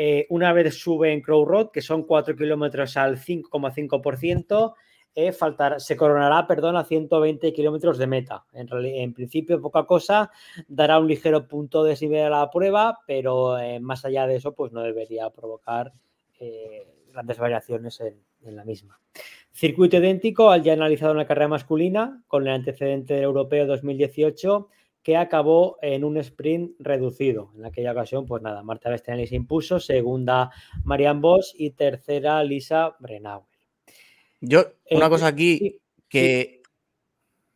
Eh, 0.01 0.27
una 0.29 0.53
vez 0.53 0.75
sube 0.75 1.11
en 1.11 1.19
Crow 1.19 1.43
Road, 1.43 1.71
que 1.71 1.81
son 1.81 2.03
4 2.03 2.33
kilómetros 2.37 2.95
al 2.95 3.17
5,5%, 3.17 4.73
eh, 5.13 5.33
se 5.77 5.97
coronará 5.97 6.47
perdón, 6.47 6.77
a 6.77 6.85
120 6.85 7.51
kilómetros 7.51 7.97
de 7.97 8.07
meta. 8.07 8.45
En, 8.53 9.13
principio, 9.13 9.59
poca 9.59 9.83
cosa, 9.83 10.31
dará 10.69 10.99
un 10.99 11.07
ligero 11.09 11.49
punto 11.49 11.83
de 11.83 11.89
desnivel 11.89 12.27
a 12.27 12.39
la 12.39 12.49
prueba, 12.49 12.99
pero 13.05 13.59
eh, 13.59 13.81
más 13.81 14.05
allá 14.05 14.25
de 14.25 14.37
eso, 14.37 14.53
pues 14.53 14.71
no 14.71 14.83
debería 14.83 15.29
provocar 15.31 15.91
eh, 16.39 16.87
grandes 17.11 17.37
variaciones 17.37 17.99
en, 17.99 18.23
en, 18.43 18.55
la 18.55 18.63
misma. 18.63 19.01
Circuito 19.51 19.97
idéntico 19.97 20.49
al 20.49 20.63
ya 20.63 20.71
analizado 20.71 21.11
en 21.11 21.17
la 21.17 21.27
carrera 21.27 21.49
masculina, 21.49 22.23
con 22.27 22.47
el 22.47 22.53
antecedente 22.53 23.19
europeo 23.19 23.65
2018 23.65 24.69
que 25.03 25.17
acabó 25.17 25.77
en 25.81 26.03
un 26.03 26.17
sprint 26.17 26.75
reducido. 26.79 27.51
En 27.55 27.65
aquella 27.65 27.91
ocasión, 27.91 28.25
pues 28.25 28.41
nada, 28.41 28.63
Marta 28.63 28.89
Bestenelli 28.89 29.27
se 29.27 29.35
impuso, 29.35 29.79
segunda 29.79 30.51
Marian 30.83 31.21
Bosch 31.21 31.53
y 31.55 31.71
tercera 31.71 32.43
Lisa 32.43 32.95
Brenauer. 32.99 33.47
Yo, 34.41 34.73
una 34.91 35.07
eh, 35.07 35.09
cosa 35.09 35.27
aquí 35.27 35.81
que 36.07 36.61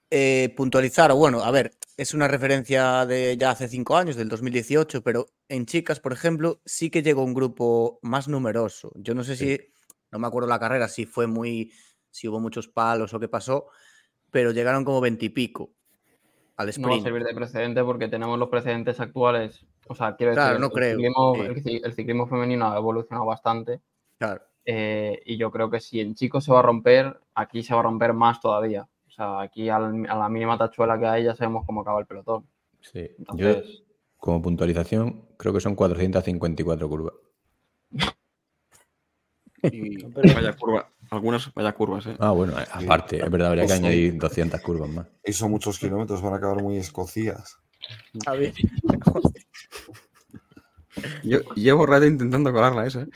eh, 0.09 0.53
puntualizar, 0.55 1.11
o 1.11 1.15
bueno, 1.15 1.43
a 1.43 1.51
ver, 1.51 1.73
es 1.97 2.13
una 2.13 2.27
referencia 2.27 3.05
de 3.05 3.37
ya 3.37 3.51
hace 3.51 3.67
cinco 3.67 3.97
años, 3.97 4.15
del 4.15 4.29
2018, 4.29 5.03
pero 5.03 5.27
en 5.49 5.65
chicas, 5.65 5.99
por 5.99 6.13
ejemplo, 6.13 6.61
sí 6.65 6.89
que 6.89 7.03
llegó 7.03 7.23
un 7.23 7.33
grupo 7.33 7.99
más 8.01 8.27
numeroso. 8.27 8.91
Yo 8.95 9.15
no 9.15 9.23
sé 9.23 9.35
si, 9.35 9.57
no 10.11 10.19
me 10.19 10.27
acuerdo 10.27 10.47
la 10.47 10.59
carrera, 10.59 10.87
si 10.87 11.05
fue 11.05 11.27
muy, 11.27 11.71
si 12.09 12.27
hubo 12.27 12.39
muchos 12.39 12.67
palos 12.67 13.13
o 13.13 13.19
qué 13.19 13.27
pasó, 13.27 13.67
pero 14.31 14.51
llegaron 14.51 14.85
como 14.85 15.01
veintipico 15.01 15.73
al 16.58 16.70
sprint. 16.70 16.88
No 16.88 16.95
va 16.95 17.01
a 17.01 17.04
servir 17.04 17.24
de 17.24 17.34
precedente 17.34 17.84
porque 17.84 18.08
tenemos 18.08 18.38
los 18.38 18.49
precedentes 18.49 18.99
actuales. 18.99 19.66
O 19.88 19.95
sea, 19.95 20.16
quiero 20.16 20.36
decir, 20.36 20.60
no 20.60 20.68
el, 20.68 20.72
creo. 20.72 20.95
Ciclismo, 20.95 21.36
el, 21.36 21.93
ciclismo 21.93 22.28
femenino 22.28 22.68
ha 22.68 22.78
evolucionado 22.78 23.26
bastante. 23.26 23.82
Claro. 24.18 24.41
Eh, 24.66 25.22
y 25.26 25.38
yo 25.38 25.51
creo 25.51 25.70
que 25.70 25.80
si 25.80 25.99
en 25.99 26.16
chicos 26.16 26.45
se 26.45 26.51
va 26.51 26.60
a 26.60 26.64
romper, 26.64 27.20
aquí 27.36 27.64
se 27.64 27.74
va 27.74 27.82
a 27.82 27.84
romper 27.84 28.14
más 28.14 28.39
todavía. 28.39 28.88
O 29.08 29.12
sea, 29.12 29.41
aquí 29.41 29.70
a 29.70 29.78
la 29.80 30.30
mínima 30.30 30.58
tachuela 30.58 30.97
que 30.97 31.06
hay 31.06 31.24
ya 31.26 31.36
sabemos 31.36 31.66
cómo 31.66 31.82
acaba 31.82 31.99
el 31.99 32.08
pelotón. 32.08 32.47
Sí, 32.82 33.10
yo 33.36 33.62
como 34.18 34.41
puntualización 34.41 35.26
creo 35.38 35.54
que 35.54 35.60
son 35.60 35.76
454 35.76 36.89
curvas. 36.89 37.14
Y 39.72 40.04
vaya 40.12 40.51
curva, 40.58 40.91
algunas 41.14 41.53
vaya 41.53 41.74
curvas, 41.74 42.05
¿eh? 42.07 42.16
Ah, 42.20 42.32
bueno, 42.32 42.53
aparte, 42.72 43.24
es 43.24 43.30
verdad, 43.30 43.49
habría 43.49 43.66
que 43.66 43.74
añadir 43.74 44.18
200 44.18 44.61
curvas 44.61 44.89
más. 44.89 45.07
Y 45.24 45.34
son 45.34 45.51
muchos 45.51 45.80
kilómetros, 45.80 46.22
van 46.22 46.34
a 46.34 46.38
acabar 46.38 46.61
muy 46.61 46.78
escocías. 46.78 47.57
A 48.26 48.34
ver. 48.34 48.53
Yo 51.24 51.39
llevo 51.55 51.86
rato 51.86 52.05
intentando 52.05 52.51
colarla 52.51 52.86
esa. 52.86 53.01
¿eh? 53.01 53.07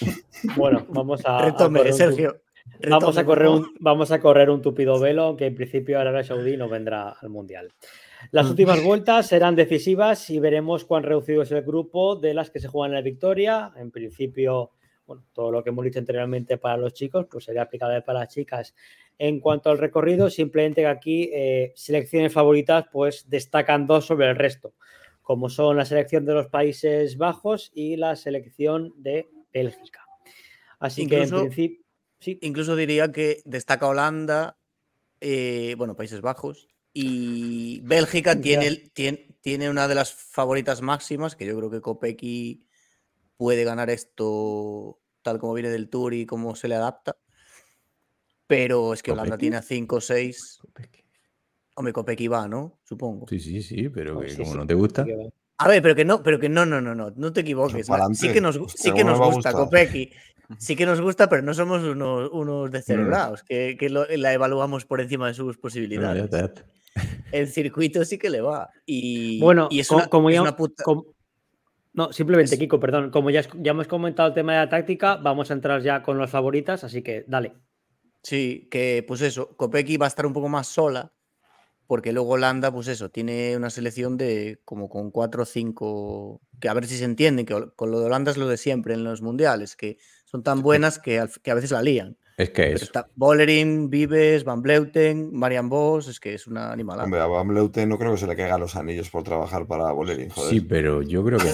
Bueno, 0.56 0.84
vamos 0.90 1.22
a. 1.24 1.40
Retome, 1.40 1.90
Sergio. 1.90 2.42
vamos, 2.86 3.16
a 3.16 3.24
correr 3.24 3.48
un, 3.48 3.74
vamos 3.80 4.10
a 4.10 4.20
correr 4.20 4.50
un 4.50 4.60
tupido 4.60 5.00
velo 5.00 5.36
que 5.38 5.46
en 5.46 5.54
principio 5.54 5.98
Arabia 5.98 6.22
Saudí 6.22 6.58
no 6.58 6.68
vendrá 6.68 7.16
al 7.18 7.30
Mundial. 7.30 7.72
Las 8.30 8.50
últimas 8.50 8.82
vueltas 8.82 9.26
serán 9.26 9.56
decisivas 9.56 10.28
y 10.28 10.40
veremos 10.40 10.84
cuán 10.84 11.02
reducido 11.02 11.42
es 11.42 11.50
el 11.50 11.62
grupo 11.62 12.16
de 12.16 12.34
las 12.34 12.50
que 12.50 12.60
se 12.60 12.68
juegan 12.68 12.92
en 12.92 12.96
la 12.96 13.02
victoria. 13.02 13.72
En 13.76 13.90
principio, 13.90 14.72
bueno, 15.06 15.24
todo 15.32 15.50
lo 15.50 15.62
que 15.62 15.70
hemos 15.70 15.84
dicho 15.84 15.98
anteriormente 15.98 16.56
para 16.56 16.76
los 16.76 16.94
chicos, 16.94 17.26
pues 17.30 17.44
sería 17.44 17.62
aplicable 17.62 18.02
para 18.02 18.20
las 18.20 18.28
chicas. 18.28 18.74
En 19.18 19.40
cuanto 19.40 19.70
al 19.70 19.78
recorrido, 19.78 20.30
simplemente 20.30 20.82
que 20.82 20.86
aquí 20.86 21.30
eh, 21.32 21.72
selecciones 21.76 22.32
favoritas 22.32 22.86
pues 22.92 23.28
destacan 23.28 23.86
dos 23.86 24.06
sobre 24.06 24.30
el 24.30 24.36
resto, 24.36 24.74
como 25.22 25.48
son 25.48 25.76
la 25.76 25.84
selección 25.84 26.24
de 26.24 26.34
los 26.34 26.48
Países 26.48 27.16
Bajos 27.16 27.70
y 27.74 27.96
la 27.96 28.16
selección 28.16 28.92
de 28.96 29.28
Bélgica. 29.52 30.04
Así 30.78 31.06
que 31.06 31.22
en 31.22 31.30
principio. 31.30 31.84
Sí. 32.18 32.38
Incluso 32.40 32.74
diría 32.74 33.12
que 33.12 33.42
destaca 33.44 33.86
Holanda, 33.86 34.56
eh, 35.20 35.74
bueno, 35.76 35.94
Países 35.94 36.22
Bajos, 36.22 36.68
y 36.92 37.80
Bélgica 37.80 38.40
tiene, 38.40 38.90
tiene, 38.94 39.28
tiene, 39.40 39.68
una 39.68 39.88
de 39.88 39.94
las 39.94 40.12
favoritas 40.12 40.80
máximas, 40.80 41.36
que 41.36 41.44
yo 41.44 41.56
creo 41.56 41.70
que 41.70 41.80
Kopecky 41.80 42.64
puede 43.36 43.64
ganar 43.64 43.90
esto 43.90 45.00
tal 45.22 45.38
como 45.38 45.54
viene 45.54 45.70
del 45.70 45.88
Tour 45.88 46.14
y 46.14 46.26
cómo 46.26 46.54
se 46.54 46.68
le 46.68 46.76
adapta. 46.76 47.16
Pero 48.46 48.92
es 48.92 49.02
que 49.02 49.10
Holanda 49.10 49.38
tiene 49.38 49.56
a 49.56 49.62
5 49.62 49.96
o 49.96 50.00
6. 50.00 50.60
Hombre, 51.76 51.92
Kopecky 51.92 52.28
va, 52.28 52.46
¿no? 52.46 52.78
Supongo. 52.84 53.26
Sí, 53.28 53.40
sí, 53.40 53.62
sí, 53.62 53.88
pero 53.88 54.20
que 54.20 54.36
como 54.36 54.54
no 54.54 54.66
te 54.66 54.74
gusta. 54.74 55.04
A 55.56 55.68
ver, 55.68 55.82
pero 55.82 55.94
que 55.94 56.04
no, 56.04 56.22
pero 56.22 56.38
que 56.38 56.48
no, 56.48 56.66
no, 56.66 56.80
no, 56.80 56.94
no, 56.94 57.10
no 57.16 57.32
te 57.32 57.40
equivoques. 57.40 57.88
Sí 58.14 58.32
que 58.32 58.40
nos, 58.40 58.60
sí 58.74 58.92
que 58.92 59.02
nos 59.02 59.18
gusta 59.18 59.52
Kopecky. 59.52 60.10
Sí 60.58 60.76
que 60.76 60.84
nos 60.84 61.00
gusta, 61.00 61.28
pero 61.28 61.42
no 61.42 61.54
somos 61.54 61.82
unos, 61.82 62.28
unos 62.30 62.70
descerebrados, 62.70 63.42
mm. 63.42 63.46
que, 63.46 63.76
que 63.78 63.88
lo, 63.88 64.06
la 64.06 64.32
evaluamos 64.34 64.84
por 64.84 65.00
encima 65.00 65.28
de 65.28 65.34
sus 65.34 65.56
posibilidades. 65.56 66.28
El 67.32 67.48
circuito 67.48 68.04
sí 68.04 68.18
que 68.18 68.28
le 68.28 68.42
va. 68.42 68.70
Y, 68.84 69.40
bueno, 69.40 69.68
y 69.70 69.80
es, 69.80 69.90
una, 69.90 70.06
como 70.06 70.28
es 70.28 70.34
ya, 70.34 70.42
una 70.42 70.54
puta... 70.54 70.84
como, 70.84 71.06
no, 71.94 72.12
simplemente, 72.12 72.58
Kiko, 72.58 72.80
perdón. 72.80 73.10
Como 73.10 73.30
ya, 73.30 73.42
ya 73.56 73.70
hemos 73.70 73.86
comentado 73.86 74.28
el 74.28 74.34
tema 74.34 74.52
de 74.52 74.58
la 74.58 74.68
táctica, 74.68 75.14
vamos 75.16 75.50
a 75.50 75.54
entrar 75.54 75.80
ya 75.80 76.02
con 76.02 76.18
las 76.18 76.30
favoritas, 76.30 76.82
así 76.82 77.02
que 77.02 77.24
dale. 77.28 77.54
Sí, 78.22 78.68
que 78.70 79.04
pues 79.06 79.20
eso, 79.20 79.56
Kopecky 79.56 79.96
va 79.96 80.06
a 80.06 80.08
estar 80.08 80.26
un 80.26 80.32
poco 80.32 80.48
más 80.48 80.66
sola, 80.66 81.12
porque 81.86 82.12
luego 82.12 82.30
Holanda, 82.30 82.72
pues 82.72 82.88
eso, 82.88 83.10
tiene 83.10 83.56
una 83.56 83.70
selección 83.70 84.16
de 84.16 84.60
como 84.64 84.88
con 84.88 85.12
cuatro 85.12 85.44
o 85.44 85.46
cinco, 85.46 86.40
que 86.60 86.68
a 86.68 86.74
ver 86.74 86.86
si 86.86 86.96
se 86.96 87.04
entiende, 87.04 87.44
que 87.44 87.68
con 87.76 87.90
lo 87.92 88.00
de 88.00 88.06
Holanda 88.06 88.32
es 88.32 88.38
lo 88.38 88.48
de 88.48 88.56
siempre 88.56 88.94
en 88.94 89.04
los 89.04 89.22
mundiales, 89.22 89.76
que 89.76 89.98
son 90.24 90.42
tan 90.42 90.62
buenas 90.62 90.98
que, 90.98 91.24
que 91.44 91.50
a 91.52 91.54
veces 91.54 91.70
la 91.70 91.82
lían. 91.82 92.18
Es 92.36 92.50
que 92.50 92.72
es. 92.72 92.82
Está 92.82 93.06
Bollering, 93.14 93.90
Vives, 93.90 94.42
Van 94.44 94.60
Bleuten, 94.60 95.30
Marian 95.32 95.68
Vos, 95.68 96.08
es 96.08 96.18
que 96.18 96.34
es 96.34 96.46
una 96.48 96.72
animalada. 96.72 97.04
Hombre, 97.04 97.20
a 97.20 97.26
Van 97.26 97.46
Bleuten 97.46 97.88
no 97.88 97.96
creo 97.98 98.12
que 98.12 98.18
se 98.18 98.26
le 98.26 98.34
caigan 98.34 98.58
los 98.60 98.74
anillos 98.74 99.08
por 99.10 99.22
trabajar 99.22 99.66
para 99.66 99.92
Bollering, 99.92 100.30
joder. 100.30 100.50
Sí, 100.50 100.60
pero 100.60 101.02
yo 101.02 101.24
creo 101.24 101.38
que 101.38 101.52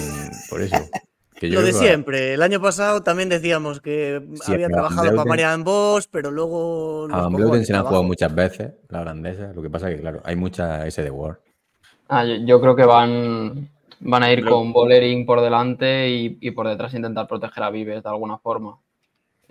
por 0.49 0.63
eso. 0.63 0.77
Que 1.35 1.49
Lo 1.49 1.63
de 1.63 1.73
siempre. 1.73 2.35
El 2.35 2.43
año 2.43 2.61
pasado 2.61 3.03
también 3.03 3.29
decíamos 3.31 3.81
que 3.81 4.23
Sí, 4.45 4.53
había 4.53 4.69
trabajado 4.69 5.05
Van 5.07 5.17
para 5.17 5.23
Bleuten- 5.25 5.29
Marian 5.29 5.65
Vos, 5.65 6.07
pero 6.07 6.31
luego. 6.31 7.09
A 7.11 7.23
Van 7.23 7.33
Bleuten 7.33 7.65
se 7.65 7.73
la 7.73 7.79
han 7.81 7.85
jugado 7.87 8.03
muchas 8.03 8.35
veces, 8.35 8.73
la 8.89 9.01
holandesa. 9.03 9.53
Lo 9.55 9.63
que 9.63 9.71
pasa 9.71 9.89
es 9.91 9.97
que, 9.97 10.01
claro, 10.03 10.21
hay 10.25 10.37
mucha 10.37 10.87
S 10.87 11.03
de 11.03 11.11
Word. 11.11 11.39
Ah, 12.09 12.25
yo, 12.25 12.35
yo 12.45 12.61
creo 12.61 12.75
que 12.77 12.85
van, 12.85 13.71
van 14.01 14.23
a 14.23 14.33
ir 14.33 14.45
con 14.47 14.73
Bollering 14.73 15.25
por 15.27 15.41
delante 15.41 16.11
y, 16.11 16.39
y 16.41 16.51
por 16.51 16.67
detrás 16.69 16.93
intentar 16.95 17.27
proteger 17.27 17.63
a 17.65 17.71
Vives 17.71 18.03
de 18.03 18.09
alguna 18.09 18.37
forma. 18.39 18.79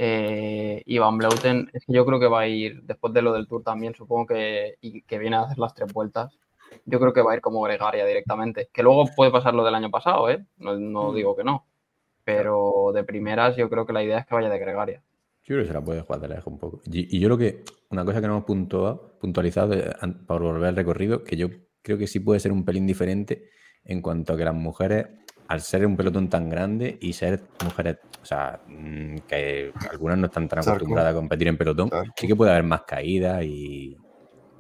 Eh, 0.02 0.82
y 0.86 0.98
Van 0.98 1.18
Bleuten, 1.18 1.70
es 1.74 1.86
que 1.86 1.92
yo 1.92 2.06
creo 2.06 2.22
que 2.22 2.28
va 2.28 2.40
a 2.42 2.48
ir, 2.48 2.84
después 2.84 3.14
de 3.14 3.22
lo 3.22 3.34
del 3.34 3.48
Tour 3.48 3.64
también, 3.64 3.94
supongo 3.96 4.28
que, 4.28 4.76
y 4.80 5.02
que 5.02 5.20
viene 5.20 5.36
a 5.36 5.42
hacer 5.42 5.60
las 5.60 5.74
tres 5.74 5.92
vueltas, 5.92 6.32
yo 6.86 7.00
creo 7.02 7.12
que 7.12 7.22
va 7.22 7.34
a 7.34 7.36
ir 7.36 7.42
como 7.42 7.62
gregaria 7.62 8.06
directamente. 8.06 8.70
Que 8.72 8.82
luego 8.82 9.06
puede 9.14 9.30
pasar 9.32 9.54
lo 9.54 9.66
del 9.66 9.76
año 9.76 9.92
pasado, 9.92 10.30
¿eh? 10.30 10.46
No, 10.58 10.78
no 10.80 11.12
Mm. 11.12 11.16
digo 11.16 11.36
que 11.36 11.44
no. 11.44 11.66
Pero 12.24 12.92
de 12.94 13.04
primeras 13.04 13.58
yo 13.58 13.70
creo 13.70 13.86
que 13.86 13.92
la 13.94 14.04
idea 14.04 14.20
es 14.20 14.26
que 14.26 14.36
vaya 14.36 14.50
de 14.50 14.60
gregaria. 14.60 15.04
Yo 15.44 15.56
creo 15.56 15.62
que 15.64 15.68
se 15.68 15.74
la 15.74 15.82
puede 15.82 16.02
jugar 16.02 16.22
de 16.22 16.28
lejos 16.30 16.48
un 16.48 16.60
poco. 16.60 16.80
Y, 16.86 17.18
y 17.18 17.20
yo 17.20 17.28
lo 17.28 17.38
que, 17.38 17.64
una 17.90 18.06
cosa 18.06 18.22
que 18.22 18.28
no 18.28 18.34
hemos 18.34 18.46
puntuado, 18.46 19.18
puntualizado 19.20 19.74
an- 20.00 20.26
por 20.26 20.42
volver 20.42 20.70
al 20.70 20.76
recorrido, 20.76 21.24
que 21.24 21.36
yo 21.38 21.50
creo 21.82 21.98
que 21.98 22.08
sí 22.08 22.20
puede 22.20 22.40
ser 22.40 22.52
un 22.52 22.64
pelín 22.66 22.86
diferente 22.88 23.50
en 23.84 24.02
cuanto 24.02 24.34
a 24.34 24.38
que 24.38 24.46
las 24.46 24.54
mujeres, 24.54 25.08
al 25.50 25.62
ser 25.62 25.86
un 25.86 25.98
pelotón 25.98 26.30
tan 26.30 26.50
grande 26.50 26.98
y 27.02 27.12
ser 27.14 27.42
mujeres, 27.66 27.98
o 28.22 28.26
sea, 28.26 28.62
mm, 28.68 29.16
que 29.28 29.74
algunas 29.90 30.18
no 30.18 30.28
están 30.28 30.48
tan 30.48 30.60
acostumbradas 30.60 31.12
a 31.12 31.16
competir 31.16 31.48
en 31.48 31.58
pelotón, 31.58 31.90
sí 32.16 32.28
que 32.28 32.36
puede 32.36 32.52
haber 32.52 32.64
más 32.64 32.84
caídas 32.84 33.44
y. 33.44 33.98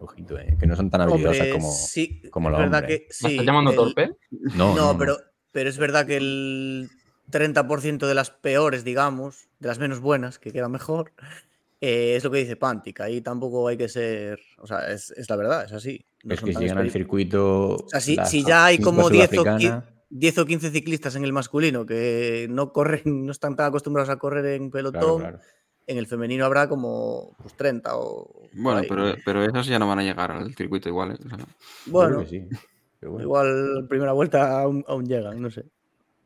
Ojito, 0.02 0.40
eh, 0.40 0.56
que 0.58 0.66
no 0.66 0.76
son 0.78 0.90
tan 0.90 1.02
habilidosas 1.02 1.42
Hombre, 1.48 1.52
como. 1.52 1.72
sí, 1.74 2.22
como 2.32 2.50
es 2.50 2.52
los 2.54 2.62
verdad 2.62 2.80
hombres. 2.80 3.00
que 3.02 3.08
¿Me 3.24 3.30
estás 3.32 3.46
llamando 3.46 3.72
el- 3.72 3.76
torpe? 3.78 4.12
No, 4.32 4.76
No, 4.76 4.94
no, 4.94 4.98
pero, 4.98 5.18
pero 5.52 5.70
es 5.70 5.78
verdad 5.78 6.06
que 6.08 6.18
el 6.18 6.90
30% 7.30 8.08
de 8.08 8.16
las 8.16 8.32
peores, 8.32 8.84
digamos, 8.84 9.48
de 9.60 9.68
las 9.68 9.78
menos 9.78 10.00
buenas, 10.00 10.40
que 10.40 10.52
queda 10.54 10.70
mejor, 10.70 11.12
eh, 11.82 12.16
es 12.16 12.24
lo 12.24 12.32
que 12.32 12.38
dice 12.40 12.56
Pantic. 12.56 13.02
Ahí 13.02 13.20
tampoco 13.22 13.68
hay 13.68 13.76
que 13.78 13.90
ser. 13.90 14.40
O 14.58 14.66
sea, 14.68 14.90
es, 14.90 15.12
es 15.12 15.30
la 15.30 15.36
verdad, 15.36 15.66
es 15.66 15.74
así. 15.74 16.04
No 16.24 16.34
Es 16.34 16.42
que 16.42 16.54
si 16.54 16.60
llegan 16.62 16.78
al 16.78 16.92
circuito. 16.92 17.76
O 17.76 17.90
sea, 17.90 18.00
si, 18.00 18.18
si 18.26 18.44
ya 18.44 18.66
hay 18.66 18.80
como 18.80 19.10
10 19.10 19.30
o, 19.32 19.34
qui- 19.34 19.36
sudafricanas, 19.36 19.84
10 20.10 20.38
o 20.40 20.46
15 20.46 20.72
ciclistas 20.72 21.16
en 21.16 21.24
el 21.24 21.34
masculino 21.34 21.86
que 21.86 22.48
no 22.50 22.72
corren, 22.74 23.02
no 23.26 23.32
están 23.32 23.56
tan 23.56 23.68
acostumbrados 23.68 24.10
a 24.10 24.18
correr 24.18 24.46
en 24.48 24.72
pelotón, 24.72 25.22
claro. 25.22 25.40
en 25.88 25.98
el 25.98 26.08
femenino 26.08 26.46
habrá 26.46 26.68
como 26.68 27.36
pues, 27.42 27.56
30 27.56 27.92
o. 27.96 28.48
Bueno, 28.54 28.82
pero, 28.88 29.16
pero 29.24 29.44
esas 29.44 29.68
ya 29.68 29.80
no 29.80 29.88
van 29.88 30.00
a 30.00 30.04
llegar 30.04 30.32
al 30.32 30.54
circuito 30.56 30.90
igual. 30.90 31.12
¿eh? 31.12 31.18
O 31.26 31.30
sea, 31.30 31.46
Bueno, 31.88 32.26
sí. 32.26 32.48
igual 33.02 33.86
primera 33.88 34.14
vuelta 34.14 34.62
aún, 34.62 34.84
aún 34.88 35.06
llegan, 35.06 35.42
no 35.42 35.52
sé. 35.52 35.66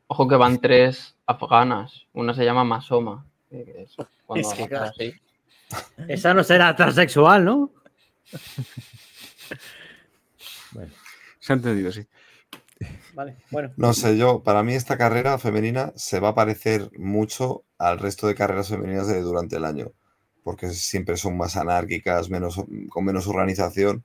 Ojo 0.06 0.28
que 0.28 0.36
van 0.36 0.60
tres 0.60 1.16
afganas. 1.26 2.06
Una 2.12 2.34
se 2.34 2.44
llama 2.44 2.64
Masoma. 2.64 3.26
que 3.50 3.82
es 3.82 3.96
cuando 4.26 4.48
Es 4.48 4.54
que, 4.54 4.68
claro. 4.68 4.90
así. 4.90 5.14
Esa 6.08 6.34
no 6.34 6.44
será 6.44 6.74
transexual, 6.76 7.44
¿no? 7.44 7.70
Bueno. 10.72 10.92
se 11.38 11.52
ha 11.52 11.56
entendido, 11.56 11.92
sí. 11.92 12.04
No 13.76 13.94
sé, 13.94 14.16
yo, 14.16 14.42
para 14.42 14.62
mí 14.62 14.74
esta 14.74 14.98
carrera 14.98 15.38
femenina 15.38 15.92
se 15.96 16.20
va 16.20 16.30
a 16.30 16.34
parecer 16.34 16.90
mucho 16.98 17.64
al 17.78 17.98
resto 17.98 18.26
de 18.26 18.34
carreras 18.34 18.68
femeninas 18.68 19.08
de 19.08 19.20
durante 19.20 19.56
el 19.56 19.64
año. 19.64 19.92
porque 20.42 20.70
siempre 20.70 21.16
son 21.16 21.38
más 21.38 21.56
anárquicas, 21.56 22.28
menos, 22.28 22.62
con 22.90 23.04
menos 23.04 23.26
organización. 23.26 24.04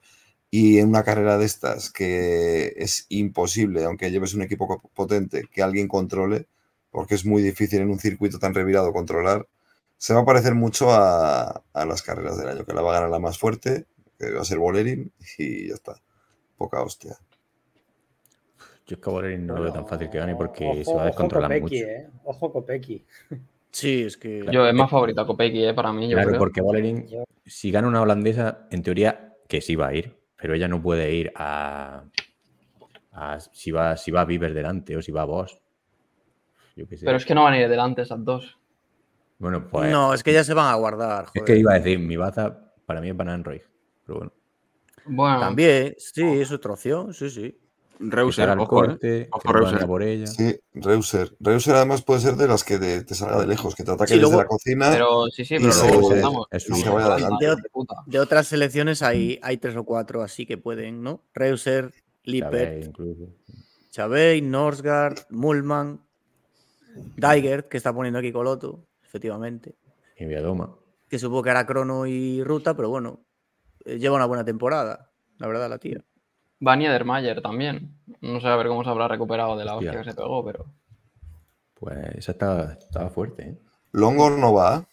Y 0.51 0.79
en 0.79 0.89
una 0.89 1.03
carrera 1.03 1.37
de 1.37 1.45
estas 1.45 1.91
que 1.91 2.73
es 2.77 3.05
imposible, 3.09 3.83
aunque 3.83 4.09
lleves 4.09 4.33
un 4.33 4.41
equipo 4.43 4.81
potente, 4.95 5.43
que 5.51 5.61
alguien 5.61 5.87
controle, 5.87 6.47
porque 6.91 7.15
es 7.15 7.25
muy 7.25 7.41
difícil 7.41 7.81
en 7.81 7.89
un 7.89 7.99
circuito 7.99 8.39
tan 8.39 8.53
revirado 8.53 8.93
controlar, 8.93 9.47
se 9.97 10.13
va 10.13 10.21
a 10.21 10.25
parecer 10.25 10.55
mucho 10.55 10.91
a, 10.91 11.61
las 11.73 12.01
carreras 12.01 12.37
del 12.37 12.47
año, 12.47 12.65
que 12.65 12.73
la 12.73 12.81
va 12.81 12.91
a 12.91 12.93
ganar 12.95 13.09
la 13.09 13.19
más 13.19 13.37
fuerte, 13.37 13.85
que 14.17 14.31
va 14.31 14.41
a 14.41 14.45
ser 14.45 14.57
Bolerín, 14.57 15.11
y 15.37 15.67
ya 15.67 15.73
está. 15.75 16.01
Poca 16.57 16.81
hostia. 16.81 17.17
Yo 18.89 18.95
es 18.95 19.01
que 19.01 19.09
Bolerín 19.11 19.45
no 19.45 19.55
lo 19.55 19.61
veo 19.61 19.71
tan 19.71 19.85
fácil 19.85 20.09
que 20.09 20.17
gane 20.17 20.35
porque 20.35 20.83
se 20.83 20.95
va 20.95 21.03
a 21.03 21.05
descontrolar 21.05 21.61
mucho. 21.61 21.75
Eh. 21.75 22.09
Ojo 22.23 22.51
Copeki. 22.51 23.05
Sí, 23.71 24.05
es 24.05 24.17
que. 24.17 24.43
Yo 24.51 24.65
es 24.65 24.73
más 24.73 24.89
favorita 24.89 25.27
Copeki, 25.27 25.63
eh, 25.63 25.73
para 25.75 25.93
mí. 25.93 26.11
claro, 26.11 26.39
porque 26.39 26.59
Bolerín, 26.59 27.05
si 27.45 27.69
gana 27.69 27.87
una 27.87 28.01
holandesa, 28.01 28.67
en 28.71 28.81
teoría 28.81 29.35
que 29.47 29.61
sí 29.61 29.75
va 29.75 29.89
a 29.89 29.93
ir, 29.93 30.17
pero 30.35 30.55
ella 30.55 30.67
no 30.67 30.81
puede 30.81 31.13
ir 31.13 31.31
a. 31.35 32.05
si 33.51 33.69
va, 33.69 33.95
si 33.95 34.09
va 34.09 34.21
a 34.21 34.25
Bieber 34.25 34.55
delante 34.55 34.97
o 34.97 35.03
si 35.03 35.11
va 35.11 35.21
a 35.21 35.25
Boss. 35.25 35.61
Pero 36.75 37.17
es 37.17 37.25
que 37.27 37.35
no 37.35 37.43
van 37.43 37.53
a 37.53 37.61
ir 37.61 37.69
delante 37.69 38.01
esas 38.01 38.25
dos. 38.25 38.57
Bueno, 39.37 39.67
pues. 39.67 39.91
No, 39.91 40.15
es 40.15 40.23
que 40.23 40.33
ya 40.33 40.43
se 40.43 40.55
van 40.55 40.73
a 40.73 40.75
guardar. 40.77 41.27
Es 41.35 41.43
que 41.43 41.55
iba 41.55 41.73
a 41.73 41.75
decir, 41.79 41.99
mi 41.99 42.17
baza 42.17 42.73
para 42.87 43.01
mí 43.01 43.09
es 43.09 43.15
Banan 43.15 43.43
Roy. 43.43 43.61
Pero 44.03 44.17
bueno. 44.17 44.33
Bueno. 45.05 45.39
También, 45.41 45.93
sí, 45.99 46.23
es 46.23 46.51
otra 46.51 46.73
opción, 46.73 47.13
sí, 47.13 47.29
sí. 47.29 47.55
Reuser, 47.99 48.49
ojo, 48.51 48.67
corte, 48.67 49.27
ojo 49.31 49.51
Reuser. 49.51 49.85
Por 49.85 50.03
ella. 50.03 50.27
Sí, 50.27 50.57
Reuser. 50.73 51.35
Reuser 51.39 51.75
además 51.75 52.01
puede 52.01 52.21
ser 52.21 52.35
de 52.35 52.47
las 52.47 52.63
que 52.63 52.77
te 52.79 53.13
salga 53.13 53.41
de 53.41 53.47
lejos, 53.47 53.75
que 53.75 53.83
te 53.83 53.91
ataque 53.91 54.17
desde 54.17 54.37
la 54.37 54.45
cocina. 54.45 54.89
Pero 54.89 55.25
sí, 55.27 55.43
sí, 55.43 55.55
pero 55.59 55.73
luego 55.73 56.47
se, 56.49 56.89
vaya 56.89 57.29
de, 57.39 57.55
de, 58.05 58.19
otras 58.19 58.47
selecciones 58.47 59.01
hay, 59.01 59.37
hay 59.43 59.57
tres 59.57 59.75
o 59.75 59.83
cuatro 59.83 60.23
así 60.23 60.45
que 60.45 60.57
pueden, 60.57 61.03
¿no? 61.03 61.23
Reuser, 61.33 61.93
Lippert, 62.23 62.95
Chabey, 63.89 64.41
Norsgaard, 64.41 65.25
Mullman, 65.29 66.01
Digert, 67.17 67.67
que 67.67 67.77
está 67.77 67.93
poniendo 67.93 68.19
aquí 68.19 68.31
Coloto, 68.31 68.87
efectivamente. 69.03 69.75
Y 70.17 70.25
Viadoma. 70.25 70.73
Que 71.09 71.19
supongo 71.19 71.43
que 71.43 71.49
hará 71.49 71.65
crono 71.65 72.05
y 72.05 72.43
ruta, 72.43 72.75
pero 72.75 72.89
bueno, 72.89 73.25
eh, 73.83 73.97
lleva 73.97 74.15
una 74.15 74.25
buena 74.25 74.45
temporada, 74.45 75.11
la 75.37 75.47
verdad, 75.47 75.69
la 75.69 75.79
tía. 75.79 76.03
Vania 76.59 76.91
Dermayer 76.91 77.41
también. 77.41 77.95
No 78.21 78.41
sé 78.41 78.47
a 78.47 78.55
ver 78.55 78.67
cómo 78.67 78.83
se 78.83 78.89
habrá 78.89 79.07
recuperado 79.07 79.57
de 79.57 79.65
la 79.65 79.75
hostia 79.75 79.97
que 79.97 80.03
se 80.03 80.13
pegó, 80.13 80.43
pero. 80.43 80.65
Pues 81.73 81.97
esa 82.15 82.31
estaba, 82.33 83.09
fuerte. 83.09 83.43
¿eh? 83.43 83.57
¿Longo 83.91 84.29
no 84.29 84.53
va? 84.53 84.85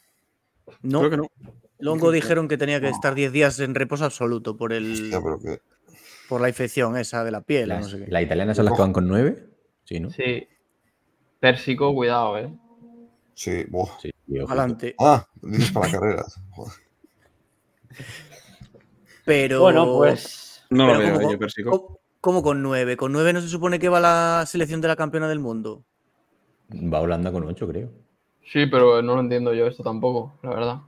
No. 0.83 1.01
Creo 1.01 1.11
que 1.11 1.17
no. 1.17 1.31
Longo 1.79 2.11
dijeron 2.11 2.49
que 2.49 2.57
tenía 2.57 2.81
que 2.81 2.89
estar 2.89 3.15
10 3.15 3.33
días 3.33 3.61
en 3.61 3.75
reposo 3.75 4.05
absoluto 4.05 4.57
por 4.57 4.73
el. 4.73 5.13
Por 6.29 6.41
la 6.41 6.49
infección 6.49 6.97
esa 6.97 7.25
de 7.25 7.31
la 7.31 7.41
piel. 7.41 7.69
Las, 7.69 7.95
no 7.95 8.07
¿La 8.09 8.23
italiana 8.23 8.55
son 8.55 8.65
las 8.65 8.75
que 8.75 8.81
van 8.81 8.93
con 8.93 9.07
9? 9.07 9.47
Sí, 9.85 10.01
¿no? 10.01 10.11
Sí. 10.11 10.49
Pérsico, 11.39 11.95
cuidado, 11.95 12.39
¿eh? 12.39 12.51
Sí, 13.35 13.65
boh. 13.69 13.89
sí 14.01 14.11
Adelante. 14.49 14.95
Ah, 14.99 15.27
dices 15.43 15.71
para 15.71 15.91
carreras. 15.91 16.41
Pero. 19.25 19.61
Bueno, 19.61 19.97
pues. 19.97 20.46
No 20.71 20.87
lo 20.87 20.99
veo, 20.99 21.33
yo 21.33 21.39
persigo. 21.39 22.01
¿Cómo 22.21 22.43
con 22.43 22.63
9? 22.63 22.97
¿Con 22.97 23.13
9 23.13 23.33
no 23.35 23.41
se 23.41 23.49
supone 23.49 23.79
que 23.79 23.89
va 23.89 24.01
la 24.01 24.45
selección 24.47 24.81
de 24.81 24.89
la 24.89 24.97
campeona 24.97 25.29
del 25.29 25.39
mundo? 25.39 25.85
Va 26.73 27.01
Holanda 27.01 27.31
con 27.31 27.45
8, 27.45 27.69
creo. 27.69 27.91
Sí, 28.45 28.67
pero 28.67 29.03
no 29.03 29.15
lo 29.15 29.21
entiendo 29.21 29.55
yo 29.55 29.67
esto 29.67 29.83
tampoco, 29.83 30.39
la 30.43 30.51
verdad. 30.51 30.81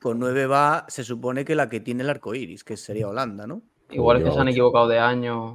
Con 0.00 0.18
9 0.18 0.46
va, 0.46 0.84
se 0.88 1.02
supone 1.02 1.44
que 1.44 1.54
la 1.54 1.68
que 1.68 1.80
tiene 1.80 2.02
el 2.02 2.10
arco 2.10 2.34
iris, 2.34 2.62
que 2.62 2.76
sería 2.76 3.08
Holanda, 3.08 3.46
¿no? 3.46 3.62
Igual 3.90 4.18
es 4.18 4.24
que 4.24 4.32
se 4.32 4.40
han 4.40 4.48
equivocado 4.48 4.88
de 4.88 4.98
año 4.98 5.54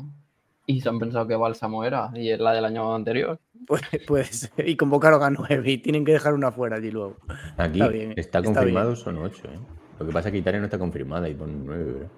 y 0.66 0.82
se 0.82 0.90
han 0.90 1.00
pensado 1.00 1.28
que 1.28 1.36
Bálsamo 1.36 1.84
era 1.84 2.12
y 2.14 2.30
es 2.30 2.40
la 2.40 2.54
del 2.54 2.66
año 2.66 2.94
anterior. 2.94 3.40
Pues, 3.66 3.82
pues 4.08 4.52
y 4.58 4.76
convocaron 4.76 5.24
a 5.24 5.30
9 5.30 5.72
y 5.72 5.78
tienen 5.78 6.04
que 6.04 6.14
dejar 6.14 6.34
una 6.34 6.52
fuera 6.52 6.78
allí 6.78 6.92
luego. 6.92 7.18
Aquí 7.58 7.80
está, 8.16 8.42
confirmado, 8.42 8.96
son 8.96 9.18
8. 9.18 9.44
¿eh? 9.46 9.60
Lo 10.00 10.06
que 10.06 10.12
pasa 10.12 10.30
es 10.30 10.34
que 10.34 10.40
Italia 10.40 10.60
no 10.60 10.66
está 10.66 10.80
confirmada 10.80 11.30
y 11.30 11.34
ponen 11.34 11.66
9, 11.66 11.84
¿verdad? 11.84 12.10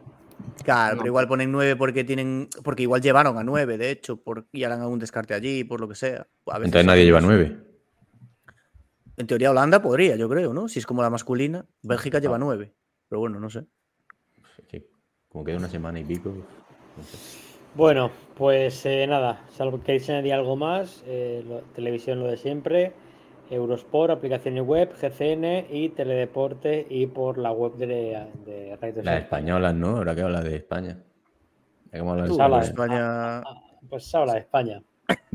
Claro, 0.64 0.98
pero 0.98 1.08
igual 1.08 1.28
ponen 1.28 1.52
nueve 1.52 1.76
porque 1.76 2.04
tienen. 2.04 2.50
Porque 2.64 2.84
igual 2.84 3.02
llevaron 3.02 3.38
a 3.38 3.44
nueve, 3.44 3.78
de 3.78 3.92
hecho, 3.92 4.18
por, 4.18 4.46
y 4.52 4.64
harán 4.64 4.82
algún 4.82 5.00
descarte 5.00 5.34
allí, 5.34 5.64
por 5.64 5.80
lo 5.80 5.88
que 5.88 5.96
sea. 5.96 6.28
Entonces 6.48 6.86
nadie 6.86 7.06
lleva 7.06 7.22
nueve. 7.22 7.58
En 9.18 9.28
teoría, 9.28 9.52
Holanda 9.52 9.82
podría, 9.82 10.16
yo 10.16 10.28
creo, 10.30 10.54
¿no? 10.54 10.68
Si 10.68 10.80
es 10.80 10.86
como 10.86 11.02
la 11.02 11.10
masculina. 11.10 11.66
Bélgica 11.82 12.20
lleva 12.20 12.36
ah. 12.36 12.40
nueve. 12.40 12.74
Pero 13.08 13.20
bueno, 13.20 13.40
no 13.40 13.50
sé. 13.50 13.66
Como 15.32 15.46
queda 15.46 15.58
una 15.58 15.70
semana 15.70 16.00
y 16.00 16.04
pico. 16.04 16.34
Bueno, 17.74 18.12
pues 18.36 18.86
eh, 18.86 19.08
nada, 19.08 19.46
salvo 19.56 19.80
que 19.80 19.86
queréis 19.86 20.10
añadir 20.10 20.34
algo 20.34 20.58
más, 20.58 21.04
eh, 21.08 21.42
televisión 21.74 22.20
lo 22.20 22.28
de 22.28 22.36
siempre. 22.36 22.92
Eurosport, 23.52 24.12
aplicaciones 24.12 24.66
web, 24.66 24.94
GCN 24.94 25.68
y 25.70 25.90
Teledeporte 25.90 26.88
y 26.90 27.06
por 27.08 27.38
la 27.38 27.52
web 27.52 27.76
de, 27.76 27.88
de 28.46 28.78
Radio 28.82 29.04
Las 29.04 29.24
españolas, 29.24 29.76
¿no? 29.76 29.98
Ahora 29.98 30.16
que 30.16 30.22
habla 30.22 30.42
de 30.42 30.56
España. 30.56 30.98
¿Cómo 31.98 32.14
habla 32.14 32.24
de 32.24 32.32
España? 32.32 32.62
España? 32.62 33.38
Ah, 33.40 33.62
pues 33.90 34.16
habla 34.16 34.34
de 34.34 34.40
España. 34.40 34.82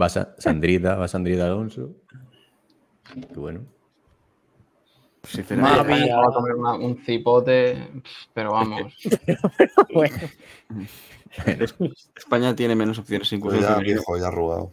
Va 0.00 0.08
Sandrita, 0.08 0.96
va 0.96 1.06
Sandrita 1.06 1.44
Alonso. 1.44 1.90
Qué 3.12 3.38
bueno. 3.38 3.60
Sinceramente, 5.22 6.12
va 6.12 6.22
a 6.22 6.32
comer 6.32 6.54
un 6.54 6.96
cipote, 6.98 8.02
pero 8.32 8.52
vamos. 8.52 8.94
España 12.16 12.54
tiene 12.54 12.74
menos 12.74 12.98
opciones 12.98 13.30
incluso. 13.32 13.60
Ya, 13.60 13.76
viejo, 13.78 14.16
ya 14.16 14.28
arrugado. 14.28 14.70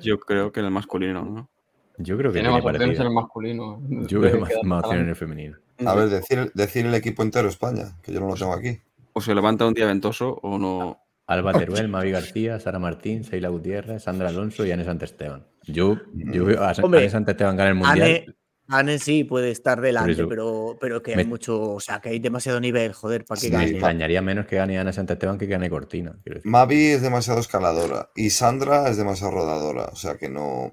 Yo 0.00 0.18
creo 0.20 0.52
que 0.52 0.60
en 0.60 0.66
el 0.66 0.72
masculino, 0.72 1.24
¿no? 1.24 1.50
Yo 1.98 2.16
creo 2.16 2.32
que 2.32 2.40
tiene, 2.40 2.50
más 2.50 2.64
opciones 2.64 3.00
en 3.00 3.06
el 3.06 3.12
masculino. 3.12 3.82
Yo 4.06 4.20
veo 4.20 4.40
más, 4.40 4.50
más 4.62 4.84
opciones 4.84 5.02
en 5.04 5.08
el 5.08 5.16
femenino. 5.16 5.56
A 5.84 5.94
ver, 5.94 6.08
decir, 6.08 6.52
decir 6.54 6.86
el 6.86 6.94
equipo 6.94 7.22
entero 7.22 7.48
España, 7.48 7.96
que 8.02 8.12
yo 8.12 8.20
no 8.20 8.28
lo 8.28 8.34
tengo 8.34 8.52
aquí. 8.52 8.80
O 9.12 9.20
se 9.20 9.34
levanta 9.34 9.66
un 9.66 9.74
día 9.74 9.86
ventoso 9.86 10.38
o 10.42 10.58
no. 10.58 11.02
Alba 11.26 11.52
Teruel, 11.52 11.88
Mavi 11.88 12.12
García, 12.12 12.60
Sara 12.60 12.78
Martín, 12.78 13.24
Seila 13.24 13.48
Gutiérrez, 13.48 14.04
Sandra 14.04 14.28
Alonso 14.28 14.64
y 14.64 14.70
Anne 14.70 14.84
Santesteban. 14.84 15.44
Yo, 15.64 15.96
yo 16.14 16.44
veo 16.44 16.62
a 16.62 16.70
Anne 16.70 17.10
Santesteban 17.10 17.56
ganar 17.56 17.72
el 17.72 17.78
mundial. 17.78 18.36
Anne, 18.68 18.98
sí 18.98 19.22
puede 19.22 19.50
estar 19.52 19.80
delante, 19.80 20.26
pero, 20.26 20.76
pero 20.80 21.00
que 21.02 21.14
hay 21.14 21.24
mucho, 21.24 21.74
o 21.74 21.80
sea, 21.80 22.00
que 22.00 22.08
hay 22.08 22.18
demasiado 22.18 22.60
nivel, 22.60 22.92
joder, 22.92 23.24
para 23.24 23.40
que 23.40 23.48
gane. 23.48 23.66
Me 23.66 23.70
extrañaría 23.72 24.22
menos 24.22 24.46
que 24.46 24.56
gane 24.56 24.78
Ana 24.78 24.92
Santesteban 24.92 25.38
que 25.38 25.46
gane 25.46 25.70
Cortina. 25.70 26.18
Mavi 26.42 26.86
es 26.86 27.02
demasiado 27.02 27.38
escaladora 27.38 28.10
y 28.16 28.30
Sandra 28.30 28.88
es 28.88 28.96
demasiado 28.96 29.32
rodadora, 29.32 29.84
o 29.92 29.96
sea 29.96 30.16
que 30.16 30.28
no. 30.28 30.72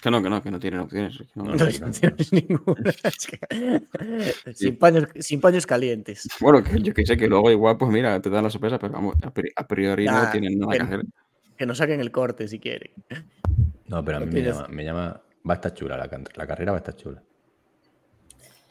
Que 0.00 0.10
no, 0.10 0.22
que 0.22 0.28
no, 0.28 0.42
que 0.42 0.50
no 0.50 0.60
tienen 0.60 0.80
opciones. 0.80 1.22
No, 1.34 1.44
no, 1.44 1.56
tienes 1.56 2.32
ninguna. 2.32 2.92
sin, 4.54 4.76
paños, 4.76 5.06
sin, 5.18 5.40
paños, 5.40 5.66
calientes. 5.66 6.28
Bueno, 6.40 6.62
que 6.62 6.80
yo 6.80 6.92
que 6.92 7.06
sé 7.06 7.16
que 7.16 7.28
luego 7.28 7.50
igual, 7.50 7.78
pues 7.78 7.90
mira, 7.90 8.20
te 8.20 8.28
dan 8.28 8.44
la 8.44 8.50
sorpresa, 8.50 8.78
pero 8.78 8.92
vamos, 8.92 9.16
a 9.22 9.66
priori 9.66 10.04
no 10.04 10.30
tienen 10.30 10.58
nada 10.58 10.72
que, 10.72 10.82
hacer. 10.82 11.02
Que 11.56 11.66
no 11.66 11.74
saquen 11.74 12.00
el 12.00 12.10
corte 12.10 12.46
si 12.46 12.58
quieren. 12.58 12.92
No, 13.86 14.04
pero 14.04 14.18
a 14.18 14.20
mí 14.20 14.26
me 14.26 14.42
llama, 14.42 14.68
me 14.68 14.84
llama, 14.84 15.22
Va 15.48 15.54
a 15.54 15.56
estar 15.56 15.72
chula 15.74 15.96
la, 15.96 16.10
la 16.34 16.46
carrera, 16.46 16.72
va 16.72 16.78
a 16.78 16.80
estar 16.80 16.96
chula. 16.96 17.22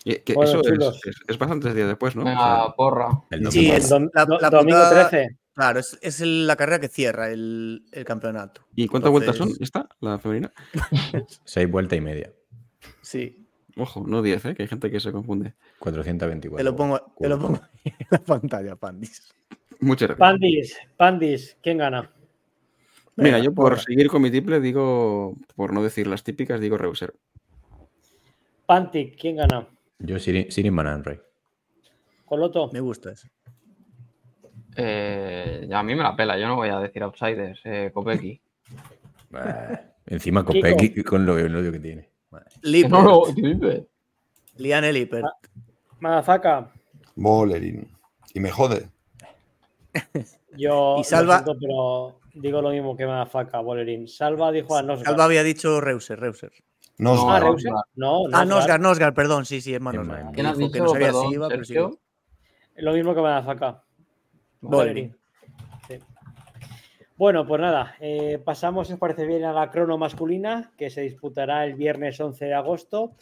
Y 0.03 0.15
que 0.17 0.33
eso 0.33 0.61
es, 0.61 1.01
es, 1.27 1.37
bastantes 1.37 1.73
días 1.73 1.87
después, 1.87 2.15
¿no? 2.15 2.23
La 2.25 2.73
porra. 2.75 3.23
El 3.31 3.49
sí, 3.51 3.71
es 3.71 3.89
la, 3.89 4.27
la, 4.39 4.49
domingo 4.49 4.79
13. 4.87 5.37
Claro, 5.55 5.79
es, 5.79 6.19
la 6.19 6.55
carrera 6.57 6.79
que 6.79 6.89
cierra 6.89 7.29
el, 7.29 7.85
campeonato. 8.05 8.61
¿Y 8.75 8.87
cuántas 8.87 9.11
vueltas 9.11 9.37
son 9.37 9.51
esta, 9.61 9.87
la 10.01 10.19
femenina? 10.19 10.51
Seis 11.45 11.71
vueltas 11.71 11.97
y 11.97 12.01
media. 12.01 12.33
Sí. 13.01 13.47
Ojo, 13.77 14.03
no 14.05 14.21
diez, 14.21 14.43
¿eh? 14.45 14.53
que 14.53 14.63
hay 14.63 14.67
gente 14.67 14.91
que 14.91 14.99
se 14.99 15.13
confunde. 15.13 15.53
424. 15.79 16.57
Te 16.57 16.63
lo 16.63 16.75
pongo, 16.75 17.13
te 17.17 17.29
lo 17.29 17.39
pongo 17.39 17.61
en 17.85 17.93
la 18.09 18.19
pantalla, 18.19 18.75
Pandis. 18.75 19.33
Muchas 19.79 20.09
gracias. 20.09 20.19
Pandis, 20.19 20.77
Pandis, 20.97 21.57
¿quién 21.61 21.77
gana? 21.77 22.11
Mira, 23.15 23.39
yo 23.39 23.53
por 23.53 23.79
seguir 23.79 24.09
con 24.09 24.21
mi 24.21 24.29
triple 24.29 24.59
digo, 24.59 25.37
por 25.55 25.71
no 25.71 25.81
decir 25.81 26.07
las 26.07 26.23
típicas, 26.23 26.59
digo 26.59 26.77
Reuser. 26.77 27.13
Pantic, 28.65 29.17
¿quién 29.17 29.37
gana? 29.37 29.69
Yo, 29.99 30.19
Sirin 30.19 30.73
Manan, 30.73 31.03
Rey. 31.03 31.19
Coloto. 32.25 32.69
Me 32.73 32.81
gusta 32.81 33.11
eso. 33.11 33.27
Eh, 34.75 35.69
a 35.71 35.83
mí 35.83 35.95
me 35.95 36.03
la 36.03 36.15
pela, 36.15 36.37
yo 36.37 36.47
no 36.47 36.55
voy 36.55 36.69
a 36.69 36.79
decir 36.79 37.03
outsiders. 37.03 37.59
Eh, 37.63 37.91
Kopeki. 37.93 38.41
encima 40.07 40.43
Kopeki 40.43 41.03
con 41.03 41.25
lo, 41.25 41.37
lo 41.37 41.71
que 41.71 41.79
tiene. 41.79 42.09
Lippert. 42.61 42.91
No, 42.91 43.23
Liane 44.57 44.93
Lippert. 44.93 45.25
Madafaka. 45.99 46.71
Bolerín. 47.15 47.87
Y 48.33 48.39
me 48.39 48.51
jode. 48.51 48.89
Yo 50.57 50.97
y 50.99 51.03
Salva... 51.03 51.43
pero 51.59 52.19
digo 52.33 52.61
lo 52.61 52.69
mismo 52.69 52.97
que 52.97 53.05
Madafaka, 53.05 53.59
Bolerín. 53.61 54.07
Salva 54.07 54.51
dijo 54.51 54.75
a 54.75 54.81
no 54.83 54.97
Salva 54.97 55.23
había 55.25 55.43
dicho 55.43 55.79
Reuser, 55.79 56.19
Reuser. 56.19 56.51
Nosgar. 56.97 57.43
Ah, 57.43 57.45
Reusel. 57.45 57.73
No, 57.95 58.23
Ah, 58.31 58.45
Nosgar. 58.45 58.47
Nosgar, 58.47 58.79
Nosgar, 58.79 59.13
perdón, 59.13 59.45
sí, 59.45 59.61
sí, 59.61 59.73
es 59.73 59.81
Manos. 59.81 60.03
Qué 60.03 60.07
mal. 60.13 60.31
¿Quién 60.33 60.45
has 60.45 60.57
Dijo 60.57 60.71
que 60.71 60.79
no 60.79 60.89
sabía 60.89 61.07
Perdón, 61.07 61.27
si 61.27 61.33
iba, 61.33 61.47
pero 61.49 61.65
sí. 61.65 61.75
Lo 62.77 62.93
mismo 62.93 63.15
que 63.15 63.21
Madafaka. 63.21 63.83
Sí. 65.87 65.99
Bueno, 67.17 67.47
pues 67.47 67.61
nada, 67.61 67.95
eh, 67.99 68.39
pasamos, 68.43 68.87
si 68.87 68.93
os 68.93 68.99
parece 68.99 69.25
bien, 69.25 69.45
a 69.45 69.53
la 69.53 69.71
crono 69.71 69.97
masculina, 69.97 70.73
que 70.77 70.89
se 70.89 71.01
disputará 71.01 71.65
el 71.65 71.75
viernes 71.75 72.19
11 72.19 72.45
de 72.45 72.53
agosto 72.53 73.13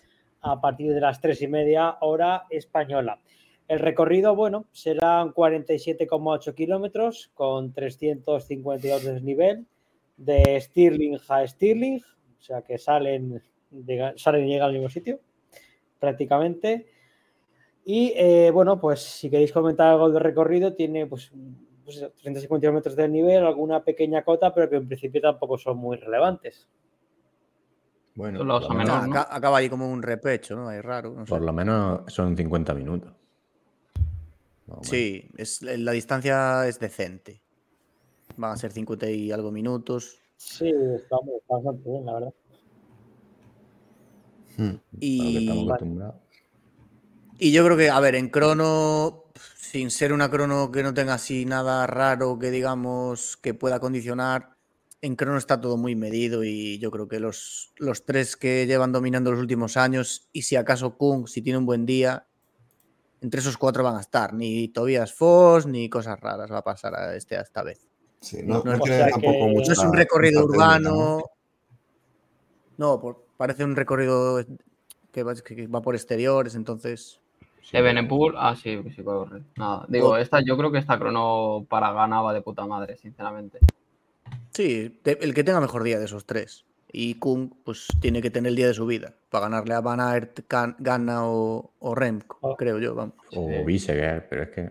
a 0.41 0.59
partir 0.59 0.93
de 0.93 1.01
las 1.01 1.21
3 1.21 1.41
y 1.43 1.47
media 1.47 1.97
hora 2.01 2.45
española. 2.49 3.19
El 3.67 3.79
recorrido, 3.79 4.35
bueno, 4.35 4.65
serán 4.71 5.33
47,8 5.33 6.53
kilómetros 6.53 7.31
con 7.33 7.71
352 7.71 9.03
de 9.03 9.13
desnivel 9.13 9.65
de 10.17 10.59
Stirling 10.59 11.19
a 11.27 11.47
Stirling, 11.47 11.97
o 11.97 12.41
sea 12.41 12.61
que 12.61 12.77
salen, 12.77 13.41
salen 14.15 14.45
y 14.45 14.49
llegan 14.49 14.67
al 14.67 14.73
mismo 14.73 14.89
sitio, 14.89 15.19
prácticamente. 15.99 16.87
Y 17.85 18.13
eh, 18.15 18.51
bueno, 18.51 18.79
pues 18.79 19.01
si 19.01 19.29
queréis 19.29 19.51
comentar 19.51 19.87
algo 19.87 20.09
del 20.09 20.21
recorrido, 20.21 20.73
tiene 20.73 21.05
pues, 21.05 21.31
pues 21.83 21.97
eso, 21.97 22.11
35 22.21 22.59
kilómetros 22.59 22.95
de 22.95 23.09
nivel, 23.09 23.45
alguna 23.45 23.83
pequeña 23.83 24.23
cota, 24.23 24.53
pero 24.53 24.69
que 24.69 24.77
en 24.77 24.87
principio 24.87 25.21
tampoco 25.21 25.57
son 25.57 25.77
muy 25.77 25.97
relevantes. 25.97 26.67
Bueno, 28.15 28.43
Los 28.43 28.69
menos, 28.69 29.07
acaba 29.29 29.57
ahí 29.57 29.69
como 29.69 29.91
un 29.91 30.01
repecho, 30.01 30.55
¿no? 30.55 30.69
Ahí 30.69 30.81
raro. 30.81 31.13
no 31.13 31.25
sé. 31.25 31.29
por 31.29 31.41
lo 31.41 31.51
menos 31.51 32.01
son 32.07 32.37
50 32.37 32.73
minutos. 32.73 33.11
Sí, 34.81 35.29
es, 35.37 35.61
la 35.61 35.91
distancia 35.91 36.67
es 36.67 36.79
decente. 36.79 37.41
Van 38.37 38.51
a 38.51 38.55
ser 38.55 38.71
50 38.71 39.09
y 39.09 39.31
algo 39.31 39.51
minutos. 39.51 40.19
Sí, 40.37 40.69
está, 40.69 41.17
está 41.37 41.55
bastante 41.55 41.89
bien, 41.89 42.05
la 42.05 42.13
verdad. 42.13 42.33
Hmm. 44.57 44.75
Que 44.99 45.05
Y, 45.05 45.37
estamos 45.37 45.67
acostumbrados. 45.67 46.22
Y 47.47 47.51
yo 47.51 47.63
creo 47.65 47.77
que, 47.77 47.89
a 47.89 47.99
ver, 47.99 48.15
en 48.15 48.29
crono, 48.29 49.25
sin 49.57 49.91
ser 49.91 50.13
una 50.13 50.29
crono 50.29 50.71
que 50.71 50.83
no 50.83 50.93
tenga 50.93 51.15
así 51.15 51.45
nada 51.45 51.85
raro 51.87 52.37
que 52.39 52.51
digamos 52.51 53.37
que 53.37 53.53
pueda 53.53 53.79
condicionar, 53.79 54.55
en 55.01 55.15
crono 55.15 55.37
está 55.37 55.59
todo 55.59 55.75
muy 55.75 55.95
medido 55.95 56.43
y 56.43 56.79
yo 56.79 56.89
creo 56.91 57.07
que 57.07 57.19
los, 57.19 57.73
los 57.77 58.05
tres 58.05 58.37
que 58.37 58.65
llevan 58.65 58.91
dominando 58.93 59.31
los 59.31 59.39
últimos 59.39 59.75
años, 59.77 60.29
y 60.31 60.43
si 60.43 60.55
acaso 60.55 60.95
Kung, 60.97 61.27
si 61.27 61.41
tiene 61.41 61.57
un 61.59 61.65
buen 61.65 61.85
día, 61.85 62.25
entre 63.19 63.41
esos 63.41 63.57
cuatro 63.57 63.83
van 63.83 63.95
a 63.97 64.01
estar. 64.01 64.33
Ni 64.33 64.67
Tobias 64.69 65.13
Foss, 65.13 65.65
ni 65.65 65.89
cosas 65.89 66.19
raras 66.19 66.51
va 66.51 66.59
a 66.59 66.63
pasar 66.63 66.95
a 66.95 67.15
este 67.15 67.35
esta 67.35 67.63
vez. 67.63 67.87
Sí, 68.21 68.41
no, 68.43 68.63
No, 68.63 68.71
no 68.75 68.77
o 68.77 68.83
tiene 68.83 68.97
sea 68.99 69.09
tampoco 69.09 69.33
que- 69.33 69.51
mucha. 69.53 69.67
No 69.67 69.73
es 69.73 69.79
un 69.79 69.93
recorrido 69.93 70.45
urbano. 70.45 71.23
No, 72.77 72.99
por- 72.99 73.25
parece 73.37 73.63
un 73.63 73.75
recorrido 73.75 74.43
que 75.11 75.23
va, 75.23 75.35
que 75.35 75.67
va 75.67 75.81
por 75.81 75.95
exteriores, 75.95 76.55
entonces. 76.55 77.19
Sí, 77.63 77.77
Ebenepool, 77.77 78.35
ah, 78.37 78.55
sí, 78.55 78.79
sí, 78.95 79.01
corre. 79.03 79.41
Nada, 79.57 79.85
digo, 79.87 80.15
Ot- 80.17 80.21
esta, 80.21 80.41
yo 80.41 80.55
creo 80.57 80.71
que 80.71 80.77
esta 80.79 80.99
crono 80.99 81.65
para 81.69 81.91
ganaba 81.93 82.33
de 82.33 82.41
puta 82.41 82.65
madre, 82.67 82.97
sinceramente. 82.97 83.59
Sí, 84.51 84.99
te- 85.01 85.23
el 85.23 85.33
que 85.33 85.43
tenga 85.43 85.59
mejor 85.61 85.83
día 85.83 85.97
de 85.97 86.05
esos 86.05 86.25
tres. 86.25 86.65
Y 86.91 87.15
Kung, 87.15 87.49
pues 87.63 87.87
tiene 88.01 88.21
que 88.21 88.29
tener 88.29 88.49
el 88.51 88.55
día 88.55 88.67
de 88.67 88.73
su 88.75 88.85
vida. 88.85 89.13
Para 89.31 89.45
ganarle 89.45 89.73
a 89.73 89.81
Van 89.81 89.99
Aert, 89.99 90.41
Gan- 90.47 90.75
Ganna 90.77 91.25
o, 91.27 91.71
o 91.79 91.95
Remco, 91.95 92.37
Oh. 92.41 92.55
creo 92.55 92.77
yo. 92.79 92.93
Vamos. 92.93 93.15
O 93.35 93.47
Sí. 93.49 93.63
Biseguer, 93.65 94.27
pero 94.29 94.43
es 94.43 94.49
que. 94.49 94.69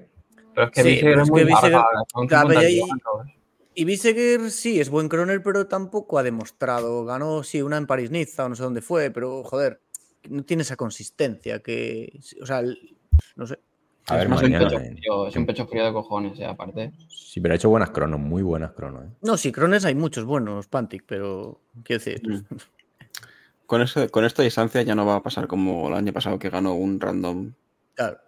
Pero 0.54 0.66
es 0.66 0.72
que 0.72 0.82
Sí, 0.82 0.88
es 1.02 1.02
es 1.18 1.30
muy 1.30 1.40
que 1.40 1.46
Biseguer- 1.48 1.70
larga, 1.72 2.04
son 2.12 2.26
Claro, 2.28 2.48
50 2.50 2.68
y 2.70 2.74
kilómetros. 2.74 3.26
Y 3.74 3.84
Biseguer 3.86 4.50
sí, 4.50 4.80
es 4.80 4.88
buen 4.90 5.08
croner, 5.08 5.42
pero 5.42 5.66
tampoco 5.66 6.18
ha 6.18 6.22
demostrado. 6.22 7.04
Ganó, 7.04 7.42
sí, 7.42 7.60
una 7.62 7.78
en 7.78 7.86
París-Niza 7.88 8.44
o 8.44 8.50
no 8.50 8.54
sé 8.54 8.62
dónde 8.62 8.82
fue, 8.82 9.10
pero 9.10 9.42
joder, 9.42 9.80
no 10.28 10.44
tiene 10.44 10.62
esa 10.62 10.76
consistencia 10.76 11.60
que. 11.60 12.20
O 12.40 12.46
sea, 12.46 12.60
el- 12.60 12.96
no 13.36 13.46
sé. 13.46 13.58
A 14.08 14.16
ver, 14.16 14.26
es 14.26 14.32
un 14.32 14.38
pecho 14.52 14.78
eh, 14.80 14.90
frío, 14.96 15.26
es 15.28 15.36
un 15.36 15.46
pecho 15.46 15.66
frío 15.66 15.84
de 15.84 15.92
cojones, 15.92 16.38
eh, 16.40 16.44
aparte. 16.44 16.92
Sí, 17.08 17.40
pero 17.40 17.54
ha 17.54 17.56
hecho 17.56 17.68
buenas 17.68 17.90
cronos, 17.90 18.18
muy 18.18 18.42
buenas 18.42 18.72
cronos. 18.72 19.04
eh. 19.04 19.08
No, 19.22 19.36
sí, 19.36 19.52
crones 19.52 19.84
hay 19.84 19.94
muchos 19.94 20.24
buenos, 20.24 20.66
Pantic, 20.66 21.04
pero 21.06 21.60
quiero 21.84 22.02
decir. 22.04 22.20
Mm. 22.28 22.56
Con, 23.66 23.80
ese- 23.82 24.08
con 24.10 24.24
esta 24.24 24.42
distancia 24.42 24.82
ya 24.82 24.94
no 24.94 25.06
va 25.06 25.16
a 25.16 25.22
pasar 25.22 25.46
como 25.46 25.88
el 25.88 25.94
año 25.94 26.12
pasado 26.12 26.38
que 26.38 26.50
ganó 26.50 26.74
un 26.74 27.00
random. 27.00 27.52
Claro. 27.94 28.18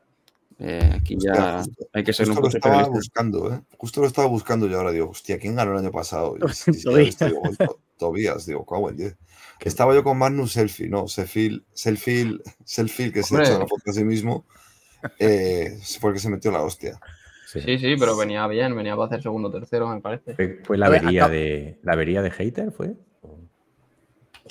Eh, 0.61 0.91
aquí 0.95 1.17
Hostia, 1.17 1.35
ya 1.35 1.59
justo- 1.65 1.89
hay 1.93 2.05
que 2.05 2.13
ser 2.13 2.29
un 2.29 2.37
Justo 2.37 2.41
lo 2.41 2.47
poco 2.47 2.57
estaba 2.57 2.75
realista. 2.77 2.95
buscando, 2.97 3.53
¿eh? 3.53 3.61
Justo 3.77 4.01
lo 4.01 4.07
estaba 4.07 4.29
buscando 4.29 4.69
y 4.69 4.75
ahora 4.75 4.93
digo, 4.93 5.11
hostia, 5.11 5.39
¿quién 5.41 5.57
ganó 5.57 5.73
el 5.73 5.79
año 5.79 5.91
pasado? 5.91 6.37
Digo, 6.67 7.43
Tobías, 7.99 8.47
digo, 8.47 8.65
cago 8.65 8.91
en 8.91 8.97
Estaba 9.65 9.95
yo 9.95 10.05
con 10.05 10.19
Magnus 10.19 10.53
Selfie, 10.53 10.89
no, 10.89 11.09
Selfie, 11.09 11.63
Selfie, 11.73 12.39
Selfie 12.65 13.13
que 13.13 13.23
se 13.23 13.35
Hombre. 13.35 13.49
echa 13.49 13.59
la 13.59 13.67
foto 13.67 13.91
a 13.91 13.93
sí 13.93 14.05
mismo, 14.05 14.45
eh, 15.19 15.79
fue 16.01 16.11
el 16.11 16.15
que 16.15 16.21
se 16.21 16.29
metió 16.31 16.51
la 16.51 16.63
hostia. 16.63 17.01
Sí. 17.47 17.61
Sí, 17.61 17.79
sí, 17.79 17.97
pero 17.99 18.17
venía 18.17 18.47
bien, 18.47 18.75
venía 18.75 18.97
para 18.97 19.07
hacer 19.07 19.23
segundo 19.23 19.49
o 19.49 19.53
tercero, 19.53 19.89
me 19.89 20.01
parece. 20.01 20.35
Fue, 20.35 20.61
fue 20.65 20.77
la 20.77 20.87
avería 20.87 21.29
de. 21.29 21.79
¿La 21.83 21.93
avería 21.93 22.21
de 22.23 22.31
hater 22.31 22.73
fue? 22.73 22.95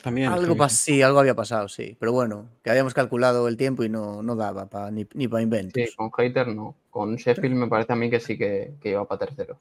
También. 0.02 0.32
Algo 0.32 0.54
sí. 0.54 0.60
pas- 0.60 0.70
sí, 0.70 1.02
algo 1.02 1.20
había 1.20 1.36
pasado, 1.36 1.68
sí. 1.68 1.96
Pero 2.00 2.12
bueno, 2.12 2.50
que 2.64 2.70
habíamos 2.72 2.94
calculado 2.94 3.48
el 3.48 3.58
tiempo 3.58 3.84
y 3.84 3.90
no, 3.90 4.24
no 4.24 4.36
daba 4.36 4.68
pa- 4.68 4.90
ni, 4.92 5.06
ni 5.14 5.28
para 5.28 5.44
inventos. 5.44 5.82
Sí, 5.82 5.96
con 5.96 6.12
Hater 6.12 6.48
no. 6.48 6.76
Con 6.90 7.16
Sheffield 7.16 7.56
me 7.56 7.68
parece 7.68 7.94
a 7.94 7.96
mí 7.96 8.10
que 8.10 8.20
sí 8.20 8.38
que, 8.38 8.74
que 8.82 8.90
iba 8.92 9.06
para 9.08 9.26
tercero. 9.26 9.60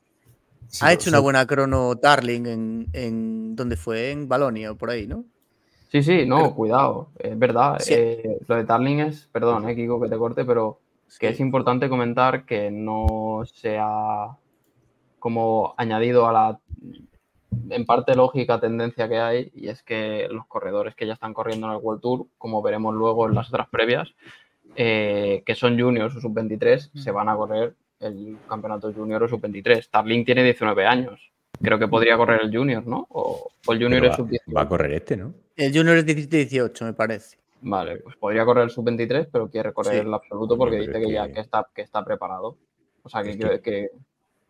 Sí, 0.68 0.84
ha 0.84 0.92
hecho 0.92 1.10
una 1.10 1.18
buena 1.18 1.46
crono 1.46 1.94
Darling 1.94 2.46
en, 2.46 2.88
en 2.92 3.56
¿dónde 3.56 3.76
fue? 3.76 4.10
En 4.10 4.28
Balonia 4.28 4.72
o 4.72 4.76
por 4.76 4.90
ahí, 4.90 5.06
¿no? 5.06 5.24
Sí, 5.92 6.02
sí, 6.02 6.24
no, 6.26 6.38
Pero- 6.38 6.54
cuidado, 6.54 7.08
es 7.18 7.38
verdad. 7.38 7.76
Sí. 7.78 7.92
eh, 7.94 8.38
lo 8.48 8.56
de 8.56 8.64
Darling 8.64 9.00
es, 9.00 9.28
perdón, 9.30 9.68
eh, 9.68 9.76
Kiko, 9.76 10.00
que 10.00 10.08
te 10.08 10.16
corte, 10.16 10.42
pero 10.46 10.80
que 11.20 11.28
es 11.28 11.38
importante 11.38 11.90
comentar 11.90 12.46
que 12.46 12.70
no 12.70 13.42
se 13.44 13.76
ha 13.78 14.34
como 15.18 15.74
añadido 15.76 16.26
a 16.26 16.32
la, 16.32 16.60
en 17.68 17.84
parte 17.84 18.14
lógica 18.16 18.58
tendencia 18.58 19.06
que 19.06 19.18
hay, 19.18 19.52
y 19.54 19.68
es 19.68 19.82
que 19.82 20.28
los 20.30 20.46
corredores 20.46 20.94
que 20.94 21.06
ya 21.06 21.12
están 21.12 21.34
corriendo 21.34 21.66
en 21.66 21.74
el 21.74 21.80
World 21.82 22.00
Tour, 22.00 22.26
como 22.38 22.62
veremos 22.62 22.94
luego 22.94 23.28
en 23.28 23.34
las 23.34 23.48
otras 23.50 23.68
previas, 23.68 24.14
eh, 24.74 25.42
que 25.44 25.54
son 25.54 25.78
juniors 25.78 26.16
o 26.16 26.20
sub-23, 26.22 26.90
se 26.94 27.10
van 27.10 27.28
a 27.28 27.36
correr 27.36 27.74
el 28.00 28.38
campeonato 28.48 28.90
junior 28.94 29.22
o 29.24 29.28
sub-23. 29.28 29.90
Darling 29.92 30.24
tiene 30.24 30.42
19 30.42 30.86
años. 30.86 31.20
Creo 31.62 31.78
que 31.78 31.88
podría 31.88 32.16
correr 32.16 32.40
el 32.42 32.50
junior, 32.56 32.86
¿no? 32.86 33.06
O, 33.10 33.48
o 33.66 33.72
el 33.72 33.82
junior 33.82 34.04
es 34.06 34.10
va, 34.12 34.16
sub-18. 34.16 34.56
va 34.56 34.62
a 34.62 34.68
correr 34.68 34.92
este, 34.94 35.16
¿no? 35.16 35.34
El 35.56 35.72
Junior 35.76 35.96
es 35.98 36.06
17-18, 36.06 36.84
me 36.86 36.92
parece. 36.94 37.36
Vale, 37.60 37.98
pues 37.98 38.16
podría 38.16 38.44
correr 38.44 38.64
el 38.64 38.70
sub-23, 38.70 39.28
pero 39.30 39.48
quiere 39.50 39.72
correr 39.72 39.94
Sí. 39.94 39.98
el 40.00 40.12
absoluto 40.14 40.56
porque 40.56 40.76
dice 40.80 40.92
que 40.92 41.12
ya 41.12 41.30
que- 41.30 41.40
está, 41.40 41.66
que 41.74 41.82
está 41.82 42.04
preparado. 42.04 42.56
O 43.02 43.08
sea, 43.08 43.22
que, 43.22 43.30
Es 43.30 43.36
quiero- 43.36 43.52
que- 43.52 43.60
que- 43.62 43.90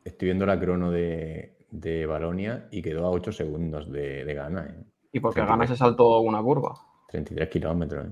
Estoy 0.04 0.26
viendo 0.28 0.46
la 0.46 0.58
crono 0.58 0.90
de, 0.90 1.54
de 1.70 2.06
Balonia 2.06 2.66
y 2.70 2.82
quedó 2.82 3.06
a 3.06 3.10
8 3.10 3.30
segundos 3.32 3.90
de, 3.92 4.24
de 4.24 4.34
gana. 4.34 4.66
¿eh? 4.66 4.84
y 5.14 5.20
porque 5.20 5.40
33. 5.40 5.48
gana 5.48 5.66
se 5.66 5.76
saltó 5.76 6.20
una 6.20 6.40
curva. 6.42 6.74
33 7.10 7.48
kilómetros. 7.50 8.06
¿eh? 8.06 8.10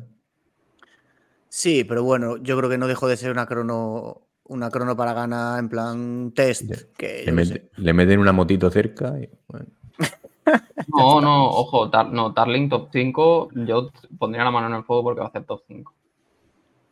Sí, 1.49 1.85
pero 1.85 2.03
bueno, 2.05 2.37
yo 2.37 2.57
creo 2.59 2.69
que 2.71 2.77
no 2.79 2.87
dejó 2.87 3.09
de 3.09 3.17
ser 3.17 3.31
una 3.33 3.47
crono, 3.47 4.21
una 4.51 4.69
crono 4.71 4.97
para 4.97 5.13
gana 5.13 5.57
en 5.59 5.69
plan 5.69 6.33
test. 6.35 6.93
Que 6.97 7.25
Le, 7.31 7.45
sé. 7.45 7.71
meten 7.93 8.19
una 8.21 8.33
motito 8.33 8.71
cerca 8.71 9.19
y 9.19 9.29
bueno. 9.49 9.67
No, 10.97 11.21
no, 11.21 11.45
ojo, 11.49 11.89
Tar- 11.91 12.11
no, 12.11 12.33
Tarling 12.35 12.69
top 12.69 12.89
5, 12.91 13.51
yo 13.67 13.91
pondría 14.19 14.43
la 14.43 14.51
mano 14.51 14.67
en 14.67 14.75
el 14.75 14.83
fuego 14.85 15.05
porque 15.05 15.21
va 15.21 15.27
a 15.27 15.29
hacer 15.29 15.45
top 15.45 15.63
5. 15.69 15.95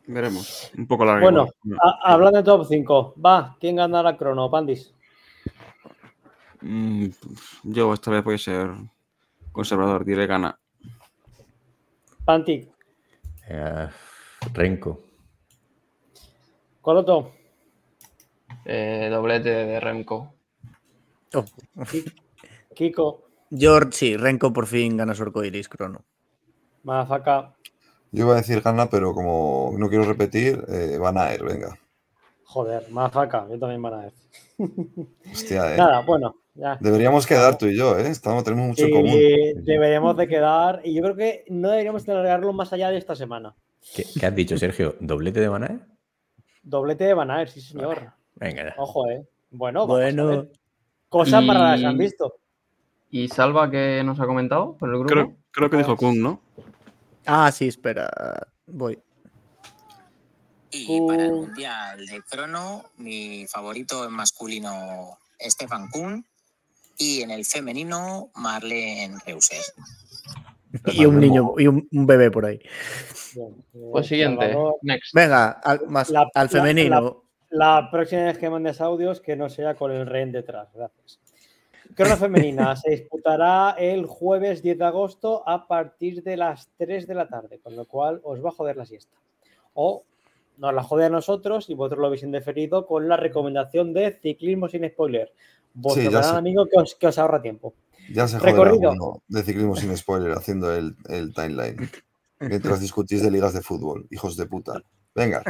Veremos. 0.07 0.71
Un 0.77 0.87
poco 0.87 1.03
largo. 1.03 1.21
Bueno, 1.25 1.47
a- 1.83 2.13
hablando 2.13 2.37
de 2.37 2.43
top 2.43 2.65
5, 2.67 3.15
va, 3.23 3.57
¿quién 3.59 3.75
gana 3.75 4.01
la 4.01 4.15
crono? 4.15 4.49
Pandis. 4.49 4.93
Mm, 6.61 7.07
yo 7.63 7.93
esta 7.93 8.11
vez 8.11 8.23
voy 8.23 8.35
a 8.35 8.37
ser 8.37 8.69
conservador, 9.51 10.05
diré 10.05 10.25
gana. 10.27 10.57
Pantic, 12.23 12.69
Eh, 13.49 13.87
Renko. 14.53 15.01
Coloto, 16.81 17.31
Eh, 18.71 19.09
doblete 19.09 19.49
de 19.49 19.79
Remco. 19.79 20.31
Oh, 21.33 21.43
Kiko, 22.75 23.23
Yo, 23.49 23.79
sí, 23.89 24.15
Renko 24.15 24.53
por 24.53 24.67
fin 24.67 24.95
gana 24.95 25.15
su 25.15 25.23
arcoiris 25.23 25.67
crono. 25.67 26.05
Madafaka. 26.83 27.55
Yo 28.11 28.25
iba 28.25 28.33
a 28.33 28.37
decir 28.37 28.61
gana, 28.61 28.87
pero 28.87 29.15
como 29.15 29.73
no 29.75 29.89
quiero 29.89 30.03
repetir, 30.03 30.63
eh, 30.67 30.99
Van 30.99 31.17
Aert, 31.17 31.41
venga. 31.41 31.79
Joder, 32.43 32.87
Madafaka, 32.91 33.47
yo 33.49 33.57
también 33.57 33.81
van 33.81 33.93
a. 33.95 34.11
Hostia, 35.31 35.73
eh. 35.73 35.77
Nada, 35.77 36.01
bueno, 36.01 36.35
ya. 36.53 36.77
Deberíamos 36.79 37.25
quedar 37.25 37.57
tú 37.57 37.65
y 37.65 37.75
yo, 37.75 37.97
¿eh? 37.97 38.07
Estamos, 38.07 38.43
tenemos 38.43 38.67
mucho 38.67 38.85
en 38.85 38.91
común. 38.91 39.19
Deberíamos 39.63 40.15
de 40.15 40.27
quedar, 40.27 40.81
y 40.83 40.93
yo 40.93 41.01
creo 41.01 41.15
que 41.15 41.43
no 41.49 41.71
deberíamos 41.71 42.05
de 42.05 42.11
alargarlo 42.11 42.53
más 42.53 42.71
allá 42.71 42.91
de 42.91 42.99
esta 42.99 43.15
semana. 43.15 43.55
¿Qué, 43.95 44.05
qué 44.19 44.25
has 44.27 44.35
dicho, 44.35 44.55
Sergio? 44.59 44.95
¿Doblete 44.99 45.39
de 45.39 45.47
Banaer? 45.47 45.79
Doblete 46.61 47.05
de 47.05 47.15
Van 47.15 47.31
Aert, 47.31 47.49
sí 47.49 47.61
señor. 47.61 48.18
Venga, 48.39 48.63
ya. 48.63 48.75
Ojo, 48.77 49.09
eh. 49.09 49.25
Bueno, 49.51 49.81
vamos 49.81 49.95
a 49.97 50.03
Bueno, 50.03 50.27
ver. 50.27 50.51
Cosas 51.09 51.43
Y- 51.43 51.47
raras 51.47 51.79
se 51.79 51.85
han 51.85 51.97
visto. 51.97 52.35
¿Y 53.11 53.27
Salva 53.27 53.69
que 53.71 54.03
nos 54.05 54.19
ha 54.19 54.25
comentado 54.27 54.75
por 54.77 54.89
el 54.89 54.95
grupo? 54.99 55.07
Creo, 55.11 55.35
creo 55.51 55.69
que 55.69 55.77
dijo 55.77 55.97
Kung, 55.97 56.17
¿no? 56.19 56.41
Ah, 57.25 57.51
sí, 57.51 57.67
espera. 57.67 58.09
Voy. 58.67 58.99
Y 60.71 61.01
para 61.07 61.25
el 61.25 61.33
Mundial 61.33 62.05
de 62.05 62.21
Crono, 62.29 62.85
mi 62.97 63.47
favorito 63.47 64.05
en 64.05 64.11
masculino, 64.11 65.17
Stefan 65.39 65.89
Kuhn. 65.89 66.23
Y 66.97 67.21
en 67.21 67.31
el 67.31 67.45
femenino, 67.45 68.29
Marlene 68.35 69.17
Reuser. 69.25 69.61
Y 70.93 71.05
un 71.05 71.19
niño, 71.19 71.53
y 71.57 71.65
un, 71.65 71.87
bebé 71.91 72.29
por 72.29 72.45
ahí. 72.45 72.59
pues 73.91 74.05
siguiente, 74.05 74.55
Venga, 75.13 75.51
al, 75.63 75.87
más, 75.87 76.11
al 76.35 76.49
femenino. 76.49 77.23
La, 77.49 77.89
próxima 77.91 78.23
vez 78.25 78.37
que 78.37 78.49
mandes 78.49 78.81
audios, 78.81 79.21
que 79.21 79.35
no 79.35 79.49
sea 79.49 79.75
con 79.75 79.91
el 79.91 80.05
rehén 80.05 80.31
detrás. 80.31 80.69
Gracias. 80.73 81.19
Crono 81.95 82.17
femenina 82.17 82.75
se 82.75 82.91
disputará 82.91 83.75
el 83.77 84.05
jueves 84.05 84.61
10 84.61 84.77
de 84.77 84.85
agosto 84.85 85.47
a 85.47 85.67
partir 85.67 86.23
de 86.23 86.37
las 86.37 86.69
3 86.77 87.07
de 87.07 87.15
la 87.15 87.27
tarde, 87.27 87.59
con 87.59 87.75
lo 87.75 87.85
cual 87.85 88.21
os 88.23 88.43
va 88.43 88.49
a 88.49 88.53
joder 88.53 88.77
la 88.77 88.85
siesta. 88.85 89.15
O 89.73 90.03
nos 90.57 90.73
la 90.73 90.83
jode 90.83 91.05
a 91.05 91.09
nosotros 91.09 91.69
y 91.69 91.73
vosotros 91.73 91.99
lo 91.99 92.07
habéis 92.07 92.23
indeferido 92.23 92.85
con 92.85 93.07
la 93.07 93.17
recomendación 93.17 93.93
de 93.93 94.19
ciclismo 94.21 94.67
sin 94.67 94.87
spoiler. 94.89 95.31
Gran 95.73 96.35
amigo 96.35 96.65
que 96.65 96.79
os, 96.79 96.95
que 96.95 97.07
os, 97.07 97.17
ahorra 97.17 97.41
tiempo. 97.41 97.73
Ya 98.11 98.27
se 98.27 98.39
Recorrido. 98.39 99.21
de 99.27 99.43
ciclismo 99.43 99.75
sin 99.75 99.95
spoiler 99.95 100.33
haciendo 100.33 100.73
el, 100.75 100.95
el 101.07 101.33
timeline. 101.33 101.89
Mientras 102.39 102.79
discutís 102.79 103.21
de 103.21 103.31
ligas 103.31 103.53
de 103.53 103.61
fútbol, 103.61 104.07
hijos 104.11 104.35
de 104.35 104.45
puta. 104.45 104.81
Venga. 105.19 105.43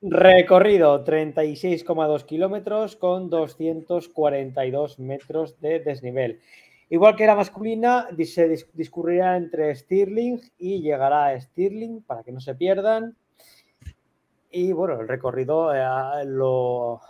recorrido 0.00 1.04
36,2 1.04 2.24
kilómetros 2.24 2.96
con 2.96 3.28
242 3.28 4.98
metros 4.98 5.60
de 5.60 5.80
desnivel. 5.80 6.40
Igual 6.88 7.16
que 7.16 7.26
la 7.26 7.34
masculina, 7.34 8.08
se 8.24 8.48
discurrirá 8.74 9.36
entre 9.36 9.74
Stirling 9.74 10.40
y 10.58 10.82
llegará 10.82 11.26
a 11.26 11.40
Stirling 11.40 12.02
para 12.02 12.22
que 12.22 12.32
no 12.32 12.40
se 12.40 12.54
pierdan. 12.54 13.16
Y 14.50 14.72
bueno, 14.72 15.00
el 15.00 15.08
recorrido 15.08 15.74
eh, 15.74 15.80
a 15.80 16.22
lo, 16.24 17.00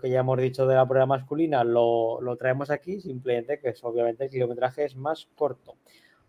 que 0.00 0.08
ya 0.08 0.20
hemos 0.20 0.38
dicho 0.38 0.66
de 0.68 0.76
la 0.76 0.86
prueba 0.86 1.06
masculina 1.06 1.64
lo, 1.64 2.20
traemos 2.38 2.70
aquí, 2.70 3.00
simplemente 3.00 3.58
que 3.58 3.70
es, 3.70 3.82
obviamente 3.82 4.24
el 4.24 4.30
kilometraje 4.30 4.84
es 4.84 4.94
más 4.94 5.28
corto. 5.34 5.74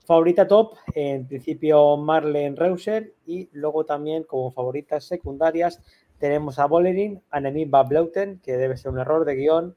Favorita 0.06 0.48
top, 0.48 0.76
en 0.96 1.28
principio 1.28 1.96
Marlene 1.98 2.56
Reuser 2.58 3.14
y 3.26 3.50
luego 3.54 3.86
también 3.86 4.24
como 4.24 4.52
favoritas 4.52 5.06
secundarias 5.06 5.82
tenemos 6.20 6.60
a 6.60 6.68
Bolerin, 6.68 7.22
Annemie 7.32 7.66
Bableuten, 7.66 8.40
que 8.40 8.58
debe 8.58 8.78
ser 8.78 8.92
un 8.92 9.00
error 9.00 9.26
de 9.26 9.36
guion, 9.36 9.76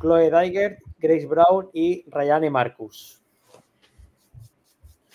Chloe 0.00 0.30
Daiger, 0.30 0.78
Grace 0.98 1.26
Brown 1.26 1.70
y 1.72 2.04
Rayane 2.10 2.50
Marcus. 2.50 3.22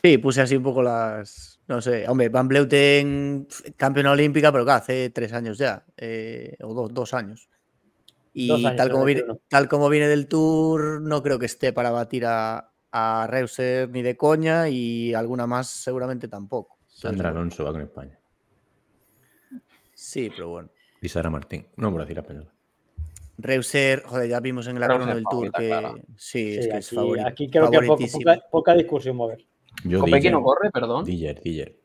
Sí, 0.02 0.18
puse 0.18 0.42
así 0.42 0.56
un 0.56 0.64
poco 0.64 0.82
las, 0.84 1.60
no 1.68 1.82
sé, 1.82 2.08
hombre, 2.08 2.30
Van 2.30 2.48
Bleuten, 2.48 3.48
campeona 3.78 4.12
olímpica, 4.12 4.52
pero 4.52 4.66
que 4.66 4.72
hace 4.72 5.10
tres 5.12 5.32
años 5.34 5.58
ya, 5.58 5.86
eh, 5.96 6.58
o 6.62 6.74
dos, 6.90 7.14
años. 7.14 7.50
Y 8.34 8.64
tal, 8.76 8.90
como 8.90 9.06
viene, 9.06 9.24
tal 9.48 9.68
como 9.70 9.90
viene 9.90 10.08
del 10.08 10.28
Tour, 10.28 11.02
no 11.02 11.22
creo 11.22 11.40
que 11.40 11.46
esté 11.46 11.72
para 11.72 11.92
batir 11.92 12.26
a, 12.26 12.73
a 12.96 13.26
Reuser 13.28 13.90
ni 13.90 14.04
de 14.04 14.16
coña 14.16 14.70
y 14.70 15.16
alguna 15.16 15.48
más 15.48 15.68
seguramente 15.68 16.28
tampoco. 16.28 16.78
Sandra 16.88 17.30
Alonso 17.30 17.66
va 17.66 17.72
con 17.72 17.82
España. 17.82 18.20
Sí, 19.96 20.30
pero 20.30 20.50
bueno. 20.50 20.70
Y 21.02 21.10
Sara 21.10 21.32
Martín. 21.32 21.66
No, 21.76 21.92
por 21.92 22.02
decir 22.02 22.20
apenas. 22.20 22.46
Reuser, 23.40 24.04
joder, 24.04 24.30
ya 24.30 24.40
vimos 24.40 24.68
en 24.68 24.78
el 24.78 24.84
crono 24.84 25.08
del 25.08 25.24
Tour 25.24 25.52
que 25.52 26.04
sí, 26.16 26.56
es 26.56 26.68
que 26.68 26.78
es 26.78 26.90
favorito. 26.92 27.28
Aquí 27.28 27.50
creo 27.50 27.72
que 27.72 27.80
poca, 27.82 28.44
poca 28.52 28.74
discusión 28.76 29.16
mover. 29.16 29.44
Yo 29.84 30.00
¿Con 30.00 30.12
no 30.12 30.44
corre, 30.44 30.70
perdón? 30.70 31.04
Diller, 31.04 31.42
Diller. 31.42 31.76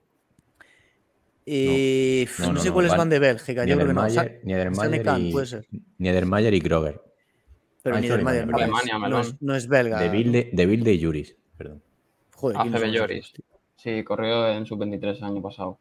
Y 1.47 2.29
no, 2.53 2.61
sé 2.61 2.71
cuáles 2.71 2.95
van 2.95 3.09
de 3.09 3.19
Bélgica. 3.19 3.65
Yo 3.65 3.77
creo 3.77 3.89
que 3.89 3.95
no. 3.95 4.07
Niedermayer, 4.43 5.21
y, 5.21 5.33
puede 5.33 5.47
ser. 5.47 5.67
Niedermayer 5.97 6.53
y 6.53 6.61
Kroger. 6.61 7.08
Pero 7.89 7.97
ah, 7.97 8.01
no, 8.01 8.15
Alemania, 8.15 8.99
no, 9.09 9.21
es, 9.21 9.41
no, 9.41 9.55
es, 9.55 9.69
belga. 9.69 10.01
De 10.01 10.09
Bilde, 10.09 10.51
de 10.53 10.67
Bilde 10.67 10.93
y 10.93 11.03
Juris, 11.03 11.37
perdón. 11.57 11.83
Joder, 12.35 12.59
ACB 12.59 12.99
Juris. 12.99 13.33
Sí, 13.77 14.05
corrió 14.05 14.49
en 14.49 14.67
sub-23 14.67 15.19
el 15.19 15.25
año 15.25 15.43
pasado. 15.43 15.79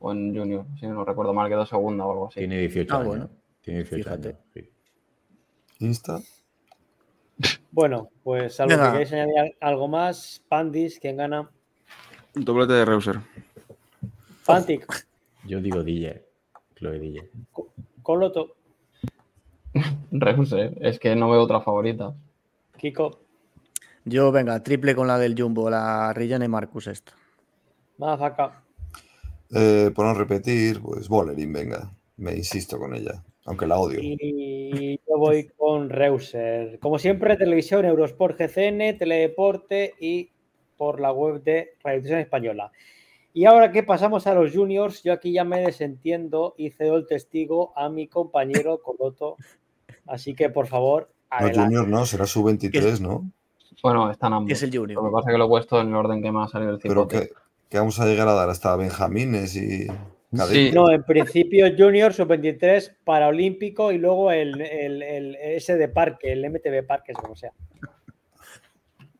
O 0.00 0.12
en 0.12 0.36
Junior, 0.36 0.66
si 0.78 0.86
no 0.86 1.04
recuerdo 1.04 1.32
mal, 1.32 1.48
quedó 1.48 1.66
segunda 1.66 2.04
o 2.04 2.12
algo 2.12 2.28
así. 2.28 2.40
Tiene 2.40 2.58
18 2.58 2.92
ah, 2.92 2.96
años. 2.96 3.08
Bueno. 3.08 3.30
Tiene 3.62 3.80
18 3.80 4.04
Fíjate. 4.04 4.28
años. 4.28 4.40
Sí. 4.54 4.70
¿Insta? 5.80 6.20
Bueno, 7.70 8.10
pues 8.22 8.56
salvo 8.56 8.76
que 8.76 8.90
queréis 8.90 9.12
añadir 9.12 9.56
algo 9.60 9.88
más, 9.88 10.42
Pandis, 10.48 10.98
¿quién 10.98 11.16
gana? 11.16 11.50
Un 12.34 12.44
doblete 12.44 12.72
de 12.72 12.84
Reuser. 12.84 13.20
Fantic. 14.42 15.06
Yo 15.44 15.60
digo 15.60 15.82
DJ. 15.82 16.24
Chloe 16.76 16.98
DJ. 16.98 17.30
Coloto. 18.02 18.56
Reuser, 20.10 20.76
es 20.80 20.98
que 20.98 21.14
no 21.16 21.30
veo 21.30 21.42
otra 21.42 21.60
favorita. 21.60 22.14
Kiko. 22.76 23.20
Yo, 24.04 24.32
venga, 24.32 24.62
triple 24.62 24.94
con 24.94 25.06
la 25.06 25.18
del 25.18 25.34
Jumbo, 25.40 25.68
la 25.68 26.12
Rillane 26.12 26.48
Marcus 26.48 26.86
esta. 26.86 27.12
Más 27.98 28.20
acá. 28.20 28.62
Eh, 29.50 29.90
por 29.94 30.06
no 30.06 30.14
repetir, 30.14 30.80
pues 30.80 31.08
Bolerín, 31.08 31.52
venga. 31.52 31.90
Me 32.16 32.34
insisto 32.34 32.78
con 32.78 32.94
ella 32.94 33.22
aunque 33.48 33.66
la 33.66 33.78
odio. 33.78 33.98
Y 34.02 35.00
yo 35.08 35.16
voy 35.16 35.48
con 35.56 35.88
Reuser. 35.88 36.78
Como 36.80 36.98
siempre, 36.98 37.34
televisión, 37.38 37.86
Eurosport 37.86 38.38
GCN, 38.38 38.98
Teledeporte 38.98 39.94
y 39.98 40.28
por 40.76 41.00
la 41.00 41.12
web 41.12 41.42
de 41.42 41.70
Radio 41.82 42.18
Española. 42.18 42.70
Y 43.38 43.44
ahora 43.44 43.70
que 43.70 43.84
pasamos 43.84 44.26
a 44.26 44.34
los 44.34 44.52
juniors, 44.52 45.04
yo 45.04 45.12
aquí 45.12 45.30
ya 45.30 45.44
me 45.44 45.60
desentiendo 45.60 46.56
y 46.58 46.70
cedo 46.70 46.96
el 46.96 47.06
testigo 47.06 47.72
a 47.76 47.88
mi 47.88 48.08
compañero 48.08 48.82
Coloto. 48.82 49.36
Así 50.08 50.34
que, 50.34 50.50
por 50.50 50.66
favor, 50.66 51.08
adelante. 51.30 51.60
No, 51.60 51.64
junior 51.66 51.88
no, 51.88 52.04
será 52.04 52.26
su 52.26 52.42
23, 52.42 53.00
¿no? 53.00 53.30
Bueno, 53.80 54.10
están 54.10 54.32
ambos. 54.32 54.50
Es 54.50 54.64
el 54.64 54.76
junior. 54.76 55.00
Lo 55.00 55.08
que 55.08 55.12
pasa 55.12 55.30
es 55.30 55.34
que 55.34 55.38
lo 55.38 55.44
he 55.44 55.48
puesto 55.48 55.80
en 55.80 55.86
el 55.86 55.94
orden 55.94 56.20
que 56.20 56.32
me 56.32 56.42
ha 56.42 56.48
salido 56.48 56.72
el 56.72 56.80
Pero 56.80 57.06
que, 57.06 57.30
que, 57.68 57.78
vamos 57.78 58.00
a 58.00 58.06
llegar 58.06 58.26
a 58.26 58.32
dar 58.32 58.50
hasta 58.50 58.74
Benjamines 58.74 59.54
y... 59.54 59.86
No, 60.32 60.90
en 60.90 61.04
principio 61.04 61.68
Junior, 61.78 62.12
sub-23, 62.12 62.96
Paraolímpico 63.04 63.92
y 63.92 63.98
luego 63.98 64.32
el, 64.32 64.60
ese 65.40 65.76
de 65.76 65.86
parque, 65.86 66.32
el 66.32 66.50
MTB 66.50 66.84
Parque, 66.84 67.12
como 67.12 67.36
sea. 67.36 67.52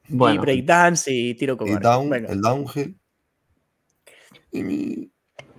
Bueno. 0.08 0.34
Y 0.34 0.38
breakdance 0.38 1.08
y 1.08 1.34
tiro 1.34 1.56
con 1.56 1.68
el 1.68 1.78
downhill. 1.78 2.96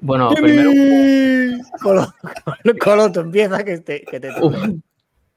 Bueno, 0.01 0.31
primero. 0.33 0.71
Coloto, 2.79 3.21
empieza 3.21 3.63
que 3.63 3.77
te. 3.79 4.01
Que 4.03 4.19
te 4.19 4.29
un, 4.41 4.83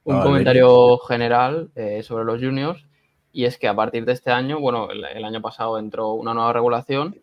comentario 0.05 0.99
general 0.99 1.71
eh, 1.75 2.03
sobre 2.03 2.25
los 2.25 2.41
juniors. 2.41 2.85
Y 3.33 3.45
es 3.45 3.57
que 3.57 3.69
a 3.69 3.75
partir 3.75 4.05
de 4.05 4.13
este 4.13 4.31
año, 4.31 4.61
bueno, 4.61 4.91
el 4.91 5.25
año 5.25 5.41
pasado 5.41 5.79
entró 5.79 6.13
una 6.13 6.35
nueva 6.35 6.53
regulación 6.53 7.17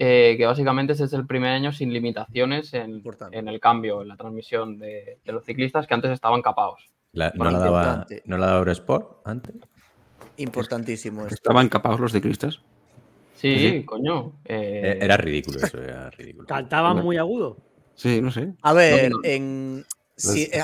eh, 0.00 0.36
que 0.38 0.46
básicamente 0.46 0.92
ese 0.92 1.04
es 1.04 1.12
el 1.12 1.26
primer 1.26 1.50
año 1.50 1.72
sin 1.72 1.92
limitaciones 1.92 2.72
en, 2.72 3.02
el 3.32 3.60
cambio, 3.60 4.02
en 4.02 4.08
la 4.08 4.16
transmisión 4.16 4.78
de, 4.78 5.18
los 5.24 5.44
ciclistas 5.44 5.88
que 5.88 5.94
antes 5.94 6.12
estaban 6.12 6.40
capados. 6.40 6.88
¿No, 7.12 7.50
la 7.50 7.58
daba, 7.58 8.06
¿No 8.24 8.38
la 8.38 8.46
daba 8.46 8.58
Eurosport 8.58 9.26
antes? 9.26 9.56
Importantísimo. 10.36 11.26
¿Estaban 11.26 11.68
capados 11.68 11.98
los 11.98 12.12
ciclistas? 12.12 12.60
Sí, 13.38 13.84
coño. 13.84 14.40
Eh, 14.44 14.98
e-, 15.00 15.04
era 15.04 15.16
ridículo 15.16 15.60
eso, 15.60 15.80
era 15.80 16.10
ridículo. 16.10 16.46
Cantaban 16.48 17.02
muy 17.02 17.16
agudo. 17.16 17.56
Sí, 17.94 18.20
no 18.20 18.30
sé. 18.30 18.54
A 18.62 18.72
ver, 18.72 19.12
en, 19.24 19.84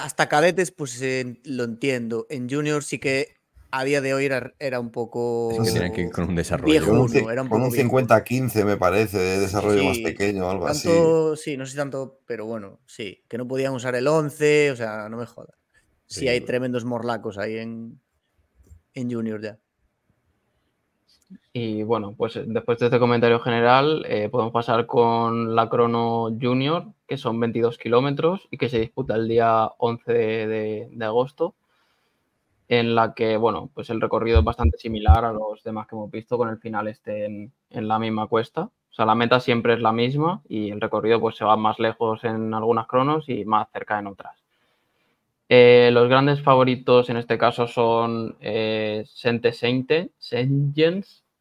hasta 0.00 0.28
cadetes 0.28 0.70
pues 0.70 1.00
eh, 1.02 1.40
lo 1.44 1.64
entiendo. 1.64 2.26
En 2.30 2.48
junior 2.48 2.82
sí 2.82 2.98
que 2.98 3.36
a 3.70 3.82
día 3.84 4.00
de 4.00 4.14
hoy 4.14 4.26
era, 4.26 4.80
un 4.80 4.90
poco. 4.90 5.50
que 5.94 6.00
ir 6.02 6.10
con 6.10 6.28
un 6.28 6.36
desarrollo. 6.36 6.86
con 6.86 7.62
un, 7.62 7.70
50-15, 7.70 8.64
me 8.64 8.76
parece, 8.76 9.18
de 9.18 9.40
desarrollo 9.40 9.84
más 9.84 9.98
pequeño 9.98 10.46
o 10.46 10.50
algo 10.50 10.66
así. 10.68 10.88
Sí, 11.36 11.56
no 11.56 11.66
sé 11.66 11.76
tanto, 11.76 12.20
pero 12.26 12.46
bueno, 12.46 12.80
sí. 12.86 13.24
Que 13.28 13.36
no 13.38 13.48
podían 13.48 13.72
usar 13.72 13.94
el 13.96 14.06
11, 14.06 14.70
o 14.70 14.76
sea, 14.76 15.08
no 15.08 15.16
me 15.16 15.26
jodas. 15.26 15.56
Sí, 16.06 16.28
hay 16.28 16.40
tremendos 16.42 16.84
morlacos 16.84 17.38
ahí 17.38 17.56
en, 17.56 18.00
en 18.94 19.10
Junior 19.10 19.42
ya. 19.42 19.58
Y 21.52 21.82
bueno, 21.82 22.14
pues 22.16 22.40
después 22.46 22.78
de 22.78 22.86
este 22.86 22.98
comentario 22.98 23.40
general, 23.40 24.04
eh, 24.08 24.28
podemos 24.28 24.52
pasar 24.52 24.86
con 24.86 25.54
la 25.54 25.68
Crono 25.68 26.30
Junior, 26.40 26.86
que 27.06 27.16
son 27.16 27.38
22 27.38 27.78
kilómetros 27.78 28.48
y 28.50 28.58
que 28.58 28.68
se 28.68 28.80
disputa 28.80 29.14
el 29.14 29.28
día 29.28 29.70
11 29.78 30.12
de 30.12 31.04
agosto 31.04 31.54
en 32.68 32.94
la 32.94 33.14
que, 33.14 33.36
bueno, 33.36 33.70
pues 33.74 33.90
el 33.90 34.00
recorrido 34.00 34.38
es 34.38 34.44
bastante 34.44 34.78
similar 34.78 35.24
a 35.24 35.32
los 35.32 35.62
demás 35.62 35.86
que 35.86 35.94
hemos 35.96 36.10
visto, 36.10 36.38
con 36.38 36.48
el 36.48 36.58
final 36.58 36.88
este 36.88 37.26
en, 37.26 37.52
la 37.88 37.98
misma 37.98 38.26
cuesta. 38.26 38.62
O 38.62 38.94
sea, 38.94 39.06
la 39.06 39.14
meta 39.14 39.40
siempre 39.40 39.74
es 39.74 39.80
la 39.80 39.92
misma 39.92 40.42
y 40.48 40.70
el 40.70 40.80
recorrido 40.80 41.20
pues 41.20 41.36
se 41.36 41.44
va 41.44 41.56
más 41.56 41.78
lejos 41.78 42.24
en 42.24 42.54
algunas 42.54 42.86
cronos 42.86 43.28
y 43.28 43.44
más 43.44 43.68
cerca 43.72 43.98
en 43.98 44.06
otras. 44.06 44.42
Eh, 45.48 45.90
los 45.92 46.08
grandes 46.08 46.40
favoritos 46.42 47.10
en 47.10 47.18
este 47.18 47.36
caso 47.36 47.66
son 47.66 48.36
eh, 48.40 49.04
Sente 49.06 49.52
Seinte, 49.52 50.10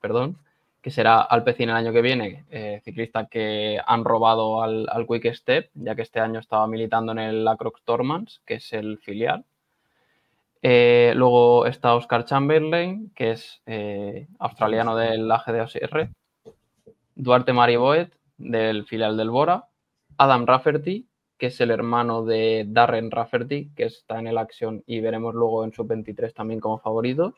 perdón, 0.03 0.37
que 0.81 0.91
será 0.91 1.21
Alpecin 1.21 1.69
el 1.69 1.77
año 1.77 1.93
que 1.93 2.01
viene, 2.01 2.43
eh, 2.51 2.81
ciclista 2.83 3.27
que 3.27 3.79
han 3.87 4.03
robado 4.03 4.61
al, 4.61 5.07
Quick 5.07 5.33
Step, 5.33 5.69
ya 5.75 5.95
que 5.95 6.01
este 6.01 6.19
año 6.19 6.41
estaba 6.41 6.67
militando 6.67 7.13
en 7.13 7.19
el 7.19 7.45
Lacroix 7.45 7.81
Tormans, 7.85 8.41
que 8.45 8.55
es 8.55 8.73
el 8.73 8.97
filial. 8.97 9.45
Eh, 10.61 11.13
luego 11.15 11.65
está 11.67 11.95
Oscar 11.95 12.25
Chamberlain, 12.25 13.13
que 13.15 13.31
es 13.31 13.61
eh, 13.65 14.27
australiano 14.39 14.97
del 14.97 15.31
AGD 15.31 16.09
Duarte 17.15 17.53
Mariboet, 17.53 18.11
del 18.37 18.85
filial 18.85 19.15
del 19.15 19.29
Bora. 19.29 19.69
Adam 20.17 20.45
Rafferty, 20.45 21.07
que 21.37 21.45
es 21.45 21.61
el 21.61 21.71
hermano 21.71 22.25
de 22.25 22.65
Darren 22.67 23.09
Rafferty, 23.09 23.69
que 23.73 23.85
está 23.85 24.19
en 24.19 24.27
el 24.27 24.37
Action 24.37 24.83
y 24.85 24.99
veremos 24.99 25.33
luego 25.33 25.63
en 25.63 25.71
sub-23 25.71 26.33
también 26.33 26.59
como 26.59 26.77
favorito. 26.77 27.35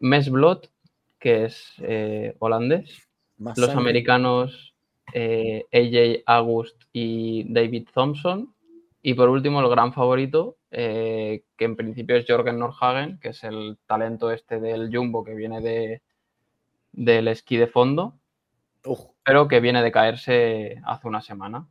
Mes 0.00 0.30
Blot, 0.30 0.70
que 1.20 1.44
es 1.44 1.74
eh, 1.78 2.34
holandés. 2.40 3.08
Los 3.38 3.70
americanos 3.70 4.74
eh, 5.14 5.64
AJ 5.72 6.24
August 6.26 6.82
y 6.92 7.50
David 7.52 7.88
Thompson. 7.94 8.52
Y 9.02 9.14
por 9.14 9.28
último, 9.28 9.60
el 9.60 9.68
gran 9.70 9.92
favorito, 9.94 10.58
eh, 10.70 11.44
que 11.56 11.64
en 11.64 11.76
principio 11.76 12.16
es 12.16 12.26
Jorgen 12.28 12.58
Norhagen, 12.58 13.18
que 13.18 13.28
es 13.28 13.44
el 13.44 13.78
talento 13.86 14.30
este 14.30 14.60
del 14.60 14.94
Jumbo 14.94 15.24
que 15.24 15.34
viene 15.34 15.60
de, 15.62 16.02
del 16.92 17.28
esquí 17.28 17.56
de 17.56 17.66
fondo, 17.66 18.18
pero 19.24 19.48
que 19.48 19.60
viene 19.60 19.82
de 19.82 19.92
caerse 19.92 20.82
hace 20.84 21.08
una 21.08 21.22
semana. 21.22 21.66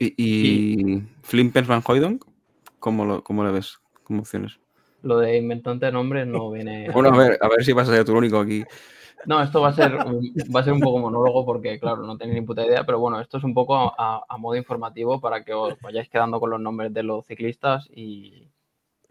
¿Y, 0.00 0.14
y, 0.16 1.02
Flimpers 1.22 1.68
Van 1.68 1.82
Hoydonk? 1.86 2.24
¿Cómo, 2.80 3.22
¿Cómo 3.22 3.44
le 3.44 3.52
ves 3.52 3.78
como 4.02 4.20
opciones? 4.20 4.58
Lo 5.02 5.18
de 5.18 5.36
inventante 5.36 5.90
nombre 5.92 6.26
no 6.26 6.50
viene. 6.50 6.88
Bueno, 6.92 7.10
a 7.10 7.16
ver, 7.16 7.38
a 7.40 7.48
ver 7.48 7.64
si 7.64 7.72
vas 7.72 7.88
a 7.88 7.94
ser 7.94 8.04
tú 8.04 8.12
el 8.12 8.18
único 8.18 8.38
aquí. 8.38 8.64
No, 9.26 9.42
esto 9.42 9.60
va 9.60 9.68
a 9.68 9.72
ser, 9.72 9.92
va 9.94 10.60
a 10.60 10.64
ser 10.64 10.72
un 10.72 10.80
poco 10.80 10.98
monólogo 10.98 11.44
porque, 11.44 11.78
claro, 11.78 12.02
no 12.06 12.16
tenéis 12.16 12.40
ni 12.40 12.46
puta 12.46 12.64
idea, 12.64 12.84
pero 12.84 13.00
bueno, 13.00 13.20
esto 13.20 13.38
es 13.38 13.44
un 13.44 13.52
poco 13.52 13.76
a, 13.76 14.36
modo 14.38 14.56
informativo 14.56 15.20
para 15.20 15.44
que 15.44 15.52
os 15.52 15.78
vayáis 15.80 16.08
quedando 16.08 16.38
con 16.38 16.50
los 16.50 16.60
nombres 16.60 16.92
de 16.94 17.02
los 17.02 17.26
ciclistas 17.26 17.88
y. 17.90 18.48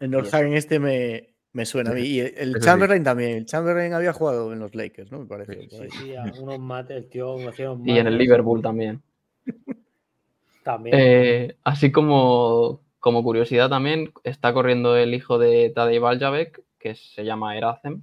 El 0.00 0.12
Norhagen 0.12 0.54
este 0.54 0.78
me, 0.78 1.30
me, 1.52 1.66
suena 1.66 1.90
a 1.90 1.94
mí. 1.94 2.02
Y 2.02 2.20
el, 2.20 2.58
Chamberlain 2.60 3.02
también. 3.02 3.38
El 3.38 3.46
Chamberlain 3.46 3.92
había 3.92 4.12
jugado 4.12 4.52
en 4.52 4.60
los 4.60 4.74
Lakers, 4.74 5.10
¿no? 5.10 5.20
Me 5.20 5.26
parece. 5.26 5.68
Sí, 5.68 5.88
sí, 5.90 6.14
unos 6.40 6.58
mates, 6.58 7.08
tío. 7.10 7.36
Y 7.84 7.98
en 7.98 8.06
el 8.06 8.16
Liverpool 8.16 8.62
también. 8.62 9.02
también. 10.62 10.96
Eh, 10.98 11.56
así 11.64 11.90
como 11.90 12.80
como 13.08 13.22
curiosidad 13.22 13.70
también, 13.70 14.12
está 14.22 14.52
corriendo 14.52 14.94
el 14.94 15.14
hijo 15.14 15.38
de 15.38 15.70
Tadej 15.74 15.98
Valjavec, 15.98 16.62
que 16.78 16.94
se 16.94 17.24
llama 17.24 17.56
Eracem. 17.56 18.02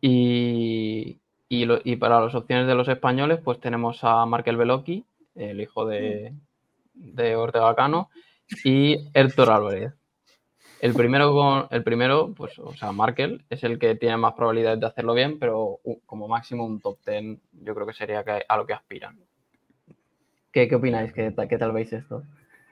Y, 0.00 1.20
y, 1.50 1.96
para 1.96 2.22
las 2.22 2.34
opciones 2.34 2.66
de 2.68 2.74
los 2.74 2.88
españoles, 2.88 3.38
pues 3.44 3.60
tenemos 3.60 4.02
a 4.02 4.24
Markel 4.24 4.56
Veloki, 4.56 5.04
el 5.34 5.60
hijo 5.60 5.84
de, 5.84 6.32
de 6.94 7.36
Ortega 7.36 7.74
Cano, 7.74 8.08
y 8.64 8.96
Héctor 9.12 9.50
Álvarez. 9.50 9.92
El 10.80 10.94
primero, 10.94 11.34
con, 11.34 11.66
el 11.70 11.84
primero, 11.84 12.32
pues, 12.34 12.58
o 12.58 12.74
sea, 12.76 12.92
Markel 12.92 13.44
es 13.50 13.62
el 13.62 13.78
que 13.78 13.94
tiene 13.94 14.16
más 14.16 14.32
probabilidades 14.32 14.80
de 14.80 14.86
hacerlo 14.86 15.12
bien, 15.12 15.38
pero 15.38 15.80
como 16.06 16.28
máximo 16.28 16.64
un 16.64 16.80
top 16.80 16.96
10 17.04 17.40
yo 17.52 17.74
creo 17.74 17.86
que 17.86 17.92
sería 17.92 18.24
a 18.48 18.56
lo 18.56 18.64
que 18.64 18.72
aspiran. 18.72 19.20
¿Qué, 20.50 20.66
qué 20.66 20.76
opináis? 20.76 21.12
¿Qué, 21.12 21.34
¿Qué 21.46 21.58
tal 21.58 21.72
veis 21.72 21.92
esto? 21.92 22.22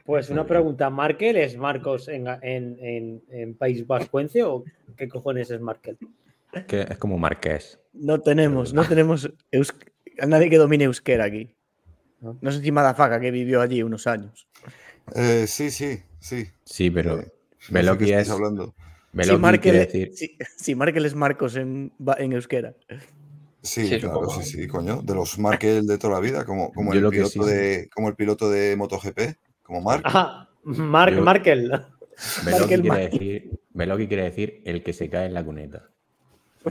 Pues 0.04 0.28
una 0.28 0.46
pregunta, 0.46 0.90
¿Markel 0.90 1.36
es 1.38 1.56
Marcos 1.56 2.08
en, 2.08 2.26
en, 2.42 3.54
País 3.54 3.86
Vascuence 3.86 4.42
o 4.42 4.62
qué 4.96 5.08
cojones 5.08 5.50
es 5.50 5.60
Markel? 5.60 5.96
Que 6.68 6.82
es 6.82 6.98
como 6.98 7.16
Marqués. 7.16 7.80
No 7.94 8.20
tenemos, 8.20 8.74
no 8.74 8.84
tenemos 8.86 9.32
nadie 10.26 10.50
que 10.50 10.58
domine 10.58 10.84
euskera 10.84 11.24
aquí. 11.24 11.56
No 12.20 12.52
sé 12.52 12.60
si 12.60 12.70
Madafaca 12.70 13.18
que 13.18 13.30
vivió 13.30 13.62
allí 13.62 13.82
unos 13.82 14.06
años. 14.06 14.46
Eh, 15.14 15.46
sí, 15.46 15.70
sí, 15.70 16.02
sí. 16.20 16.48
Sí, 16.64 16.90
pero 16.90 17.20
eh, 17.20 17.32
es. 17.60 18.30
Hablando. 18.30 18.74
si, 19.18 19.36
Markel, 19.36 19.72
decir... 19.74 20.12
si, 20.56 20.74
Markel 20.74 21.06
es 21.06 21.14
Marcos 21.14 21.56
en, 21.56 21.92
en 22.18 22.32
euskera. 22.32 22.74
Sí, 23.62 23.88
claro, 23.98 24.28
sí, 24.28 24.42
sí, 24.42 24.66
coño. 24.66 25.00
De 25.00 25.14
los 25.14 25.38
Markel 25.38 25.86
de 25.86 25.96
toda 25.96 26.14
la 26.14 26.20
vida, 26.20 26.44
como, 26.44 26.72
como, 26.72 26.92
el, 26.92 27.08
piloto 27.08 27.46
de, 27.46 27.88
como 27.94 28.08
el 28.08 28.14
piloto 28.14 28.50
de 28.50 28.76
MotoGP. 28.76 29.18
Como 29.64 29.80
Mark. 29.80 30.02
Ah, 30.04 30.48
Mark 30.62 31.20
Markel. 31.20 31.72
Veloki 32.44 32.80
quiere, 32.80 33.08
decir, 33.08 34.08
quiere 34.08 34.22
decir 34.22 34.62
el 34.64 34.82
que 34.82 34.92
se 34.92 35.10
cae 35.10 35.26
en 35.26 35.34
la 35.34 35.44
cuneta. 35.44 35.88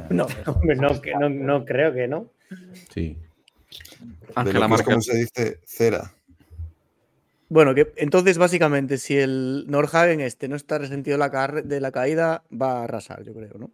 no, 0.10 0.28
no, 0.64 1.30
no, 1.30 1.66
creo 1.66 1.94
que 1.94 2.08
no. 2.08 2.28
Sí. 2.94 3.18
Ángela 4.36 4.68
Markel. 4.68 4.86
¿Cómo 4.86 5.02
se 5.02 5.18
dice? 5.18 5.60
Cera. 5.66 6.14
Bueno, 7.50 7.76
que 7.76 7.94
entonces 7.98 8.38
básicamente 8.38 8.98
si 8.98 9.18
el 9.18 9.66
Norhagen 9.68 10.22
este 10.22 10.48
no 10.48 10.56
está 10.56 10.78
resentido 10.78 11.18
de 11.18 11.82
la 11.82 11.92
caída, 11.92 12.44
va 12.50 12.80
a 12.80 12.84
arrasar, 12.86 13.24
yo 13.24 13.34
creo, 13.34 13.58
¿no? 13.58 13.70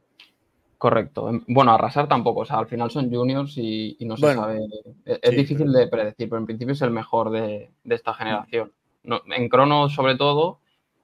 Correcto. 0.78 1.30
Em, 1.30 1.44
bueno, 1.48 1.74
arrasar 1.74 2.08
tampoco. 2.08 2.42
O 2.42 2.46
sea, 2.46 2.58
al 2.58 2.68
final 2.68 2.90
son 2.90 3.12
juniors 3.12 3.54
y, 3.58 3.98
no 4.02 4.18
se 4.18 4.34
sabe. 4.34 4.62
E-, 5.06 5.20
es, 5.22 5.32
difícil 5.36 5.72
de 5.72 5.88
predecir, 5.88 6.30
pero 6.30 6.40
en 6.40 6.46
principio 6.46 6.74
es 6.74 6.82
el 6.82 6.92
mejor 6.92 7.32
de, 7.32 7.70
de 7.84 7.96
esta 7.96 8.14
generación 8.14 8.72
en 9.04 9.50
crono 9.50 9.90
sobre 9.90 10.16
todo 10.16 10.60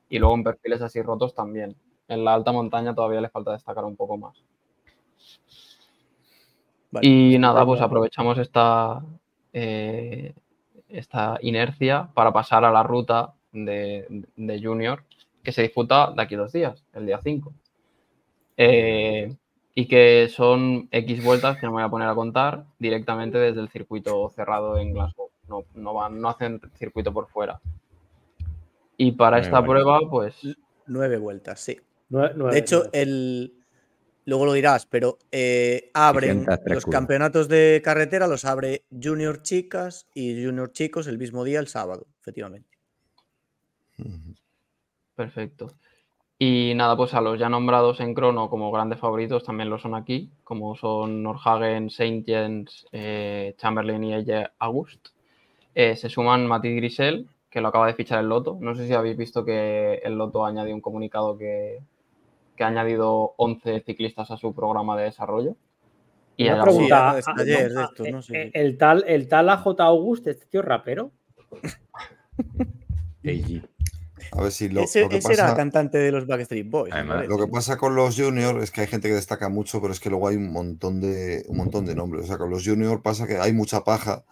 y 0.10 0.20
luego 0.20 0.36
en 0.36 0.44
perfiles 0.44 0.82
así 0.82 1.02
rotos 1.02 1.34
también. 1.34 1.76
En 2.08 2.24
la 2.24 2.34
alta 2.34 2.52
montaña 2.52 2.94
todavía 2.94 3.22
le 3.22 3.30
falta 3.30 3.52
destacar 3.52 3.86
un 3.86 3.96
poco 3.96 4.18
más. 4.18 4.44
y 7.02 7.38
nada, 7.40 7.66
pues 7.66 7.82
aprovechamos 7.82 8.38
esta, 8.38 9.04
eh, 9.52 10.34
esta 10.88 11.38
inercia 11.42 12.10
para 12.14 12.32
pasar 12.32 12.64
a 12.64 12.72
la 12.72 12.84
ruta 12.84 13.34
de, 13.52 14.60
Junior 14.62 15.04
que 15.44 15.52
se 15.52 15.62
disputa 15.62 16.12
de 16.12 16.22
aquí 16.22 16.36
dos 16.36 16.52
días, 16.52 16.84
el 16.94 17.06
día 17.06 17.20
5. 17.24 17.54
Eh, 18.58 19.36
y 19.76 19.88
que 19.88 20.30
son 20.30 20.88
X 20.92 21.24
vueltas 21.24 21.58
que 21.58 21.66
no 21.66 21.74
me 21.74 21.76
voy 21.76 21.84
a 21.84 21.90
poner 21.90 22.08
a 22.08 22.16
contar 22.16 22.66
directamente 22.80 23.38
desde 23.38 23.62
el 23.62 23.70
circuito 23.70 24.30
cerrado 24.30 24.78
en 24.78 24.94
Glasgow. 24.94 25.30
No, 25.48 25.64
no, 25.76 25.94
van, 25.94 26.20
no 26.20 26.30
hacen 26.30 26.60
circuito 26.76 27.14
por 27.14 27.28
fuera. 27.28 27.60
Y 28.98 29.14
para 29.14 29.40
esta 29.40 29.64
prueba, 29.64 30.00
pues. 30.10 30.36
Nueve 30.88 31.18
vueltas, 31.18 31.60
sí. 31.60 31.78
de 32.10 32.58
hecho, 32.58 32.86
el. 32.94 33.54
Luego 34.28 34.48
lo 34.48 34.54
dirás, 34.54 34.88
pero 34.88 35.20
eh, 35.32 35.92
abren 35.94 36.48
los 36.66 36.86
campeonatos 36.88 37.48
de 37.48 37.80
carretera, 37.84 38.26
los 38.26 38.44
abre 38.44 38.84
Junior 38.90 39.44
Chicas 39.44 40.08
y 40.16 40.44
Junior 40.44 40.72
Chicos 40.72 41.06
el 41.06 41.20
mismo 41.20 41.44
día, 41.44 41.60
el 41.60 41.68
sábado, 41.68 42.08
efectivamente. 42.22 42.68
Perfecto. 45.16 45.68
Y 46.38 46.74
nada, 46.76 46.98
pues 46.98 47.14
a 47.14 47.22
los 47.22 47.40
ya 47.40 47.48
nombrados 47.48 48.02
en 48.02 48.14
crono 48.14 48.50
como 48.50 48.72
grandes 48.72 49.00
favoritos 49.00 49.44
también 49.44 49.70
lo 49.70 49.80
son 49.80 49.96
aquí, 49.96 50.32
como 50.44 50.76
son 50.76 51.24
Norhagen, 51.24 51.90
Saint 51.90 52.26
Jens, 52.26 52.88
eh, 52.92 53.56
Chamberlain 53.58 54.04
y 54.04 54.16
ella 54.16 54.54
August. 54.60 55.10
Eh, 55.74 55.96
se 55.96 56.10
suman 56.10 56.46
Matiz 56.46 56.76
Grisel, 56.76 57.30
que 57.56 57.62
lo 57.62 57.70
acaba 57.70 57.88
de 57.88 57.94
fichar 57.94 58.20
el 58.20 58.28
Loto. 58.28 58.58
No 58.60 58.76
sé 58.76 58.86
si 58.86 58.92
habéis 58.92 59.16
visto 59.16 59.46
que 59.46 60.02
el 60.04 60.18
Loto 60.18 60.46
ha 60.46 60.50
añadido 60.50 60.76
un 60.76 60.82
comunicado 60.82 61.38
que, 61.38 61.80
ha 62.60 62.68
añadido 62.68 63.34
11 63.38 63.82
ciclistas 63.86 64.30
a 64.30 64.36
su 64.36 64.54
programa 64.54 64.98
de 64.98 65.06
desarrollo. 65.06 65.56
Y 66.36 66.50
Una 66.50 66.64
pregunta, 66.64 67.18
el, 68.52 68.78
tal, 68.78 69.06
el 69.08 69.30
tal 69.30 69.48
AJ 69.48 69.68
August, 69.80 70.28
este 70.28 70.48
tío 70.48 70.64
rapero. 70.64 71.12
A 74.34 74.42
ver 74.42 74.52
si 74.52 74.68
lo, 74.68 74.82
ese, 74.82 75.08
que 75.08 75.22
era 75.32 75.56
cantante 75.56 75.98
de 75.98 76.12
los 76.12 76.28
Backstreet 76.28 76.70
Boys. 76.70 76.94
lo 77.30 77.38
que 77.38 77.48
pasa 77.48 77.78
con 77.78 77.96
los 77.96 78.20
juniors 78.20 78.64
es 78.64 78.72
que 78.72 78.82
hay 78.82 78.88
gente 78.88 79.08
que 79.08 79.14
destaca 79.14 79.48
mucho, 79.48 79.80
pero 79.80 79.94
es 79.94 80.02
que 80.02 80.10
luego 80.10 80.28
hay 80.28 80.36
un 80.36 80.52
montón 80.52 81.00
de, 81.00 81.46
un 81.48 81.56
montón 81.56 81.86
de 81.86 81.96
nombres. 81.96 82.26
O 82.26 82.28
sea, 82.28 82.38
con 82.38 82.50
los 82.50 82.68
juniors 82.68 83.02
pasa 83.02 83.28
que 83.28 83.38
hay 83.38 83.54
mucha 83.54 83.86
paja 83.86 84.26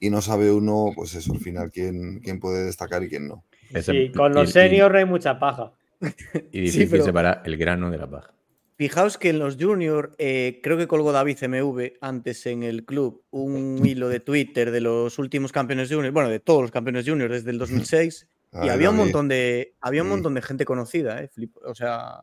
y 0.00 0.10
no 0.10 0.20
sabe 0.20 0.52
uno, 0.52 0.92
pues 0.94 1.14
eso, 1.14 1.32
al 1.32 1.40
final, 1.40 1.70
quién, 1.70 2.20
quién 2.20 2.40
puede 2.40 2.64
destacar 2.64 3.02
y 3.02 3.08
quién 3.08 3.28
no. 3.28 3.44
Sí, 3.82 4.12
con 4.12 4.32
los 4.34 4.50
seniors 4.50 4.94
hay 4.94 5.04
mucha 5.04 5.38
paja. 5.38 5.72
Y 6.52 6.60
difícil 6.60 7.02
separar 7.02 7.42
el 7.44 7.56
grano 7.56 7.90
de 7.90 7.98
la 7.98 8.08
paja. 8.08 8.34
Fijaos 8.76 9.18
que 9.18 9.30
en 9.30 9.38
los 9.38 9.56
juniors, 9.56 10.10
eh, 10.18 10.60
creo 10.62 10.76
que 10.76 10.88
colgó 10.88 11.12
David 11.12 11.38
MV 11.46 11.92
antes 12.00 12.44
en 12.46 12.64
el 12.64 12.84
club 12.84 13.24
un 13.30 13.80
hilo 13.86 14.08
de 14.08 14.20
Twitter 14.20 14.70
de 14.70 14.80
los 14.80 15.18
últimos 15.18 15.52
campeones 15.52 15.88
juniors, 15.88 16.12
bueno, 16.12 16.28
de 16.28 16.40
todos 16.40 16.62
los 16.62 16.70
campeones 16.70 17.08
juniors 17.08 17.32
desde 17.32 17.50
el 17.50 17.58
2006, 17.58 18.28
y 18.64 18.68
había 18.68 18.90
un 18.90 18.96
montón 18.96 19.28
de 19.28 19.74
había 19.80 20.02
un 20.02 20.08
mm. 20.08 20.10
montón 20.10 20.34
de 20.34 20.42
gente 20.42 20.64
conocida, 20.64 21.22
¿eh? 21.22 21.30
o 21.64 21.74
sea, 21.74 22.20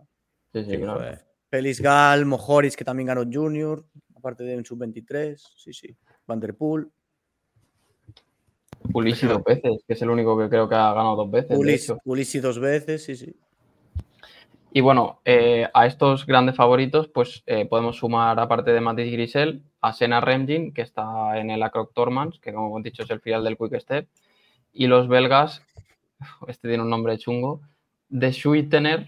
sí, 0.54 0.66
sí, 0.66 0.78
claro. 0.78 1.18
Félix 1.50 1.82
Gal, 1.82 2.26
Mojoris, 2.26 2.78
que 2.78 2.86
también 2.86 3.08
ganó 3.08 3.26
junior, 3.30 3.86
aparte 4.16 4.44
de 4.44 4.56
un 4.56 4.66
sub-23, 4.66 5.38
sí, 5.58 5.74
sí, 5.74 5.98
Vanderpool. 6.26 6.90
Ulisi 8.94 9.28
dos 9.28 9.44
veces, 9.44 9.84
que 9.88 9.94
es 9.94 10.02
el 10.02 10.10
único 10.10 10.38
que 10.38 10.50
creo 10.50 10.68
que 10.68 10.76
ha 10.76 10.94
ganado 10.94 11.16
dos 11.16 11.32
veces. 11.32 11.58
Ulisi, 12.06 12.40
dos 12.40 12.60
veces, 12.60 13.04
sí, 13.04 13.16
sí. 13.16 13.36
Y 14.74 14.82
bueno, 14.82 15.20
eh, 15.26 15.68
a 15.74 15.86
estos 15.86 16.26
grandes 16.26 16.56
favoritos, 16.56 17.10
pues 17.10 17.44
eh, 17.46 17.66
podemos 17.66 17.98
sumar, 17.98 18.40
aparte 18.40 18.72
de 18.72 18.80
Matis 18.80 19.12
Grisel, 19.12 19.64
a 19.82 19.92
Sena 19.92 20.22
Remgin, 20.22 20.74
que 20.74 20.82
está 20.82 21.38
en 21.38 21.50
el 21.50 21.62
Acroc 21.62 21.94
Tormans, 21.94 22.40
que 22.40 22.54
como 22.54 22.68
hemos 22.68 22.84
dicho 22.84 23.04
es 23.04 23.10
el 23.10 23.20
final 23.20 23.44
del 23.44 23.58
Quick 23.58 23.80
Step. 23.80 24.08
Y 24.72 24.88
los 24.88 25.10
belgas, 25.10 25.62
este 26.48 26.70
tiene 26.70 26.84
un 26.84 26.90
nombre 26.90 27.18
chungo, 27.18 27.62
de 28.08 28.32
Schuitener 28.32 29.08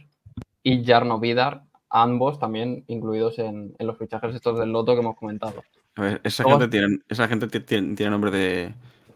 y 0.63 0.83
Jarno 0.85 1.19
Vidar, 1.19 1.63
ambos 1.89 2.39
también 2.39 2.83
incluidos 2.87 3.37
en, 3.39 3.75
los 3.79 3.97
fichajes 3.97 4.33
estos 4.33 4.59
del 4.59 4.71
Loto 4.71 4.95
que 4.95 5.01
hemos 5.01 5.15
comentado. 5.15 5.63
A 5.95 6.01
ver, 6.01 6.21
esa, 6.23 6.43
gente 6.43 6.67
tiene, 6.67 6.99
esa 7.07 7.27
gente 7.27 7.47
tiene, 7.59 8.09
nombre 8.09 8.31
de 8.31 8.73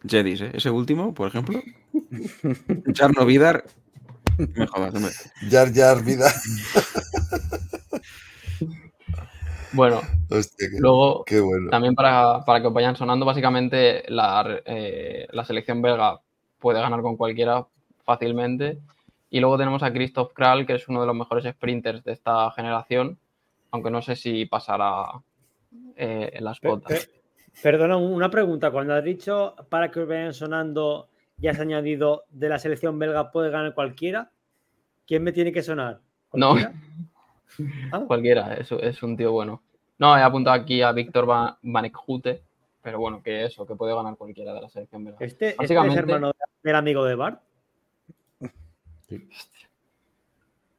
Jedis, 0.07 0.41
¿eh? 0.41 0.51
Ese 0.53 0.69
último, 0.69 1.13
por 1.13 1.27
ejemplo. 1.27 1.61
Jarno 2.95 3.25
Vidar 3.25 3.63
me 4.37 4.67
jodas, 4.67 5.33
Yar 5.49 5.71
Yar 5.71 6.03
Vida. 6.03 6.31
bueno, 9.73 10.01
luego 10.79 11.25
también 11.71 11.95
para, 11.95 12.43
que 12.61 12.67
vayan 12.69 12.95
sonando, 12.95 13.25
básicamente 13.25 14.03
la, 14.09 14.61
eh, 14.65 15.27
la, 15.31 15.43
selección 15.43 15.81
belga 15.81 16.21
puede 16.59 16.79
ganar 16.79 17.01
con 17.01 17.17
cualquiera 17.17 17.65
fácilmente. 18.03 18.79
Y 19.29 19.39
luego 19.39 19.57
tenemos 19.57 19.83
a 19.83 19.91
Christoph 19.91 20.33
Kral, 20.33 20.65
que 20.65 20.75
es 20.75 20.87
uno 20.87 21.01
de 21.01 21.07
los 21.07 21.15
mejores 21.15 21.45
sprinters 21.53 22.03
de 22.03 22.13
esta 22.13 22.49
generación, 22.51 23.17
aunque 23.71 23.91
no 23.91 24.01
sé 24.01 24.15
si 24.15 24.45
pasará 24.45 25.21
eh, 25.95 26.29
en 26.33 26.43
las 26.43 26.61
botas. 26.61 27.09
Perdona, 27.61 27.97
una 27.97 28.29
pregunta. 28.29 28.71
Cuando 28.71 28.93
has 28.93 29.03
dicho 29.03 29.55
para 29.69 29.89
que 29.89 30.03
vayan 30.03 30.33
sonando 30.33 31.09
ya 31.37 31.51
has 31.51 31.59
añadido 31.59 32.25
de 32.29 32.49
la 32.49 32.59
selección 32.59 32.97
belga 32.99 33.31
puede 33.31 33.49
ganar 33.49 33.73
cualquiera. 33.73 34.31
¿Quién 35.05 35.23
me 35.23 35.31
tiene 35.31 35.51
que 35.51 35.63
sonar? 35.63 35.99
No, 36.33 36.55
ah. 37.91 38.03
cualquiera, 38.07 38.55
es, 38.55 38.71
es 38.71 39.03
un 39.03 39.15
tío 39.15 39.31
bueno. 39.31 39.61
No, 39.99 40.17
he 40.17 40.21
apuntado 40.21 40.55
aquí 40.55 40.81
a 40.81 40.91
Víctor 40.91 41.25
Van 41.25 41.55
pero 42.81 42.99
bueno, 42.99 43.21
que 43.21 43.45
eso, 43.45 43.65
que 43.65 43.75
puede 43.75 43.95
ganar 43.95 44.15
cualquiera 44.15 44.53
de 44.53 44.61
la 44.61 44.69
selección 44.69 45.03
belga. 45.03 45.17
¿Este, 45.19 45.49
¿este 45.49 45.63
es 45.63 45.71
hermano 45.71 46.31
del 46.63 46.75
amigo 46.75 47.03
de 47.05 47.15
Bart? 47.15 47.41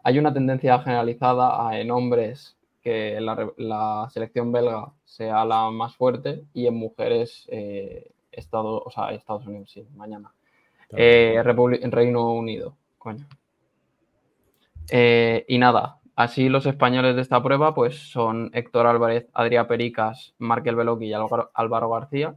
Hay 0.05 0.19
una 0.19 0.33
tendencia 0.33 0.79
generalizada 0.81 1.69
a 1.69 1.79
en 1.79 1.91
hombres 1.91 2.58
que 2.89 3.21
la, 3.21 4.09
selección 4.11 4.51
belga 4.51 4.93
sea 5.05 5.45
la 5.45 5.71
más 5.71 5.95
fuerte 5.95 6.45
y 6.55 6.67
en 6.67 6.75
mujeres 6.75 7.47
eh, 7.51 8.13
Estados, 8.33 8.83
o 8.87 8.91
sea, 8.91 9.13
Estados 9.13 9.47
Unidos, 9.47 9.71
sí, 9.71 9.87
mañana. 9.95 10.33
Eh, 10.97 11.43
Reino 11.45 12.33
Unido, 12.33 12.77
coño. 12.97 13.27
Eh, 14.91 15.45
y 15.49 15.59
nada, 15.59 15.99
así 16.17 16.49
los 16.49 16.65
españoles 16.65 17.15
de 17.15 17.21
esta 17.21 17.43
prueba 17.43 17.75
pues 17.75 18.11
son 18.11 18.51
Héctor 18.55 18.87
Álvarez, 18.87 19.29
Adrián 19.35 19.67
Pericas, 19.67 20.35
Markel 20.39 20.77
Veloqui 20.77 21.09
y 21.09 21.13
Álvaro 21.13 21.91
García. 21.91 22.37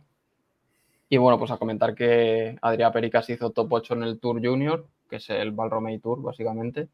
Y 1.08 1.18
bueno, 1.18 1.40
pues 1.40 1.52
a 1.52 1.58
comentar 1.58 1.96
que 1.96 2.58
Adrián 2.62 2.92
Pericas 2.92 3.30
hizo 3.30 3.52
top 3.52 3.72
8 3.72 3.94
en 3.94 4.04
el 4.04 4.20
Tour 4.20 4.46
Junior, 4.46 4.86
que 5.10 5.18
es 5.18 5.30
el 5.30 5.52
Valromey 5.52 6.00
Tour 6.00 6.22
básicamente. 6.22 6.90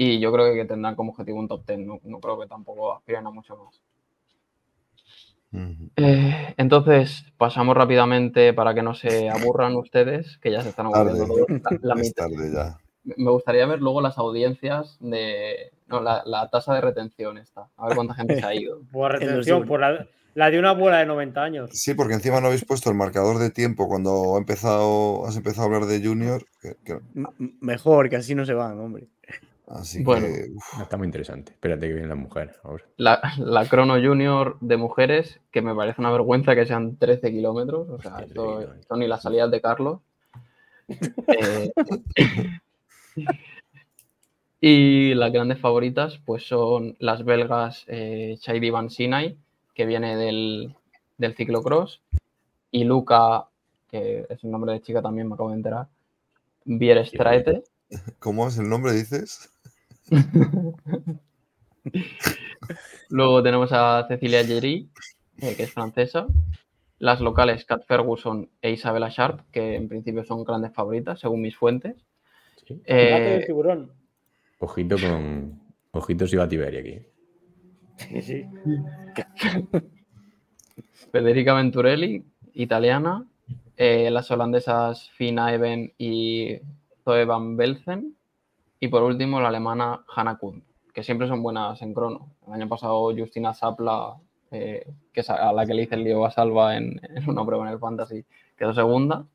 Y 0.00 0.20
yo 0.20 0.32
creo 0.32 0.54
que 0.54 0.64
tendrán 0.64 0.94
como 0.94 1.10
objetivo 1.10 1.40
un 1.40 1.48
top 1.48 1.66
10, 1.66 1.80
no, 1.80 2.20
creo 2.20 2.38
que 2.38 2.46
tampoco 2.46 2.94
aspiren 2.94 3.26
a 3.26 3.30
mucho 3.30 3.56
más. 3.56 3.82
Eh, 5.96 6.54
entonces, 6.56 7.24
pasamos 7.36 7.76
rápidamente 7.76 8.54
para 8.54 8.74
que 8.74 8.82
no 8.82 8.94
se 8.94 9.28
aburran 9.30 9.74
ustedes, 9.74 10.38
que 10.38 10.52
ya 10.52 10.62
se 10.62 10.68
están 10.68 10.86
aburriendo 10.86 11.26
la, 11.82 11.94
mitad. 11.96 12.28
Me 13.02 13.30
gustaría 13.32 13.66
ver 13.66 13.80
luego 13.80 14.00
las 14.00 14.18
audiencias 14.18 14.98
de. 15.00 15.72
No, 15.88 16.00
la, 16.00 16.48
tasa 16.52 16.74
de 16.74 16.80
retención 16.80 17.36
esta. 17.36 17.68
A 17.76 17.88
ver 17.88 17.96
cuánta 17.96 18.14
gente 18.14 18.38
se 18.38 18.46
ha 18.46 18.54
ido. 18.54 18.80
Por 18.92 19.18
retención, 19.18 19.66
por 19.66 19.80
la, 19.80 20.50
de 20.50 20.58
una 20.60 20.70
abuela 20.70 20.98
de 20.98 21.06
90 21.06 21.42
años. 21.42 21.70
Sí, 21.72 21.94
porque 21.94 22.14
encima 22.14 22.40
no 22.40 22.46
habéis 22.46 22.64
puesto 22.64 22.88
el 22.88 22.94
marcador 22.94 23.38
de 23.38 23.50
tiempo 23.50 23.88
cuando 23.88 24.36
ha 24.36 24.38
empezado, 24.38 25.26
has 25.26 25.36
empezado 25.36 25.62
a 25.62 25.74
hablar 25.74 25.86
de 25.86 26.06
Junior. 26.06 26.44
Mejor, 27.60 28.08
que 28.08 28.14
así 28.14 28.36
no 28.36 28.46
se 28.46 28.54
van, 28.54 28.78
hombre. 28.78 29.08
Así 29.68 30.02
bueno, 30.02 30.26
Está 30.80 30.96
muy 30.96 31.06
interesante. 31.06 31.52
Espérate 31.52 31.86
que 31.86 31.92
vienen 31.92 32.08
las 32.08 32.18
mujeres 32.18 32.56
ahora. 32.62 32.84
La, 32.96 33.20
la 33.38 33.68
Crono 33.68 33.94
Junior 33.94 34.56
de 34.60 34.76
mujeres, 34.78 35.40
que 35.50 35.60
me 35.60 35.74
parece 35.74 36.00
una 36.00 36.10
vergüenza 36.10 36.54
que 36.54 36.66
sean 36.66 36.96
13 36.96 37.30
kilómetros. 37.30 37.88
O 37.88 38.00
sea, 38.00 38.20
esto, 38.20 38.66
son 38.88 39.00
ni 39.00 39.06
las 39.06 39.22
salidas 39.22 39.50
de 39.50 39.60
Carlos. 39.60 40.00
eh, 40.88 41.70
y 44.60 45.14
las 45.14 45.32
grandes 45.32 45.60
favoritas 45.60 46.18
pues 46.24 46.46
son 46.46 46.96
las 46.98 47.24
belgas 47.24 47.84
eh, 47.88 48.38
Van 48.72 48.88
Sinai, 48.88 49.36
que 49.74 49.84
viene 49.84 50.16
del, 50.16 50.74
del 51.18 51.34
ciclocross, 51.34 52.00
y 52.70 52.84
Luca, 52.84 53.48
que 53.90 54.26
es 54.28 54.42
un 54.44 54.50
nombre 54.50 54.72
de 54.72 54.80
chica 54.80 55.02
también, 55.02 55.28
me 55.28 55.34
acabo 55.34 55.50
de 55.50 55.56
enterar, 55.56 55.88
Bierstraete. 56.64 57.64
¿Cómo 58.18 58.48
es 58.48 58.58
el 58.58 58.68
nombre, 58.68 58.92
dices? 58.92 59.50
Luego 63.10 63.42
tenemos 63.42 63.72
a 63.72 64.06
Cecilia 64.08 64.44
Gery, 64.44 64.90
eh, 65.38 65.54
que 65.56 65.64
es 65.64 65.72
francesa. 65.72 66.26
Las 66.98 67.20
locales 67.20 67.64
Kat 67.64 67.84
Ferguson 67.86 68.50
e 68.60 68.72
Isabella 68.72 69.08
Sharp, 69.08 69.40
que 69.50 69.76
en 69.76 69.88
principio 69.88 70.24
son 70.24 70.44
grandes 70.44 70.74
favoritas, 70.74 71.20
según 71.20 71.40
mis 71.42 71.56
fuentes. 71.56 71.96
Eh, 72.84 73.44
tiburón. 73.46 73.92
Ojito 74.58 74.96
con. 74.98 75.60
Ojitos 75.92 76.32
y 76.32 76.36
Batiberia 76.36 76.80
aquí. 76.80 76.98
Sí, 77.96 78.22
sí. 78.22 78.46
Federica 81.12 81.54
Venturelli, 81.54 82.24
italiana. 82.52 83.26
Eh, 83.76 84.10
las 84.10 84.30
holandesas 84.30 85.08
Fina 85.10 85.54
Even 85.54 85.92
y 85.96 86.58
Zoe 87.04 87.24
van 87.24 87.56
Belzen. 87.56 88.17
Y 88.80 88.88
por 88.88 89.02
último, 89.02 89.40
la 89.40 89.48
alemana 89.48 90.04
Hanna 90.14 90.38
Kuhn, 90.38 90.64
que 90.94 91.02
siempre 91.02 91.28
son 91.28 91.42
buenas 91.42 91.80
en 91.82 91.94
crono. 91.94 92.34
El 92.46 92.54
año 92.54 92.68
pasado, 92.68 93.12
Justina 93.16 93.54
Sapla, 93.54 94.16
eh, 94.50 94.86
que 95.12 95.22
a 95.28 95.52
la 95.52 95.66
que 95.66 95.74
le 95.74 95.82
hice 95.82 95.94
el 95.96 96.04
lío 96.04 96.24
a 96.24 96.30
Salva 96.30 96.76
en, 96.76 97.00
una 97.26 97.44
prueba 97.44 97.66
en 97.66 97.72
el 97.72 97.78
Fantasy, 97.78 98.24
quedó 98.56 98.72
segunda. 98.74 99.26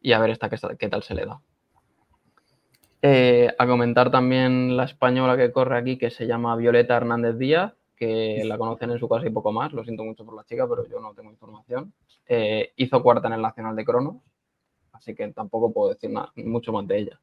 Y 0.00 0.12
a 0.12 0.18
ver 0.18 0.30
esta 0.30 0.48
qué 0.48 0.88
tal 0.88 1.02
se 1.02 1.14
le 1.14 1.26
da. 1.26 1.40
Eh, 3.04 3.52
a 3.58 3.66
comentar 3.66 4.12
también 4.12 4.76
la 4.76 4.84
española 4.84 5.36
que 5.36 5.50
corre 5.50 5.76
aquí, 5.76 5.98
que 5.98 6.10
se 6.10 6.26
llama 6.26 6.54
Violeta 6.54 6.96
Hernández 6.96 7.36
Díaz, 7.36 7.74
que 7.96 8.42
la 8.44 8.56
conocen 8.56 8.92
en 8.92 8.98
su 9.00 9.08
casa 9.08 9.26
y 9.26 9.30
poco 9.30 9.52
más. 9.52 9.72
Lo 9.72 9.82
siento 9.82 10.04
mucho 10.04 10.24
por 10.24 10.36
la 10.36 10.44
chica, 10.44 10.68
pero 10.68 10.88
yo 10.88 11.00
no 11.00 11.12
tengo 11.12 11.30
información. 11.30 11.92
Eh, 12.26 12.72
hizo 12.76 13.02
cuarta 13.02 13.26
en 13.26 13.34
el 13.34 13.42
Nacional 13.42 13.74
de 13.74 13.84
Cronos, 13.84 14.16
así 14.92 15.16
que 15.16 15.28
tampoco 15.32 15.72
puedo 15.72 15.92
decir 15.92 16.10
mucho 16.36 16.72
más 16.72 16.86
de 16.86 16.98
ella. 16.98 17.20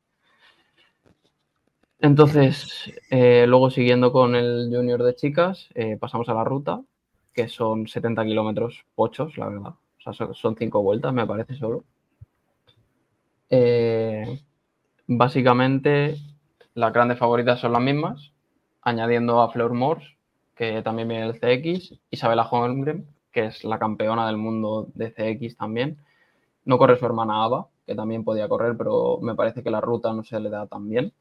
Entonces, 2.00 2.92
eh, 3.10 3.46
luego 3.48 3.70
siguiendo 3.70 4.12
con 4.12 4.36
el 4.36 4.70
junior 4.74 5.04
de 5.04 5.16
chicas, 5.16 5.70
pasamos 6.00 6.28
a 6.30 6.34
la 6.34 6.44
ruta, 6.44 6.82
que 7.34 7.48
son 7.50 7.88
70 7.88 8.24
kilómetros 8.26 8.86
pochos, 8.96 9.38
la 9.38 9.48
verdad. 9.50 9.74
O 10.06 10.14
sea, 10.14 10.34
son 10.34 10.56
cinco 10.58 10.82
vueltas, 10.82 11.14
me 11.14 11.28
parece 11.28 11.56
solo. 11.56 11.84
Eh, 13.50 14.40
Básicamente, 15.08 16.18
las 16.76 16.94
grandes 16.94 17.20
favoritas 17.20 17.60
son 17.62 17.74
las 17.74 17.82
mismas, 17.84 18.34
añadiendo 18.82 19.42
a 19.42 19.52
Fleur 19.52 19.74
Morse, 19.74 20.18
que 20.56 20.82
también 20.84 21.10
viene 21.10 21.26
del 21.28 21.40
CX, 21.40 22.00
Isabela 22.12 22.44
Holmgren, 22.50 23.08
que 23.32 23.46
es 23.48 23.64
la 23.66 23.80
campeona 23.80 24.28
del 24.28 24.38
mundo 24.38 24.90
de 24.96 25.12
CX 25.12 25.58
también. 25.58 26.00
No 26.66 26.78
corre 26.80 26.98
su 27.00 27.06
hermana 27.06 27.44
Ava, 27.46 27.70
que 27.88 27.96
también 27.96 28.24
podía 28.26 28.50
correr, 28.50 28.78
pero 28.78 29.20
me 29.22 29.36
parece 29.36 29.64
que 29.64 29.72
la 29.72 29.82
ruta 29.82 30.14
no 30.14 30.24
se 30.24 30.40
le 30.40 30.50
da 30.50 30.68
tan 30.68 30.90
bien. 30.90 31.14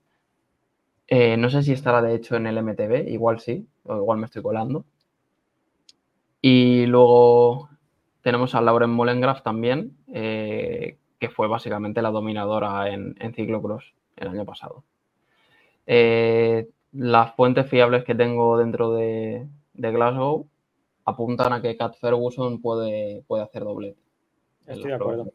Eh, 1.08 1.36
no 1.36 1.48
sé 1.48 1.62
si 1.62 1.72
estará 1.72 2.02
de 2.02 2.14
hecho 2.14 2.36
en 2.36 2.46
el 2.46 2.62
MTB, 2.62 3.08
igual 3.08 3.40
sí, 3.40 3.66
o 3.84 3.96
igual 3.96 4.18
me 4.18 4.26
estoy 4.26 4.42
colando. 4.42 4.84
Y 6.40 6.86
luego 6.86 7.70
tenemos 8.22 8.54
a 8.54 8.60
Lauren 8.60 8.90
Mollengraf 8.90 9.42
también, 9.42 9.96
eh, 10.12 10.98
que 11.18 11.30
fue 11.30 11.48
básicamente 11.48 12.02
la 12.02 12.10
dominadora 12.10 12.90
en, 12.90 13.16
en 13.18 13.34
ciclocross 13.34 13.94
el 14.16 14.28
año 14.28 14.44
pasado. 14.44 14.84
Eh, 15.86 16.68
las 16.92 17.34
fuentes 17.34 17.68
fiables 17.68 18.04
que 18.04 18.14
tengo 18.14 18.58
dentro 18.58 18.92
de, 18.92 19.48
Glasgow 19.72 20.46
apuntan 21.06 21.54
a 21.54 21.62
que 21.62 21.76
Cat 21.78 21.96
Ferguson 21.98 22.60
puede, 22.60 23.22
puede 23.26 23.42
hacer 23.42 23.64
doblete. 23.64 23.98
Estoy 24.66 24.90
de 24.90 24.96
acuerdo. 24.96 25.32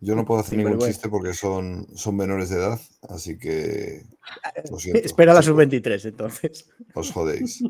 Yo 0.00 0.14
no 0.14 0.24
puedo 0.24 0.40
hacer 0.40 0.58
ningún 0.58 0.78
chiste 0.78 1.08
porque 1.08 1.34
son, 1.34 1.86
son 1.94 2.16
menores 2.16 2.48
de 2.48 2.56
edad, 2.56 2.80
así 3.08 3.38
que. 3.38 4.02
Espera 4.94 5.34
la 5.34 5.42
sub-23, 5.42 6.08
entonces. 6.08 6.70
Os 6.94 7.12
jodéis. 7.12 7.62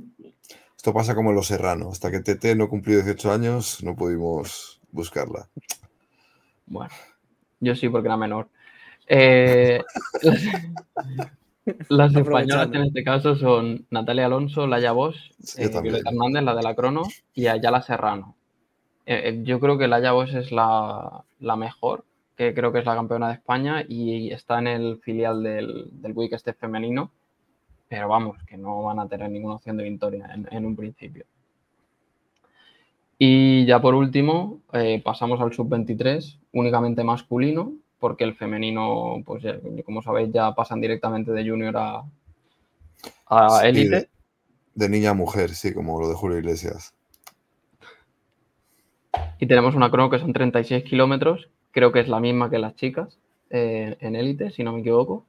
Esto 0.76 0.94
pasa 0.94 1.14
como 1.14 1.30
en 1.30 1.36
Los 1.36 1.48
Serrano. 1.48 1.90
Hasta 1.90 2.10
que 2.10 2.20
TT 2.20 2.56
no 2.56 2.68
cumplió 2.68 2.96
18 2.96 3.32
años, 3.32 3.82
no 3.82 3.96
pudimos 3.96 4.80
buscarla. 4.92 5.48
Bueno, 6.66 6.94
yo 7.58 7.74
sí, 7.74 7.88
porque 7.88 8.08
era 8.08 8.16
menor. 8.16 8.48
Eh, 9.08 9.82
Las 11.88 12.14
españolas 12.14 12.68
en 12.72 12.82
este 12.82 13.04
caso 13.04 13.36
son 13.36 13.86
Natalia 13.90 14.26
Alonso, 14.26 14.66
Laia 14.66 14.92
Bosch, 14.92 15.16
eh, 15.56 15.68
Violeta 15.82 16.10
Hernández, 16.10 16.42
la 16.42 16.54
de 16.54 16.62
la 16.62 16.74
Crono, 16.74 17.02
y 17.34 17.46
Ayala 17.46 17.82
Serrano. 17.82 18.36
Eh, 19.06 19.22
eh, 19.24 19.40
yo 19.42 19.60
creo 19.60 19.78
que 19.78 19.88
Laia 19.88 20.12
Bosch 20.12 20.34
es 20.34 20.52
la, 20.52 21.24
mejor, 21.56 22.04
que 22.40 22.54
creo 22.54 22.72
que 22.72 22.78
es 22.78 22.86
la 22.86 22.94
campeona 22.94 23.28
de 23.28 23.34
España 23.34 23.84
y 23.86 24.32
está 24.32 24.60
en 24.60 24.66
el 24.66 24.98
filial 25.02 25.42
del, 25.42 25.90
del 25.92 26.14
este 26.32 26.54
femenino, 26.54 27.10
pero 27.86 28.08
vamos, 28.08 28.38
que 28.46 28.56
no 28.56 28.82
van 28.82 28.98
a 28.98 29.06
tener 29.06 29.30
ninguna 29.30 29.56
opción 29.56 29.76
de 29.76 29.84
victoria 29.84 30.30
en, 30.50 30.64
un 30.64 30.74
principio. 30.74 31.26
Y 33.18 33.66
ya 33.66 33.78
por 33.82 33.94
último, 33.94 34.62
pasamos 35.04 35.38
al 35.42 35.52
sub-23, 35.52 36.38
únicamente 36.52 37.04
masculino, 37.04 37.74
porque 37.98 38.24
el 38.24 38.34
femenino, 38.34 39.22
pues 39.26 39.44
como 39.84 40.00
sabéis, 40.00 40.32
ya 40.32 40.54
pasan 40.54 40.80
directamente 40.80 41.32
de 41.32 41.46
junior 41.46 41.76
a, 41.76 42.04
a 43.26 43.68
élite. 43.68 44.08
de, 44.74 44.88
niña 44.88 45.10
a 45.10 45.14
mujer, 45.14 45.50
sí, 45.50 45.74
como 45.74 46.00
lo 46.00 46.08
de 46.08 46.14
Julio 46.14 46.38
Iglesias. 46.38 46.94
Y 49.38 49.46
tenemos 49.46 49.74
una 49.74 49.90
crono 49.90 50.08
que 50.08 50.18
son 50.18 50.32
36 50.32 50.84
kilómetros, 50.84 51.50
creo 51.70 51.92
que 51.92 52.00
es 52.00 52.08
la 52.08 52.20
misma 52.20 52.50
que 52.50 52.58
las 52.58 52.74
chicas 52.76 53.18
eh, 53.50 53.96
en 54.00 54.16
élite, 54.16 54.50
si 54.50 54.62
no 54.62 54.72
me 54.72 54.80
equivoco. 54.80 55.24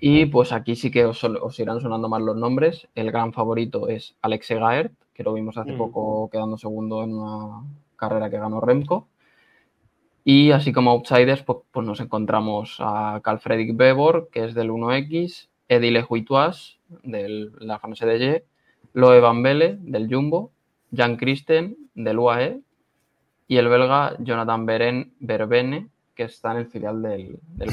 Y 0.00 0.26
pues 0.26 0.52
aquí 0.52 0.76
sí 0.76 0.90
que 0.90 1.04
os, 1.04 1.24
irán 1.58 1.80
sonando 1.80 2.08
más 2.08 2.22
los 2.22 2.36
nombres. 2.36 2.88
El 2.94 3.10
gran 3.10 3.32
favorito 3.32 3.88
es 3.88 4.16
Alexe 4.22 4.54
Gaert, 4.54 4.92
que 5.12 5.24
lo 5.24 5.32
vimos 5.32 5.58
hace 5.58 5.72
mm. 5.72 5.78
poco 5.78 6.30
quedando 6.30 6.56
segundo 6.56 7.02
en 7.02 7.14
una 7.14 7.64
carrera 7.96 8.30
que 8.30 8.38
ganó 8.38 8.60
Remco. 8.60 9.08
Y 10.24 10.50
así 10.52 10.72
como 10.72 10.90
outsiders, 10.90 11.42
pues, 11.42 11.58
pues 11.72 11.86
nos 11.86 12.00
encontramos 12.00 12.76
a 12.80 13.20
Carl 13.22 13.40
Fredrik 13.40 13.76
Bebor, 13.76 14.28
que 14.30 14.44
es 14.44 14.54
del 14.54 14.70
1X, 14.70 15.48
Edile 15.68 16.04
Huitois, 16.08 16.78
de 17.02 17.50
la 17.58 17.78
France 17.78 18.06
de 18.06 18.44
Loe 18.92 19.20
Van 19.20 19.42
Belle, 19.42 19.78
del 19.80 20.12
Jumbo, 20.12 20.52
Jan 20.94 21.16
Christen, 21.16 21.76
del 21.94 22.18
UAE, 22.18 22.60
y 23.48 23.56
el 23.56 23.68
belga 23.68 24.14
Jonathan 24.18 24.66
Beren, 24.66 25.14
Berbene, 25.18 25.88
que 26.14 26.24
está 26.24 26.52
en 26.52 26.58
el 26.58 26.66
filial 26.66 27.02
del, 27.02 27.38
del. 27.42 27.70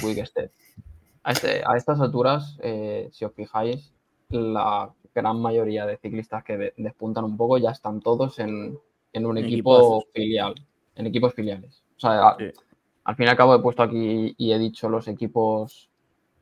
A, 1.23 1.31
este, 1.31 1.61
a, 1.65 1.75
estas 1.75 1.99
alturas, 1.99 2.57
eh, 2.61 3.09
si 3.11 3.25
os 3.25 3.33
fijáis, 3.33 3.93
la 4.29 4.91
gran 5.13 5.39
mayoría 5.39 5.85
de 5.85 5.97
ciclistas 5.97 6.43
que 6.43 6.73
despuntan 6.77 7.25
un 7.25 7.35
poco 7.35 7.57
ya 7.57 7.71
están 7.71 7.99
todos 7.99 8.39
en, 8.39 8.77
en 9.11 9.25
un 9.25 9.37
equipo 9.37 10.05
filial, 10.13 10.55
en 10.95 11.07
equipos 11.07 11.33
filiales. 11.33 11.83
O 11.97 11.99
sea, 11.99 12.37
al 13.03 13.15
fin 13.15 13.25
y 13.25 13.29
al 13.29 13.37
cabo 13.37 13.55
he 13.55 13.59
puesto 13.59 13.83
aquí 13.83 14.33
y 14.37 14.51
he 14.51 14.59
dicho 14.59 14.89
los 14.89 15.07
equipos 15.07 15.89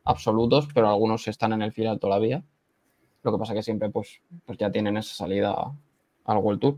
absolutos, 0.03 0.67
pero 0.73 0.89
algunos 0.89 1.27
están 1.27 1.53
en 1.53 1.61
el 1.61 1.71
final 1.71 1.99
todavía. 1.99 2.43
Lo 3.23 3.31
que 3.31 3.37
pasa 3.37 3.53
que 3.53 3.63
siempre 3.63 3.89
pues, 3.89 4.21
pues 4.45 4.57
ya 4.57 4.71
tienen 4.71 4.97
esa 4.97 5.15
salida 5.15 5.55
al 6.25 6.37
World 6.37 6.59
Tour. 6.59 6.77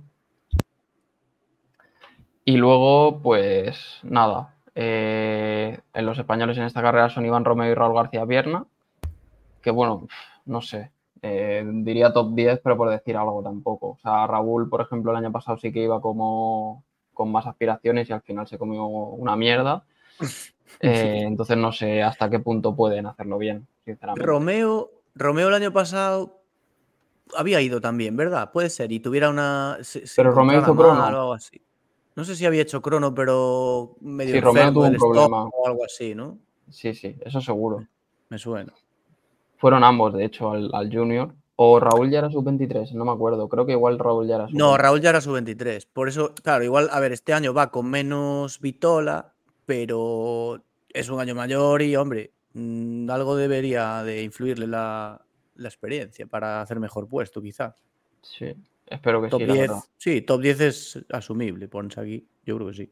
Y 2.45 2.57
luego, 2.57 3.21
pues 3.23 3.99
nada, 4.03 4.53
eh, 4.75 5.79
en 5.93 6.05
los 6.05 6.19
españoles 6.19 6.57
en 6.57 6.65
esta 6.65 6.83
carrera 6.83 7.09
son 7.09 7.25
Iván 7.25 7.43
Romeo 7.43 7.71
y 7.71 7.73
Raúl 7.73 7.95
García 7.95 8.23
Vierna, 8.23 8.65
que 9.63 9.71
bueno, 9.71 10.07
no 10.45 10.61
sé, 10.61 10.91
eh, 11.23 11.65
diría 11.65 12.13
top 12.13 12.35
10, 12.35 12.59
pero 12.63 12.77
por 12.77 12.91
decir 12.91 13.17
algo 13.17 13.41
tampoco. 13.41 13.91
O 13.91 13.97
sea, 13.99 14.27
Raúl, 14.27 14.69
por 14.69 14.81
ejemplo, 14.81 15.11
el 15.11 15.17
año 15.17 15.31
pasado 15.31 15.57
sí 15.57 15.73
que 15.73 15.83
iba 15.83 15.99
como 15.99 16.83
con 17.15 17.31
más 17.31 17.47
aspiraciones 17.47 18.07
y 18.09 18.13
al 18.13 18.21
final 18.21 18.47
se 18.47 18.59
comió 18.59 18.85
una 18.85 19.35
mierda. 19.35 19.83
Eh, 20.81 21.21
entonces 21.21 21.55
no 21.55 21.71
sé 21.71 22.03
hasta 22.03 22.29
qué 22.29 22.39
punto 22.39 22.75
pueden 22.75 23.05
hacerlo 23.05 23.37
bien, 23.37 23.65
sinceramente. 23.85 24.25
Romeo, 24.25 24.91
Romeo 25.13 25.47
el 25.47 25.53
año 25.53 25.71
pasado 25.71 26.41
había 27.37 27.61
ido 27.61 27.79
también, 27.79 28.17
¿verdad? 28.17 28.51
Puede 28.51 28.69
ser, 28.69 28.91
y 28.91 28.99
tuviera 28.99 29.29
una. 29.29 29.77
pero 30.17 30.31
Romeo 30.31 30.59
hizo 30.59 30.75
crono. 30.75 30.99
O 30.99 31.05
algo 31.05 31.33
así. 31.33 31.61
No 32.15 32.23
sé 32.23 32.35
si 32.35 32.45
había 32.45 32.61
hecho 32.61 32.81
crono, 32.81 33.13
pero 33.13 33.95
medio 34.01 34.33
sí, 34.33 34.39
Romeo 34.39 34.71
tuvo 34.71 34.85
un 34.85 34.95
problema. 34.95 35.43
o 35.45 35.67
algo 35.67 35.83
así, 35.83 36.15
¿no? 36.15 36.37
Sí, 36.69 36.93
sí, 36.93 37.15
eso 37.21 37.41
seguro. 37.41 37.85
Me 38.29 38.37
suena. 38.37 38.73
Fueron 39.57 39.83
ambos, 39.83 40.13
de 40.13 40.25
hecho, 40.25 40.51
al, 40.51 40.69
al 40.73 40.91
Junior. 40.91 41.33
O 41.57 41.79
Raúl 41.79 42.09
ya 42.11 42.19
era 42.19 42.29
sub-23, 42.29 42.91
no 42.91 43.05
me 43.05 43.11
acuerdo. 43.11 43.47
Creo 43.47 43.65
que 43.65 43.71
igual 43.71 43.97
Raúl 43.97 44.27
ya 44.27 44.35
era 44.35 44.47
sub-23. 44.47 44.57
No, 44.57 44.77
Raúl 44.77 45.01
ya 45.01 45.09
era 45.11 45.21
sub-23. 45.21 45.87
Por 45.91 46.09
eso, 46.09 46.33
claro, 46.35 46.63
igual, 46.63 46.89
a 46.91 46.99
ver, 46.99 47.13
este 47.13 47.33
año 47.33 47.53
va 47.53 47.71
con 47.71 47.89
menos 47.89 48.59
Vitola, 48.59 49.33
pero 49.65 50.61
es 50.89 51.09
un 51.09 51.19
año 51.19 51.33
mayor 51.33 51.81
y, 51.81 51.95
hombre, 51.95 52.33
mm, 52.53 53.09
algo 53.09 53.35
debería 53.35 54.03
de 54.03 54.23
influirle 54.23 54.67
la, 54.67 55.21
experiencia 55.57 56.27
para 56.27 56.61
hacer 56.61 56.79
mejor 56.79 57.07
puesto, 57.07 57.41
quizá. 57.41 57.75
Sí, 58.21 58.53
espero 58.85 59.21
que 59.21 59.29
top 59.29 59.41
sí. 59.41 59.45
10, 59.45 59.71
sí, 59.97 60.21
top 60.21 60.41
10 60.41 60.61
es 60.61 61.05
asumible, 61.11 61.67
pones 61.67 61.97
aquí. 61.97 62.25
Yo 62.45 62.55
creo 62.55 62.67
que 62.69 62.73
sí. 62.73 62.91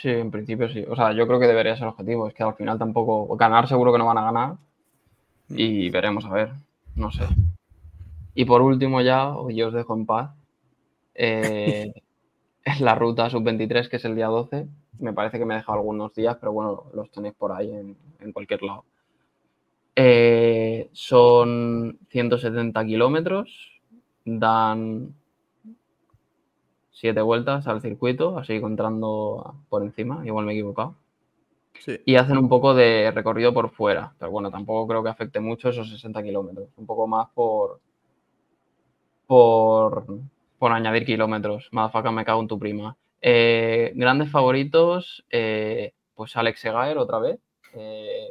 Sí, 0.00 0.08
en 0.08 0.30
principio 0.30 0.68
sí. 0.68 0.84
O 0.88 0.96
sea, 0.96 1.12
yo 1.12 1.26
creo 1.26 1.38
que 1.38 1.46
debería 1.46 1.76
ser 1.76 1.86
objetivo. 1.86 2.28
Es 2.28 2.34
que 2.34 2.42
al 2.42 2.54
final 2.54 2.78
tampoco. 2.78 3.36
Ganar 3.36 3.68
seguro 3.68 3.92
que 3.92 3.98
no 3.98 4.06
van 4.06 4.18
a 4.18 4.24
ganar. 4.24 4.52
Mm. 5.48 5.54
Y 5.58 5.90
veremos 5.90 6.24
a 6.24 6.30
ver. 6.30 6.52
No 6.94 7.10
sé. 7.10 7.24
Y 8.34 8.44
por 8.44 8.62
último 8.62 9.00
ya, 9.00 9.34
yo 9.50 9.68
os 9.68 9.74
dejo 9.74 9.94
en 9.94 10.06
paz, 10.06 10.30
eh, 11.14 11.92
es 12.64 12.80
la 12.80 12.94
ruta 12.94 13.28
sub-23, 13.28 13.88
que 13.88 13.96
es 13.96 14.04
el 14.04 14.16
día 14.16 14.26
12. 14.26 14.66
Me 14.98 15.12
parece 15.12 15.38
que 15.38 15.44
me 15.44 15.54
he 15.54 15.58
dejado 15.58 15.78
algunos 15.78 16.14
días, 16.14 16.36
pero 16.38 16.52
bueno, 16.52 16.84
los 16.94 17.10
tenéis 17.10 17.34
por 17.34 17.52
ahí 17.52 17.70
en, 17.72 18.32
cualquier 18.32 18.62
lado. 18.62 18.84
Eh, 19.96 20.88
son 20.92 21.98
170 22.08 22.84
kilómetros, 22.86 23.80
dan 24.24 25.14
siete 27.02 27.20
vueltas 27.20 27.66
al 27.66 27.82
circuito, 27.82 28.38
así 28.38 28.60
contando 28.60 29.56
por 29.68 29.82
encima, 29.82 30.24
igual 30.24 30.46
me 30.46 30.52
he 30.52 30.54
equivocado. 30.54 30.94
Y 32.06 32.14
hacen 32.14 32.38
un 32.38 32.48
poco 32.48 32.74
de 32.74 33.10
recorrido 33.10 33.52
por 33.52 33.70
fuera, 33.70 34.14
pero 34.20 34.30
bueno, 34.30 34.52
tampoco 34.52 34.86
creo 34.86 35.02
que 35.02 35.08
afecte 35.08 35.40
mucho 35.40 35.70
esos 35.70 35.90
60 35.90 36.22
kilómetros, 36.22 36.68
un 36.76 36.86
poco 36.86 37.08
más 37.08 37.28
por, 37.34 37.80
por, 39.26 40.04
añadir 40.60 41.04
kilómetros. 41.04 41.68
Madafaka, 41.72 42.12
me 42.12 42.24
cago 42.24 42.40
en 42.40 42.46
tu 42.46 42.60
prima. 42.60 42.96
Eh, 43.20 43.90
grandes 43.96 44.30
favoritos, 44.30 45.24
eh, 45.28 45.94
pues 46.14 46.36
Alex 46.36 46.60
Segaer 46.60 46.98
otra 46.98 47.18
vez. 47.18 47.40
Eh, 47.74 48.30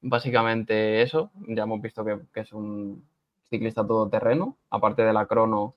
básicamente 0.00 1.02
eso. 1.02 1.32
Ya 1.48 1.64
hemos 1.64 1.82
visto 1.82 2.04
que, 2.04 2.40
es 2.40 2.52
un 2.52 3.04
ciclista 3.50 3.84
todoterreno. 3.84 4.58
Aparte 4.70 5.02
de 5.02 5.12
la 5.12 5.26
crono, 5.26 5.74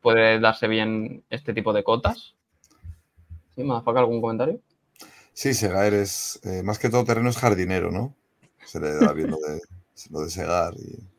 puede 0.00 0.40
darse 0.40 0.68
bien 0.68 1.24
este 1.30 1.54
tipo 1.54 1.72
de 1.72 1.82
cotas. 1.82 2.34
¿Sí, 3.54 3.64
Madafaka, 3.64 4.00
algún 4.00 4.20
comentario? 4.20 4.60
Sí, 5.32 5.54
Segaer 5.54 5.94
es, 5.94 6.40
más 6.62 6.78
que 6.78 6.90
todo 6.90 7.04
terreno, 7.04 7.30
es 7.30 7.38
jardinero, 7.38 7.90
¿no? 7.90 8.14
Se 8.64 8.78
le 8.78 8.94
da 8.94 9.12
bien 9.12 9.30
lo 10.10 10.20
de 10.20 10.30
Segar 10.30 10.74
y 10.76 11.12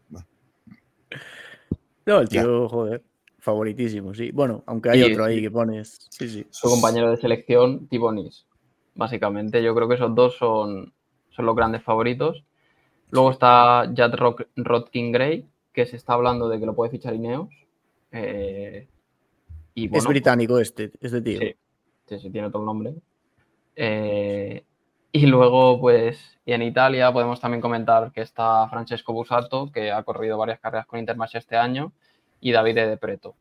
no, 2.06 2.20
el 2.20 2.30
tío, 2.30 2.68
joder, 2.68 3.02
favoritísimo, 3.40 4.14
sí. 4.14 4.32
Bueno, 4.32 4.64
aunque 4.66 4.90
hay 4.90 5.04
otro 5.04 5.26
ahí 5.26 5.42
que 5.42 5.52
pones. 5.52 6.08
Sí, 6.10 6.28
sí. 6.30 6.46
Su 6.50 6.70
compañero 6.70 7.10
de 7.10 7.18
selección, 7.18 7.88
Tibonis. 7.88 8.46
Básicamente, 8.96 9.64
yo 9.64 9.74
creo 9.74 9.88
que 9.88 9.96
esos 9.96 10.14
dos 10.14 10.38
son, 10.38 10.94
son 11.30 11.46
los 11.46 11.56
grandes 11.56 11.82
favoritos. 11.84 12.44
Luego 13.10 13.32
está 13.32 13.92
Jad 13.96 14.14
Rodkin 14.56 15.12
Gray, 15.12 15.46
que 15.72 15.86
se 15.86 15.96
está 15.96 16.14
hablando 16.14 16.50
de 16.50 16.60
que 16.60 16.66
lo 16.66 16.76
puede 16.76 16.92
fichar 16.92 17.14
Ineos. 17.14 17.50
Eh, 18.14 18.88
y 19.74 19.96
es 19.98 20.06
británico 20.06 20.60
este, 20.60 20.92
este 21.02 21.22
tío. 21.22 21.40
Sí, 22.06 22.20
sí, 22.20 22.30
tiene 22.30 22.50
todo 22.50 22.62
el 22.62 22.66
nombre. 22.68 22.94
Eh, 23.76 24.64
y 25.12 25.26
luego, 25.26 25.80
pues, 25.80 26.40
y 26.46 26.54
en 26.54 26.62
Italia 26.62 27.12
podemos 27.12 27.40
también 27.40 27.62
comentar 27.62 28.12
que 28.12 28.22
está 28.22 28.68
Francesco 28.70 29.14
Busato, 29.14 29.72
que 29.72 29.92
ha 29.92 30.04
corrido 30.04 30.38
varias 30.38 30.60
carreras 30.60 30.86
con 30.86 31.00
Intermarché 31.00 31.40
este 31.40 31.58
año, 31.58 31.92
y 32.40 32.52
David 32.52 32.76
de 32.76 32.98
Preto. 32.98 33.36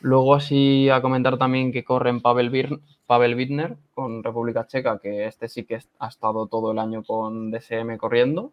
Luego 0.00 0.34
así 0.34 0.88
a 0.90 1.02
comentar 1.02 1.38
también 1.38 1.72
que 1.72 1.84
corren 1.84 2.20
Pavel, 2.20 2.80
Pavel 3.06 3.34
Wittner 3.34 3.76
con 3.94 4.22
República 4.22 4.66
Checa, 4.66 5.00
que 5.00 5.26
este 5.26 5.48
sí 5.48 5.64
que 5.64 5.80
ha 5.98 6.06
estado 6.06 6.46
todo 6.46 6.70
el 6.70 6.78
año 6.78 7.02
con 7.02 7.50
DSM 7.50 7.96
corriendo. 7.96 8.52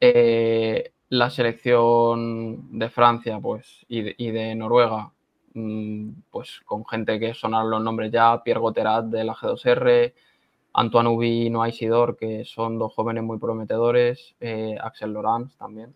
Eh, 0.00 0.92
la 1.10 1.28
selección 1.28 2.78
de 2.78 2.88
Francia 2.88 3.38
pues, 3.40 3.84
y, 3.88 4.30
de, 4.30 4.54
Noruega, 4.54 5.12
mm, 5.54 6.10
pues 6.30 6.60
con 6.64 6.86
gente 6.86 7.18
que 7.18 7.34
sonaron 7.34 7.70
los 7.70 7.82
nombres 7.82 8.12
ya, 8.12 8.42
Pierre 8.42 8.60
Gotterat 8.60 9.06
de 9.06 9.24
la 9.24 9.34
G2R, 9.34 10.14
Antoine 10.72 11.08
Ubi 11.08 11.46
y 11.46 11.50
Noah 11.50 11.68
Isidor, 11.68 12.16
que 12.16 12.44
son 12.44 12.78
dos 12.78 12.94
jóvenes 12.94 13.24
muy 13.24 13.38
prometedores, 13.38 14.36
eh, 14.40 14.76
Axel 14.80 15.12
Lorenz 15.12 15.56
también. 15.56 15.94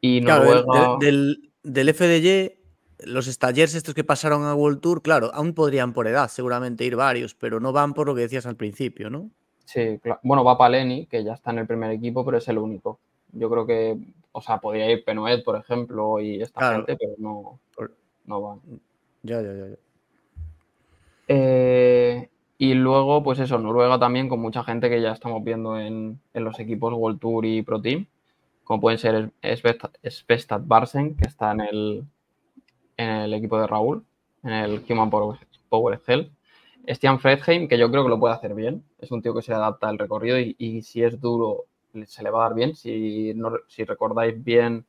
Y 0.00 0.20
Noruega... 0.20 0.98
del, 1.00 1.50
del, 1.64 1.92
FDJ, 1.92 3.08
los 3.08 3.26
stallers 3.26 3.74
estos 3.74 3.92
que 3.92 4.04
pasaron 4.04 4.44
a 4.44 4.54
World 4.54 4.80
Tour, 4.80 5.02
claro, 5.02 5.32
aún 5.34 5.52
podrían 5.52 5.92
por 5.92 6.06
edad 6.06 6.28
seguramente 6.28 6.84
ir 6.84 6.94
varios, 6.94 7.34
pero 7.34 7.58
no 7.58 7.72
van 7.72 7.92
por 7.92 8.06
lo 8.06 8.14
que 8.14 8.20
decías 8.20 8.46
al 8.46 8.54
principio, 8.54 9.10
¿no? 9.10 9.32
Sí, 9.64 9.98
bueno, 10.22 10.44
va 10.44 10.56
Paleni, 10.56 11.06
que 11.06 11.24
ya 11.24 11.32
está 11.32 11.50
en 11.50 11.58
el 11.58 11.66
primer 11.66 11.90
equipo, 11.90 12.24
pero 12.24 12.38
es 12.38 12.46
el 12.46 12.58
único. 12.58 13.00
Yo 13.38 13.50
creo 13.50 13.66
que, 13.66 13.98
o 14.32 14.40
sea, 14.40 14.58
podría 14.58 14.90
ir 14.90 15.04
Penoet, 15.04 15.44
por 15.44 15.56
ejemplo, 15.56 16.20
y 16.20 16.42
esta 16.42 16.74
gente, 16.74 16.96
pero 16.96 17.12
no, 17.18 17.58
no 18.24 18.42
van. 18.42 18.60
Ya, 19.22 19.40
ya, 19.42 19.52
ya. 19.52 19.76
Eh, 21.28 22.28
y 22.58 22.74
luego, 22.74 23.22
pues 23.22 23.38
eso, 23.38 23.58
Noruega 23.58 23.98
también 23.98 24.28
con 24.28 24.40
mucha 24.40 24.64
gente 24.64 24.88
que 24.88 25.02
ya 25.02 25.12
estamos 25.12 25.44
viendo 25.44 25.78
en, 25.78 26.20
los 26.32 26.58
equipos 26.58 26.92
World 26.94 27.20
Tour 27.20 27.44
y 27.44 27.62
Pro 27.62 27.80
Team, 27.80 28.06
como 28.64 28.80
pueden 28.80 28.98
ser 28.98 29.30
Spestad 30.08 30.62
Barsen, 30.64 31.16
que 31.16 31.28
está 31.28 31.52
en 31.52 31.60
el, 31.60 32.04
en 32.96 33.08
el 33.08 33.34
equipo 33.34 33.60
de 33.60 33.66
Raúl, 33.66 34.04
en 34.42 34.52
el 34.52 34.82
Human 34.88 35.10
Power, 35.10 35.94
Excel. 35.94 36.30
Stian 36.88 37.18
Fredheim, 37.18 37.68
que 37.68 37.78
yo 37.78 37.90
creo 37.90 38.04
que 38.04 38.10
lo 38.10 38.20
puede 38.20 38.34
hacer 38.34 38.54
bien, 38.54 38.84
es 39.00 39.10
un 39.10 39.20
tío 39.20 39.34
que 39.34 39.42
se 39.42 39.52
adapta 39.52 39.88
al 39.88 39.98
recorrido 39.98 40.38
y, 40.38 40.82
si 40.82 41.02
es 41.02 41.20
duro 41.20 41.64
se 42.04 42.22
le 42.22 42.30
va 42.30 42.40
a 42.40 42.48
dar 42.48 42.54
bien. 42.54 42.74
Si, 42.74 43.34
si 43.68 43.84
recordáis 43.84 44.42
bien, 44.42 44.84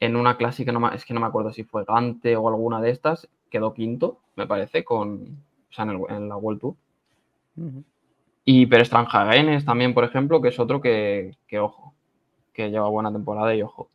en 0.00 0.16
una 0.16 0.36
clase 0.36 0.64
que 0.64 0.72
no, 0.72 0.90
es 0.90 1.04
que 1.04 1.14
no 1.14 1.20
me 1.20 1.26
acuerdo 1.26 1.52
si 1.52 1.64
fue 1.64 1.84
Gante 1.84 2.36
o 2.36 2.48
alguna 2.48 2.80
de 2.80 2.90
estas, 2.90 3.28
quedó 3.50 3.74
quinto, 3.74 4.20
me 4.36 4.46
parece, 4.46 4.84
con, 4.84 5.42
o 5.70 5.72
sea, 5.72 5.84
en, 5.84 6.28
la 6.28 6.36
World 6.36 6.60
Tour. 6.60 6.74
Y 8.44 8.66
Pérez 8.66 8.90
también, 8.90 9.94
por 9.94 10.04
ejemplo, 10.04 10.40
que 10.40 10.48
es 10.48 10.58
otro 10.58 10.80
que, 10.80 11.36
ojo, 11.60 11.94
que 12.52 12.70
lleva 12.70 12.88
buena 12.88 13.12
temporada 13.12 13.54
y 13.54 13.62
ojo. 13.62 13.90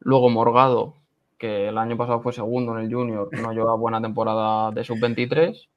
Luego 0.00 0.30
Morgado, 0.30 0.94
que 1.38 1.68
el 1.68 1.78
año 1.78 1.96
pasado 1.96 2.20
fue 2.20 2.32
segundo 2.32 2.76
en 2.76 2.84
el 2.84 2.92
Junior, 2.92 3.28
no 3.40 3.52
lleva 3.52 3.74
buena 3.76 4.00
temporada 4.00 4.70
de 4.70 4.84
sub-23. 4.84 5.68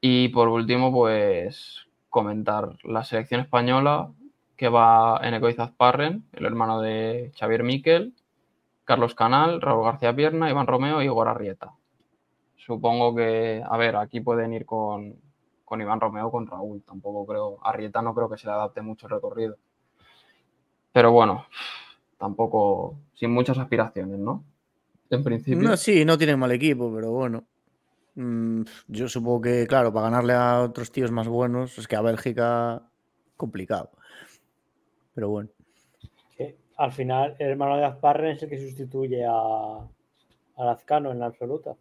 Y 0.00 0.28
por 0.28 0.48
último, 0.48 0.92
pues 0.92 1.86
comentar 2.10 2.76
la 2.84 3.02
selección 3.02 3.40
española 3.40 4.12
que 4.56 4.68
va 4.68 5.20
en 5.22 5.40
Parren, 5.76 6.24
el 6.32 6.46
hermano 6.46 6.80
de 6.80 7.32
Xavier 7.38 7.62
Miquel, 7.62 8.14
Carlos 8.84 9.14
Canal, 9.14 9.60
Raúl 9.60 9.84
García 9.84 10.14
Pierna, 10.14 10.50
Iván 10.50 10.66
Romeo 10.66 11.02
y 11.02 11.06
Igor 11.06 11.28
Arrieta 11.28 11.72
supongo 12.66 13.14
que, 13.14 13.62
a 13.64 13.76
ver, 13.76 13.96
aquí 13.96 14.20
pueden 14.20 14.52
ir 14.52 14.66
con, 14.66 15.16
Iván 15.70 16.00
Romeo 16.00 16.30
con 16.30 16.46
Raúl. 16.46 16.82
Tampoco 16.82 17.24
creo, 17.24 17.58
Arrieta 17.62 18.02
no 18.02 18.14
creo 18.14 18.28
que 18.28 18.36
se 18.36 18.46
le 18.46 18.52
adapte 18.52 18.82
mucho 18.82 19.06
el 19.06 19.12
recorrido. 19.12 19.56
Pero 20.92 21.12
bueno, 21.12 21.46
tampoco, 22.18 22.98
sin 23.14 23.30
muchas 23.30 23.58
aspiraciones, 23.58 24.18
¿no? 24.18 24.44
En 25.10 25.22
principio. 25.22 25.62
No, 25.62 25.76
sí, 25.76 26.04
no 26.04 26.18
tienen 26.18 26.38
mal 26.38 26.50
equipo, 26.50 26.92
pero 26.92 27.12
bueno. 27.12 27.44
Mm, 28.16 28.62
yo 28.88 29.08
supongo 29.08 29.42
que, 29.42 29.66
claro, 29.68 29.92
para 29.92 30.06
ganarle 30.06 30.32
a 30.32 30.62
otros 30.62 30.90
tíos 30.90 31.12
más 31.12 31.28
buenos, 31.28 31.78
es 31.78 31.86
que 31.86 31.94
a 31.94 32.00
Bélgica, 32.00 32.82
complicado. 33.36 33.90
Pero 35.16 35.30
bueno. 35.30 35.48
al 36.76 36.92
final, 36.92 37.34
el 37.38 37.50
hermano 37.50 37.78
de 37.78 37.86
Asparren 37.86 38.32
es 38.32 38.42
el 38.42 38.50
que 38.50 38.58
sustituye 38.58 39.24
a, 39.24 39.78
a 40.56 40.64
Lazcano 40.64 41.10
en 41.10 41.18
la 41.18 41.26
absoluta. 41.26 41.74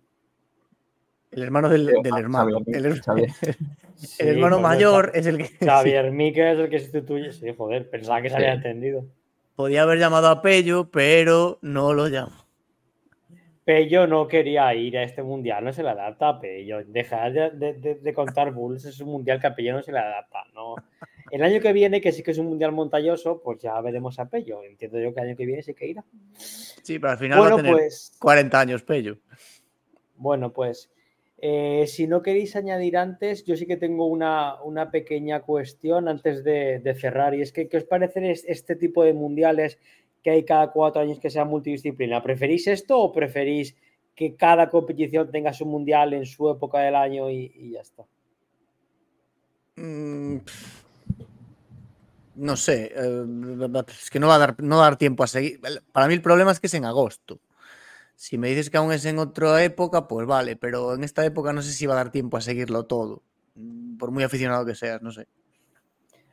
El 1.32 1.44
hermano 1.44 1.68
del, 1.68 1.90
hermano. 1.90 2.62
el, 2.66 2.86
hermano 4.20 4.60
mayor 4.62 5.12
es 5.14 5.26
el 5.26 5.38
que. 5.38 5.50
Javier 5.66 6.12
Mique 6.12 6.50
es 6.50 6.58
el 6.58 6.70
que 6.70 6.80
sustituye. 6.80 7.34
Sí, 7.34 7.54
joder, 7.54 7.90
pensaba 7.90 8.22
que 8.22 8.30
se 8.30 8.38
había 8.38 8.54
entendido. 8.54 9.06
Podía 9.58 9.84
haber 9.84 10.00
llamado 10.00 10.30
a 10.30 10.42
Pello, 10.42 10.90
pero 10.90 11.60
no 11.62 11.94
lo 11.94 12.08
llamo. 12.08 12.46
Pello 13.66 14.08
no 14.08 14.30
quería 14.30 14.74
ir 14.76 14.98
a 14.98 15.04
este 15.04 15.24
mundial, 15.24 15.66
no 15.66 15.74
se 15.74 15.84
le 15.84 15.90
adapta 15.90 16.30
a 16.30 16.40
Pello. 16.40 16.86
Dejar 16.86 17.34
de, 17.34 18.14
contar 18.14 18.54
bulls, 18.54 18.86
es 18.86 19.02
un 19.02 19.10
mundial 19.10 19.42
que 19.42 19.48
a 19.48 19.56
Pello 19.56 19.74
no 19.74 19.82
se 19.84 19.92
le 19.92 20.00
adapta. 20.00 20.40
¿no? 20.54 20.76
El 21.36 21.44
año 21.44 21.60
que 21.60 21.74
viene, 21.74 22.00
que 22.00 22.14
sí 22.14 22.24
que 22.24 22.32
es 22.32 22.38
un 22.38 22.46
mundial 22.46 22.72
montañoso, 22.72 23.42
pues 23.44 23.60
ya 23.60 23.82
veremos 23.82 24.18
a 24.20 24.30
Pello. 24.30 24.64
Entiendo 24.64 25.02
yo 25.02 25.14
que 25.14 25.20
el 25.20 25.28
año 25.28 25.36
que 25.36 25.46
viene 25.46 25.62
sí 25.62 25.74
que 25.74 25.86
irá. 25.86 26.06
Sí, 26.38 26.98
pero 26.98 27.12
al 27.12 27.18
final 27.18 27.42
va 27.42 27.48
a 27.48 27.56
tener 27.58 27.74
pues, 27.74 28.16
40 28.20 28.58
años 28.58 28.84
Pello. 28.84 29.18
Bueno, 30.16 30.54
pues 30.54 30.90
eh, 31.40 31.88
si 31.88 32.08
no 32.08 32.22
queréis 32.22 32.56
añadir 32.56 32.96
antes, 32.96 33.44
yo 33.44 33.58
sí 33.58 33.66
que 33.66 33.76
tengo 33.76 34.06
una, 34.06 34.62
pequeña 34.94 35.42
cuestión 35.42 36.08
antes 36.08 36.42
de, 36.46 36.96
cerrar. 36.98 37.36
Y 37.36 37.42
es 37.42 37.52
que, 37.52 37.68
¿qué 37.68 37.76
os 37.76 37.84
parece 37.84 38.32
este 38.32 38.78
tipo 38.78 39.04
de 39.04 39.14
mundiales 39.14 39.78
que 40.24 40.30
hay 40.30 40.46
cada 40.46 40.72
cuatro 40.72 41.02
años 41.02 41.20
que 41.20 41.30
sea 41.30 41.44
multidisciplina? 41.44 42.24
¿Preferís 42.24 42.66
esto 42.68 42.98
o 42.98 43.12
preferís 43.12 43.76
que 44.16 44.38
cada 44.38 44.70
competición 44.70 45.30
tenga 45.30 45.52
su 45.52 45.66
mundial 45.66 46.14
en 46.14 46.26
su 46.26 46.50
época 46.50 46.80
del 46.80 46.96
año 46.96 47.30
y, 47.30 47.72
ya 47.74 47.82
está? 47.82 48.06
Mm, 49.76 50.38
no 52.36 52.56
sé, 52.58 52.92
eh, 52.96 53.26
es 54.02 54.10
que 54.10 54.20
no 54.20 54.28
va, 54.28 54.36
a 54.36 54.40
dar, 54.40 54.56
no 54.62 54.78
va 54.78 54.84
a 54.84 54.90
dar 54.90 54.98
tiempo 54.98 55.24
a 55.24 55.28
seguir. 55.28 55.60
Para 55.92 56.08
mí 56.08 56.14
el 56.14 56.22
problema 56.22 56.52
es 56.52 56.60
que 56.60 56.68
es 56.68 56.74
en 56.74 56.86
agosto. 56.86 57.40
Si 58.16 58.38
me 58.38 58.50
dices 58.50 58.70
que 58.70 58.78
aún 58.78 58.92
es 58.92 59.06
en 59.06 59.20
otra 59.20 59.64
época, 59.64 60.08
pues 60.08 60.26
vale, 60.26 60.56
pero 60.56 60.94
en 60.94 61.04
esta 61.04 61.26
época 61.26 61.52
no 61.54 61.62
sé 61.62 61.74
si 61.74 61.86
va 61.86 61.94
a 61.94 61.98
dar 61.98 62.12
tiempo 62.12 62.38
a 62.38 62.42
seguirlo 62.42 62.86
todo, 62.86 63.24
mm, 63.56 63.98
por 63.98 64.12
muy 64.12 64.24
aficionado 64.24 64.66
que 64.66 64.76
seas, 64.76 65.02
no 65.02 65.12
sé. 65.12 65.28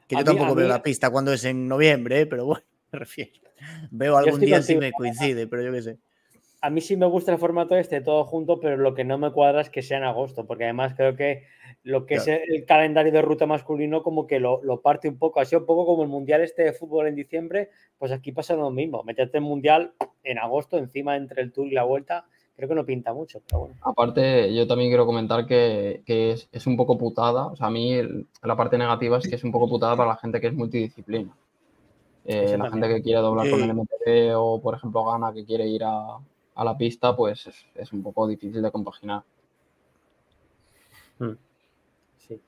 Que 0.06 0.16
yo 0.16 0.24
tampoco 0.24 0.54
veo 0.54 0.68
la 0.68 0.82
pista 0.82 1.10
cuando 1.10 1.32
es 1.32 1.44
en 1.44 1.66
noviembre, 1.66 2.20
¿eh? 2.20 2.26
pero 2.26 2.44
bueno, 2.44 2.64
me 2.92 2.98
refiero. 2.98 3.32
Veo 3.90 4.16
algún 4.16 4.40
día 4.40 4.62
si 4.62 4.76
me 4.76 4.92
coincide, 4.92 5.46
pero 5.46 5.62
yo 5.62 5.72
qué 5.72 5.82
sé. 5.82 5.98
A 6.62 6.70
mí 6.70 6.80
sí 6.80 6.96
me 6.96 7.06
gusta 7.06 7.32
el 7.32 7.38
formato 7.38 7.76
este, 7.76 8.00
todo 8.00 8.24
junto, 8.24 8.60
pero 8.60 8.76
lo 8.76 8.94
que 8.94 9.02
no 9.02 9.18
me 9.18 9.32
cuadra 9.32 9.60
es 9.60 9.68
que 9.68 9.82
sea 9.82 9.98
en 9.98 10.04
agosto, 10.04 10.46
porque 10.46 10.62
además 10.62 10.94
creo 10.96 11.16
que 11.16 11.42
lo 11.82 12.06
que 12.06 12.14
es 12.14 12.28
el 12.28 12.64
calendario 12.66 13.10
de 13.10 13.20
ruta 13.20 13.46
masculino 13.46 14.04
como 14.04 14.28
que 14.28 14.38
lo, 14.38 14.60
parte 14.80 15.08
un 15.08 15.18
poco, 15.18 15.40
así 15.40 15.56
un 15.56 15.66
poco 15.66 15.84
como 15.84 16.04
el 16.04 16.08
Mundial 16.08 16.40
este 16.40 16.62
de 16.62 16.72
fútbol 16.72 17.08
en 17.08 17.16
diciembre, 17.16 17.70
pues 17.98 18.12
aquí 18.12 18.30
pasa 18.30 18.54
lo 18.54 18.70
mismo, 18.70 19.02
meterte 19.02 19.38
el 19.38 19.44
Mundial 19.44 19.92
en 20.22 20.38
agosto, 20.38 20.78
encima 20.78 21.16
entre 21.16 21.42
el 21.42 21.52
Tour 21.52 21.66
y 21.66 21.72
la 21.72 21.82
Vuelta, 21.82 22.26
creo 22.54 22.68
que 22.68 22.74
no 22.76 22.86
pinta 22.86 23.12
mucho, 23.12 23.40
pero 23.44 23.62
bueno. 23.62 23.74
Aparte, 23.82 24.54
yo 24.54 24.64
también 24.68 24.90
quiero 24.90 25.04
comentar 25.04 25.46
que, 25.46 26.02
es, 26.06 26.66
un 26.68 26.76
poco 26.76 26.96
putada, 26.96 27.46
o 27.46 27.56
sea, 27.56 27.66
a 27.66 27.70
mí 27.70 28.00
la 28.42 28.56
parte 28.56 28.78
negativa 28.78 29.18
es 29.18 29.28
que 29.28 29.34
es 29.34 29.42
un 29.42 29.50
poco 29.50 29.68
putada 29.68 29.96
para 29.96 30.10
la 30.10 30.16
gente 30.16 30.40
que 30.40 30.46
es 30.46 30.54
multidisciplina. 30.54 31.36
Eh, 32.24 32.56
la 32.56 32.70
gente 32.70 32.86
que 32.86 33.02
quiere 33.02 33.18
doblar 33.18 33.50
con 33.50 33.60
el 33.60 33.74
MTB 33.74 34.36
o, 34.36 34.62
por 34.62 34.76
ejemplo, 34.76 35.04
Gana 35.04 35.32
que 35.32 35.44
quiere 35.44 35.66
ir 35.66 35.82
a, 35.82 36.18
la 36.56 36.76
pista, 36.76 37.16
pues 37.16 37.48
es, 37.74 37.92
un 37.92 38.02
poco 38.02 38.26
difícil 38.26 38.62
de 38.62 38.70
compaginar. 38.70 39.22
Hmm. 41.18 41.32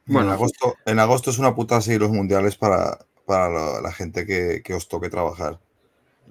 Bueno, 0.07 0.29
en 0.29 0.35
agosto, 0.35 0.77
en 0.87 0.99
agosto 0.99 1.31
es 1.31 1.39
una 1.39 1.55
puta 1.55 1.81
seguir 1.81 2.01
los 2.01 2.11
mundiales 2.11 2.57
para, 2.57 2.99
la, 3.29 3.93
gente 3.93 4.27
que, 4.27 4.75
os 4.75 4.89
toque 4.89 5.11
trabajar. 5.11 5.59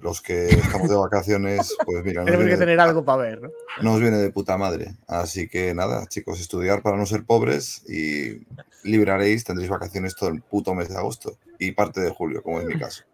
Los 0.00 0.20
que 0.20 0.48
estamos 0.48 0.88
de 0.88 0.96
vacaciones, 0.96 1.76
pues 1.86 2.04
mira. 2.04 2.24
Tenemos 2.24 2.46
que 2.46 2.56
tener 2.56 2.80
algo 2.80 3.04
para 3.04 3.22
ver, 3.22 3.42
¿no? 3.42 3.50
Nos 3.80 4.00
viene 4.00 4.16
de 4.16 4.30
puta 4.30 4.58
madre. 4.58 4.96
Así 5.06 5.48
que 5.48 5.72
nada, 5.72 6.06
chicos, 6.08 6.40
estudiar 6.40 6.82
para 6.82 6.96
no 6.96 7.06
ser 7.06 7.24
pobres 7.24 7.88
y 7.88 8.44
libraréis, 8.82 9.44
tendréis 9.44 9.70
vacaciones 9.70 10.16
todo 10.16 10.30
el 10.30 10.42
puto 10.42 10.74
mes 10.74 10.88
de 10.88 10.96
agosto 10.96 11.38
y 11.58 11.72
parte 11.72 12.00
de 12.00 12.10
julio, 12.10 12.42
como 12.42 12.60
es 12.60 12.66
mi 12.66 12.78
caso. 12.78 13.04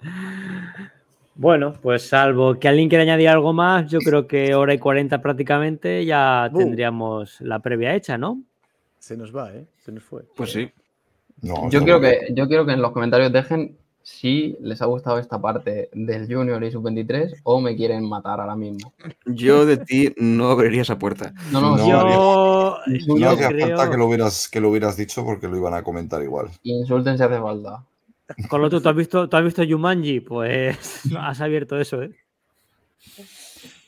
Bueno, 1.38 1.72
pues 1.80 2.02
salvo 2.02 2.58
que 2.58 2.66
alguien 2.66 2.88
quiera 2.88 3.04
añadir 3.04 3.28
algo 3.28 3.52
más, 3.52 3.88
yo 3.88 4.00
creo 4.00 4.26
que 4.26 4.56
hora 4.56 4.74
y 4.74 4.78
cuarenta 4.78 5.22
prácticamente 5.22 6.04
ya 6.04 6.50
tendríamos 6.52 7.40
la 7.40 7.60
previa 7.60 7.94
hecha, 7.94 8.18
¿no? 8.18 8.42
Se 8.98 9.16
nos 9.16 9.34
va, 9.34 9.54
¿eh? 9.54 9.64
Se 9.76 9.92
nos 9.92 10.02
fue. 10.02 10.24
Pues 10.36 10.50
sí. 10.50 10.68
yo, 11.40 11.84
quiero 11.84 12.00
que, 12.00 12.26
yo 12.34 12.48
quiero 12.48 12.66
que 12.66 12.72
en 12.72 12.82
los 12.82 12.90
comentarios 12.90 13.32
dejen 13.32 13.78
si 14.02 14.56
les 14.60 14.82
ha 14.82 14.86
gustado 14.86 15.20
esta 15.20 15.40
parte 15.40 15.90
del 15.92 16.26
Junior 16.26 16.60
y 16.64 16.72
Sub-23 16.72 17.42
o 17.44 17.60
me 17.60 17.76
quieren 17.76 18.08
matar 18.08 18.40
ahora 18.40 18.56
mismo. 18.56 18.92
Yo 19.24 19.64
de 19.64 19.76
ti 19.76 20.12
no 20.16 20.50
abriría 20.50 20.82
esa 20.82 20.98
puerta. 20.98 21.32
No, 21.52 21.60
no, 21.60 21.88
yo, 21.88 22.78
no 23.16 23.30
hacía 23.30 23.50
falta 23.50 23.88
que 23.88 23.96
lo, 23.96 24.06
hubieras, 24.06 24.48
que 24.48 24.60
lo 24.60 24.70
hubieras 24.70 24.96
dicho 24.96 25.24
porque 25.24 25.46
lo 25.46 25.56
iban 25.56 25.74
a 25.74 25.84
comentar 25.84 26.20
igual. 26.20 26.48
Insulten 26.64 27.16
si 27.16 27.22
hace 27.22 27.38
falta. 27.38 27.84
Con 28.48 28.60
lo 28.60 28.68
tú, 28.68 28.80
¿tú 28.80 28.88
has 28.88 28.96
visto, 28.96 29.28
¿tú 29.28 29.36
has 29.36 29.44
visto 29.44 29.62
Yumanji? 29.62 30.20
Pues 30.20 30.76
has 31.18 31.40
abierto 31.40 31.78
eso, 31.78 32.02
¿eh? 32.02 32.14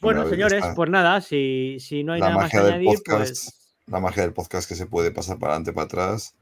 Bueno, 0.01 0.29
señores, 0.29 0.65
pues 0.75 0.89
nada, 0.89 1.21
si, 1.21 1.77
si 1.79 2.03
no 2.05 2.15
hay 2.15 2.21
nada 2.21 2.35
más 2.35 2.51
que 2.51 2.57
añadir, 2.57 2.99
pues 3.05 3.61
la 3.87 4.01
magia 4.01 4.23
del 4.23 4.33
podcast 4.33 4.69
que 4.69 4.75
se 4.75 4.87
puede 4.87 5.11
pasar 5.11 5.39
para 5.39 5.53
adelante, 5.53 5.73
para 5.73 5.85
atrás. 5.87 6.35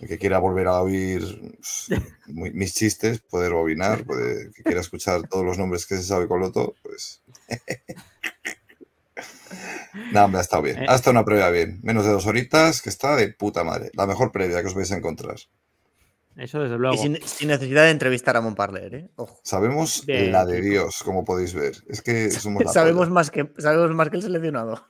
El 0.00 0.08
que 0.08 0.18
quiera 0.18 0.38
volver 0.38 0.66
a 0.68 0.80
oír 0.80 1.22
mis 2.26 2.74
chistes, 2.74 3.20
puede, 3.20 3.50
que 4.54 4.62
quiera 4.62 4.80
escuchar 4.80 5.28
todos 5.28 5.44
los 5.44 5.58
nombres 5.58 5.86
que 5.86 5.96
se 5.96 6.02
sabe 6.02 6.26
con 6.28 6.40
Loto, 6.40 6.74
pues. 6.82 7.20
Nada, 10.12 10.26
me 10.26 10.38
ha 10.38 10.40
estado 10.40 10.62
bien. 10.62 10.82
Eh. 10.82 10.86
Ha 10.88 10.96
estado 10.96 11.12
una 11.12 11.24
previa 11.24 11.50
bien. 11.50 11.78
Menos 11.82 12.04
de 12.04 12.10
dos 12.10 12.26
horitas, 12.26 12.82
que 12.82 12.88
está 12.88 13.14
de 13.14 13.28
puta 13.28 13.62
madre. 13.62 13.90
La 13.94 14.06
mejor 14.06 14.32
previa 14.32 14.60
que 14.60 14.66
os 14.66 14.74
vais 14.74 14.90
a 14.90 14.96
encontrar. 14.96 15.36
Eso 16.36 16.60
desde 16.60 16.78
luego. 16.78 16.94
Y 16.94 16.98
sin, 16.98 17.48
necesidad 17.48 17.84
de 17.84 17.90
entrevistar 17.90 18.36
a 18.36 18.40
Montparler, 18.40 18.94
¿eh? 18.94 19.10
Sabemos 19.42 20.04
la 20.06 20.44
de 20.44 20.60
Dios, 20.60 21.02
como 21.04 21.24
podéis 21.24 21.54
ver. 21.54 21.76
Es 21.88 22.02
que 22.02 22.30
somos 22.30 22.62
sabemos, 22.72 23.08
más 23.10 23.30
que, 23.30 23.52
sabemos 23.58 23.94
más 23.94 24.10
que 24.10 24.16
el 24.16 24.22
seleccionado. 24.22 24.84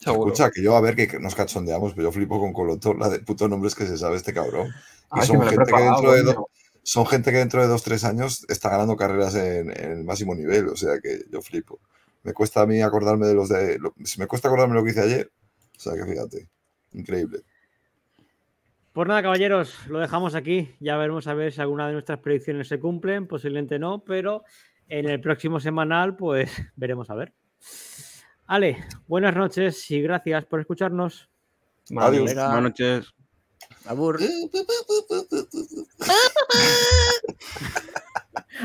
Escucha, 0.00 0.50
que 0.50 0.62
yo 0.62 0.76
a 0.76 0.80
ver 0.80 0.96
que 0.96 1.18
nos 1.18 1.34
cachondeamos, 1.34 1.92
pero 1.92 2.08
yo 2.08 2.12
flipo 2.12 2.40
con 2.40 2.52
Colotor, 2.52 2.98
la 2.98 3.08
de 3.10 3.20
putos 3.20 3.50
nombres 3.50 3.74
que 3.74 3.86
se 3.86 3.98
sabe 3.98 4.16
este 4.16 4.32
cabrón. 4.32 4.72
Y 5.14 5.26
son, 5.26 5.42
gente 5.42 5.72
que 5.72 5.82
dentro 5.82 6.12
de 6.12 6.34
son 6.82 7.06
gente 7.06 7.30
que 7.30 7.38
dentro 7.38 7.60
de 7.60 7.68
dos, 7.68 7.82
tres 7.82 8.04
años 8.04 8.46
está 8.48 8.70
ganando 8.70 8.96
carreras 8.96 9.34
en, 9.34 9.70
el 9.70 10.04
máximo 10.04 10.34
nivel. 10.34 10.68
O 10.68 10.76
sea 10.76 10.98
que 11.00 11.24
yo 11.30 11.42
flipo. 11.42 11.80
Me 12.22 12.32
cuesta 12.32 12.62
a 12.62 12.66
mí 12.66 12.80
acordarme 12.80 13.26
de 13.26 13.34
los 13.34 13.48
de. 13.48 13.78
me 14.18 14.26
cuesta 14.26 14.48
acordarme 14.48 14.74
lo 14.74 14.84
que 14.84 14.90
hice 14.90 15.00
ayer. 15.00 15.30
O 15.76 15.80
sea 15.80 15.94
que 15.94 16.04
fíjate. 16.04 16.48
Increíble. 16.92 17.42
Pues 19.00 19.08
nada, 19.08 19.22
caballeros, 19.22 19.88
lo 19.88 19.98
dejamos 19.98 20.34
aquí. 20.34 20.74
Ya 20.78 20.98
veremos 20.98 21.26
a 21.26 21.32
ver 21.32 21.54
si 21.54 21.60
alguna 21.62 21.86
de 21.86 21.94
nuestras 21.94 22.18
predicciones 22.18 22.68
se 22.68 22.78
cumplen. 22.78 23.26
Posiblemente 23.26 23.78
no, 23.78 24.04
pero 24.04 24.44
en 24.88 25.08
el 25.08 25.22
próximo 25.22 25.58
semanal, 25.58 26.16
pues 26.16 26.50
veremos 26.76 27.08
a 27.08 27.14
ver. 27.14 27.32
Ale, 28.46 28.84
buenas 29.06 29.34
noches 29.34 29.90
y 29.90 30.02
gracias 30.02 30.44
por 30.44 30.60
escucharnos. 30.60 31.30
Adiós. 31.96 32.34
Buenas 32.34 32.62
noches. 32.62 33.14
Abur. 33.86 34.20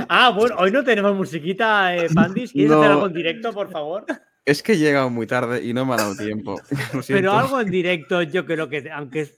ah, 0.09 0.33
bueno, 0.35 0.57
hoy 0.57 0.69
no 0.69 0.83
tenemos 0.83 1.15
musiquita, 1.15 1.95
eh, 1.95 2.09
Pandis. 2.13 2.51
¿Quieres 2.51 2.73
hacer 2.73 2.91
algo 2.91 3.07
en 3.07 3.13
directo, 3.13 3.53
por 3.53 3.71
favor? 3.71 4.05
Es 4.45 4.61
que 4.61 4.73
he 4.73 4.77
llegado 4.77 5.09
muy 5.09 5.25
tarde 5.25 5.63
y 5.63 5.73
no 5.73 5.85
me 5.85 5.95
ha 5.95 5.97
dado 5.97 6.15
tiempo. 6.15 6.61
Pero 7.07 7.33
algo 7.33 7.59
en 7.59 7.71
directo, 7.71 8.21
yo 8.21 8.45
creo 8.45 8.69
que, 8.69 8.89
aunque 8.91 9.21
es. 9.21 9.35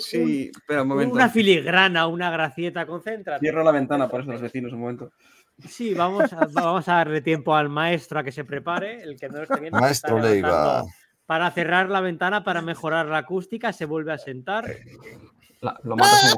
sí, 0.00 0.50
espera 0.52 0.82
un 0.82 0.88
momento. 0.88 1.14
Una 1.14 1.28
filigrana, 1.28 2.08
una 2.08 2.28
gracieta, 2.30 2.86
concéntrate. 2.86 3.40
Cierro 3.40 3.62
la 3.62 3.70
ventana 3.70 4.08
por 4.08 4.22
eso 4.22 4.32
los 4.32 4.40
vecinos 4.40 4.72
un 4.72 4.80
momento. 4.80 5.12
Sí, 5.68 5.94
vamos 5.94 6.32
a, 6.32 6.48
vamos 6.52 6.88
a 6.88 6.94
darle 6.94 7.20
tiempo 7.20 7.54
al 7.54 7.68
maestro 7.68 8.18
a 8.18 8.24
que 8.24 8.32
se 8.32 8.44
prepare, 8.44 9.02
el 9.02 9.16
que 9.18 9.28
no 9.28 9.42
esté 9.42 9.60
viendo. 9.60 9.78
Maestro 9.78 10.18
Leiva. 10.18 10.84
Para 11.26 11.50
cerrar 11.52 11.88
la 11.88 12.00
ventana, 12.00 12.42
para 12.42 12.62
mejorar 12.62 13.06
la 13.06 13.18
acústica, 13.18 13.72
se 13.72 13.84
vuelve 13.84 14.12
a 14.12 14.18
sentar. 14.18 14.64
lo 15.84 15.96
matas 15.96 16.24
en 16.24 16.30
el 16.30 16.36